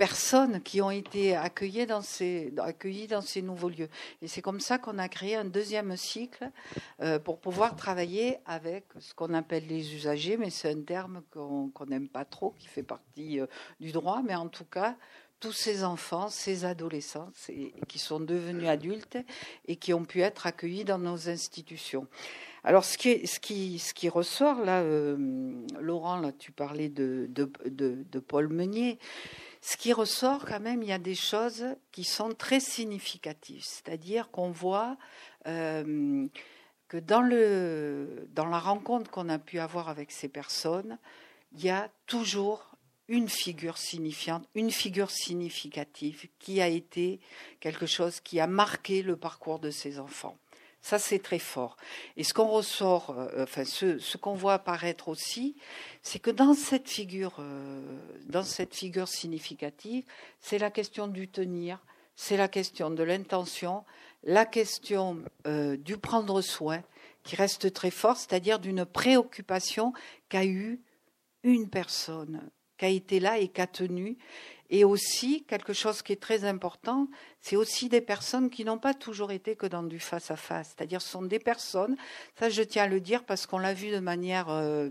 personnes 0.00 0.62
qui 0.62 0.80
ont 0.80 0.90
été 0.90 1.36
accueillies 1.36 1.84
dans 1.84 2.00
ces, 2.00 2.54
accueillies 2.56 3.06
dans 3.06 3.20
ces 3.20 3.42
nouveaux 3.42 3.68
lieux. 3.68 3.90
Et 4.22 4.28
c'est 4.28 4.40
comme 4.40 4.58
ça 4.58 4.78
qu'on 4.78 4.96
a 4.96 5.10
créé 5.10 5.36
un 5.36 5.44
deuxième 5.44 5.94
cycle 5.94 6.50
euh, 7.02 7.18
pour 7.18 7.38
pouvoir 7.38 7.76
travailler 7.76 8.38
avec 8.46 8.86
ce 8.98 9.12
qu'on 9.12 9.34
appelle 9.34 9.66
les 9.66 9.94
usagers, 9.94 10.38
mais 10.38 10.48
c'est 10.48 10.70
un 10.70 10.80
terme 10.80 11.20
qu'on 11.30 11.86
n'aime 11.86 12.08
pas 12.08 12.24
trop, 12.24 12.54
qui 12.58 12.66
fait 12.66 12.82
partie 12.82 13.40
euh, 13.40 13.46
du 13.78 13.92
droit, 13.92 14.22
mais 14.24 14.34
en 14.34 14.48
tout 14.48 14.64
cas, 14.64 14.96
tous 15.38 15.52
ces 15.52 15.84
enfants, 15.84 16.30
ces 16.30 16.64
adolescents 16.64 17.30
qui 17.86 17.98
sont 17.98 18.20
devenus 18.20 18.68
adultes 18.68 19.18
et 19.68 19.76
qui 19.76 19.92
ont 19.92 20.06
pu 20.06 20.22
être 20.22 20.46
accueillis 20.46 20.84
dans 20.84 20.98
nos 20.98 21.28
institutions. 21.28 22.06
Alors, 22.64 22.84
ce 22.84 22.96
qui, 22.96 24.08
ressort 24.08 24.64
là, 24.64 24.80
euh, 24.80 25.16
Laurent, 25.78 26.18
là, 26.20 26.32
tu 26.32 26.52
parlais 26.52 26.88
de 26.88 28.18
Paul 28.26 28.48
Meunier 28.48 28.98
ce 29.60 29.76
qui 29.76 29.92
ressort 29.92 30.46
quand 30.46 30.60
même, 30.60 30.82
il 30.82 30.88
y 30.88 30.92
a 30.92 30.98
des 30.98 31.14
choses 31.14 31.64
qui 31.92 32.04
sont 32.04 32.32
très 32.32 32.60
significatives. 32.60 33.62
C'est-à-dire 33.64 34.30
qu'on 34.30 34.50
voit 34.50 34.96
euh, 35.46 36.26
que 36.88 36.96
dans, 36.96 37.20
dans 38.34 38.46
la 38.46 38.58
rencontre 38.58 39.10
qu'on 39.10 39.28
a 39.28 39.38
pu 39.38 39.58
avoir 39.58 39.88
avec 39.88 40.12
ces 40.12 40.28
personnes, 40.28 40.98
il 41.52 41.64
y 41.64 41.70
a 41.70 41.90
toujours 42.06 42.70
une 43.08 43.28
figure 43.28 43.76
signifiante, 43.76 44.48
une 44.54 44.70
figure 44.70 45.10
significative 45.10 46.28
qui 46.38 46.60
a 46.60 46.68
été 46.68 47.20
quelque 47.58 47.86
chose 47.86 48.20
qui 48.20 48.40
a 48.40 48.46
marqué 48.46 49.02
le 49.02 49.16
parcours 49.16 49.58
de 49.58 49.70
ces 49.70 49.98
enfants. 49.98 50.38
Ça, 50.82 50.98
c'est 50.98 51.18
très 51.18 51.38
fort. 51.38 51.76
Et 52.16 52.24
ce 52.24 52.32
qu'on 52.32 52.46
ressort, 52.46 53.10
euh, 53.10 53.42
enfin, 53.42 53.64
ce, 53.64 54.16
qu'on 54.16 54.34
voit 54.34 54.54
apparaître 54.54 55.08
aussi, 55.08 55.56
c'est 56.02 56.18
que 56.18 56.30
dans 56.30 56.54
cette 56.54 56.88
figure, 56.88 57.36
euh, 57.38 57.82
dans 58.26 58.42
cette 58.42 58.74
figure 58.74 59.08
significative, 59.08 60.04
c'est 60.40 60.58
la 60.58 60.70
question 60.70 61.06
du 61.06 61.28
tenir, 61.28 61.84
c'est 62.16 62.38
la 62.38 62.48
question 62.48 62.90
de 62.90 63.02
l'intention, 63.02 63.84
la 64.24 64.46
question 64.46 65.18
euh, 65.46 65.76
du 65.76 65.98
prendre 65.98 66.40
soin, 66.40 66.82
qui 67.24 67.36
reste 67.36 67.72
très 67.74 67.90
fort, 67.90 68.16
c'est-à-dire 68.16 68.58
d'une 68.58 68.86
préoccupation 68.86 69.92
qu'a 70.30 70.46
eue 70.46 70.80
une 71.42 71.68
personne, 71.68 72.50
qui 72.78 72.84
a 72.86 72.88
été 72.88 73.20
là 73.20 73.38
et 73.38 73.48
qui 73.48 73.60
a 73.60 73.66
tenu, 73.66 74.16
et 74.70 74.84
aussi, 74.84 75.42
quelque 75.48 75.72
chose 75.72 76.00
qui 76.00 76.12
est 76.12 76.22
très 76.22 76.44
important, 76.44 77.08
c'est 77.40 77.56
aussi 77.56 77.88
des 77.88 78.00
personnes 78.00 78.50
qui 78.50 78.64
n'ont 78.64 78.78
pas 78.78 78.94
toujours 78.94 79.32
été 79.32 79.56
que 79.56 79.66
dans 79.66 79.82
du 79.82 79.98
face-à-face. 79.98 80.74
C'est-à-dire, 80.76 81.02
ce 81.02 81.08
sont 81.08 81.22
des 81.22 81.40
personnes, 81.40 81.96
ça 82.38 82.48
je 82.48 82.62
tiens 82.62 82.84
à 82.84 82.86
le 82.86 83.00
dire 83.00 83.24
parce 83.24 83.46
qu'on 83.46 83.58
l'a 83.58 83.74
vu 83.74 83.90
de 83.90 83.98
manière 83.98 84.48
euh, 84.48 84.88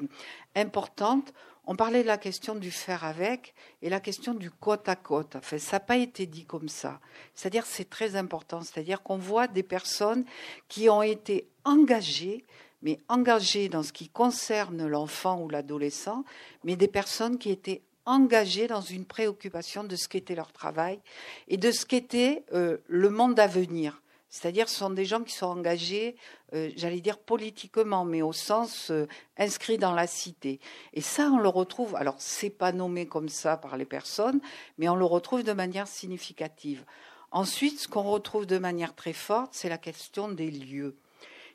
importante, 0.53 1.33
on 1.65 1.75
parlait 1.75 2.01
de 2.01 2.07
la 2.07 2.17
question 2.17 2.55
du 2.55 2.71
faire 2.71 3.05
avec 3.05 3.53
et 3.81 3.89
la 3.89 4.01
question 4.01 4.33
du 4.33 4.51
côte 4.51 4.89
à 4.89 4.95
côte. 4.95 5.35
Enfin, 5.37 5.59
ça 5.59 5.77
n'a 5.77 5.81
pas 5.81 5.97
été 5.97 6.25
dit 6.25 6.45
comme 6.45 6.67
ça. 6.67 6.99
C'est-à-dire, 7.33 7.65
c'est 7.65 7.89
très 7.89 8.15
important. 8.15 8.61
C'est-à-dire 8.61 9.01
qu'on 9.01 9.17
voit 9.17 9.47
des 9.47 9.63
personnes 9.63 10.25
qui 10.67 10.89
ont 10.89 11.03
été 11.03 11.47
engagées 11.63 12.43
mais 12.81 12.99
engagées 13.09 13.67
dans 13.67 13.83
ce 13.83 13.91
qui 13.91 14.07
concerne 14.07 14.87
l'enfant 14.87 15.41
ou 15.41 15.49
l'adolescent, 15.49 16.23
mais 16.63 16.77
des 16.77 16.87
personnes 16.87 17.37
qui 17.37 17.49
étaient 17.51 17.81
engagés 18.09 18.67
dans 18.67 18.81
une 18.81 19.05
préoccupation 19.05 19.83
de 19.83 19.95
ce 19.95 20.07
qu'était 20.07 20.35
leur 20.35 20.51
travail 20.51 20.99
et 21.47 21.57
de 21.57 21.71
ce 21.71 21.85
qu'était 21.85 22.43
euh, 22.53 22.77
le 22.87 23.09
monde 23.09 23.39
à 23.39 23.45
venir. 23.45 24.01
C'est-à-dire, 24.31 24.67
ce 24.69 24.77
sont 24.77 24.89
des 24.89 25.05
gens 25.05 25.21
qui 25.23 25.33
sont 25.33 25.47
engagés, 25.47 26.15
euh, 26.53 26.69
j'allais 26.75 27.01
dire 27.01 27.17
politiquement, 27.17 28.05
mais 28.05 28.21
au 28.21 28.33
sens 28.33 28.91
euh, 28.91 29.07
inscrit 29.37 29.77
dans 29.77 29.93
la 29.93 30.07
cité. 30.07 30.59
Et 30.93 31.01
ça, 31.01 31.29
on 31.31 31.39
le 31.39 31.49
retrouve. 31.49 31.95
Alors, 31.95 32.15
c'est 32.19 32.49
pas 32.49 32.71
nommé 32.71 33.07
comme 33.07 33.29
ça 33.29 33.57
par 33.57 33.77
les 33.77 33.85
personnes, 33.85 34.39
mais 34.77 34.89
on 34.89 34.95
le 34.95 35.05
retrouve 35.05 35.43
de 35.43 35.53
manière 35.53 35.87
significative. 35.87 36.85
Ensuite, 37.31 37.79
ce 37.79 37.87
qu'on 37.87 38.03
retrouve 38.03 38.45
de 38.45 38.57
manière 38.57 38.95
très 38.95 39.13
forte, 39.13 39.51
c'est 39.53 39.69
la 39.69 39.77
question 39.77 40.29
des 40.29 40.49
lieux. 40.49 40.95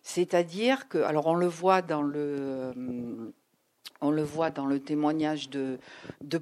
C'est-à-dire 0.03 0.89
que, 0.89 0.99
alors, 0.99 1.27
on 1.27 1.35
le 1.35 1.49
voit 1.49 1.83
dans 1.83 2.03
le 2.03 3.33
on 4.01 4.11
le 4.11 4.23
voit 4.23 4.51
dans 4.51 4.67
le 4.67 4.81
témoignage 4.81 5.49
de, 5.51 5.79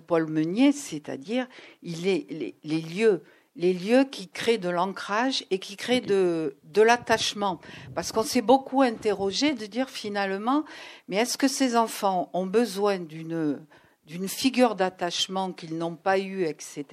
Paul 0.07 0.27
Meunier, 0.27 0.73
c'est-à-dire 0.73 1.47
il 1.83 2.07
est 2.07 2.55
les, 2.65 2.81
lieux 2.81 3.23
les 3.55 3.75
lieux 3.75 4.05
qui 4.05 4.29
créent 4.29 4.59
de 4.59 4.71
l'ancrage 4.71 5.45
et 5.51 5.59
qui 5.59 5.77
créent 5.77 6.01
de 6.01 6.55
l'attachement. 6.75 7.61
Parce 7.95 8.11
qu'on 8.11 8.23
s'est 8.23 8.41
beaucoup 8.41 8.81
interrogé 8.81 9.53
de 9.53 9.67
dire 9.67 9.91
finalement, 9.91 10.65
mais 11.09 11.17
est-ce 11.17 11.37
que 11.37 11.49
ces 11.49 11.77
enfants 11.77 12.31
ont 12.33 12.47
besoin 12.47 12.99
d'une 12.99 13.61
d'une 14.07 14.29
figure 14.29 14.75
d'attachement 14.75 15.53
qu'ils 15.53 15.79
n'ont 15.79 15.95
pas 15.95 16.19
eu, 16.19 16.45
etc. 16.45 16.85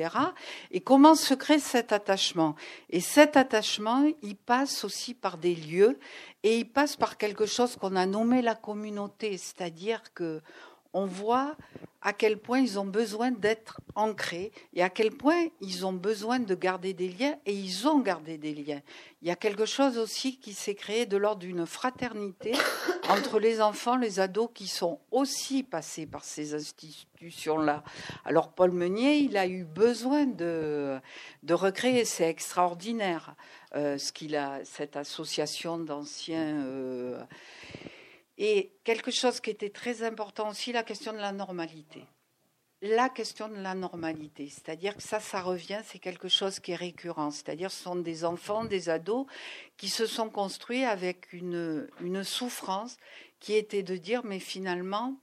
Et 0.71 0.79
comment 0.79 1.15
se 1.15 1.33
crée 1.33 1.59
cet 1.59 1.91
attachement? 1.91 2.55
Et 2.89 3.01
cet 3.01 3.35
attachement, 3.35 4.05
il 4.21 4.35
passe 4.35 4.83
aussi 4.83 5.13
par 5.13 5.37
des 5.37 5.55
lieux 5.55 5.99
et 6.43 6.57
il 6.59 6.69
passe 6.69 6.95
par 6.95 7.17
quelque 7.17 7.45
chose 7.45 7.75
qu'on 7.75 7.95
a 7.95 8.05
nommé 8.05 8.41
la 8.41 8.55
communauté, 8.55 9.37
c'est-à-dire 9.37 10.13
que 10.13 10.41
on 10.93 11.05
voit 11.05 11.55
à 12.01 12.13
quel 12.13 12.37
point 12.37 12.59
ils 12.59 12.79
ont 12.79 12.85
besoin 12.85 13.31
d'être 13.31 13.81
ancrés 13.95 14.51
et 14.73 14.81
à 14.81 14.89
quel 14.89 15.11
point 15.11 15.47
ils 15.59 15.85
ont 15.85 15.91
besoin 15.93 16.39
de 16.39 16.55
garder 16.55 16.93
des 16.93 17.09
liens 17.09 17.35
et 17.45 17.53
ils 17.53 17.87
ont 17.87 17.99
gardé 17.99 18.37
des 18.37 18.53
liens. 18.53 18.81
Il 19.21 19.27
y 19.27 19.31
a 19.31 19.35
quelque 19.35 19.65
chose 19.65 19.97
aussi 19.97 20.37
qui 20.37 20.53
s'est 20.53 20.75
créé 20.75 21.05
de 21.05 21.17
l'ordre 21.17 21.41
d'une 21.41 21.65
fraternité 21.65 22.53
entre 23.09 23.39
les 23.39 23.59
enfants, 23.59 23.97
les 23.97 24.21
ados 24.21 24.49
qui 24.53 24.67
sont 24.67 24.99
aussi 25.11 25.61
passés 25.63 26.05
par 26.05 26.23
ces 26.23 26.53
institutions-là. 26.53 27.83
Alors 28.23 28.49
Paul 28.53 28.71
Meunier, 28.71 29.17
il 29.17 29.35
a 29.35 29.47
eu 29.47 29.65
besoin 29.65 30.25
de, 30.25 30.99
de 31.43 31.53
recréer, 31.53 32.05
c'est 32.05 32.29
extraordinaire, 32.29 33.35
euh, 33.75 33.97
ce 33.97 34.13
qu'il 34.13 34.37
a, 34.37 34.63
cette 34.63 34.95
association 34.95 35.77
d'anciens. 35.77 36.63
Euh, 36.63 37.21
Et 38.41 38.71
quelque 38.85 39.11
chose 39.11 39.41
qui 39.41 39.49
était 39.49 39.69
très 39.69 40.01
important 40.01 40.49
aussi, 40.49 40.71
la 40.71 40.83
question 40.83 41.11
de 41.11 41.17
la 41.17 41.33
normalité. 41.33 42.05
La 42.81 43.09
question 43.09 43.49
de 43.49 43.57
la 43.57 43.75
normalité, 43.75 44.47
c'est-à-dire 44.47 44.95
que 44.95 45.03
ça, 45.03 45.19
ça 45.19 45.41
revient, 45.41 45.81
c'est 45.83 45.99
quelque 45.99 46.29
chose 46.29 46.61
qui 46.61 46.71
est 46.71 46.75
récurrent, 46.75 47.29
c'est-à-dire 47.29 47.69
ce 47.69 47.83
sont 47.83 47.97
des 47.97 48.23
enfants, 48.23 48.63
des 48.63 48.87
ados 48.87 49.25
qui 49.75 49.89
se 49.89 50.05
sont 50.05 50.29
construits 50.29 50.85
avec 50.85 51.33
une, 51.33 51.89
une 51.99 52.23
souffrance 52.23 52.95
qui 53.41 53.55
était 53.55 53.83
de 53.83 53.97
dire, 53.97 54.23
mais 54.23 54.39
finalement, 54.39 55.17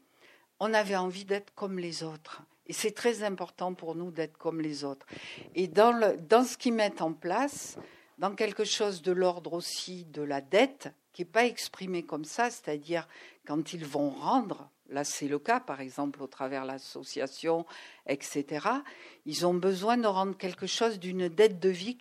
on 0.60 0.74
avait 0.74 0.96
envie 0.96 1.24
d'être 1.24 1.54
comme 1.54 1.78
les 1.78 2.02
autres. 2.02 2.42
Et 2.66 2.74
c'est 2.74 2.92
très 2.92 3.22
important 3.22 3.72
pour 3.72 3.94
nous 3.94 4.10
d'être 4.10 4.36
comme 4.36 4.60
les 4.60 4.84
autres. 4.84 5.06
Et 5.54 5.68
dans, 5.68 5.92
le, 5.92 6.18
dans 6.18 6.44
ce 6.44 6.58
qu'ils 6.58 6.74
mettent 6.74 7.00
en 7.00 7.14
place, 7.14 7.78
dans 8.18 8.34
quelque 8.34 8.64
chose 8.64 9.00
de 9.00 9.12
l'ordre 9.12 9.54
aussi 9.54 10.04
de 10.04 10.20
la 10.20 10.42
dette, 10.42 10.90
qui 11.16 11.22
n'est 11.22 11.30
pas 11.30 11.46
exprimé 11.46 12.02
comme 12.02 12.26
ça, 12.26 12.50
c'est-à-dire 12.50 13.08
quand 13.46 13.72
ils 13.72 13.86
vont 13.86 14.10
rendre, 14.10 14.68
là 14.90 15.02
c'est 15.02 15.28
le 15.28 15.38
cas 15.38 15.60
par 15.60 15.80
exemple 15.80 16.22
au 16.22 16.26
travers 16.26 16.66
l'association, 16.66 17.64
etc., 18.06 18.68
ils 19.24 19.46
ont 19.46 19.54
besoin 19.54 19.96
de 19.96 20.06
rendre 20.06 20.36
quelque 20.36 20.66
chose 20.66 20.98
d'une 20.98 21.28
dette 21.28 21.58
de 21.58 21.70
vie 21.70 21.96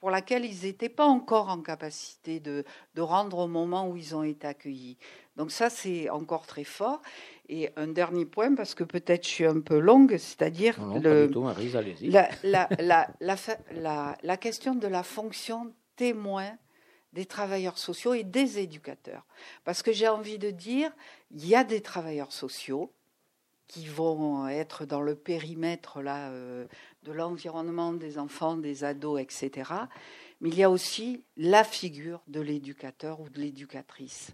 pour 0.00 0.10
laquelle 0.10 0.44
ils 0.44 0.66
n'étaient 0.66 0.88
pas 0.88 1.04
encore 1.04 1.48
en 1.48 1.60
capacité 1.60 2.40
de, 2.40 2.64
de, 2.96 3.02
rendre 3.02 3.38
au 3.38 3.46
moment 3.46 3.88
où 3.88 3.96
ils 3.96 4.16
ont 4.16 4.24
été 4.24 4.48
accueillis. 4.48 4.98
Donc 5.36 5.52
ça, 5.52 5.70
c'est 5.70 6.10
encore 6.10 6.46
très 6.46 6.64
fort. 6.64 7.00
Et 7.48 7.70
un 7.76 7.86
dernier 7.86 8.26
point, 8.26 8.54
parce 8.56 8.74
que 8.74 8.82
peut-être 8.82 9.24
je 9.24 9.30
suis 9.30 9.46
un 9.46 9.60
peu 9.60 9.78
longue, 9.78 10.16
c'est-à-dire 10.16 10.76
la, 12.42 12.68
la, 12.80 13.08
la, 13.20 14.16
la 14.20 14.36
question 14.36 14.74
de 14.74 14.88
la 14.88 15.04
fonction 15.04 15.72
témoin 15.94 16.50
des 17.16 17.24
travailleurs 17.24 17.78
sociaux 17.78 18.12
et 18.12 18.24
des 18.24 18.58
éducateurs. 18.58 19.24
Parce 19.64 19.82
que 19.82 19.90
j'ai 19.90 20.06
envie 20.06 20.38
de 20.38 20.50
dire, 20.50 20.92
il 21.30 21.46
y 21.46 21.54
a 21.54 21.64
des 21.64 21.80
travailleurs 21.80 22.30
sociaux 22.30 22.92
qui 23.68 23.86
vont 23.86 24.46
être 24.46 24.84
dans 24.84 25.00
le 25.00 25.14
périmètre 25.14 25.98
euh, 26.06 26.66
de 27.04 27.12
l'environnement 27.12 27.94
des 27.94 28.18
enfants, 28.18 28.58
des 28.58 28.84
ados, 28.84 29.18
etc. 29.18 29.72
Mais 30.42 30.50
il 30.50 30.58
y 30.58 30.62
a 30.62 30.70
aussi 30.70 31.24
la 31.38 31.64
figure 31.64 32.20
de 32.28 32.40
l'éducateur 32.40 33.18
ou 33.20 33.30
de 33.30 33.40
l'éducatrice. 33.40 34.32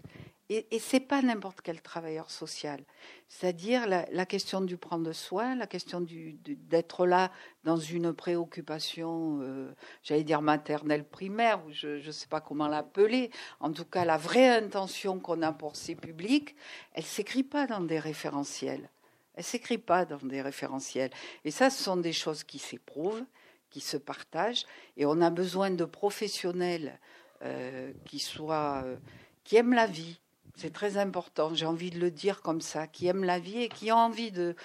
Et, 0.53 0.67
et 0.69 0.77
ce 0.77 0.95
n'est 0.95 0.99
pas 0.99 1.23
n'importe 1.23 1.61
quel 1.61 1.81
travailleur 1.81 2.29
social. 2.29 2.83
C'est-à-dire 3.27 3.87
la, 3.87 4.25
question 4.27 4.61
du 4.61 4.77
prendre 4.77 5.11
soin, 5.11 5.55
la 5.55 5.65
question 5.65 6.05
d'être 6.05 7.07
là 7.07 7.31
dans 7.63 7.77
une 7.77 8.13
préoccupation, 8.13 9.39
euh, 9.41 9.73
j'allais 10.03 10.23
dire 10.23 10.43
maternelle 10.43 11.03
primaire, 11.03 11.65
ou 11.65 11.71
je 11.71 12.05
ne 12.05 12.11
sais 12.11 12.27
pas 12.27 12.39
comment 12.39 12.67
l'appeler. 12.67 13.31
En 13.59 13.73
tout 13.73 13.85
cas, 13.85 14.05
la 14.05 14.17
vraie 14.17 14.49
intention 14.49 15.19
qu'on 15.19 15.41
a 15.41 15.51
pour 15.51 15.75
ces 15.75 15.95
publics, 15.95 16.55
elle 16.93 17.03
s'écrit 17.03 17.41
pas 17.41 17.65
dans 17.65 17.81
des 17.81 17.97
référentiels. 17.97 18.87
Elle 19.33 19.43
s'écrit 19.43 19.79
pas 19.79 20.05
dans 20.05 20.23
des 20.23 20.43
référentiels. 20.43 21.09
Et 21.43 21.49
ça, 21.49 21.71
ce 21.71 21.81
sont 21.81 21.97
des 21.97 22.13
choses 22.13 22.43
qui 22.43 22.59
s'éprouvent, 22.59 23.25
qui 23.71 23.79
se 23.79 23.97
partagent. 23.97 24.67
Et 24.95 25.07
on 25.07 25.19
a 25.21 25.31
besoin 25.31 25.71
de 25.71 25.85
professionnels 25.85 26.99
euh, 27.41 27.91
qui 28.05 28.19
soient, 28.19 28.83
euh, 28.85 28.95
qui 29.43 29.55
aiment 29.55 29.73
la 29.73 29.87
vie, 29.87 30.19
c'est 30.55 30.71
très 30.71 30.97
important, 30.97 31.53
j'ai 31.53 31.65
envie 31.65 31.89
de 31.89 31.99
le 31.99 32.11
dire 32.11 32.41
comme 32.41 32.61
ça, 32.61 32.87
qui 32.87 33.07
aiment 33.07 33.23
la 33.23 33.39
vie 33.39 33.63
et 33.63 33.69
qui 33.69 33.91
ont 33.91 33.97
envie 33.97 34.31
de, 34.31 34.55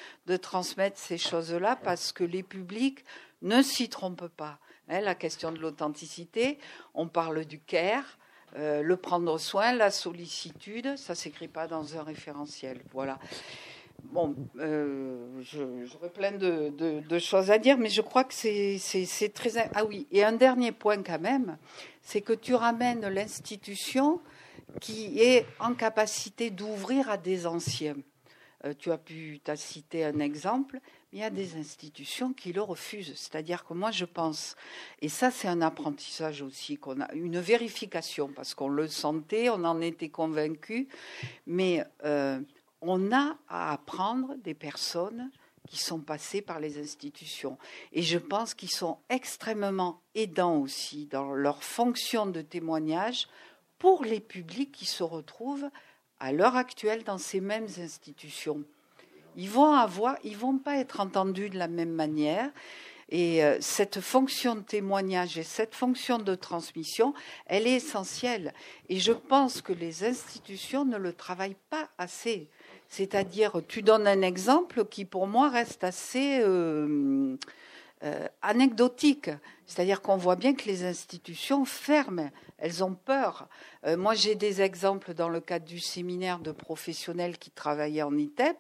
transmettre 0.41 0.99
ces 0.99 1.19
choses-là 1.19 1.77
parce 1.77 2.13
que 2.13 2.25
les 2.25 2.43
publics 2.43 3.05
ne 3.43 3.63
s'y 3.63 3.89
trompent 3.89 4.29
pas. 4.29 4.59
Hein, 4.89 5.01
la 5.01 5.15
question 5.15 5.53
de 5.53 5.59
l'authenticité, 5.59 6.59
on 6.95 7.09
parle 7.09 7.45
du 7.45 7.59
care, 7.59 8.19
euh, 8.57 8.83
le 8.83 8.97
prendre 8.97 9.39
soin, 9.39 9.73
la 9.73 9.91
sollicitude, 9.91 10.97
ça 10.97 11.15
s'écrit 11.15 11.49
pas 11.49 11.67
dans 11.67 11.97
un 11.97 12.03
référentiel. 12.03 12.81
Voilà. 12.93 13.19
Bon, 14.05 14.35
euh, 14.59 15.43
j'aurais 15.43 16.11
plein 16.11 16.33
de, 16.33 16.71
de, 16.71 17.19
choses 17.19 17.51
à 17.51 17.59
dire, 17.59 17.77
mais 17.77 17.91
je 17.91 18.01
crois 18.01 18.25
que 18.25 18.33
c'est 18.33 19.33
très. 19.35 19.69
Ah 19.75 19.85
oui, 19.85 20.07
et 20.13 20.25
un 20.25 20.33
dernier 20.33 20.73
point 20.73 21.03
quand 21.03 21.19
même, 21.19 21.59
c'est 22.01 22.21
que 22.21 22.33
tu 22.33 22.55
ramènes 22.55 23.07
l'institution 23.09 24.21
qui 24.81 25.21
est 25.21 25.47
en 25.61 25.75
capacité 25.75 26.51
d'ouvrir 26.51 27.09
à 27.11 27.17
des 27.17 27.47
anciens. 27.47 27.97
Euh, 28.65 28.75
tu 28.77 28.91
as 28.91 28.99
pu 28.99 29.41
t'as 29.43 29.57
cité 29.57 30.05
un 30.05 30.19
exemple, 30.19 30.81
mais 31.13 31.19
il 31.19 31.21
y 31.21 31.25
a 31.25 31.31
des 31.31 31.57
institutions 31.57 32.33
qui 32.33 32.53
le 32.53 32.61
refusent. 32.61 33.15
C'est-à-dire 33.17 33.65
que 33.65 33.73
moi, 33.73 33.93
je 33.93 34.05
pense, 34.05 34.57
et 35.01 35.09
ça, 35.09 35.31
c'est 35.31 35.49
un 35.49 35.63
apprentissage 35.63 36.43
aussi, 36.43 36.77
qu'on 36.77 37.01
a 37.01 37.13
une 37.13 37.39
vérification, 37.39 38.29
parce 38.29 38.55
qu'on 38.55 38.69
le 38.69 38.89
sentait, 38.89 39.49
on 39.49 39.65
en 39.65 39.81
était 39.81 40.09
convaincu, 40.09 40.89
mais 41.47 41.85
euh, 42.05 42.41
on 42.81 43.13
a 43.13 43.37
à 43.49 43.73
apprendre 43.73 44.35
des 44.43 44.55
personnes 44.55 45.31
qui 45.69 45.79
sont 45.79 46.01
passées 46.01 46.41
par 46.41 46.61
les 46.61 46.79
institutions. 46.79 47.59
Et 47.93 48.03
je 48.03 48.19
pense 48.19 48.55
qu'ils 48.55 48.71
sont 48.71 48.99
extrêmement 49.09 50.01
aidants 50.15 50.57
aussi 50.57 51.07
dans 51.07 51.33
leur 51.35 51.63
fonction 51.63 52.27
de 52.27 52.41
témoignage 52.41 53.29
pour 53.79 54.05
les 54.05 54.21
publics 54.21 54.73
qui 54.73 54.87
se 54.87 55.03
retrouvent 55.03 55.69
à 56.21 56.33
l'heure 56.33 56.57
actuelle 56.57 57.05
dans 57.05 57.19
ces 57.19 57.41
mêmes 57.41 57.69
institutions. 57.79 58.65
Ils 59.37 59.51
vont 59.51 59.73
avoir, 59.73 60.17
ils 60.25 60.37
vont 60.37 60.59
pas 60.59 60.77
être 60.77 61.01
entendus 61.01 61.51
de 61.51 61.59
la 61.59 61.69
même 61.69 61.93
manière. 61.93 62.51
Et 63.11 63.43
euh, 63.43 63.57
cette 63.61 64.01
fonction 64.01 64.57
de 64.57 64.61
témoignage 64.61 65.39
et 65.39 65.43
cette 65.43 65.75
fonction 65.75 66.19
de 66.19 66.35
transmission, 66.35 67.15
elle 67.47 67.67
est 67.67 67.77
essentielle. 67.77 68.53
Et 68.89 68.99
je 68.99 69.13
pense 69.13 69.63
que 69.63 69.73
les 69.73 70.05
institutions 70.05 70.85
ne 70.85 70.99
le 70.99 71.15
travaillent 71.15 71.57
pas 71.71 71.89
assez. 71.97 72.51
C'est-à-dire, 72.89 73.63
tu 73.67 73.83
donnes 73.83 74.07
un 74.07 74.23
exemple 74.23 74.85
qui 74.85 75.05
pour 75.05 75.27
moi 75.27 75.49
reste 75.49 75.85
assez 75.85 76.41
euh, 76.43 77.37
euh, 78.05 78.29
anecdotique. 78.43 79.31
C'est-à-dire 79.67 80.03
qu'on 80.03 80.17
voit 80.17 80.37
bien 80.37 80.55
que 80.55 80.67
les 80.67 80.85
institutions 80.85 81.65
ferment, 81.65 82.31
elles 82.59 82.85
ont 82.85 82.95
peur. 82.95 83.49
Euh, 83.87 83.97
moi, 83.97 84.15
j'ai 84.15 84.35
des 84.35 84.61
exemples 84.63 85.15
dans 85.15 85.29
le 85.29 85.41
cadre 85.41 85.65
du 85.65 85.81
séminaire 85.81 86.39
de 86.39 86.53
professionnels 86.53 87.39
qui 87.39 87.51
travaillaient 87.51 88.03
en 88.03 88.17
ITEP, 88.17 88.57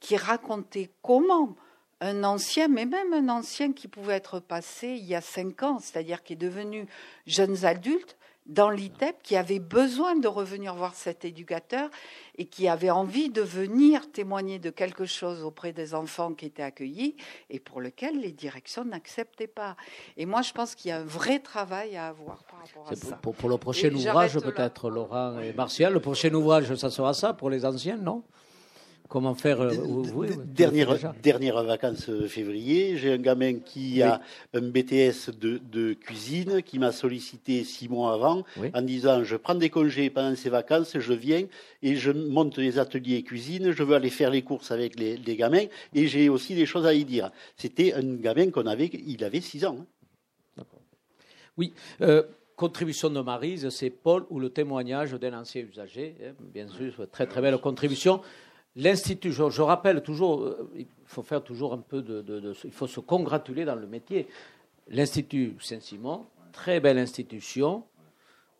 qui 0.00 0.16
racontaient 0.16 0.90
comment 1.02 1.56
un 2.00 2.22
ancien, 2.24 2.68
mais 2.68 2.86
même 2.86 3.12
un 3.12 3.28
ancien 3.28 3.72
qui 3.72 3.88
pouvait 3.88 4.14
être 4.14 4.40
passé 4.40 4.88
il 4.88 5.04
y 5.04 5.14
a 5.14 5.20
cinq 5.20 5.62
ans, 5.62 5.78
c'est-à-dire 5.80 6.22
qui 6.22 6.34
est 6.34 6.36
devenu 6.36 6.86
jeunes 7.26 7.64
adultes, 7.64 8.17
dans 8.48 8.70
l'ITEP 8.70 9.22
qui 9.22 9.36
avait 9.36 9.58
besoin 9.58 10.16
de 10.16 10.26
revenir 10.26 10.74
voir 10.74 10.94
cet 10.94 11.24
éducateur 11.24 11.90
et 12.36 12.46
qui 12.46 12.66
avait 12.66 12.90
envie 12.90 13.28
de 13.28 13.42
venir 13.42 14.10
témoigner 14.10 14.58
de 14.58 14.70
quelque 14.70 15.04
chose 15.04 15.42
auprès 15.42 15.72
des 15.72 15.94
enfants 15.94 16.32
qui 16.32 16.46
étaient 16.46 16.62
accueillis 16.62 17.16
et 17.50 17.60
pour 17.60 17.80
lequel 17.80 18.20
les 18.20 18.32
directions 18.32 18.84
n'acceptaient 18.84 19.46
pas. 19.46 19.76
Et 20.16 20.24
moi, 20.24 20.42
je 20.42 20.52
pense 20.52 20.74
qu'il 20.74 20.88
y 20.88 20.92
a 20.92 20.98
un 20.98 21.04
vrai 21.04 21.40
travail 21.40 21.96
à 21.96 22.08
avoir 22.08 22.42
par 22.44 22.60
rapport 22.60 22.90
à 22.90 22.96
ça. 22.96 23.16
Pour, 23.16 23.34
pour, 23.34 23.48
le 23.50 23.58
prochain 23.58 23.92
ouvrage, 23.92 24.38
peut-être, 24.38 24.88
Laurent 24.88 25.38
et 25.40 25.52
Martial, 25.52 25.92
le 25.92 26.00
prochain 26.00 26.32
ouvrage, 26.32 26.74
ça 26.74 26.90
sera 26.90 27.12
ça 27.12 27.34
pour 27.34 27.50
les 27.50 27.66
anciens, 27.66 27.98
non? 27.98 28.22
Comment 29.08 29.34
faire 29.34 29.62
euh, 29.62 29.72
dernière, 30.44 31.14
dernière 31.22 31.62
vacances 31.64 32.10
euh, 32.10 32.28
février, 32.28 32.98
j'ai 32.98 33.14
un 33.14 33.18
gamin 33.18 33.54
qui 33.60 34.02
a 34.02 34.20
un 34.52 34.60
BTS 34.60 35.30
de, 35.40 35.94
cuisine 35.94 36.62
qui 36.62 36.78
m'a 36.78 36.92
sollicité 36.92 37.64
six 37.64 37.88
mois 37.88 38.12
avant 38.12 38.44
en 38.74 38.82
disant 38.82 39.24
je 39.24 39.36
prends 39.36 39.54
des 39.54 39.70
congés 39.70 40.10
pendant 40.10 40.36
ces 40.36 40.50
vacances, 40.50 40.98
je 40.98 41.12
viens 41.14 41.46
et 41.82 41.96
je 41.96 42.10
monte 42.10 42.60
des 42.60 42.78
ateliers 42.78 43.22
cuisine, 43.22 43.70
je 43.72 43.82
veux 43.82 43.94
aller 43.94 44.10
faire 44.10 44.30
les 44.30 44.42
courses 44.42 44.70
avec 44.72 44.98
les, 44.98 45.36
gamins 45.36 45.64
et 45.94 46.06
j'ai 46.06 46.28
aussi 46.28 46.54
des 46.54 46.66
choses 46.66 46.84
à 46.84 46.92
y 46.92 47.06
dire. 47.06 47.30
C'était 47.56 47.94
un 47.94 48.14
gamin 48.16 48.50
qu'on 48.50 48.66
avait, 48.66 48.90
il 48.92 49.24
avait 49.24 49.40
six 49.40 49.64
ans. 49.64 49.86
Hein. 50.58 50.64
Oui. 51.56 51.72
Euh, 52.02 52.24
contribution 52.56 53.08
de 53.08 53.20
Marise, 53.20 53.68
c'est 53.70 53.90
Paul 53.90 54.24
ou 54.30 54.40
le 54.40 54.50
témoignage 54.50 55.12
d'un 55.12 55.38
ancien 55.38 55.62
usager. 55.62 56.16
Hein, 56.22 56.32
bien 56.40 56.68
sûr, 56.68 57.08
très 57.10 57.26
très 57.26 57.40
belle 57.40 57.56
contribution. 57.58 58.20
L'Institut, 58.78 59.32
je, 59.32 59.60
rappelle 59.60 60.02
toujours, 60.04 60.42
euh, 60.44 60.70
il 60.76 60.86
faut 61.04 61.24
faire 61.24 61.42
toujours 61.42 61.72
un 61.72 61.78
peu 61.78 62.00
de, 62.00 62.54
Il 62.62 62.70
faut 62.70 62.86
se 62.86 63.00
congratuler 63.00 63.64
dans 63.64 63.74
le 63.74 63.88
métier. 63.88 64.28
L'Institut 64.88 65.56
Saint-Simon, 65.60 66.26
très 66.52 66.78
belle 66.78 66.98
institution. 66.98 67.82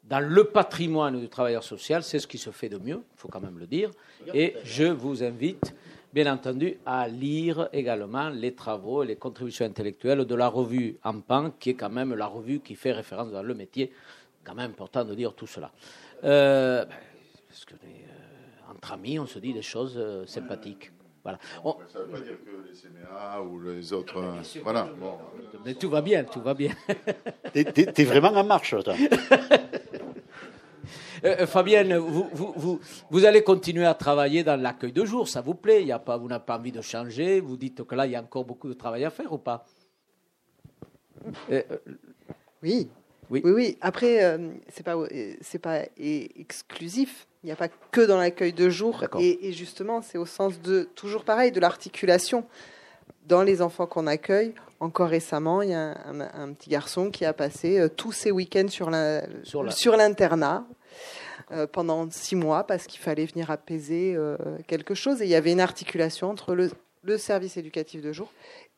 Dans 0.03 0.19
le 0.19 0.43
patrimoine 0.45 1.21
du 1.21 1.29
travailleur 1.29 1.63
social, 1.63 2.03
c'est 2.03 2.19
ce 2.19 2.27
qui 2.27 2.37
se 2.37 2.51
fait 2.51 2.69
de 2.69 2.79
mieux, 2.79 3.05
il 3.15 3.19
faut 3.19 3.29
quand 3.29 3.41
même 3.41 3.61
le 3.61 3.69
dire. 3.69 3.93
Et 4.35 4.55
je 4.65 4.85
vous 4.85 5.23
invite, 5.23 5.73
bien 6.13 6.33
entendu, 6.33 6.79
à 6.85 7.07
lire 7.07 7.69
également 7.73 8.29
les 8.29 8.55
travaux 8.55 9.05
et 9.05 9.07
les 9.07 9.17
contributions 9.17 9.67
intellectuelles 9.67 10.25
de 10.25 10.35
la 10.35 10.49
revue 10.49 10.97
Ampan, 11.05 11.53
qui 11.61 11.71
est 11.71 11.75
quand 11.75 11.91
même 11.91 12.13
la 12.15 12.27
revue 12.27 12.59
qui 12.59 12.75
fait 12.75 12.91
référence 12.93 13.31
dans 13.31 13.43
le 13.43 13.55
métier. 13.55 13.93
Quand 14.43 14.57
même 14.57 14.73
important 14.73 15.05
de 15.05 15.15
dire 15.15 15.33
tout 15.35 15.47
cela. 15.47 15.71
Euh, 16.25 16.85
ben, 16.87 16.97
que 17.67 17.75
entre 18.69 18.93
amis, 18.93 19.19
on 19.19 19.27
se 19.27 19.39
dit 19.39 19.53
des 19.53 19.63
choses 19.63 19.95
euh, 19.97 20.27
sympathiques. 20.27 20.93
Voilà. 21.23 21.39
Ça 21.93 21.99
ne 21.99 22.05
veut 22.05 22.11
pas 22.11 22.21
dire 22.21 22.39
que 22.45 22.69
les 22.69 22.75
CMA 22.75 23.41
ou 23.41 23.61
les 23.61 23.93
autres. 23.93 24.19
Euh, 24.19 24.61
voilà. 24.63 24.89
Mais 25.65 25.75
tout 25.75 25.91
va 25.91 26.01
bien, 26.01 26.25
tout 26.25 26.41
va 26.41 26.55
bien. 26.55 26.73
T'es, 27.53 27.67
es 27.75 28.05
vraiment 28.05 28.29
en 28.29 28.45
marche, 28.45 28.75
toi. 28.83 28.95
Euh, 31.25 31.49
Fabienne, 31.49 31.97
vous, 31.97 32.29
vous, 32.33 32.81
vous, 33.11 33.25
allez 33.25 33.43
continuer 33.43 33.85
à 33.85 33.95
travailler 33.95 34.45
dans 34.45 34.55
l'accueil 34.55 34.93
de 34.93 35.05
jour, 35.05 35.27
ça 35.27 35.41
vous 35.41 35.55
plaît? 35.55 35.85
Y 35.85 35.91
a 35.91 35.99
pas, 35.99 36.17
Vous 36.17 36.29
n'avez 36.29 36.45
pas 36.45 36.57
envie 36.57 36.71
de 36.71 36.81
changer? 36.81 37.41
Vous 37.41 37.57
dites 37.57 37.85
que 37.85 37.95
là, 37.97 38.07
il 38.07 38.13
y 38.13 38.17
a 38.17 38.23
encore 38.23 38.45
beaucoup 38.45 38.69
de 38.69 38.75
travail 38.75 39.05
à 39.05 39.11
faire 39.11 39.33
ou 39.33 39.39
pas? 39.39 39.67
Oui. 42.63 42.89
Oui. 43.31 43.43
oui, 43.43 43.77
Après, 43.81 44.39
c'est 44.69 44.85
pas 44.85 44.95
c'est 45.41 45.59
pas 45.59 45.81
exclusif. 45.99 47.28
Il 47.43 47.47
n'y 47.47 47.53
a 47.53 47.57
pas 47.57 47.69
que 47.69 48.01
dans 48.01 48.19
l'accueil 48.19 48.53
de 48.53 48.69
jour. 48.69 49.05
Et, 49.19 49.49
et, 49.49 49.53
justement, 49.53 50.03
c'est 50.03 50.19
au 50.19 50.27
sens 50.27 50.61
de 50.61 50.89
toujours 50.95 51.25
pareil 51.25 51.53
de 51.53 51.61
l'articulation 51.61 52.45
dans 53.27 53.43
les 53.43 53.63
enfants 53.63 53.87
qu'on 53.87 54.07
accueille. 54.07 54.55
Encore 54.81 55.09
récemment, 55.09 55.63
il 55.63 55.71
y 55.71 55.75
a 55.75 55.97
un, 56.07 56.53
petit 56.53 56.71
garçon 56.71 57.11
qui 57.11 57.25
a 57.25 57.33
passé 57.33 57.79
euh, 57.79 57.89
tous 57.89 58.13
ses 58.13 58.31
week-ends 58.31 58.69
sur 58.69 58.91
l'internat 59.97 60.65
euh, 61.51 61.67
pendant 61.67 62.09
six 62.11 62.37
mois 62.37 62.65
parce 62.65 62.87
qu'il 62.87 63.01
fallait 63.01 63.27
venir 63.27 63.51
apaiser 63.51 64.15
euh, 64.15 64.37
quelque 64.67 64.95
chose. 64.95 65.21
Et 65.21 65.25
il 65.25 65.31
y 65.31 65.35
avait 65.35 65.51
une 65.53 65.61
articulation 65.61 66.31
entre 66.31 66.55
le, 66.55 66.71
service 67.17 67.57
éducatif 67.57 68.03
de 68.03 68.13
jour 68.13 68.31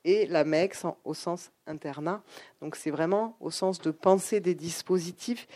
et 0.04 0.26
la 0.26 0.44
MEX 0.44 0.84
au 1.04 1.14
sens 1.14 1.50
internat. 1.66 2.22
Donc 2.62 2.76
c'est 2.76 2.90
vraiment 2.90 3.36
au 3.40 3.50
sens 3.50 3.80
de 3.80 3.90
penser 3.90 4.38
des 4.38 4.54
dispositifs 4.54 5.48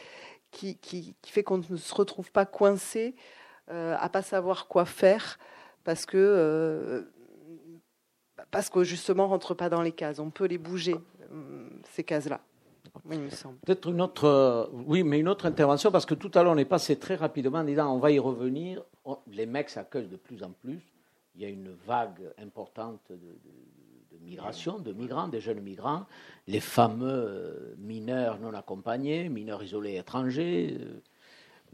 qui, 0.55 1.17
fait 1.27 1.43
qu'on 1.43 1.59
ne 1.59 1.77
se 1.77 1.95
retrouve 1.95 2.31
pas 2.31 2.47
coincé 2.47 3.15
à 3.69 4.09
pas 4.09 4.23
savoir 4.23 4.69
quoi 4.69 4.85
faire 4.85 5.39
parce 5.85 6.07
que 6.07 7.05
parce 8.51 8.71
que 8.71 8.85
justement, 8.85 9.25
on 9.25 9.29
rentre 9.29 9.55
pas 9.55 9.69
dans 9.69 9.83
les 9.83 9.93
cases. 9.93 10.19
On 10.19 10.31
peut 10.31 10.47
les 10.47 10.59
bouger, 10.59 10.97
euh, 11.33 11.69
ces 11.91 12.05
cases-là. 12.05 12.41
Oui. 13.05 13.17
Peut-être 13.67 13.89
une 13.89 14.01
autre, 14.01 14.25
euh, 14.25 14.67
oui, 14.87 15.03
mais 15.03 15.19
une 15.19 15.29
autre 15.29 15.47
intervention, 15.47 15.91
parce 15.91 16.07
que 16.07 16.15
tout 16.15 16.31
à 16.35 16.43
l'heure, 16.43 16.53
on 16.53 16.59
est 16.59 16.65
passé 16.65 16.97
très 16.97 17.17
rapidement 17.17 17.59
en 17.59 17.65
disant 17.65 17.93
on 17.93 17.99
va 17.99 18.11
y 18.11 18.19
revenir. 18.19 18.83
Oh, 19.05 19.19
les 19.27 19.47
mecs 19.47 19.71
s'accueillent 19.71 20.09
de 20.09 20.17
plus 20.17 20.43
en 20.43 20.53
plus. 20.53 20.81
Il 21.35 21.43
y 21.43 21.45
a 21.45 21.49
une 21.49 21.75
vague 21.87 22.33
importante 22.39 23.01
de, 23.11 23.39
migration, 24.25 24.79
de 24.79 24.93
migrants, 24.93 25.29
des 25.29 25.41
jeunes 25.41 25.61
migrants, 25.61 26.07
les 26.47 26.61
fameux 26.61 27.09
euh, 27.09 27.75
mineurs 27.79 28.39
non 28.41 28.55
accompagnés, 28.55 29.29
mineurs 29.29 29.63
isolés 29.63 29.97
étrangers. 29.97 30.79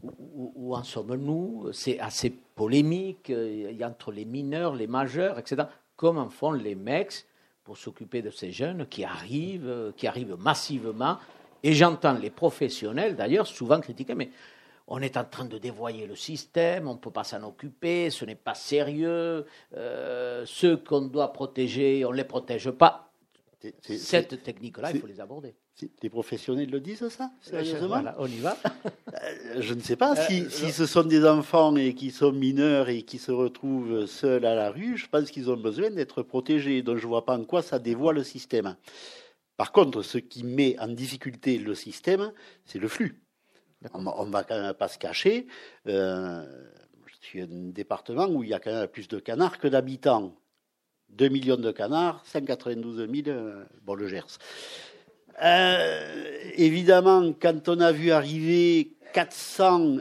Où, 0.03 0.51
où 0.55 0.75
en 0.75 0.83
sommes-nous? 0.83 1.71
C'est 1.73 1.99
assez 1.99 2.31
polémique. 2.31 3.31
A 3.31 3.87
entre 3.87 4.11
les 4.11 4.25
mineurs, 4.25 4.75
les 4.75 4.87
majeurs, 4.87 5.37
etc 5.37 5.65
comment 6.01 6.29
font 6.29 6.51
les 6.51 6.73
mecs 6.73 7.25
pour 7.63 7.77
s'occuper 7.77 8.23
de 8.23 8.31
ces 8.31 8.51
jeunes 8.51 8.87
qui 8.87 9.03
arrivent, 9.03 9.93
qui 9.95 10.07
arrivent 10.07 10.35
massivement? 10.39 11.17
Et 11.61 11.73
j'entends 11.73 12.13
les 12.13 12.31
professionnels, 12.31 13.15
d'ailleurs, 13.15 13.45
souvent 13.45 13.79
critiquer, 13.79 14.15
mais 14.15 14.31
on 14.87 15.01
est 15.01 15.17
en 15.17 15.23
train 15.23 15.45
de 15.45 15.57
dévoyer 15.57 16.07
le 16.07 16.15
système, 16.15 16.87
on 16.87 16.93
ne 16.93 16.99
peut 16.99 17.11
pas 17.11 17.23
s'en 17.23 17.43
occuper, 17.43 18.09
ce 18.09 18.25
n'est 18.25 18.35
pas 18.35 18.55
sérieux, 18.55 19.45
euh, 19.75 20.43
ceux 20.45 20.77
qu'on 20.77 21.01
doit 21.01 21.33
protéger, 21.33 22.03
on 22.05 22.11
ne 22.11 22.17
les 22.17 22.23
protège 22.23 22.69
pas. 22.71 23.11
Cette 23.81 24.43
technique-là, 24.43 24.91
il 24.91 24.99
faut 24.99 25.07
les 25.07 25.19
aborder. 25.19 25.55
Les 26.01 26.09
professionnels 26.09 26.69
le 26.69 26.79
disent, 26.79 27.07
ça 27.09 27.31
Sérieusement? 27.41 27.87
Voilà, 27.87 28.15
On 28.19 28.27
y 28.27 28.37
va. 28.37 28.57
Euh, 28.85 29.61
je 29.61 29.73
ne 29.73 29.81
sais 29.81 29.95
pas 29.95 30.15
si, 30.15 30.43
euh, 30.43 30.49
si, 30.49 30.71
ce 30.71 30.85
sont 30.85 31.03
des 31.03 31.25
enfants 31.25 31.75
et 31.75 31.93
qui 31.93 32.11
sont 32.11 32.31
mineurs 32.31 32.89
et 32.89 33.01
qui 33.03 33.17
se 33.17 33.31
retrouvent 33.31 34.05
seuls 34.05 34.45
à 34.45 34.55
la 34.55 34.71
rue. 34.71 34.97
Je 34.97 35.07
pense 35.07 35.31
qu'ils 35.31 35.49
ont 35.49 35.57
besoin 35.57 35.89
d'être 35.89 36.23
protégés. 36.23 36.81
Donc 36.81 36.97
je 36.97 37.03
ne 37.03 37.07
vois 37.07 37.25
pas 37.25 37.37
en 37.37 37.43
quoi 37.43 37.61
ça 37.61 37.79
dévoie 37.79 38.13
le 38.13 38.23
système. 38.23 38.75
Par 39.57 39.71
contre, 39.71 40.01
ce 40.01 40.17
qui 40.17 40.43
met 40.43 40.77
en 40.79 40.87
difficulté 40.87 41.57
le 41.57 41.75
système, 41.75 42.31
c'est 42.65 42.79
le 42.79 42.87
flux. 42.87 43.21
On 43.93 44.25
ne 44.25 44.31
va 44.31 44.43
quand 44.43 44.59
même 44.59 44.73
pas 44.73 44.87
se 44.87 44.97
cacher. 44.97 45.47
Euh, 45.87 46.45
je 47.07 47.27
suis 47.27 47.41
un 47.41 47.47
département 47.71 48.27
où 48.27 48.43
il 48.43 48.49
y 48.49 48.53
a 48.53 48.59
quand 48.59 48.71
même 48.71 48.87
plus 48.87 49.07
de 49.07 49.19
canards 49.19 49.57
que 49.59 49.67
d'habitants. 49.67 50.35
2 51.09 51.27
millions 51.29 51.57
de 51.57 51.71
canards, 51.71 52.23
192 52.25 53.09
000, 53.25 53.37
bon, 53.83 53.95
le 53.95 54.07
Gers. 54.07 54.37
Euh, 55.43 56.49
évidemment, 56.55 57.33
quand 57.33 57.67
on 57.67 57.79
a 57.79 57.91
vu 57.91 58.11
arriver 58.11 58.93
400 59.13 59.97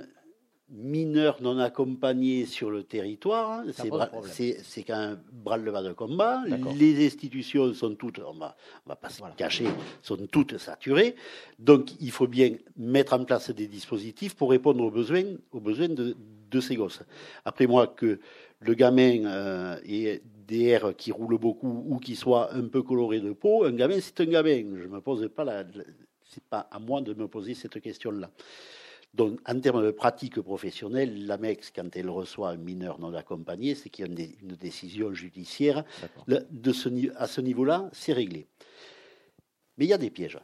mineurs 0.71 1.43
non 1.43 1.59
accompagnés 1.59 2.47
sur 2.47 2.71
le 2.71 2.85
territoire, 2.85 3.65
c'est 3.73 4.83
quand 4.83 4.99
même 4.99 5.21
bras-le-bas 5.33 5.83
de 5.83 5.93
combat. 5.93 6.43
Les 6.77 7.07
institutions 7.07 7.73
sont 7.75 7.95
toutes, 7.95 8.21
on 8.21 8.35
va, 8.35 8.57
va 8.87 8.97
pas 8.97 9.09
se 9.09 9.23
cacher, 9.37 9.67
sont 10.03 10.27
toutes 10.31 10.59
saturées. 10.59 11.15
Donc, 11.59 11.91
il 12.01 12.11
faut 12.11 12.29
bien 12.29 12.53
mettre 12.77 13.15
en 13.15 13.25
place 13.25 13.51
des 13.51 13.67
dispositifs 13.67 14.35
pour 14.35 14.51
répondre 14.51 14.85
aux 14.85 14.91
besoins, 14.91 15.25
aux 15.53 15.61
besoins 15.61 15.89
de, 15.89 16.17
de 16.51 16.61
ces 16.61 16.77
gosses. 16.77 17.03
Après 17.45 17.67
moi, 17.67 17.89
que 17.89 18.21
le 18.61 18.75
gamin 18.75 19.25
euh, 19.25 19.77
ait 19.85 20.23
des 20.47 20.65
airs 20.65 20.95
qui 20.97 21.13
roulent 21.13 21.39
beaucoup 21.39 21.85
ou 21.89 21.99
qui 21.99 22.17
soit 22.17 22.53
un 22.55 22.69
peu 22.69 22.83
coloré 22.83 23.21
de 23.21 23.33
peau, 23.33 23.65
un 23.65 23.73
gamin, 23.73 23.99
c'est 24.01 24.21
un 24.21 24.27
gamin. 24.27 24.65
Je 24.77 24.87
me 24.89 25.01
pose 25.01 25.29
pas 25.35 25.45
la, 25.45 25.65
c'est 26.25 26.45
pas 26.45 26.69
à 26.71 26.79
moi 26.79 27.01
de 27.01 27.15
me 27.15 27.27
poser 27.27 27.55
cette 27.55 27.81
question-là. 27.81 28.31
Donc, 29.12 29.41
en 29.49 29.59
termes 29.61 29.85
de 29.85 29.91
pratique 29.91 30.41
professionnelle, 30.41 31.27
l'AMEX, 31.27 31.73
quand 31.74 31.97
elle 31.97 32.09
reçoit 32.09 32.51
un 32.51 32.57
mineur 32.57 33.01
non 33.01 33.12
accompagné, 33.15 33.74
c'est 33.74 33.91
qu'il 33.91 34.07
y 34.07 34.09
a 34.09 34.24
une, 34.43 34.55
décision 34.55 35.12
judiciaire. 35.12 35.85
De 36.28 36.73
ce, 36.73 36.89
à 37.16 37.27
ce 37.27 37.41
niveau-là, 37.41 37.91
c'est 37.93 38.12
réglé. 38.12 38.47
Mais 39.77 39.87
il 39.87 39.89
y 39.89 39.93
a 39.93 39.99
des 39.99 40.11
pièges. 40.11 40.39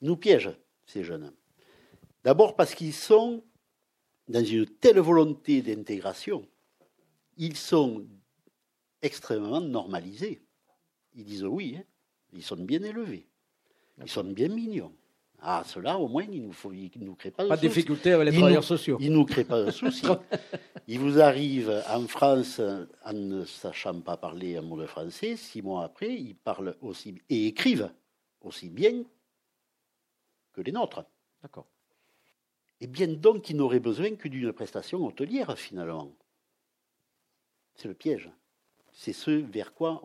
Nous 0.00 0.16
piègent, 0.16 0.56
ces 0.86 1.04
jeunes. 1.04 1.32
D'abord 2.24 2.56
parce 2.56 2.74
qu'ils 2.74 2.94
sont 2.94 3.44
dans 4.28 4.44
une 4.44 4.66
telle 4.66 4.98
volonté 4.98 5.62
d'intégration 5.62 6.48
ils 7.36 7.56
sont 7.56 8.06
extrêmement 9.02 9.60
normalisés. 9.60 10.42
Ils 11.14 11.24
disent 11.24 11.44
oui, 11.44 11.76
hein. 11.78 11.84
ils 12.32 12.42
sont 12.42 12.56
bien 12.56 12.82
élevés, 12.82 13.28
ils 13.98 14.08
sont 14.08 14.24
bien 14.24 14.48
mignons. 14.48 14.94
Ah, 15.46 15.62
cela, 15.66 15.98
au 15.98 16.08
moins, 16.08 16.24
ils 16.24 16.42
ne 16.42 16.46
nous, 16.46 17.06
nous 17.06 17.14
créent 17.14 17.30
pas 17.30 17.44
de 17.44 17.48
Pas 17.50 17.56
de 17.56 17.60
difficulté 17.60 18.12
avec 18.12 18.30
les 18.30 18.38
travailleurs 18.38 18.64
sociaux. 18.64 18.96
Ils 18.98 19.10
ne 19.10 19.16
nous 19.16 19.26
créent 19.26 19.44
pas 19.44 19.62
de 19.62 19.70
soucis. 19.70 20.06
ils 20.88 20.98
vous 20.98 21.20
arrivent 21.20 21.82
en 21.90 22.06
France 22.06 22.62
en 23.04 23.12
ne 23.12 23.44
sachant 23.44 24.00
pas 24.00 24.16
parler 24.16 24.56
un 24.56 24.62
mot 24.62 24.80
de 24.80 24.86
français. 24.86 25.36
Six 25.36 25.60
mois 25.60 25.84
après, 25.84 26.14
ils 26.14 26.34
parlent 26.34 26.74
aussi 26.80 27.14
et 27.28 27.48
écrivent 27.48 27.90
aussi 28.40 28.70
bien 28.70 29.04
que 30.54 30.62
les 30.62 30.72
nôtres. 30.72 31.04
D'accord. 31.42 31.66
Et 32.80 32.86
bien 32.86 33.08
donc, 33.08 33.50
ils 33.50 33.56
n'auraient 33.56 33.80
besoin 33.80 34.16
que 34.16 34.28
d'une 34.28 34.52
prestation 34.52 35.04
hôtelière, 35.04 35.58
finalement. 35.58 36.10
C'est 37.74 37.88
le 37.88 37.94
piège. 37.94 38.30
C'est 38.92 39.12
ce 39.12 39.30
vers 39.30 39.74
quoi 39.74 40.02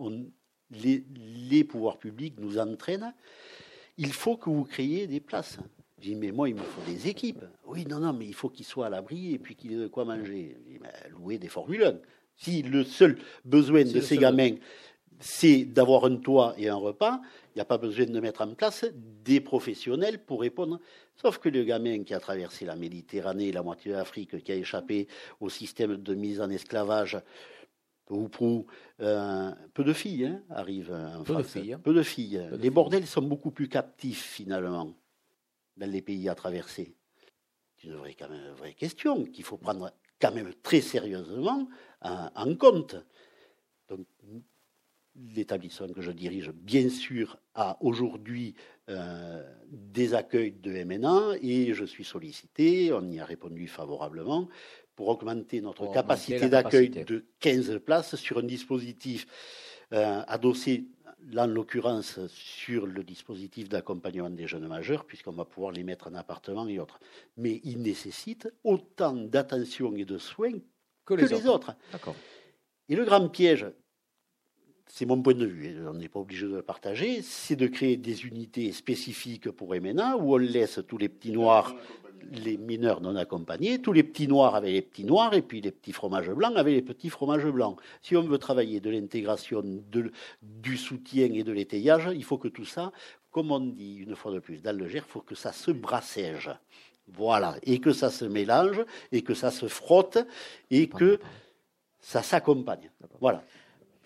les, 0.72 1.64
pouvoirs 1.64 1.98
publics 1.98 2.38
nous 2.40 2.58
entraînent. 2.58 3.14
Il 4.02 4.14
faut 4.14 4.38
que 4.38 4.50
vous 4.50 4.64
créiez 4.64 5.08
des 5.08 5.20
places. 5.20 5.58
Je 5.98 6.04
dis, 6.04 6.16
mais 6.16 6.32
moi, 6.32 6.48
il 6.48 6.56
me 6.56 6.62
faut 6.62 6.90
des 6.90 7.10
équipes. 7.10 7.44
Oui, 7.68 7.86
non, 7.86 8.00
non, 8.00 8.14
mais 8.14 8.26
il 8.26 8.34
faut 8.34 8.48
qu'ils 8.48 8.66
soient 8.66 8.86
à 8.86 8.90
l'abri 8.90 9.34
et 9.34 9.40
puis 9.40 9.56
qu'ils 9.56 9.74
aient 9.74 9.84
de 9.84 9.88
quoi 9.88 10.06
manger. 10.06 10.56
louer 11.12 11.38
des 11.38 11.50
Formule 11.50 11.84
1. 11.84 11.96
Si 12.38 12.62
le 12.62 12.86
seul 12.86 13.18
besoin 13.44 13.84
de 13.84 14.00
ces 14.00 14.16
gamins, 14.16 14.56
c'est 15.20 15.66
d'avoir 15.66 16.06
un 16.06 16.16
toit 16.16 16.56
et 16.58 16.70
un 16.70 16.76
repas, 16.76 17.20
il 17.54 17.58
n'y 17.58 17.62
a 17.62 17.66
pas 17.66 17.78
besoin 17.78 18.06
de 18.06 18.20
mettre 18.22 18.42
en 18.42 18.54
place 18.54 18.86
des 18.96 19.42
professionnels 19.42 20.24
pour 20.24 20.40
répondre. 20.40 20.80
Sauf 21.18 21.40
que 21.40 21.50
le 21.50 21.66
gamin 21.66 22.04
qui 22.06 22.14
a 22.14 22.22
traversé 22.22 22.64
la 22.64 22.78
Méditerranée, 22.78 23.52
la 23.52 23.64
moitié 23.64 23.92
de 23.92 23.98
l'Afrique, 23.98 24.42
qui 24.42 24.52
a 24.54 24.56
échappé 24.56 25.10
au 25.42 25.50
système 25.50 25.98
de 25.98 26.16
mise 26.16 26.40
en 26.40 26.50
esclavage, 26.50 27.18
ou 28.10 28.66
euh, 29.02 29.52
peu 29.74 29.84
de 29.84 29.94
filles 29.94 30.26
hein, 30.26 30.44
arrivent 30.50 30.92
en 30.92 31.24
peu 31.24 31.34
France. 31.34 31.54
De 31.54 31.60
filles, 31.60 31.74
hein. 31.74 31.82
Peu 31.84 31.94
de 31.94 32.04
filles. 32.04 32.50
les 32.54 32.70
bordels 32.70 33.06
sont 33.06 33.22
beaucoup 33.22 33.52
plus 33.52 33.70
captifs 33.70 34.24
finalement 34.24 34.96
dans 35.78 35.90
les 35.90 36.02
pays 36.02 36.28
à 36.28 36.36
traverser. 36.36 36.96
C'est 37.78 37.88
une 37.88 37.96
vraie, 37.96 38.16
quand 38.16 38.30
même, 38.30 38.54
vraie 38.56 38.74
question 38.74 39.26
qu'il 39.26 39.44
faut 39.44 39.58
prendre 39.58 39.94
quand 40.20 40.34
même 40.34 40.54
très 40.62 40.82
sérieusement 40.82 41.70
en, 42.02 42.56
compte. 42.56 42.96
Donc, 43.88 44.06
l'établissement 45.16 45.88
que 45.90 46.02
je 46.02 46.12
dirige, 46.12 46.52
bien 46.52 46.90
sûr, 46.90 47.40
a 47.54 47.78
aujourd'hui 47.82 48.56
euh, 48.90 49.44
des 49.68 50.14
accueils 50.14 50.52
de 50.52 50.84
MNA 50.84 51.38
et 51.42 51.74
je 51.74 51.86
suis 51.86 52.04
sollicité, 52.04 52.92
on 52.94 53.10
y 53.10 53.20
a 53.20 53.26
répondu 53.26 53.68
favorablement, 53.68 54.48
pour 55.00 55.08
augmenter 55.08 55.62
notre 55.62 55.90
capacité 55.94 56.50
d'accueil 56.50 56.90
de 56.90 57.24
15 57.40 57.80
places 57.86 58.18
sur 58.18 58.40
un 58.40 58.44
dispositif 58.44 59.28
euh, 59.94 60.22
adossé, 60.28 60.88
là 61.32 61.46
en 61.46 61.48
l'occurrence, 61.48 62.20
sur 62.28 62.86
le 62.86 63.02
dispositif 63.06 63.70
d'accompagnement 63.70 64.30
des 64.30 64.46
jeunes 64.46 64.68
majeurs, 64.68 65.06
puisqu'on 65.06 65.32
va 65.32 65.46
pouvoir 65.46 65.72
les 65.72 65.84
mettre 65.84 66.10
en 66.10 66.16
appartement 66.16 66.68
et 66.68 66.80
autres. 66.80 67.00
Mais 67.38 67.62
il 67.64 67.82
nécessite 67.82 68.50
autant 68.66 69.14
d'attention 69.14 69.96
et 69.96 70.04
de 70.04 70.18
soins 70.18 70.60
que, 71.06 71.14
les, 71.14 71.48
autres. 71.48 71.74
Et 72.90 72.98
le 72.98 73.06
grand 73.06 73.30
piège, 73.30 73.68
c'est 74.92 75.06
mon 75.06 75.22
point 75.22 75.36
de 75.36 75.46
vue, 75.46 75.78
on 75.88 75.94
n'est 75.94 76.10
pas 76.10 76.20
obligé 76.20 76.48
de 76.48 76.56
le 76.56 76.62
partager, 76.62 77.22
c'est 77.22 77.56
de 77.56 77.68
créer 77.68 77.96
des 77.96 78.26
unités 78.26 78.72
spécifiques 78.72 79.52
pour 79.52 79.74
MNA 79.74 80.18
où 80.18 80.34
on 80.34 80.38
laisse 80.38 80.80
tous 80.88 80.98
les 80.98 81.10
petits 81.10 81.32
noirs, 81.32 81.76
les 82.32 82.58
mineurs 82.58 83.00
non 83.00 83.16
accompagnés, 83.16 83.80
tous 83.80 83.94
les 83.94 84.04
petits 84.04 84.28
noirs 84.28 84.56
avec 84.56 84.74
les 84.74 84.82
petits 84.82 85.06
noirs 85.06 85.34
et 85.34 85.44
puis 85.44 85.62
les 85.62 85.72
petits 85.72 85.94
fromages 85.94 86.32
blancs 86.32 86.58
avec 86.58 86.74
les 86.74 86.82
petits 86.82 87.10
fromages 87.10 87.46
blancs. 87.46 87.80
Si 88.02 88.18
on 88.18 88.24
veut 88.24 88.40
travailler 88.40 88.80
de 88.80 88.90
l'intégration, 88.90 89.64
du 90.42 90.78
soutien 90.78 91.32
et 91.34 91.44
de 91.44 91.52
l'étayage, 91.52 92.10
il 92.14 92.24
faut 92.24 92.38
que 92.38 92.48
tout 92.48 92.66
ça, 92.66 92.92
comme 93.32 93.52
on 93.52 93.60
dit 93.60 93.98
une 93.98 94.16
fois 94.16 94.32
de 94.32 94.40
plus 94.40 94.62
dans 94.62 94.76
le 94.76 94.88
GER, 94.88 95.04
il 95.06 95.12
faut 95.12 95.22
que 95.22 95.36
ça 95.36 95.52
se 95.52 95.72
brassège. 95.72 96.50
Voilà, 97.12 97.56
et 97.64 97.80
que 97.80 97.92
ça 97.92 98.12
se 98.12 98.26
mélange, 98.26 98.84
et 99.12 99.24
que 99.24 99.34
ça 99.34 99.50
se 99.50 99.68
frotte, 99.68 100.20
et 100.70 100.88
que 100.88 101.20
ça 102.00 102.22
s'accompagne. 102.22 102.92
Voilà. 103.20 103.44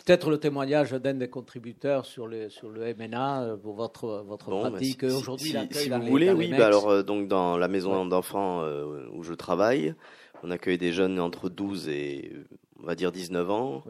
Peut-être 0.06 0.30
le 0.30 0.38
témoignage 0.38 0.92
d'un 0.92 1.14
des 1.14 1.30
contributeurs 1.30 2.06
sur 2.06 2.28
le, 2.28 2.50
sur 2.50 2.70
le 2.70 2.94
MNA, 2.94 3.44
euh, 3.44 3.58
pour 3.58 3.74
votre, 3.76 4.24
votre 4.28 4.50
bah, 4.52 4.70
pratique 4.70 5.04
aujourd'hui. 5.04 5.56
Si, 5.72 5.90
vous 5.90 6.02
voulez, 6.02 6.32
oui. 6.32 6.54
Bah 6.58 6.66
alors, 6.66 6.90
euh, 6.90 7.04
donc, 7.04 7.30
dans 7.30 7.58
la 7.58 7.70
maison 7.70 8.06
d'enfants 8.06 8.62
euh, 8.64 9.08
où 9.14 9.24
je 9.24 9.34
travaille, 9.34 9.96
on 10.44 10.52
accueille 10.52 10.78
des 10.78 10.92
jeunes 10.92 11.22
entre 11.22 11.48
12 11.48 11.88
et, 11.88 12.34
on 12.82 12.86
va 12.86 12.96
dire, 12.96 13.12
19 13.12 13.52
ans. 13.52 13.84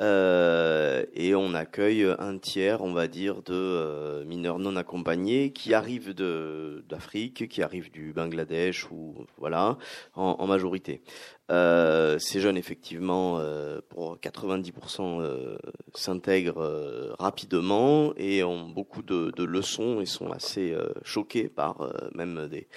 Euh, 0.00 1.04
et 1.12 1.34
on 1.34 1.54
accueille 1.54 2.06
un 2.18 2.38
tiers, 2.38 2.82
on 2.82 2.92
va 2.92 3.08
dire, 3.08 3.42
de 3.42 3.52
euh, 3.52 4.24
mineurs 4.24 4.60
non 4.60 4.76
accompagnés 4.76 5.52
qui 5.52 5.74
arrivent 5.74 6.14
d'Afrique, 6.14 7.48
qui 7.48 7.62
arrivent 7.62 7.90
du 7.90 8.12
Bangladesh 8.12 8.90
ou 8.92 9.26
voilà, 9.38 9.76
en, 10.14 10.36
en 10.38 10.46
majorité. 10.46 11.02
Euh, 11.50 12.18
ces 12.20 12.40
jeunes, 12.40 12.56
effectivement, 12.56 13.40
pour 13.88 14.18
90%, 14.18 15.58
s'intègrent 15.94 17.16
rapidement 17.18 18.12
et 18.16 18.44
ont 18.44 18.68
beaucoup 18.68 19.02
de, 19.02 19.32
de, 19.34 19.44
leçons 19.44 20.00
et 20.00 20.06
sont 20.06 20.30
assez 20.30 20.76
choqués 21.02 21.48
par 21.48 21.92
même 22.14 22.46
des, 22.48 22.68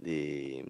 des 0.00 0.64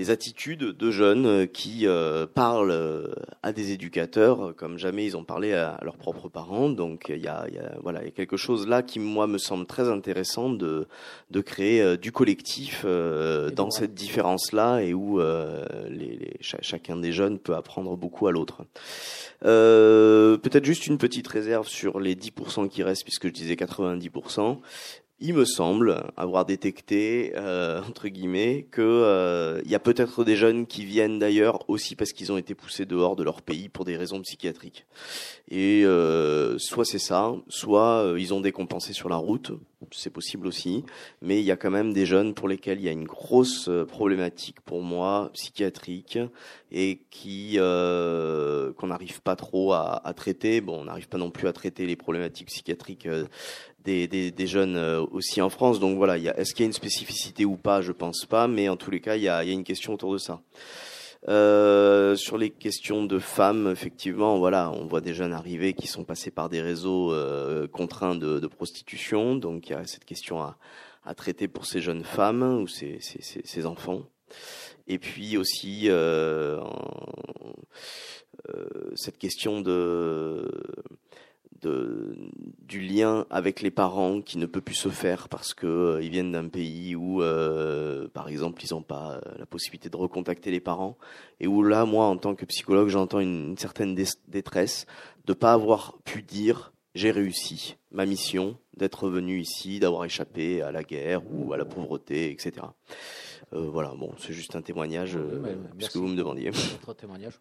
des 0.00 0.10
attitudes 0.10 0.64
de 0.64 0.90
jeunes 0.90 1.26
euh, 1.26 1.46
qui 1.46 1.86
euh, 1.86 2.26
parlent 2.26 2.70
euh, 2.70 3.12
à 3.42 3.52
des 3.52 3.72
éducateurs 3.72 4.54
comme 4.56 4.78
jamais 4.78 5.04
ils 5.04 5.14
ont 5.14 5.24
parlé 5.24 5.52
à, 5.52 5.78
leurs 5.82 5.98
propres 5.98 6.30
parents. 6.30 6.70
Donc 6.70 7.10
il 7.10 7.20
y 7.20 7.28
a, 7.28 7.46
y 7.50 7.58
a, 7.58 7.74
voilà, 7.82 8.00
il 8.00 8.06
y 8.06 8.08
a 8.08 8.10
quelque 8.10 8.38
chose 8.38 8.66
là 8.66 8.80
qui 8.82 8.98
moi 8.98 9.26
me 9.26 9.36
semble 9.36 9.66
très 9.66 9.90
intéressant 9.90 10.48
de 10.48 10.88
de 11.30 11.40
créer 11.42 11.98
du 11.98 12.12
collectif 12.12 12.86
dans 12.86 13.70
cette 13.70 13.92
différence 13.92 14.52
là 14.52 14.80
et 14.80 14.94
où 14.94 15.20
les, 15.20 16.16
les, 16.16 16.36
chacun 16.40 16.96
des 16.96 17.12
jeunes 17.12 17.38
peut 17.38 17.54
apprendre 17.54 17.94
beaucoup 17.96 18.26
à 18.26 18.32
l'autre. 18.32 18.64
Peut-être 19.42 20.64
juste 20.64 20.86
une 20.86 20.98
petite 20.98 21.28
réserve 21.28 21.68
sur 21.68 22.00
les 22.00 22.14
10% 22.14 22.68
qui 22.68 22.82
restent 22.82 23.04
puisque 23.04 23.26
je 23.26 23.32
disais 23.32 23.54
90% 23.54 24.58
il 25.20 25.34
me 25.34 25.44
semble 25.44 26.04
avoir 26.16 26.46
détecté 26.46 27.32
euh, 27.36 27.82
entre 27.82 28.08
guillemets 28.08 28.66
que 28.70 28.80
euh, 28.80 29.60
il 29.64 29.70
y 29.70 29.74
a 29.74 29.78
peut-être 29.78 30.24
des 30.24 30.36
jeunes 30.36 30.66
qui 30.66 30.84
viennent 30.84 31.18
d'ailleurs 31.18 31.68
aussi 31.68 31.94
parce 31.94 32.12
qu'ils 32.12 32.32
ont 32.32 32.38
été 32.38 32.54
poussés 32.54 32.86
dehors 32.86 33.16
de 33.16 33.22
leur 33.22 33.42
pays 33.42 33.68
pour 33.68 33.84
des 33.84 33.96
raisons 33.96 34.20
psychiatriques. 34.22 34.86
Et 35.50 35.84
euh, 35.84 36.58
soit 36.58 36.84
c'est 36.84 37.00
ça, 37.00 37.32
soit 37.48 38.04
euh, 38.04 38.20
ils 38.20 38.32
ont 38.32 38.40
décompensé 38.40 38.92
sur 38.92 39.08
la 39.08 39.16
route, 39.16 39.50
c'est 39.90 40.10
possible 40.10 40.46
aussi. 40.46 40.84
Mais 41.22 41.40
il 41.40 41.44
y 41.44 41.50
a 41.50 41.56
quand 41.56 41.72
même 41.72 41.92
des 41.92 42.06
jeunes 42.06 42.34
pour 42.34 42.46
lesquels 42.46 42.78
il 42.78 42.84
y 42.84 42.88
a 42.88 42.92
une 42.92 43.04
grosse 43.04 43.68
euh, 43.68 43.84
problématique 43.84 44.60
pour 44.60 44.80
moi 44.80 45.30
psychiatrique 45.34 46.20
et 46.70 47.00
qui 47.10 47.56
qu'on 47.56 48.86
n'arrive 48.86 49.20
pas 49.22 49.34
trop 49.34 49.72
à 49.72 50.14
traiter. 50.14 50.60
Bon, 50.60 50.82
on 50.82 50.84
n'arrive 50.84 51.08
pas 51.08 51.18
non 51.18 51.32
plus 51.32 51.48
à 51.48 51.52
traiter 51.52 51.84
les 51.84 51.96
problématiques 51.96 52.46
psychiatriques 52.46 53.08
des, 53.84 54.06
des, 54.06 54.30
des, 54.30 54.46
jeunes 54.46 54.76
euh, 54.76 55.04
aussi 55.10 55.40
en 55.40 55.50
France. 55.50 55.80
Donc 55.80 55.96
voilà, 55.96 56.18
est-ce 56.18 56.54
qu'il 56.54 56.64
y 56.64 56.66
a 56.66 56.68
une 56.68 56.72
spécificité 56.72 57.44
ou 57.44 57.56
pas? 57.56 57.80
Je 57.80 57.92
pense 57.92 58.26
pas, 58.26 58.48
mais 58.48 58.68
en 58.68 58.76
tous 58.76 58.90
les 58.90 59.00
cas, 59.00 59.16
il 59.16 59.22
y 59.22 59.28
a, 59.28 59.44
y 59.44 59.50
a 59.50 59.52
une 59.52 59.64
question 59.64 59.94
autour 59.94 60.12
de 60.12 60.18
ça. 60.18 60.40
Euh, 61.28 62.16
sur 62.16 62.38
les 62.38 62.48
questions 62.48 63.04
de 63.04 63.18
femmes, 63.18 63.68
effectivement, 63.70 64.38
voilà, 64.38 64.70
on 64.70 64.86
voit 64.86 65.02
des 65.02 65.12
jeunes 65.12 65.34
arriver 65.34 65.74
qui 65.74 65.86
sont 65.86 66.04
passés 66.04 66.30
par 66.30 66.48
des 66.48 66.62
réseaux 66.62 67.12
euh, 67.12 67.68
contraints 67.68 68.14
de, 68.14 68.38
de, 68.38 68.46
prostitution, 68.46 69.36
donc 69.36 69.68
il 69.68 69.72
y 69.72 69.74
a 69.74 69.86
cette 69.86 70.06
question 70.06 70.40
à, 70.40 70.56
à 71.04 71.14
traiter 71.14 71.46
pour 71.46 71.66
ces 71.66 71.82
jeunes 71.82 72.04
femmes 72.04 72.62
ou 72.62 72.66
ces, 72.68 72.98
ces, 73.00 73.42
ces, 73.44 73.66
enfants. 73.66 74.02
Et 74.86 74.98
puis 74.98 75.36
aussi 75.36 75.90
euh, 75.90 76.58
euh 78.48 78.90
cette 78.94 79.18
question 79.18 79.60
de 79.60 80.50
de, 81.62 82.14
du 82.66 82.80
lien 82.80 83.26
avec 83.30 83.60
les 83.60 83.70
parents 83.70 84.20
qui 84.20 84.38
ne 84.38 84.46
peut 84.46 84.60
plus 84.60 84.74
se 84.74 84.88
faire 84.88 85.28
parce 85.28 85.54
que 85.54 85.66
euh, 85.66 86.02
ils 86.02 86.10
viennent 86.10 86.32
d'un 86.32 86.48
pays 86.48 86.94
où, 86.94 87.22
euh, 87.22 88.08
par 88.08 88.28
exemple, 88.28 88.62
ils 88.64 88.72
n'ont 88.72 88.82
pas 88.82 89.14
euh, 89.14 89.20
la 89.38 89.46
possibilité 89.46 89.88
de 89.88 89.96
recontacter 89.96 90.50
les 90.50 90.60
parents 90.60 90.96
et 91.40 91.46
où 91.46 91.62
là, 91.62 91.84
moi, 91.84 92.06
en 92.06 92.16
tant 92.16 92.34
que 92.34 92.44
psychologue, 92.44 92.88
j'entends 92.88 93.20
une, 93.20 93.56
certaine 93.56 93.96
détresse 94.28 94.86
de 95.26 95.32
pas 95.32 95.52
avoir 95.52 95.98
pu 96.04 96.22
dire 96.22 96.72
j'ai 96.94 97.10
réussi 97.10 97.76
ma 97.92 98.04
mission 98.04 98.56
d'être 98.76 99.08
venu 99.08 99.40
ici, 99.40 99.78
d'avoir 99.78 100.04
échappé 100.04 100.62
à 100.62 100.72
la 100.72 100.82
guerre 100.82 101.22
ou 101.32 101.52
à 101.52 101.56
la 101.56 101.64
pauvreté, 101.64 102.30
etc. 102.32 102.66
voilà, 103.52 103.92
bon, 103.96 104.12
c'est 104.18 104.32
juste 104.32 104.56
un 104.56 104.62
témoignage, 104.62 105.16
puisque 105.76 105.96
vous 105.96 106.08
me 106.08 106.16
demandiez. 106.16 106.50
témoignage. 106.96 107.34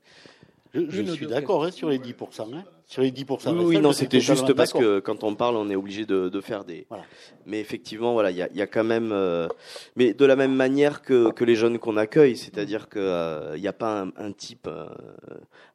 Je, 0.73 1.01
suis 1.13 1.25
d'accord 1.25 1.63
hein, 1.63 1.71
sur 1.71 1.89
les 1.89 1.97
10%. 1.97 2.53
Hein. 2.53 2.63
Sur 2.85 3.01
les 3.01 3.11
10%. 3.11 3.49
Oui, 3.57 3.65
oui 3.65 3.79
non, 3.79 3.91
c'était 3.91 4.19
juste 4.19 4.53
parce 4.53 4.71
que 4.71 4.99
quand 4.99 5.23
on 5.23 5.33
parle, 5.35 5.55
on 5.55 5.69
est 5.69 5.75
obligé 5.75 6.05
de, 6.05 6.29
de 6.29 6.41
faire 6.41 6.63
des. 6.63 6.85
Voilà. 6.89 7.05
Mais 7.45 7.59
effectivement, 7.59 8.13
voilà, 8.13 8.29
il 8.29 8.37
y 8.37 8.41
a, 8.41 8.49
y 8.53 8.61
a, 8.61 8.67
quand 8.67 8.83
même. 8.83 9.11
Euh... 9.11 9.47
Mais 9.95 10.13
de 10.13 10.25
la 10.25 10.35
même 10.35 10.53
manière 10.53 11.01
que, 11.01 11.31
que 11.31 11.43
les 11.43 11.55
jeunes 11.55 11.79
qu'on 11.79 11.97
accueille, 11.97 12.37
c'est-à-dire 12.37 12.87
qu'il 12.87 13.01
euh, 13.01 13.57
n'y 13.57 13.67
a 13.67 13.73
pas 13.73 14.01
un, 14.01 14.11
un 14.17 14.31
type, 14.31 14.67
euh, 14.67 14.85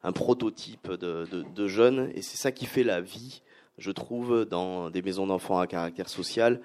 un 0.03 0.11
prototype 0.13 0.89
de, 0.91 1.25
de, 1.29 1.43
de 1.53 1.67
jeunes, 1.67 2.09
et 2.15 2.21
c'est 2.21 2.37
ça 2.37 2.53
qui 2.53 2.65
fait 2.65 2.83
la 2.83 3.01
vie, 3.01 3.41
je 3.77 3.91
trouve, 3.91 4.45
dans 4.45 4.89
des 4.89 5.01
maisons 5.01 5.27
d'enfants 5.27 5.59
à 5.59 5.67
caractère 5.67 6.09
social 6.09 6.61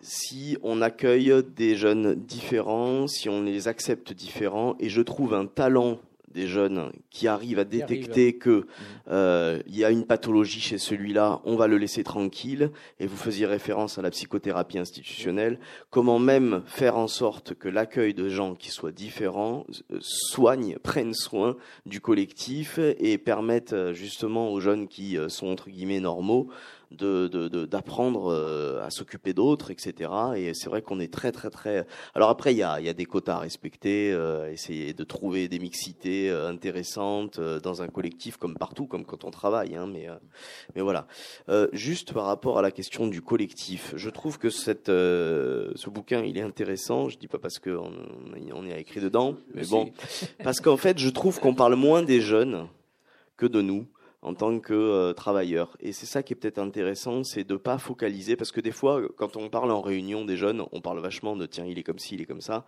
si 0.00 0.58
on 0.62 0.82
accueille 0.82 1.32
des 1.56 1.76
jeunes 1.76 2.14
différents, 2.14 3.06
si 3.06 3.30
on 3.30 3.42
les 3.42 3.68
accepte 3.68 4.12
différents, 4.12 4.76
et 4.78 4.90
je 4.90 5.00
trouve 5.00 5.32
un 5.32 5.46
talent 5.46 5.98
des 6.34 6.46
jeunes 6.46 6.92
qui 7.10 7.28
arrivent 7.28 7.58
à 7.58 7.64
détecter 7.64 8.36
que 8.36 8.50
mmh. 8.50 8.66
euh, 9.08 9.62
il 9.66 9.76
y 9.76 9.84
a 9.84 9.90
une 9.90 10.04
pathologie 10.04 10.60
chez 10.60 10.78
celui-là, 10.78 11.40
on 11.44 11.56
va 11.56 11.68
le 11.68 11.78
laisser 11.78 12.04
tranquille. 12.04 12.70
Et 13.00 13.06
vous 13.06 13.16
faisiez 13.16 13.46
référence 13.46 13.98
à 13.98 14.02
la 14.02 14.10
psychothérapie 14.10 14.78
institutionnelle. 14.78 15.58
Comment 15.90 16.18
même 16.18 16.62
faire 16.66 16.96
en 16.98 17.08
sorte 17.08 17.54
que 17.54 17.68
l'accueil 17.68 18.14
de 18.14 18.28
gens 18.28 18.54
qui 18.54 18.70
soient 18.70 18.92
différents 18.92 19.64
euh, 19.92 19.98
soigne, 20.00 20.76
prenne 20.82 21.14
soin 21.14 21.56
du 21.86 22.00
collectif 22.00 22.78
et 22.78 23.16
permette 23.16 23.72
euh, 23.72 23.92
justement 23.92 24.52
aux 24.52 24.60
jeunes 24.60 24.88
qui 24.88 25.16
sont 25.28 25.46
entre 25.46 25.70
guillemets 25.70 26.00
normaux 26.00 26.48
d'apprendre 26.94 28.30
de, 28.30 28.36
de, 28.36 28.40
euh, 28.40 28.86
à 28.86 28.90
s'occuper 28.90 29.32
d'autres, 29.32 29.70
etc. 29.70 30.10
Et 30.36 30.54
c'est 30.54 30.68
vrai 30.68 30.82
qu'on 30.82 31.00
est 31.00 31.12
très, 31.12 31.32
très, 31.32 31.50
très. 31.50 31.86
Alors 32.14 32.30
après, 32.30 32.52
il 32.54 32.58
y 32.58 32.62
a, 32.62 32.80
y 32.80 32.88
a 32.88 32.94
des 32.94 33.04
quotas 33.04 33.36
à 33.36 33.38
respecter, 33.38 34.12
euh, 34.12 34.50
essayer 34.50 34.92
de 34.92 35.04
trouver 35.04 35.48
des 35.48 35.58
mixités 35.58 36.30
euh, 36.30 36.48
intéressantes 36.48 37.38
euh, 37.38 37.60
dans 37.60 37.82
un 37.82 37.88
collectif, 37.88 38.36
comme 38.36 38.54
partout, 38.54 38.86
comme 38.86 39.04
quand 39.04 39.24
on 39.24 39.30
travaille. 39.30 39.74
Hein, 39.76 39.86
mais, 39.86 40.08
mais 40.74 40.82
voilà. 40.82 41.06
juste 41.72 42.12
par 42.12 42.26
rapport 42.26 42.58
à 42.58 42.62
la 42.62 42.70
question 42.70 43.06
du 43.06 43.22
collectif, 43.22 43.94
je 43.96 44.10
trouve 44.10 44.38
que 44.38 44.50
cette, 44.50 44.88
ce 44.88 45.90
bouquin, 45.90 46.22
il 46.22 46.38
est 46.38 46.42
intéressant. 46.42 47.08
Je 47.08 47.18
dis 47.18 47.28
pas 47.28 47.38
parce 47.38 47.58
qu'on 47.58 47.92
on 48.52 48.66
est 48.66 48.80
écrit 48.80 49.00
dedans, 49.00 49.36
mais 49.54 49.64
bon, 49.66 49.92
parce 50.42 50.60
qu'en 50.60 50.76
fait, 50.76 50.98
je 50.98 51.08
trouve 51.08 51.40
qu'on 51.40 51.54
parle 51.54 51.74
moins 51.74 52.02
des 52.02 52.20
jeunes 52.20 52.68
que 53.36 53.46
de 53.46 53.60
nous 53.60 53.86
en 54.24 54.34
tant 54.34 54.58
que 54.58 54.72
euh, 54.72 55.12
travailleur. 55.12 55.76
Et 55.80 55.92
c'est 55.92 56.06
ça 56.06 56.22
qui 56.22 56.32
est 56.32 56.36
peut-être 56.36 56.58
intéressant, 56.58 57.22
c'est 57.24 57.44
de 57.44 57.56
pas 57.56 57.76
focaliser, 57.76 58.36
parce 58.36 58.52
que 58.52 58.60
des 58.60 58.72
fois, 58.72 59.02
quand 59.16 59.36
on 59.36 59.50
parle 59.50 59.70
en 59.70 59.82
réunion 59.82 60.24
des 60.24 60.38
jeunes, 60.38 60.64
on 60.72 60.80
parle 60.80 60.98
vachement 60.98 61.36
de 61.36 61.44
tiens, 61.44 61.66
il 61.66 61.78
est 61.78 61.82
comme 61.82 61.98
ci, 61.98 62.14
il 62.14 62.22
est 62.22 62.26
comme 62.26 62.40
ça. 62.40 62.64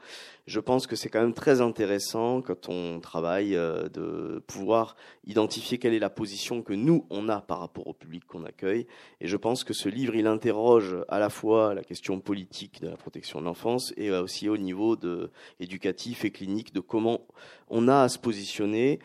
Je 0.47 0.61
pense 0.61 0.87
que 0.87 0.97
c'est 0.97 1.09
quand 1.09 1.21
même 1.21 1.33
très 1.33 1.63
intéressant 1.63 2.43
quand 2.43 2.69
on 2.69 3.01
travaille 3.01 3.57
euh, 3.57 3.89
de 3.89 4.43
pouvoir 4.47 4.97
identifier 5.25 5.79
quelle 5.79 5.95
est 5.95 5.99
la 5.99 6.11
position 6.11 6.63
que 6.63 6.75
nous 6.75 7.07
on 7.09 7.29
a 7.31 7.41
par 7.41 7.61
rapport 7.61 7.87
au 7.87 7.95
public 7.95 8.27
qu'on 8.27 8.45
accueille. 8.45 8.87
Et 9.23 9.27
je 9.27 9.37
pense 9.37 9.65
que 9.65 9.73
ce 9.73 9.89
livre, 9.89 10.15
il 10.15 10.27
interroge 10.27 10.97
à 11.09 11.19
la 11.19 11.31
fois 11.31 11.75
la 11.75 11.83
question 11.83 12.21
politique 12.21 12.83
de 12.83 12.89
la 12.89 12.97
protection 12.97 13.41
de 13.41 13.47
l'enfance 13.47 13.95
et 13.97 14.11
aussi 14.11 14.51
au 14.51 14.59
niveau 14.59 14.95
de 14.95 15.31
éducatif 15.59 16.27
et 16.27 16.31
clinique 16.31 16.75
de 16.75 16.81
comment 16.81 17.27
on 17.69 17.89
a 17.89 18.03
à 18.03 18.09
se 18.09 18.19
positionner 18.19 19.01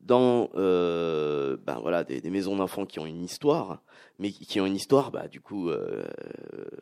dans 0.00 0.50
euh, 0.54 1.56
ben 1.66 1.78
voilà 1.80 2.04
des, 2.04 2.20
des 2.20 2.30
maisons 2.30 2.56
d'enfants 2.56 2.86
qui 2.86 2.98
ont 2.98 3.06
une 3.06 3.22
histoire, 3.22 3.82
mais 4.20 4.32
qui, 4.32 4.60
ont 4.60 4.66
une 4.66 4.76
histoire, 4.76 5.10
bah 5.10 5.28
du 5.28 5.40
coup, 5.40 5.70
euh, 5.70 6.04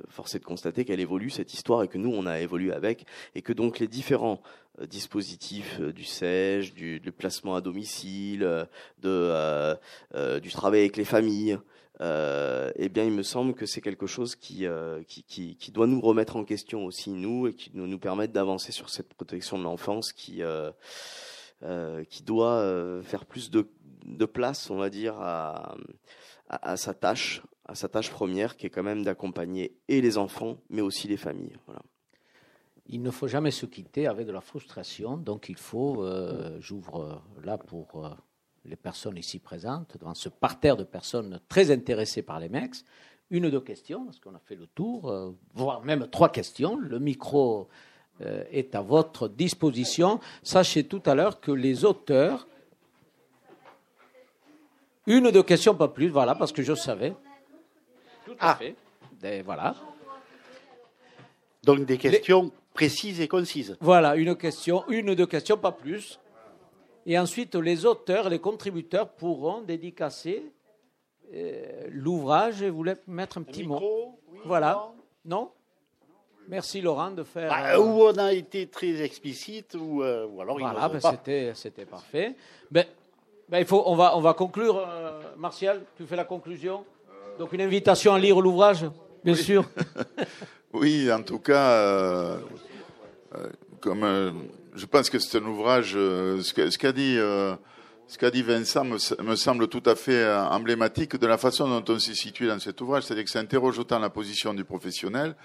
force 0.09 0.35
de 0.35 0.45
constater 0.45 0.85
qu'elle 0.85 1.01
évolue 1.01 1.31
cette 1.31 1.55
histoire 1.55 1.85
et 1.85 1.89
que 1.89 1.97
nous 1.97 2.11
on 2.13 2.27
a 2.27 2.41
évolué 2.41 2.73
avec, 2.73 3.07
et 3.37 3.43
que 3.43 3.53
donc 3.53 3.79
les 3.79 3.87
différents 3.87 4.41
euh, 4.81 4.87
dispositifs 4.87 5.79
euh, 5.81 5.93
du 5.93 6.03
SEJ, 6.03 6.75
du, 6.75 6.99
du, 6.99 7.13
placement 7.13 7.55
à 7.55 7.61
domicile, 7.61 8.41
de, 8.41 9.09
euh, 10.15 10.41
du 10.41 10.51
travail 10.51 10.81
avec 10.81 10.97
les 10.97 11.05
familles, 11.05 11.59
euh, 12.01 12.73
eh 12.77 12.89
bien, 12.89 13.05
il 13.05 13.13
me 13.13 13.23
semble 13.23 13.55
que 13.55 13.67
c'est 13.67 13.81
quelque 13.81 14.07
chose 14.07 14.35
qui, 14.35 14.67
qui, 15.07 15.57
qui, 15.57 15.73
doit 15.73 15.87
nous 15.87 16.01
remettre 16.01 16.37
en 16.37 16.45
question 16.45 16.85
aussi, 16.85 17.11
nous, 17.11 17.47
et 17.49 17.55
qui 17.55 17.71
doit 17.71 17.87
nous 17.87 17.99
permettre 17.99 18.33
d'avancer 18.33 18.73
sur 18.73 18.89
cette 18.89 19.15
protection 19.15 19.59
de 19.59 19.65
l'enfance 19.65 20.13
qui, 20.13 20.43
qui 22.09 22.23
doit 22.23 23.03
faire 23.03 23.25
plus 23.27 23.51
de, 23.51 24.25
place, 24.25 24.71
on 24.71 24.77
va 24.77 24.91
dire, 24.91 25.17
à, 25.19 26.77
sa 26.77 26.95
tâche, 26.95 27.43
à 27.65 27.75
sa 27.75 27.89
tâche 27.89 28.11
première, 28.11 28.57
qui 28.57 28.67
est 28.67 28.71
quand 28.71 28.83
même 28.83 29.05
d'accompagner 29.05 29.77
et 29.89 30.01
les 30.01 30.19
enfants, 30.19 30.59
mais 30.71 30.83
aussi 30.83 31.09
les 31.09 31.17
familles. 31.17 31.57
Il 32.91 33.03
ne 33.03 33.11
faut 33.11 33.29
jamais 33.29 33.51
se 33.51 33.67
quitter 33.67 34.07
avec 34.07 34.27
de 34.27 34.33
la 34.33 34.41
frustration. 34.41 35.19
Donc 35.19 35.51
il 35.51 35.57
faut, 35.57 36.03
euh, 36.03 36.57
j'ouvre 36.59 37.03
euh, 37.03 37.45
là 37.45 37.59
pour 37.59 38.07
euh, 38.07 38.11
les 38.65 38.77
personnes 38.77 39.19
ici 39.19 39.39
présentes, 39.39 39.99
dans 39.99 40.15
ce 40.15 40.31
parterre 40.31 40.77
de 40.77 40.85
personnes 40.85 41.41
très 41.49 41.71
intéressées 41.71 42.23
par 42.23 42.41
les 42.41 42.49
mecs, 42.49 42.77
une 43.31 43.45
ou 43.45 43.51
deux 43.51 43.61
questions, 43.61 44.07
parce 44.07 44.19
qu'on 44.21 44.35
a 44.35 44.39
fait 44.39 44.57
le 44.57 44.67
tour, 44.67 45.15
voire 45.53 45.85
même 45.85 46.09
trois 46.09 46.31
questions. 46.31 46.79
Le 46.79 46.99
micro 46.99 47.69
est 48.21 48.75
à 48.75 48.81
votre 48.81 49.29
disposition. 49.29 50.21
Sachez 50.43 50.85
tout 50.85 51.03
à 51.07 51.15
l'heure 51.15 51.41
que 51.41 51.53
les 51.53 51.85
auteurs, 51.85 52.47
une 55.07 55.27
ou 55.27 55.31
deux 55.31 55.43
questions, 55.43 55.75
pas 55.75 55.89
plus, 55.89 56.09
voilà, 56.09 56.35
parce 56.35 56.53
que 56.53 56.63
je 56.63 56.75
savais. 56.75 57.15
Tout 58.27 58.37
à 58.41 58.53
ah. 58.53 58.57
fait. 58.57 59.43
voilà. 59.43 59.75
Donc 61.65 61.85
des 61.85 61.99
questions 61.99 62.53
précise 62.75 63.21
et 63.21 63.27
concise. 63.27 63.77
Voilà, 63.81 64.17
une 64.17 64.37
question, 64.37 64.85
une 64.89 65.11
ou 65.11 65.15
deux 65.15 65.27
questions, 65.27 65.57
pas 65.57 65.73
plus. 65.73 66.21
Et 67.07 67.19
ensuite, 67.19 67.55
les 67.55 67.87
auteurs, 67.87 68.29
les 68.29 68.39
contributeurs 68.39 69.09
pourront 69.09 69.63
dédicacer 69.63 70.53
euh, 71.35 71.89
l'ouvrage 71.91 72.63
et 72.63 72.71
vous 72.71 72.85
mettre 73.07 73.39
un 73.39 73.43
petit 73.43 73.65
mot. 73.65 74.19
voilà. 74.45 74.93
Non, 75.25 75.51
Merci 76.49 76.81
Laurent 76.81 77.11
de 77.11 77.23
faire. 77.23 77.51
Bah, 77.51 77.75
euh, 77.75 77.79
Où 77.79 78.03
on 78.03 78.17
a 78.17 78.33
été 78.33 78.67
très 78.67 79.03
explicite, 79.03 79.77
ou, 79.79 80.03
euh, 80.03 80.27
ou 80.27 80.41
alors 80.41 80.59
voilà, 80.59 80.89
ben, 80.89 81.01
c'était, 81.01 81.53
c'était 81.55 81.85
parfait. 81.85 82.35
Ben, 82.71 82.87
ben, 83.49 83.59
il 83.59 83.67
faut, 83.67 83.83
on, 83.87 83.95
va, 83.95 84.17
on 84.17 84.21
va 84.21 84.35
conclure. 84.35 84.87
Martial, 85.37 85.83
tu 85.97 86.07
fais 86.07 86.17
la 86.17 86.25
conclusion. 86.25 86.85
Donc 87.39 87.53
une 87.53 87.61
invitation 87.61 88.15
à 88.15 88.19
lire 88.19 88.41
l'ouvrage, 88.41 88.85
bien 89.23 89.37
sûr. 89.37 89.65
oui, 90.73 91.11
en 91.13 91.23
tout 91.23 91.39
cas, 91.39 91.71
euh, 93.35 93.47
comme 93.81 94.03
euh, 94.03 94.33
je 94.75 94.87
pense 94.87 95.09
que 95.09 95.19
c'est 95.19 95.39
un 95.39 95.45
ouvrage, 95.45 95.93
euh, 95.95 96.43
ce 96.43 96.53
qu'a 96.53 96.93
dit, 96.93 97.15
ce 97.15 98.19
qu'a 98.19 98.31
dit 98.31 98.43
Vincent 98.43 98.85
me, 98.85 99.37
semble 99.37 99.69
tout 99.69 99.83
à 99.87 99.95
fait 99.95 100.27
emblématique 100.51 101.17
de 101.17 101.27
la 101.27 101.39
façon 101.39 101.69
dont 101.69 101.95
on 101.95 101.99
s'est 101.99 102.15
situé 102.15 102.49
dans 102.49 102.59
cet 102.59 102.81
ouvrage, 102.81 103.05
c'est-à-dire 103.05 103.25
que 103.25 103.31
ça 103.31 103.39
interroge 103.39 103.79
autant 103.79 103.99
la 103.99 104.11
position 104.11 104.53
du 104.53 104.65
professionnel 104.65 105.37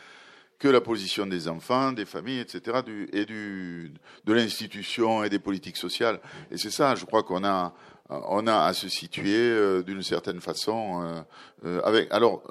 que 0.59 0.67
la 0.67 0.81
position 0.81 1.25
des 1.25 1.47
enfants, 1.47 1.91
des 1.91 2.05
familles, 2.05 2.39
etc., 2.39 2.79
du, 2.85 3.09
et 3.11 3.25
du, 3.25 3.93
de 4.25 4.33
l'institution 4.33 5.23
et 5.23 5.29
des 5.29 5.39
politiques 5.39 5.77
sociales. 5.77 6.19
Et 6.51 6.57
c'est 6.57 6.71
ça, 6.71 6.95
je 6.95 7.05
crois 7.05 7.23
qu'on 7.23 7.43
a, 7.43 7.73
on 8.09 8.47
a 8.47 8.65
à 8.65 8.73
se 8.73 8.89
situer 8.89 9.35
euh, 9.35 9.81
d'une 9.81 10.03
certaine 10.03 10.39
façon 10.41 11.01
euh, 11.03 11.21
euh, 11.65 11.81
avec. 11.83 12.11
Alors, 12.11 12.43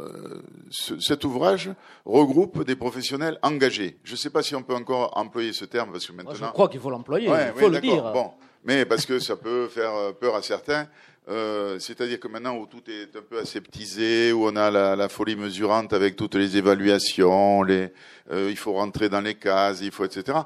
cet 0.70 1.24
ouvrage 1.24 1.70
regroupe 2.04 2.64
des 2.64 2.76
professionnels 2.76 3.38
engagés. 3.42 3.98
Je 4.04 4.12
ne 4.12 4.16
sais 4.16 4.30
pas 4.30 4.42
si 4.42 4.54
on 4.54 4.62
peut 4.62 4.74
encore 4.74 5.16
employer 5.16 5.52
ce 5.52 5.64
terme 5.64 5.92
parce 5.92 6.06
que 6.06 6.12
maintenant. 6.12 6.34
je 6.34 6.44
crois 6.44 6.68
qu'il 6.68 6.80
faut 6.80 6.90
l'employer. 6.90 7.28
il 7.28 7.60
faut 7.60 7.68
le 7.68 7.80
dire. 7.80 8.12
Bon, 8.12 8.32
mais 8.64 8.84
parce 8.84 9.06
que 9.06 9.18
ça 9.18 9.36
peut 9.36 9.68
faire 9.68 10.14
peur 10.20 10.34
à 10.34 10.42
certains. 10.42 10.88
C'est-à-dire 11.26 12.18
que 12.18 12.28
maintenant 12.28 12.56
où 12.56 12.66
tout 12.66 12.82
est 12.88 13.16
un 13.16 13.22
peu 13.22 13.38
aseptisé, 13.38 14.32
où 14.32 14.46
on 14.46 14.56
a 14.56 14.70
la, 14.70 15.08
folie 15.08 15.36
mesurante 15.36 15.92
avec 15.92 16.16
toutes 16.16 16.34
les 16.34 16.56
évaluations, 16.56 17.62
les, 17.62 17.90
il 18.30 18.56
faut 18.56 18.72
rentrer 18.72 19.08
dans 19.08 19.20
les 19.20 19.34
cases, 19.34 19.80
il 19.82 19.92
faut 19.92 20.04
etc. 20.04 20.40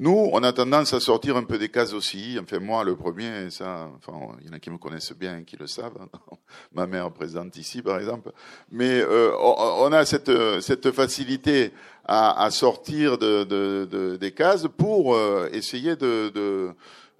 Nous, 0.00 0.30
on 0.32 0.44
a 0.44 0.52
tendance 0.52 0.92
à 0.92 1.00
sortir 1.00 1.36
un 1.36 1.42
peu 1.42 1.58
des 1.58 1.70
cases 1.70 1.92
aussi. 1.92 2.38
Enfin, 2.40 2.60
moi, 2.60 2.84
le 2.84 2.94
premier, 2.94 3.50
ça, 3.50 3.90
enfin, 3.96 4.16
il 4.40 4.46
y 4.46 4.50
en 4.50 4.52
a 4.52 4.60
qui 4.60 4.70
me 4.70 4.78
connaissent 4.78 5.12
bien, 5.12 5.42
qui 5.42 5.56
le 5.56 5.66
savent. 5.66 5.98
Ma 6.72 6.86
mère 6.86 7.10
présente 7.10 7.56
ici, 7.56 7.82
par 7.82 7.98
exemple. 7.98 8.30
Mais 8.70 9.00
euh, 9.00 9.32
on 9.36 9.92
a 9.92 10.04
cette, 10.04 10.30
cette 10.60 10.92
facilité 10.92 11.72
à, 12.04 12.44
à 12.44 12.50
sortir 12.52 13.18
de, 13.18 13.42
de, 13.42 13.88
de, 13.90 14.16
des 14.16 14.30
cases 14.30 14.68
pour 14.76 15.16
euh, 15.16 15.48
essayer 15.52 15.96
de, 15.96 16.28
de 16.32 16.70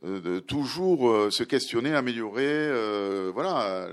de 0.02 0.38
toujours 0.38 1.10
euh, 1.10 1.30
se 1.30 1.42
questionner, 1.42 1.94
améliorer. 1.94 2.44
Euh, 2.46 3.30
voilà, 3.34 3.88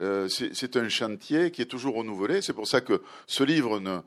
euh, 0.00 0.28
c'est 0.28 0.76
un 0.76 0.88
chantier 0.88 1.50
qui 1.50 1.62
est 1.62 1.66
toujours 1.66 1.96
renouvelé. 1.96 2.42
C'est 2.42 2.52
pour 2.52 2.68
ça 2.68 2.80
que 2.80 3.02
ce 3.26 3.42
livre 3.42 3.80
ne, 3.80 3.98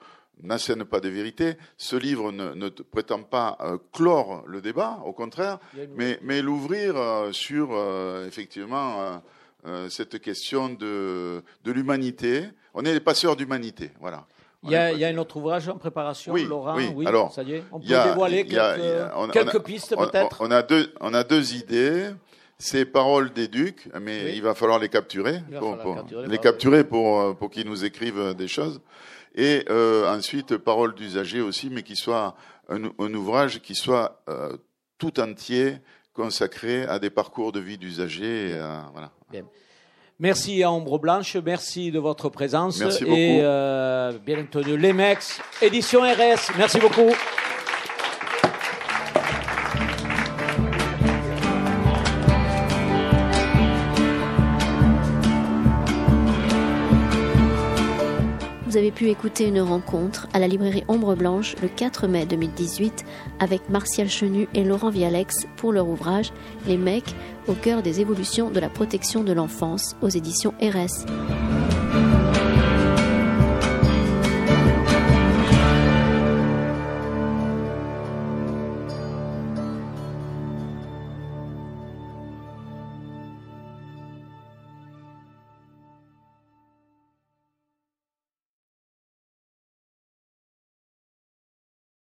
n'assène 0.43 0.83
pas 0.85 0.99
de 0.99 1.09
vérité. 1.09 1.55
Ce 1.77 1.95
livre 1.95 2.31
ne, 2.31 2.69
prétend 2.69 3.23
pas 3.23 3.57
euh, 3.61 3.77
clore 3.93 4.43
le 4.47 4.61
débat, 4.61 4.99
au 5.05 5.13
contraire, 5.13 5.59
mais, 5.95 6.19
mais 6.21 6.41
l'ouvrir 6.41 6.97
euh, 6.97 7.31
sur 7.31 7.69
euh, 7.71 8.27
effectivement 8.27 9.21
cette 9.89 10.19
question 10.19 10.69
de, 10.69 11.43
de 11.63 11.71
l'humanité. 11.71 12.45
On 12.73 12.83
est 12.83 12.93
les 12.93 12.99
passeurs 12.99 13.35
d'humanité, 13.35 13.91
voilà. 13.99 14.25
Il 14.63 14.69
y, 14.69 14.75
a, 14.75 14.91
il 14.91 14.99
y, 14.99 15.05
a, 15.05 15.07
un 15.07 15.17
autre 15.17 15.37
ouvrage 15.37 15.67
en 15.69 15.77
préparation, 15.77 16.35
Laurent. 16.35 16.75
Oui, 16.75 17.07
alors 17.07 17.33
ça 17.33 17.41
y 17.41 17.53
est. 17.53 17.63
On 17.71 17.79
peut 17.79 17.87
dévoiler 17.87 18.45
quelques, 18.45 19.63
pistes 19.63 19.95
peut-être? 19.95 20.37
On, 20.39 20.51
a 20.51 20.61
deux, 20.61 20.93
on 21.01 21.13
a 21.13 21.23
deux 21.23 21.55
idées. 21.55 22.11
Ces 22.59 22.85
paroles 22.85 23.33
d'éduc, 23.33 23.89
mais 23.99 24.35
il 24.35 24.43
va 24.43 24.53
falloir 24.53 24.77
les 24.77 24.87
capturer, 24.87 25.41
pour, 25.57 25.95
capturer, 25.95 26.27
les 26.27 26.37
capturer 26.37 26.83
pour, 26.83 27.35
pour 27.35 27.49
qu'ils 27.49 27.67
nous 27.67 27.85
écrivent 27.85 28.35
des 28.35 28.47
choses 28.47 28.81
et 29.35 29.65
euh, 29.69 30.13
ensuite 30.13 30.57
Parole 30.57 30.93
d'usager 30.93 31.41
aussi, 31.41 31.69
mais 31.69 31.83
qui 31.83 31.95
soit 31.95 32.35
un, 32.69 32.83
un 32.99 33.13
ouvrage 33.13 33.61
qui 33.61 33.75
soit 33.75 34.21
euh, 34.29 34.55
tout 34.97 35.19
entier 35.19 35.77
consacré 36.13 36.83
à 36.83 36.99
des 36.99 37.09
parcours 37.09 37.51
de 37.51 37.59
vie 37.59 37.77
d'usager. 37.77 38.49
Voilà. 38.91 39.11
Bien. 39.31 39.45
Merci 40.21 40.61
à 40.61 40.71
Ombre 40.71 40.99
Blanche, 40.99 41.35
merci 41.43 41.89
de 41.89 41.97
votre 41.97 42.29
présence. 42.29 42.79
Merci 42.79 43.03
beaucoup. 43.05 43.15
Et 43.15 43.39
euh, 43.41 44.11
bien 44.23 44.39
entendu, 44.39 44.77
l'EMEX, 44.77 45.41
édition 45.63 46.01
RS. 46.01 46.55
Merci 46.59 46.79
beaucoup. 46.79 47.09
Avez 58.91 59.05
pu 59.05 59.09
écouter 59.09 59.47
une 59.47 59.61
rencontre 59.61 60.27
à 60.33 60.39
la 60.39 60.47
librairie 60.47 60.83
Ombre 60.87 61.15
Blanche 61.15 61.55
le 61.61 61.67
4 61.67 62.07
mai 62.07 62.25
2018 62.25 63.05
avec 63.39 63.69
Martial 63.69 64.09
Chenu 64.09 64.47
et 64.53 64.63
Laurent 64.63 64.89
Vialex 64.89 65.47
pour 65.55 65.71
leur 65.71 65.87
ouvrage 65.87 66.31
Les 66.67 66.77
mecs 66.77 67.15
au 67.47 67.53
cœur 67.53 67.83
des 67.83 68.01
évolutions 68.01 68.49
de 68.49 68.59
la 68.59 68.69
protection 68.69 69.23
de 69.23 69.31
l'enfance 69.31 69.95
aux 70.01 70.09
éditions 70.09 70.53
RS. 70.61 71.05